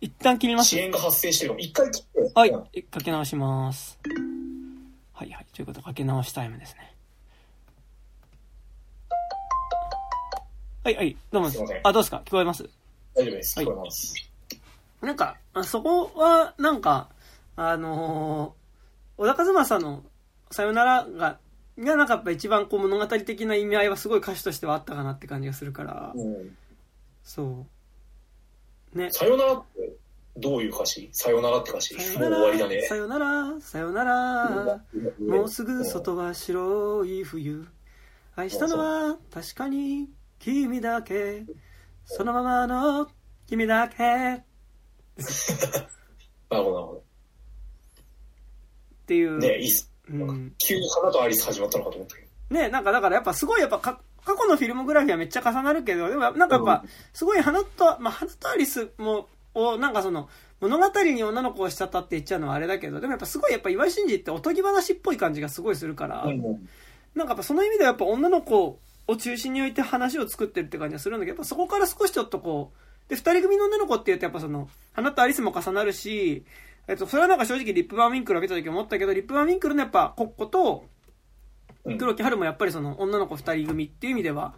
[0.00, 0.82] 一旦切ります遅。
[0.82, 1.54] 延が発生してる。
[1.58, 2.32] 一回切って。
[2.34, 3.98] はいうん、かけ直します。
[5.12, 5.46] はいはい。
[5.54, 6.94] ということで、かけ直しタイムですね。
[10.84, 11.16] はいはい。
[11.32, 12.22] どうもすあ、どうですか？
[12.24, 12.68] 聞こえます？
[13.14, 13.58] 大丈夫です。
[13.58, 14.14] はい聞こえます。
[15.02, 17.10] なんか、あそこは、なんか、
[17.56, 20.04] あのー、小田和正の
[20.50, 21.38] さよならが、
[21.78, 26.56] がなんかやっぱ一番こう物語的な意味合いはすごい歌詞としてはあったかなって感じがするから、うん。
[27.22, 27.66] そ
[28.94, 28.98] う。
[28.98, 29.10] ね。
[29.10, 29.92] さよならって
[30.38, 31.08] どういう歌詞？
[31.12, 31.94] さよならって歌詞？
[31.94, 32.82] もう終わりだね。
[32.82, 34.80] さよなら、さよなら、
[35.18, 37.66] もうすぐ外は白い冬。
[38.36, 41.44] 愛したのは確かに君だけ。
[42.04, 43.08] そのままの
[43.46, 43.94] 君だけ。
[43.94, 43.98] っ
[46.50, 47.05] なるほど、なるほ
[49.06, 49.30] ていう。
[49.32, 49.38] ど。
[49.38, 49.90] ねいいっす。
[50.10, 50.52] うん。
[50.58, 52.26] 急に花とアリス始まったのかと思ったけど。
[52.60, 60.28] ねなんかだからやっぱすごいやっぱか過去のフィルモグラフィーはめっちゃ重なるけど、でもなんかやっぱすごい花と、まあ花とアリスも、をなんかその
[60.60, 66.68] 物語に女の子をしちゃったって言っちゃうのはあれだけど、でもやっぱすごいやっぱ岩井俊二っておとぎ話っぽい感じがすごいするから、うん
[67.14, 68.78] なんかやっぱその意味ではやっぱ女の子
[69.08, 76.44] を中心に置いて話を作ってるって感じがするんだけど、やっぱそこから少しちょっとこう、で、二人組の女の子って言うとやっぱその、花とアリスも重なるし、
[76.88, 80.84] えっと、それはなんか正直リップバーミンクルを見た時思ったけど、リップバーミンクルのやっぱコッコと
[81.86, 84.54] うん黒木春もやっぱりその女の子二人組っていう意味では、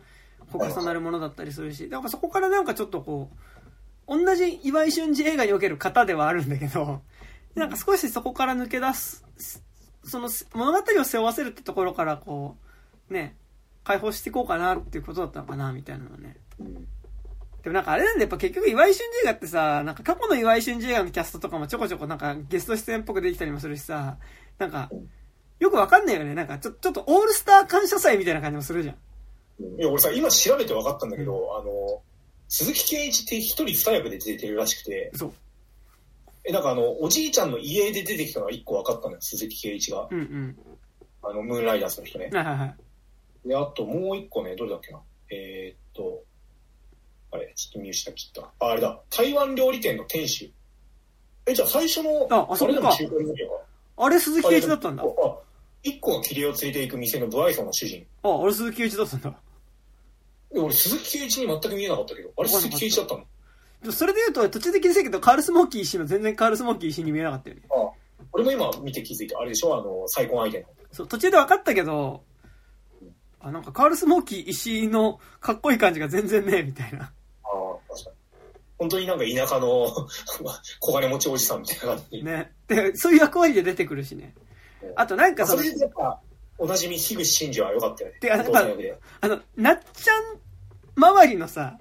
[0.51, 3.31] こう重なるものだったりするし、だからそこからなんかちょっとこ
[4.09, 7.03] う、同じ岩井俊二映画における型ではあるんだけど、
[7.55, 9.27] なんか少しそこから抜け出す、
[10.05, 12.57] その物語を背負わせるってところからこ
[13.11, 13.37] う、ね、
[13.85, 16.37] 解放していこうかなっていうことだったのかな、みたいなのはね。
[16.61, 16.89] うん
[17.63, 24.17] でもなんかあれなんでやっぱ結局岩井俊二映画ってさ、なんか過去の岩井俊二映画のキャストとかもちょこちょこなんかゲスト出演っぽくできたりもするしさ、
[24.59, 24.91] なんか、
[25.59, 26.35] よくわかんないよね。
[26.35, 28.97] なんかちょ、ちょっとオールスター感謝祭みたいな感じもするじゃん。
[29.81, 32.03] いや、俺さ、今調べて分かったんだけど、あの、
[32.49, 35.33] 鈴木圭一って一人二役で出てるらしくて、そう。
[36.45, 40.09] え、なんかあの、おじいちゃんの家で出てきたのが一個分かったのよ、鈴木圭一が。
[40.11, 40.59] うんうん。
[41.23, 42.31] あの、ムーンライダーズの人ね。
[42.33, 43.49] はいはいはい。
[43.49, 45.01] で、あともう一個ね、どれだっけな。
[45.31, 46.23] えー、っと、
[47.31, 48.67] あれ、ちょっと見失っちゃった。
[48.67, 49.01] あ、あれだ。
[49.11, 50.53] 台湾料理店の店主。
[51.47, 53.49] え、じゃあ最初の、ああそこかれ
[53.97, 55.03] あれ鈴木圭一だったんだ。
[55.03, 55.07] あ、
[55.83, 58.07] 一個が切り絵を連れて行く店の不愛想の主人。
[58.23, 59.35] あ、あれ鈴木圭一だったんだ。
[60.55, 63.25] え俺、鈴木圭一に全く見えなかったけど、あれ鈴木圭一だったの？
[63.83, 67.63] でそれで言うと、途中で気づいたけど、カールスモーキー石の全然カールスモーキー石に見えなかったよね。
[67.71, 67.91] あ
[68.33, 69.39] 俺も今見て気づいた。
[69.39, 69.77] あれでしょ？
[69.77, 70.67] あの、再婚相手の。
[70.93, 72.23] そう、途中で分かったけど、
[73.41, 77.13] あ、なんかカールスモーキー石のかっこいい感じが全然ねえ、みたいな。
[78.79, 79.89] 本当になんか田舎の
[80.81, 82.23] 小金持ちおじさんみたいな感じ。
[82.23, 82.53] ね。
[82.69, 84.35] で、そういう役割で出てくるしね。
[84.95, 86.21] あとなんかそのそれ、でやっぱ、
[86.59, 88.19] おなじみ樋口真嗣は良かったよね。
[88.21, 88.99] てかお父さん役で。
[89.21, 90.39] あの、なっちゃん
[90.97, 91.79] 周りのさ、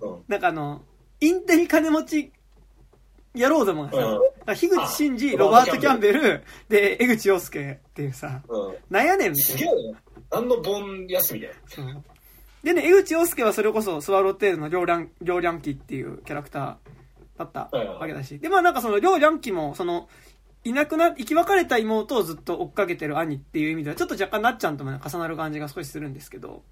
[0.00, 0.24] うん。
[0.28, 0.82] なんかあの、
[1.20, 2.32] インテリ金持ち
[3.34, 8.74] 野郎どもがさ、うんあ樋口真嗣、あロバート・キャンベル、で、江口洋介っていうさ、うん。
[8.88, 9.58] なんやねんみたいな。
[9.58, 9.98] すげえね。
[10.30, 11.54] 何の盆休みだよ。
[11.66, 12.04] そう
[12.66, 18.40] でね、江口洋介はそれこそスワローテールの両梁、両梁機っていうキャラクターだったわけだし。
[18.40, 20.08] で、まあなんかその両梁機も、その、
[20.64, 26.64] いなくな、生き別れた妹をずっと追っかけてる兄っていう意味では、ちょっと若干なっちゃんともね重なる感じが少しするんですけど、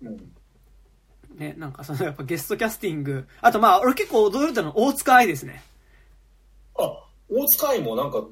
[0.00, 0.32] うん。
[1.34, 5.64] ね、なんかそのやっぱゲストキャスティング、あとまあ俺結構驚いたのは大塚愛ですね。
[6.78, 6.82] あ、
[7.28, 8.22] 大塚愛もなんか、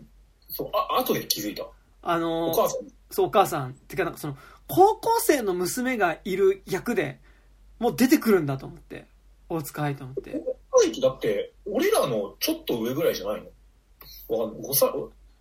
[0.48, 1.66] そう、あ、後で気づいた。
[2.02, 2.86] あのお母さん。
[3.10, 3.74] そう、お母さん。
[3.74, 4.36] てか、なんかその、
[4.70, 7.18] 高校生の娘がいる役で、
[7.78, 9.07] もう出てくるんだと思って。
[9.49, 10.40] 大塚愛と思って。
[10.82, 13.42] 愛ってだって、俺らのちょっと上ぐらいじゃない
[14.28, 14.36] の？
[14.39, 14.70] わかんない。
[14.70, 14.89] 5歳、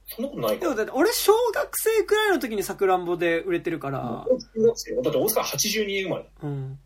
[0.07, 0.75] そんなことないかでも。
[0.75, 6.25] だって俺小学生くらいの時にさくらんぼで売れてるから、だって大塚82年生まれ。
[6.43, 6.49] うん。
[6.49, 6.79] うん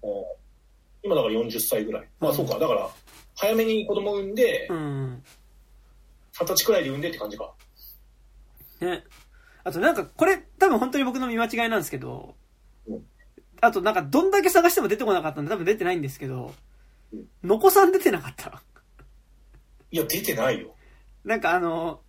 [1.05, 2.07] 今だから40歳ぐらい。
[2.21, 2.57] まあそうか。
[2.57, 2.89] だから、
[3.35, 5.23] 早めに子供産んでう、ん。
[6.31, 7.53] 二十歳くらいで産んでって感じか。
[8.79, 9.03] ね。
[9.63, 12.35] あとなんか、これ多分本当に僕の見間違いなんですけど
[12.87, 13.03] うん、
[13.61, 16.53] あとなんかどんだけ探しても出てこなかったんで多分出てないんですけど
[17.13, 18.61] うん、のこさん出てなかった。
[19.91, 20.75] いや、出てないよ。
[21.23, 22.01] なんかあの、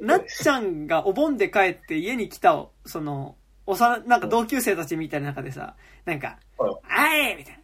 [0.00, 7.60] なっちゃんがお盆で帰って家に来た、その、おさ、なんか同級生たちみたいな中でさ、なんか、はいあいみたいな。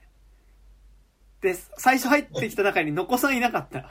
[1.40, 3.90] で、最初入ってきた中にのこさんいなかった。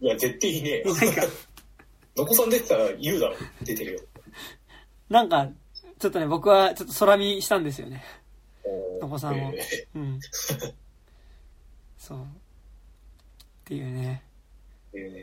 [0.00, 0.94] いや、絶対いねえよ。
[0.94, 1.22] なんか、
[2.16, 3.36] のこさん出てたら言うだろ。
[3.62, 4.00] 出てるよ。
[5.08, 5.48] なんか、
[5.98, 8.04] ちょっとね、僕はちょっと空見したんですよね。
[9.00, 10.20] のこさんをえうん。
[11.98, 12.18] そう。
[12.18, 12.22] っ
[13.64, 14.22] ていうね。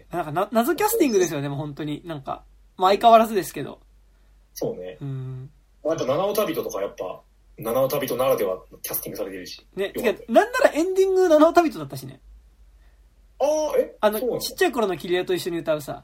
[0.10, 2.02] なんかな、謎キャスティングですよね、もう本当に。
[2.06, 2.44] なんか、
[2.78, 3.80] まあ相変わらずですけど。
[4.54, 4.98] そうね。
[5.02, 5.50] うん。
[5.86, 7.22] あと、七尾旅人とかやっぱ、
[7.58, 9.66] 七尾旅人ならではのキャスティングされてるし。
[9.76, 12.20] ね、てか、なんならエンディング七尾旅人だったしね。
[13.40, 13.96] ああ、え？
[14.02, 16.04] あのちっちゃい頃のキリエと一緒に歌うさ、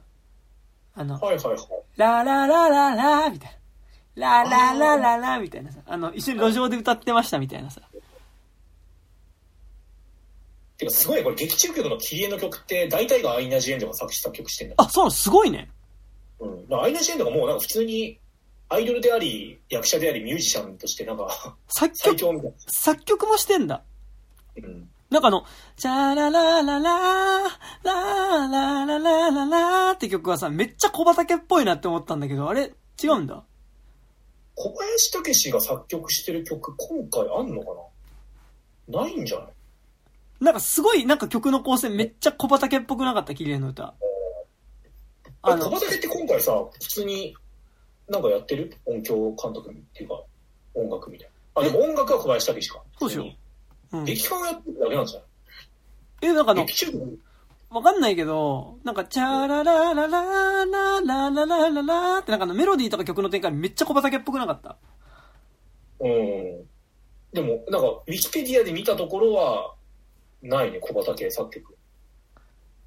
[0.94, 1.58] あの、はいはいはい。
[1.96, 3.57] ラララララみたいな。
[4.18, 7.80] ラララララみたいなさ、あの、一緒に路上で歌ってましたみたいなさ。
[10.76, 14.74] てか、すごいねこれ、劇中曲のキリエの曲って、大体がアイナ・ジ・エンドが作詞作曲してんだ。
[14.78, 15.70] あ、そうなの、すごいね。
[16.40, 16.68] うん。
[16.68, 18.18] だからアイナ・ジ・エンドがもうなんか普通に、
[18.68, 23.82] アイドルであり、役者であり、ミュージシャンとしてなんか、作曲、最強みたい作曲もしてんだ。
[24.56, 24.68] な。
[24.68, 24.88] うん。
[25.10, 25.44] なんかあの、
[25.76, 27.42] チャラララララ
[27.82, 33.42] ララララララって曲はさ、めっちゃ小畑っぽいなって思ったんだけど、あれ違うんだ。
[34.60, 37.68] 小林武史が作曲してる曲、今回あんのか
[38.88, 39.02] な？
[39.02, 39.48] ないんじゃない？
[40.40, 43.94] なんかすごい、なんか曲の構成めっちゃ小畑っぽくなかった、綺麗な歌。
[45.42, 47.36] あのあ小、畑って今回さ、普通に
[48.08, 48.76] なんかやってる？
[48.84, 50.20] 音響監督っていうか、
[50.74, 51.62] 音楽みたいな。
[51.62, 52.82] あ、でも音楽は小林武史か。
[52.98, 53.30] そうでしょ
[53.92, 54.04] うん。
[54.04, 55.28] 劇感をやってるだけなんじゃない？
[56.22, 57.20] え、なんかあの、劇中曲
[57.70, 64.76] わかんないけど、なんか、チャラララララララララララってなんかあのメロディーとか曲の展開めっちゃ小畑っぽくなかった？
[66.00, 66.66] うん。
[67.32, 69.74] でも、なんか、ウィキペディアで見たところは、
[70.42, 71.76] ないね、小畑作曲。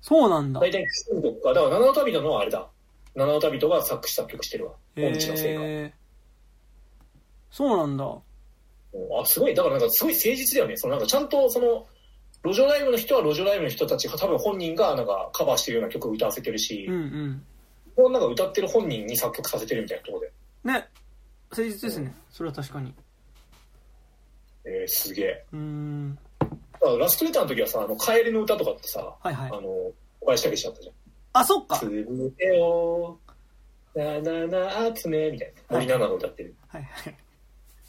[0.01, 0.59] そうなんだ。
[0.59, 1.53] 大体、金属か。
[1.53, 2.67] だから、七尾旅人のはあれだ。
[3.13, 4.73] 七尾旅人が作詞作曲してるわ。
[4.97, 5.95] 音痴のせいか。
[7.51, 8.05] そうなんだ。
[8.05, 8.21] うん
[9.21, 9.53] あ、すごい。
[9.53, 10.75] だからなんかすごい誠実だよね。
[10.75, 11.85] そのなんかちゃんとその、
[12.43, 17.43] 路上ライブの人は路上ライブの人たちが多分本人がなんかカバーしてるような曲を歌わせてるしうん
[17.97, 18.11] う、ん。
[18.13, 20.31] なんか歌ってる本人に作曲させてるみたいなところで。
[20.63, 20.87] ね。
[21.51, 22.13] 誠実ですね。
[22.31, 22.93] それは確かに。
[24.65, 25.45] えー、すげえ。
[25.53, 26.17] うーん。
[26.99, 29.55] ラストレターの時はさ、あの、カエルの歌とかってさ、はいはいあ。
[29.55, 29.93] の、小
[30.25, 30.93] 林武史だったじゃん。
[31.33, 31.77] あ、そっか。
[31.77, 33.19] つぶてを、
[33.93, 35.75] なななあつね、みたいな。
[35.77, 36.55] 森七菜の歌ってる。
[36.67, 37.15] はいはい。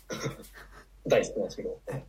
[1.09, 1.81] 大好きなんですけど。
[1.87, 2.07] 確か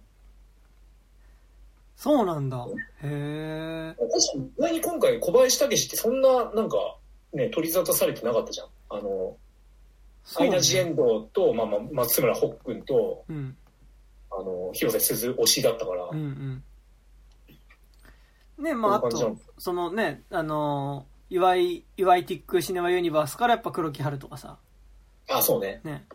[2.03, 2.67] そうなんだ。
[3.01, 3.95] へえ。
[4.35, 6.97] に、意外に今回小林武史ってそんな、なんか、
[7.31, 8.67] ね、取り沙汰されてなかったじゃん。
[8.89, 9.37] あの、
[10.35, 13.55] アイナ・ジ・エンドと、まあまあ、松村北君と、うん。
[14.31, 16.61] あの、広瀬すず推しだったから、うん
[18.57, 18.65] うん。
[18.65, 24.57] ね、まああとそのね、あのー、岩井、岩井ティックシネマユニバースからやっぱ黒木春とかさ。
[25.29, 25.79] あ、そうね。
[25.85, 26.05] ね。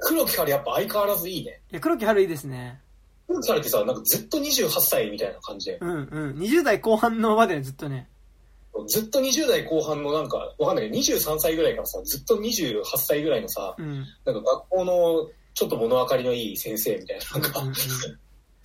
[0.00, 1.60] 黒木春やっぱ相変わらずいいね。
[1.72, 2.83] いや、黒木春いいですね。
[3.26, 6.38] 黒木春ってさ、なんかずっと28歳みたいな感じで、うんうん。
[6.38, 8.08] 20代後半のまでずっとね。
[8.88, 14.04] ずっと20代後半のなんか、わかんないけど、23歳ぐらいからさ、ずっと28歳ぐらいのさ、うん。
[14.24, 17.74] なんか学校のちょっと物分かりのいい先生みたいな、なんか、うんうん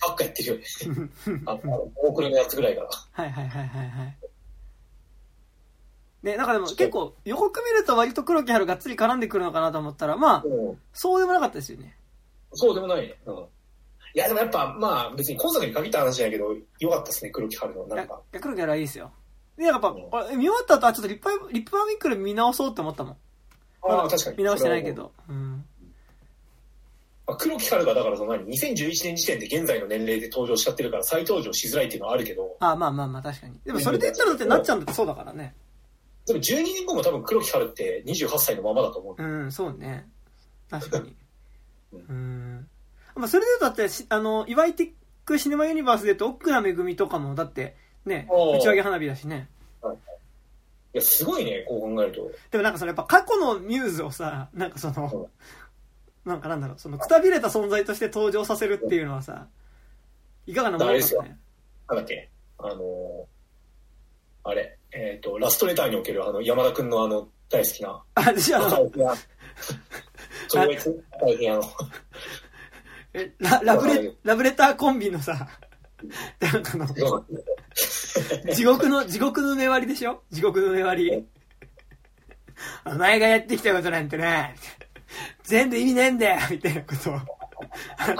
[0.00, 0.64] ばっかやってるよね。
[1.28, 2.88] うんあの、大倉のやつぐらいから。
[2.88, 4.16] はいはいはいはいはい。
[6.22, 11.96] ね、なんかでも結構、予告見ると割と黒木春がっつり絡んでくるのかなと思ったら、まあ、うんそうでもなかったですよね。
[12.52, 13.18] そうでもないね。
[13.26, 13.46] うん。
[14.14, 17.86] いや、でもやっぱ、まあ、別に今作に限った話じゃないけど、良かったですね、黒木春の。
[17.86, 19.12] なんか、いや黒木春はいいですよ。
[19.56, 23.16] で、やっぱ、うん俺見終わった後、あ、ちょっとリップ、リップアミックル見直そうって思ったもん。
[23.82, 24.36] ああ、確かに。
[24.38, 25.12] 見直してないけど。
[25.28, 25.64] うん。
[27.26, 33.54] まあ黒木春がだからその何2011年時点で現在の年齢で登場しちゃってるから再登場しづらいっていうのはあるけどあまあまあまあ、確かに。
[33.64, 35.54] でもそれで言ったらだってなっちゃうんだってそうだからね。
[36.26, 40.08] でも12年後も多分黒木春って28歳のままだと思ううん、そうね。
[40.68, 41.14] 確かに。
[41.92, 42.68] う うん。
[43.20, 44.90] まあ、それでだってし、あの、岩井ティッ
[45.24, 49.48] クシネマユニバースで言うと、奥名めぐみとかも、だって、ね、打ち上げ花火だしね。
[50.92, 52.30] いやすごいねこう考えると。
[52.50, 55.28] でもなんかそのやっぱ過去のミューズをさ、なんかその、
[56.24, 59.46] なんかなんだろう、そのくたびれた存在として登場させるっていうのはさ、
[60.46, 61.22] いかがなものかあれですよ。
[61.22, 61.38] ね。
[61.88, 63.24] なんだっけあのー
[64.42, 68.02] あれえっ、とラストレターにおけるあの山田君のあの大好きな。
[68.14, 68.80] あ、じゃあ、
[71.20, 71.62] 大変あ の
[73.14, 75.48] えララブレ、ラブレターコンビのさ、
[76.40, 76.86] なんかの、
[78.54, 80.22] 地獄の、地獄の粘りでしょ？
[80.30, 81.26] 地獄の粘り。
[82.84, 84.50] お前がやってきたことなんてな、
[85.42, 87.20] 全部意味ねえんだよみたいなことを、あ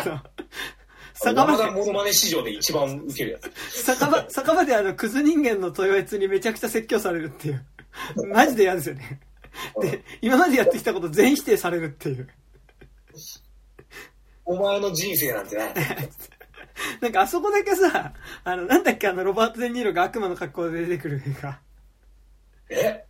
[0.04, 0.20] の、
[1.14, 3.82] 酒場でモノマネ史上で一番ウケるやつ。
[3.84, 7.64] 酒場、酒場であの、クズ人間の豊悦にめちゃくちゃ説教されるっていう。
[8.32, 9.20] マジで嫌ですよね。
[9.82, 12.28] で、今までやってきたこと全否定されるっていう。
[14.50, 15.74] お前の人生なんてない。
[17.00, 18.12] なんかあそこだけさ、
[18.42, 21.60] あの、なんだっけあの、ロバート・デ・ニーロが悪魔の格好で出てくる映画。
[22.68, 23.04] え？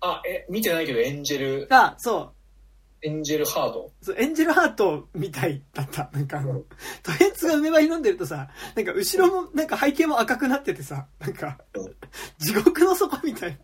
[0.00, 3.06] あ、え、見てないけど、エンジェル、あ、そう。
[3.06, 3.92] エンジェルハート？
[4.02, 6.10] そう、エンジェルハートみたいだった。
[6.12, 6.64] なんかあの、
[7.04, 11.94] トヘツが梅場に飲んでるとさ、なんか後ろも、なんか背景も赤くなっててさ、なんかうん、
[12.38, 13.56] 地獄の底みたいな。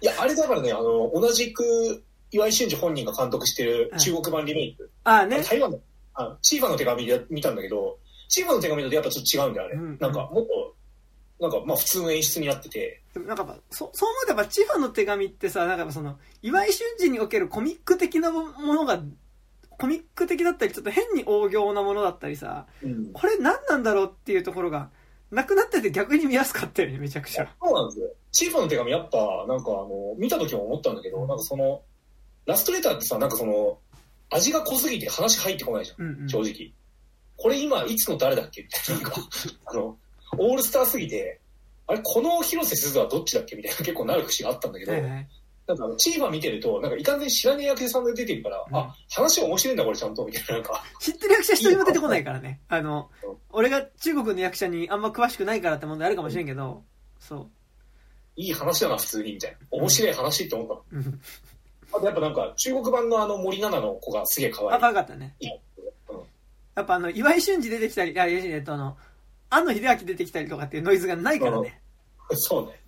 [0.00, 4.90] いや、あれだからね、あの、同じく、岩井俊二本人が監督してる中国版リメイク。
[5.04, 5.42] あね。
[5.42, 5.80] 台湾の、
[6.18, 7.98] あ、チーファの手紙で見たんだけど、
[8.28, 9.76] チーファの手紙だとやっぱちょっと違うんだよ、あれ。
[9.76, 10.74] うんなんか、もっと、
[11.40, 19.00] なんか、まあ普通の演出になってて、でもなんかそそう思うとやっぱチファの手紙ってさなんかその岩井俊二におけるコミック的なものが
[19.70, 23.12] コミック的だったりちょっと変に大行なものだったりさうん。
[23.12, 24.90] これ何なんだろうっていうところが
[25.30, 28.10] なくなってて逆に見やすかったよねめちゃくちゃそうなんですよ。
[28.32, 31.82] チーファの手紙やっぱ、なんかあの、見た時も思ったんだけど、なんかその、
[32.46, 33.78] ラストレターってさ、なんかその、
[34.30, 36.06] 味が濃すぎて話入ってこないじゃん。
[36.06, 36.28] うんうん。
[36.28, 36.72] 正直。
[37.36, 38.62] これ今、いつの誰だっけ？
[38.62, 39.20] みたいな、なんか、
[39.66, 39.96] あの、
[40.38, 41.40] オールスターすぎて、
[41.86, 43.56] あれ、この広瀬すずはどっちだっけ？
[43.56, 45.28] みたいな結構なる節があったんだけど、はいはい。
[45.66, 48.76] なんかチーファ見てると、なんかいかんぜん知らねえ役者さんが出てるから、うん。
[48.76, 52.60] あ、話面白いんだこれちゃんと、みたいな、なんか、知ってる役者一人も出てこないからね。
[52.68, 53.36] あのうん。
[53.50, 56.82] 俺が中国の役者にあんま詳しくないからって問題あるかもしれんけど
[57.18, 57.46] そう。
[58.36, 59.58] いい話だな、普通に、みたいな。
[59.70, 61.02] 面白い話って思ったの。
[61.92, 64.70] うんあとやっぱなんか、中国版のあの森七菜の子がすげえ可愛い。
[64.72, 65.34] あ可愛かったね。
[65.40, 65.48] うん
[66.78, 68.96] やっぱあの岩井俊二出てきたりあえっとあの
[69.50, 71.80] 庵野秀明出てきたりとかっていうノイズがないからね。
[72.32, 72.80] そうね。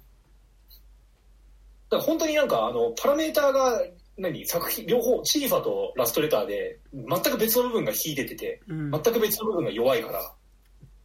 [1.88, 3.82] だから本当になんか、あの、パラメーターが、
[4.16, 8.90] 何作品、両方、チーファとラストレターで、全く別の部分が引いててて、うん。
[8.90, 10.32] 全く別の部分が弱いから、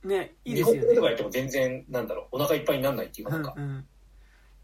[0.03, 0.79] ねいい日ですよね。
[0.81, 3.87] 本語とかやっても全然、なんだろう、お腹いっぱいにならないっていうか、なんか、うんうん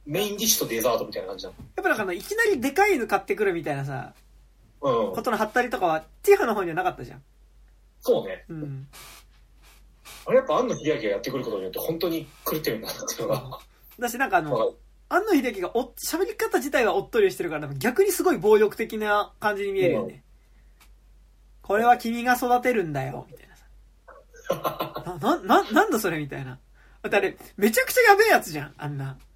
[0.06, 4.14] メインディッシュとデザートみたいな感じなやっぱなんかあのいきなりでかい犬買ってくるみたいなさ
[4.82, 5.10] の。
[5.10, 5.16] うん。
[5.16, 5.22] こ。
[5.22, 7.22] とのハったりとかはティファの方にはなかったじゃん。
[8.00, 8.46] そうね。
[8.50, 8.88] うん。
[10.26, 13.60] あれやっぱ庵野秀明がやってくることによって本当に狂ってるんだなっていうのが、
[14.00, 14.78] だしなんかあのわかる。
[15.10, 20.24] 庵野秀明がお喋り方自体はおっとりしてるから逆にすごい暴力的な感じに見えるよね、
[21.62, 25.18] これは君が育てるんだよみたいなさ。
[25.22, 26.60] ななななんだそれみたいな。
[27.02, 29.06] だってあれめちゃくちゃやべえやつじゃんあんな。
[29.06, 29.31] うん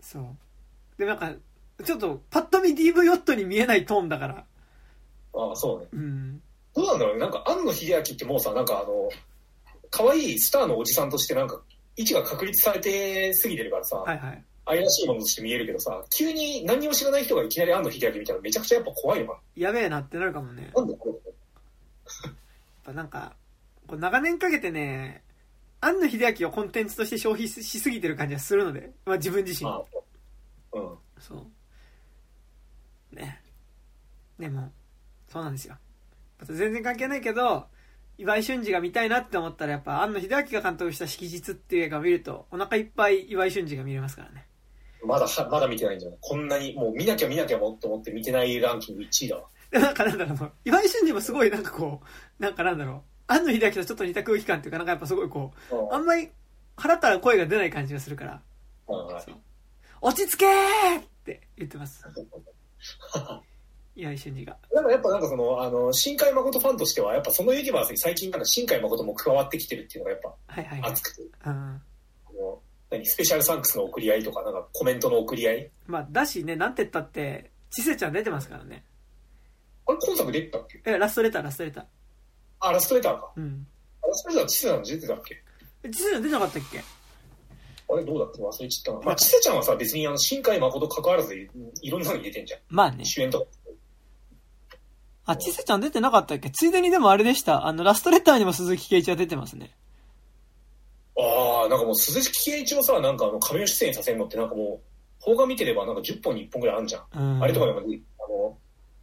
[0.00, 0.24] そう
[0.98, 1.32] でなんか
[1.84, 4.44] ちょっとパッと見 DV ヨットに見えないトーンだから
[5.34, 5.88] ああ、そうね。
[5.92, 6.42] うん
[6.74, 7.14] どうなんだろう？
[7.14, 7.20] ね。
[7.20, 9.08] なんか、庵野秀明ってもうさ、なんかあの、
[9.90, 11.60] 可愛いスターのおじさんとしてなんか、
[11.96, 20.80] 位置が確立されてすぎてるからさ、はいはい愛らしいものとして見えるけどさ、急に何にも知らない人がいきなり庵野秀明見たらめちゃくちゃやっぱ怖いのかやべえなってなるかもねな。
[20.80, 22.34] なんでこれやっ
[22.84, 23.32] ぱなんか、
[23.88, 25.22] こう長年かけてね、
[25.80, 29.70] 庵野秀明をコンテンツとして消費ししすぎてる感じがするので、まあ自分自身。
[29.70, 30.98] まあ、うん。
[31.18, 31.46] そ
[33.12, 33.16] う。
[33.16, 33.40] ね。
[34.38, 34.72] でも、
[35.28, 35.76] そうなんですよ。
[36.44, 37.66] 全然関係ないけど、
[38.18, 44.46] 岩井俊二が見たいなって思ったらやっぱ庵野秀明が監督した色実っていう映画を見ると、お腹いっぱい岩井俊二が見れますからね。
[45.02, 46.18] まだは、まだ見てないんじゃない？
[46.20, 49.44] こんなに、もう見なきゃ見なきゃもっと思って見てないランキング1位だわ。
[49.70, 52.02] なんかなんだろうな、岩井俊二もすごいなんかこ
[52.38, 56.28] う、なんかなんだろう、庵野秀明とちょっと似た空気感っていうかなんかやっぱすごいこう、あんまり
[56.76, 58.42] 腹から声が出ない感じがするから、
[60.00, 62.04] 落ち着けーって言ってます。
[63.94, 64.56] 岩井俊二が。
[64.72, 70.80] なんかやっぱなんかその、あの、新海誠ファンとしては、やっぱそのユニバースに最近か新海誠も加わってきてるっていうのがやっはいはいはい。
[70.82, 71.30] ぱ熱くて、うん。
[71.44, 71.80] あ
[72.32, 72.58] の
[72.90, 75.70] 何スペシャルサンクスの送り合いとか、なんかコメントの送り合い。
[75.86, 78.84] まあ、だしね、なんて言ったって、ちせちゃん出てますからね。
[79.86, 80.82] あれ今作出てたっけ？
[80.86, 81.84] え、ラストレター、ラストレター。
[82.60, 83.32] あ、ラストレターか。
[83.36, 83.66] うん。
[84.02, 85.42] あラストレターチセさん出てたっけ？
[85.82, 86.80] えちせちゃん出てなかったっけ？
[87.92, 89.06] あれどうだっけ忘れちゃったな。
[89.06, 91.48] まあ、チセちゃんはさ、別にあの、新海誠関わらずい
[91.82, 92.60] いろんなのに出てんじゃん。
[92.68, 93.04] まあね。
[93.04, 93.46] 主演とか。
[95.26, 96.50] あ、ちせちゃん出てなかったっけ？
[96.50, 97.66] ついでにでもあれでした。
[97.66, 99.70] あの、ラストレターにも鈴木圭一は出てますね。
[101.18, 104.80] ああ、なんかもう鈴木圭一をさ、なんかあの、亀吉出演させるのってなんかも
[105.20, 107.04] う、邦画見てればなんか10本に1本ぐらいあるじゃん。
[107.14, 107.42] うん。
[107.42, 108.58] あれとかでも、あの、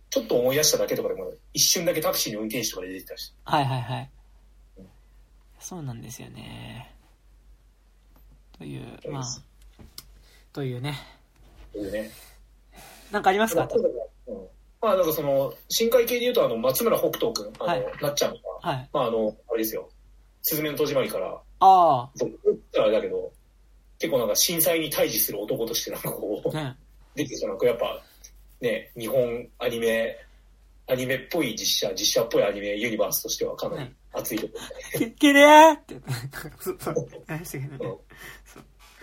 [0.09, 3.33] ちょっと思い出しただけとかでも、一瞬だけタクシーの運転手とかで出てたし。
[3.43, 4.09] はいはいはい。
[5.59, 6.93] そうなんですよね。
[8.57, 9.23] という、まあ、
[10.53, 10.95] というね。
[11.73, 12.11] そういうね。
[13.11, 13.67] なんかありますか？
[14.27, 14.47] うん
[14.79, 18.89] まあ、なんかその、深海系で言うと、あの、松村北斗君、あの、はいなっちゃんが、はい。
[18.93, 19.89] まあ、あの、あれですよ、
[20.43, 22.39] すずめの戸締まりから、あ僕
[22.79, 23.31] あれだけど、
[23.97, 26.75] 結構なんか震災に対峙する男としてなんかこうあ、、ね。
[27.15, 27.99] 出てきたなんかやっぱ、
[28.61, 30.17] ね、日本アニメ、
[30.87, 34.53] アニメっぽい実写、実写っぽいアニメユニバースとしてはかなりね熱いとこ
[34.97, 35.95] き、きれーって、
[36.59, 36.95] そう、そう、
[37.27, 37.95] 話してけどね。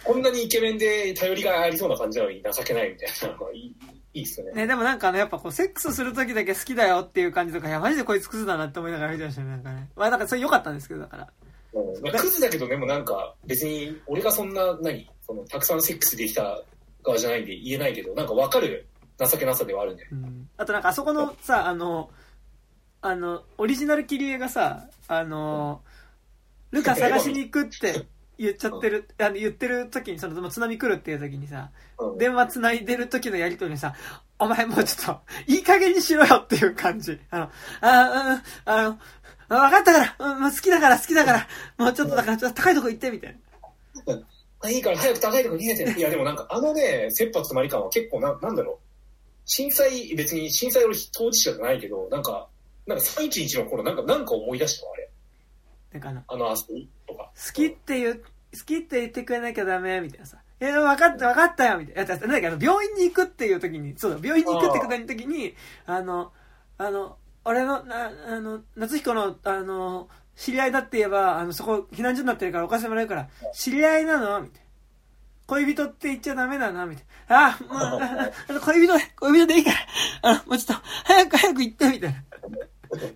[0.05, 3.75] こんなにイケメンで頼りがありそうな感じなのに情けないみたいなのがいい、
[4.15, 4.53] いいっすよね。
[4.53, 9.89] ね、でもなんかあの、やっぱこう、セックスするときだけ好きだよっていう感じとか、いや、マジでこいつクズだなって思いながら見てましたね、なんかね。
[9.97, 11.33] まあ、なんかそれ良かったんですけど、だから。
[11.75, 15.11] うんまあ、クズだけどでもなんか別に俺がそんな何？
[15.27, 16.63] そのたくさんセックスできた
[17.03, 18.87] 側じゃないんで言えないけどなんか分かる
[19.19, 20.49] 情けなさではあるんでうん。
[20.57, 22.11] あとなんかあそこのさ、あの、
[23.01, 25.83] あの、オリジナル切り絵がさ、あの、
[26.71, 28.07] ルカ探しに行くって
[28.39, 32.19] 言っちゃってる、あの言ってる時に、その、津波来るっていう時にさ、うん。
[32.19, 33.95] 電話繋いでる時のやりとりにさ、
[34.39, 37.21] お前もうちょっと、いい加減にしろよっていう感じ。
[37.31, 37.51] あの、あ、
[37.83, 38.99] あ、あの、
[39.49, 43.37] あ分かったから、うん、好きだから好きだから、もうちょっとだから、ちょっと高いとこ行って、みたい
[44.07, 44.19] な。
[44.65, 45.99] あいいから早く高いとこ逃げて。
[45.99, 48.84] いやでもなんかあのね切羽詰まり感は結構ななんだろう
[49.45, 52.49] 震災別に震災俺当事者じゃないけどなんか
[52.87, 55.11] なんか311の頃なんかなんか思い出したわあれ
[55.95, 60.39] なんかあの、あの遊びとか好きって言う、好きって言ってくれなきゃダメ、みたいなさ。
[60.61, 62.17] え、分かった、分かったよ、みたいな。
[62.17, 65.55] なんだっけ、あの、病院に行くっていう時に、そうだ、病院に行くってくだりの時に、
[65.87, 66.33] あの、
[66.79, 74.64] あの、俺の、な、あの、夏彦の、あの、知り合いだって言えば、あの、そこ、避難所になってるからお金もらえるから、知り合いなのみたいな。
[75.47, 77.47] 恋人って言っちゃダメだな、みたいな。
[77.49, 79.77] あ、もう、ああの恋人で、恋人でいいから、
[80.23, 82.25] あの、もうちょっと、早く早く行って、みたいな。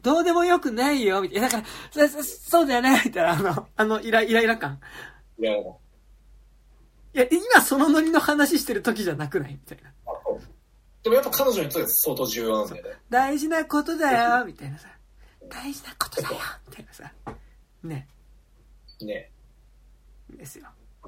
[0.03, 1.49] どうでもよくないよ、みたいな。
[1.49, 1.67] だか
[1.97, 4.81] ら、そ、そそうだよね、みたいな、あの、あの、イライライラ感。
[5.39, 9.91] いやいや、今そのノリの話してる時じゃなくないみたいな。
[10.07, 10.13] あ
[11.03, 14.89] でもやっぱ彼女にとって相当重要なんだよね大事なことだよ、みたいなさ。
[15.49, 16.35] 大事なことだよ、
[16.69, 17.13] みたいなさ。
[17.83, 18.07] ね。
[19.01, 19.31] ね
[20.31, 20.67] ですよ。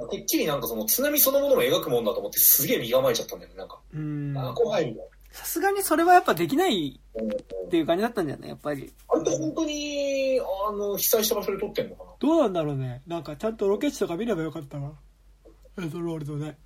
[0.09, 4.39] てっきりなんかその津波そのものを描くもんだと思ってすげえ身構えちゃったんだよねなんかうーん。
[4.39, 8.49] あ怖いみたいさすがにそれはやっぱできないっていう感じだったんじゃない？
[8.49, 8.93] やっぱり。
[9.09, 12.11] あれって本当にあの被災した場所で撮ってんのかな？
[12.19, 13.03] どうなんだろうね。
[13.07, 14.91] なんかちゃんとロケ地とか見ればよかったわ。
[15.77, 16.59] レッドロールドね。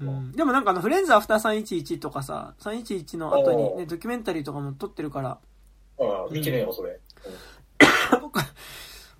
[0.00, 5.38] うん、でもなんかあの、フレンズアフター311とかさ、311の後にね、ドキュメンタリーとかも撮ってるから、
[6.00, 6.98] ああ見てねえよそれ、
[8.20, 8.40] 僕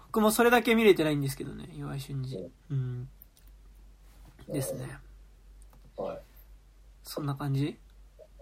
[0.07, 2.51] 僕もそれだけ見れてないんですけどね、岩井俊二。
[2.71, 3.09] うん。
[4.49, 4.99] ですね。
[5.99, 6.19] うんはい
[7.07, 7.77] そんな感じ？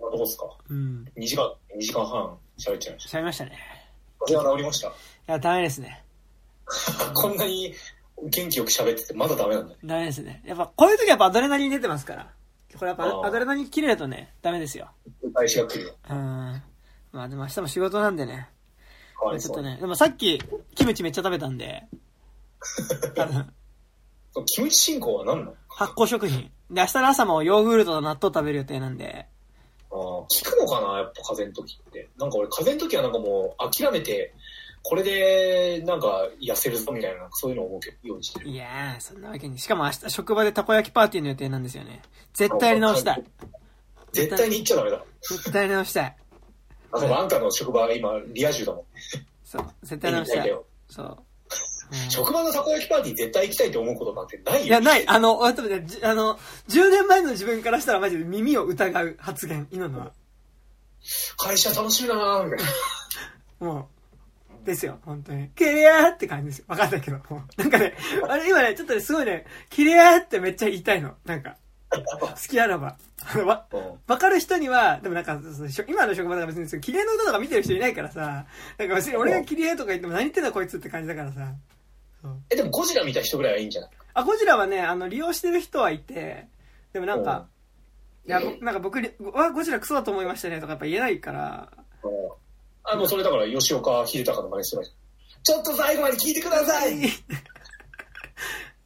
[0.00, 0.44] どこっすか？
[0.70, 1.05] うん。
[1.16, 3.50] 2時間2時間半喋っちゃいまししちゃいましたね。
[4.20, 4.89] た風邪は治りました？
[4.89, 4.92] い
[5.26, 6.05] や、ダメですね。
[7.14, 7.74] こんなに
[8.22, 10.42] 元気よく喋っててまだダメなんだねダメですね。
[10.47, 12.31] やっぱ、こういう時はやっぱアドレナリン出てますから。
[12.78, 14.90] これやっぱアドレナリン切れるとね、ダメですよ。
[15.34, 16.62] 返しが来るようん。
[17.12, 18.48] まあでも明日も仕事なんでね。
[19.18, 20.40] かわいそうちょっとね、でもさっき、
[20.76, 21.84] キムチめっちゃ食べたんで、
[23.16, 23.52] 多分
[24.47, 25.55] キムチ進行は何なの？
[25.69, 26.51] 発酵食品。
[26.70, 29.27] で、明日の朝もヨーグルトと納豆食べる予定なんで、
[29.91, 30.99] ああ効くのかな？
[30.99, 34.35] やっぱ風邪の時ってなんか俺風邪の時はなんかもう諦めて
[34.83, 39.59] これでなんか痩せるぞみたいなそういうのを思うようにしてるいやー、そんなわけに。
[39.59, 42.02] しかも明日職場でたこ焼きパーティーの予定なんですよね。
[42.33, 43.25] 絶対やり直したい。
[44.12, 46.17] 絶対に言っちゃダメだ絶対やり直したい。
[46.91, 48.85] あそうあんたの職場今リア充だもん
[49.44, 49.67] そう。
[49.83, 50.49] 絶対やり直したい。
[50.49, 51.19] よそう。
[51.91, 55.07] うん職場のたこ焼きパーティー絶対行きたいと思うことなんてないよいや、ない。
[55.07, 56.39] あの、待って待ってじあの、
[56.69, 60.12] 10年前の自分からしたらマジで耳を疑う発言、今のは。
[61.36, 62.67] 会社楽しみだなみたい
[63.61, 63.89] なも
[64.62, 65.49] う、ですよ、本当に。
[65.51, 66.65] キレアーって感じですよ。
[66.69, 67.19] わかんないけど。
[67.57, 67.94] なんかね、
[68.28, 71.15] あれ今ね、ちょっとね、すごいね、キレアーってめっちゃ言いたいの。
[71.25, 71.57] なんか、
[72.21, 72.97] 好きあらば。
[73.45, 73.99] わ、うん。
[74.07, 75.39] わかる人には、でもなんか、
[75.89, 78.47] 今の職場だから別に、綺麗の歌とか見てる人いないからさ、
[78.79, 81.53] なんか別に俺が綺麗とか言っても何言ってんだこいつって感じだからさ。
[82.51, 83.91] えでもゴジラ見た人ぐらいはいいんじゃない？
[84.15, 86.47] あ、ゴジラはね、あの、利用してる人はいて、
[86.93, 87.47] でもなんか、
[88.27, 88.99] いや、ぼなんか僕、
[89.33, 91.69] わ、ゴジラクソだと思いましたねとかやっぱ言えないから、
[92.05, 92.11] うん。
[92.85, 94.97] あのそれだから吉岡秀隆の真似してました
[95.45, 96.99] ちょっと最後まで聞いてください。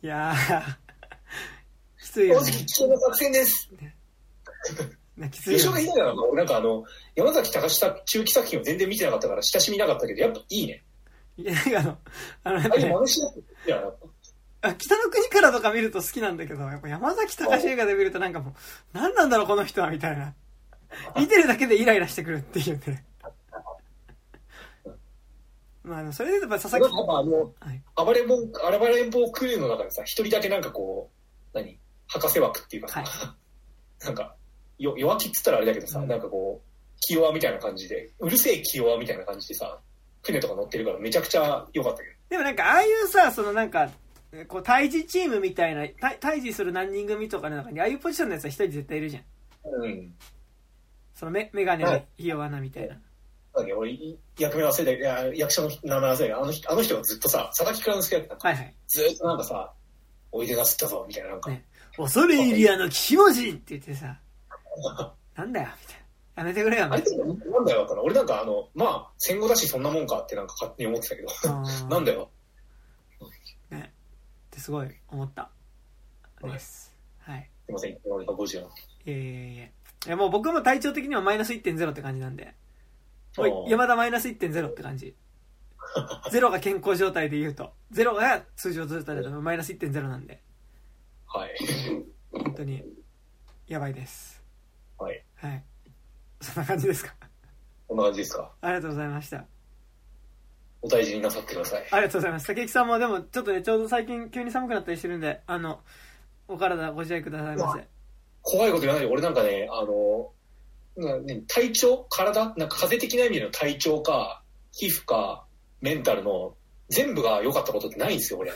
[0.02, 0.85] いやー、き
[2.16, 2.64] ついよね正直。
[2.64, 3.70] 危険な作戦です
[5.16, 5.92] ねきつい吉岡よね。
[5.92, 10.82] 秀隆なんか俺なんかあの山崎隆した中期作品を全然見てなかったから親しみなかったけどやっぱいいね
[11.38, 11.98] いや、あの、
[12.44, 12.94] あの、やっあれ
[14.62, 18.54] あ北の国からとか見ると好きなんだけど、やっぱ山崎隆映画で見るとなんかもう、
[18.94, 20.34] 何なんだろうこの人は、みたいな。
[21.14, 23.04] 見てるだけでイライラしてくるっていうね。
[25.84, 31.10] まあ、あのそれでやっぱ佐なん々木、あのはい、暴れん坊暴れん坊クルーの中でさ一人だけなんかこ
[31.54, 31.78] う何？
[32.08, 33.34] 博士枠っていうかさ、は
[34.04, 34.36] なんか
[34.78, 39.78] よ弱気っつったらあれだけどさ、うんなんかこう気弱みたいな感じでうるせえ気弱みたいな感じでさ
[40.22, 43.88] 船とか乗ってるからめちゃくちゃ良かったけでもなんか、ああいうさ、そのなんか、
[44.48, 49.22] こう、対峙チームみたいな、対対峙する何人組とかの中に、ああいうポジションのやつは一人絶対いるじゃん。
[49.62, 50.14] どうん
[51.14, 52.94] そのメメガネのはいひ弱なみたいな。
[53.54, 58.74] だっけ俺、い役名忘れたいや、役者の名前忘れたあの人、あの人がずっとさ、佐々木蔵之介だったのはいはい。
[58.88, 59.72] ずっとなんかさ、
[60.32, 61.50] おいでがすったぞ、みたいな、なんか。
[61.50, 61.64] ね
[61.96, 64.18] 恐れ入り屋の岸文字って言ってさ、
[65.34, 66.06] なんだよ、みたいな。
[66.36, 71.60] やめてくれよ、あれってみたいなんだよ、だったの俺なんかあの、まあ、戦後だしそんなもんかってなんか勝手に思ってたけど、な。
[71.60, 72.30] あーなんだよ。
[73.70, 73.92] ね。
[74.48, 75.50] ってすごい思った。
[76.42, 76.94] です。
[77.20, 77.50] はい。
[77.64, 78.68] すいません、俺が50の。
[79.06, 79.72] いやいやいやい
[80.08, 82.54] や、もう僕も体調的にはマイナス1.0って感じなんで。
[83.38, 85.14] おい山田マイナス1.0って感じ。
[86.30, 87.72] ゼロが健康状態で言うと。
[87.90, 90.42] ゼロが通常状態だとマイナス1.0なんで。
[91.36, 91.50] はい。
[92.32, 92.82] 本当に、
[93.66, 94.42] やばいです。
[94.98, 95.22] はい。
[95.34, 95.62] はい。
[96.40, 97.14] そんな感じですか？
[97.86, 98.52] こんな感じですか？
[98.62, 99.44] ありがとうございました。
[100.80, 101.86] お大事になさってください。
[101.90, 102.46] ありがとうございます。
[102.46, 105.80] 竹内さんもでも、ちょっとね、ちょうど最近急に寒くなったりしてるんで、あの、
[106.48, 107.86] お体ご自愛くださいませ。
[108.40, 110.32] 怖いこと言わないで、俺なんかね、あの、
[110.96, 112.06] なね、体調？
[112.08, 112.54] 体？
[112.56, 114.42] なんか風邪的な意味での体調か、
[114.72, 115.44] 皮膚か、
[115.82, 116.54] メンタルの、
[116.88, 118.52] 全部が良かったことってないんですよ、俺。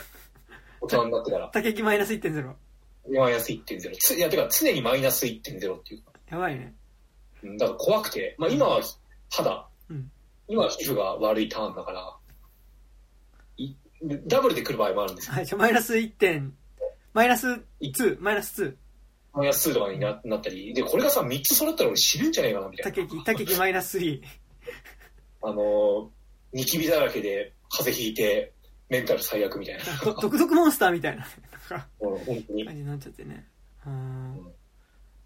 [0.79, 1.49] 大人になってから。
[1.53, 2.53] 竹内マイナス1.0。
[3.09, 3.91] マイナス1.0。
[3.97, 6.11] ついや、てか常にマイナス1.0っていうか。
[6.29, 6.73] やばいね。
[7.43, 8.81] うんだから怖くて、まあ今は
[9.29, 10.11] 肌、うん
[10.47, 12.13] 今は皮膚が悪いターンだから、
[13.57, 13.73] い
[14.27, 15.33] ダブルで来る場合もあるんですよ。
[15.33, 16.53] はい、じゃあマイナス1点、
[17.13, 17.47] マイナス
[17.81, 18.75] 2、マイナス2。
[19.33, 22.97] マイナス2とかにななったり、で、これがさ、3つ揃ったら俺死ぬんじゃないかな、みたいな。
[22.97, 24.21] 竹木、竹木マイナス3。
[25.43, 26.11] あの、
[26.53, 28.53] ニキビだらけで風邪ひいて、
[28.91, 29.83] メンタル最悪みたいな。
[30.03, 31.25] ど独特モンスターみたいな
[32.01, 32.65] うん本当に。
[32.65, 33.47] 感じになっちゃってね。
[33.85, 34.35] うーん。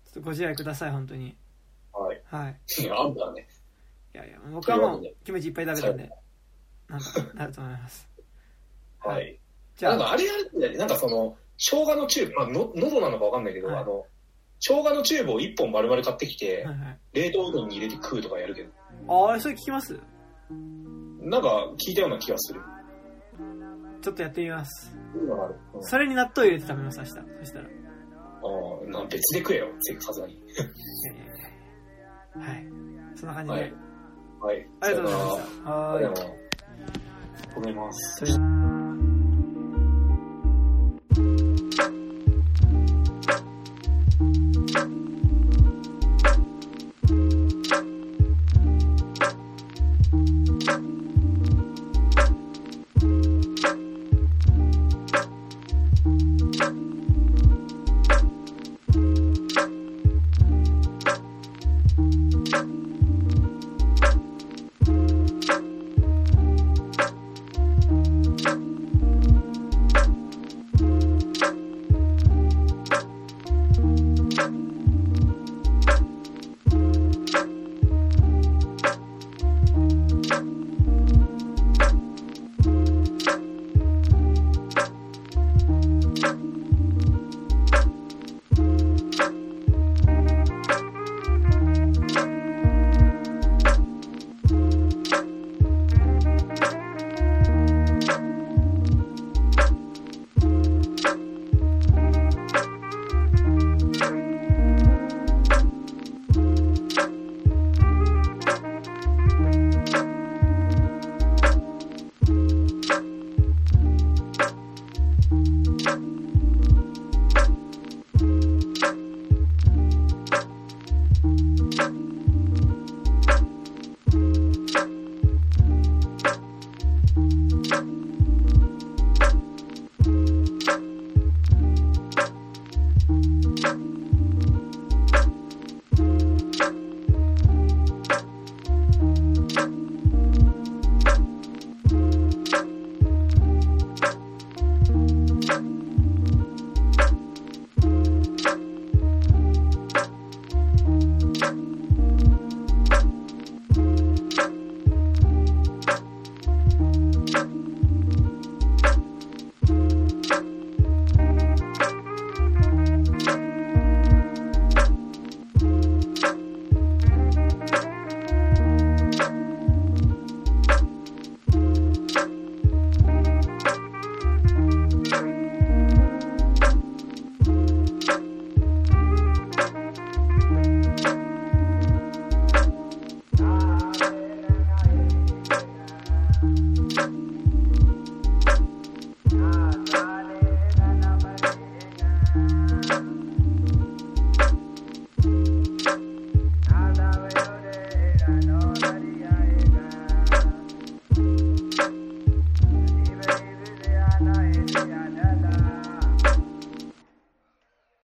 [0.06, 1.36] ちょっとご自愛ください、本当に。
[1.92, 2.22] はい。
[2.28, 2.60] はい。
[2.84, 3.48] いや、あんだね。
[4.14, 6.10] いやいや、僕はもうキムチいっぱい食べたんで、
[6.88, 8.08] なんとかなると思います。
[9.00, 9.40] はい。
[9.76, 10.78] じゃあ、なんかあれやるんだよね。
[10.78, 14.06] なんかその、生姜のチューブ、まあ、の喉なのかわかんないけど、はいあの、
[14.60, 17.00] 生姜のチューブを1本丸々買ってきて、はいはい。
[17.14, 18.70] 冷凍うどんに入れて食うとかやるけど、
[19.08, 20.00] ああ、それ聞きます？
[21.20, 22.62] なんか聞いたような気がする。
[24.06, 24.96] ちょっとやってみます。
[25.82, 27.10] それに納豆入れて食べます、明日。
[27.10, 27.66] そしたら。
[27.66, 27.72] いあ
[28.88, 29.68] あ、な別で食えよ、
[30.00, 30.36] さすがに。
[30.36, 30.58] やいやい
[31.18, 31.26] やい
[32.44, 32.68] やはい。
[33.16, 33.60] そんな感じで。
[33.60, 33.74] はい。
[34.42, 34.70] はい。
[34.82, 35.32] ありがとうございまし
[35.64, 35.72] た。
[35.72, 36.26] はーいありがとう
[37.56, 38.24] ございます。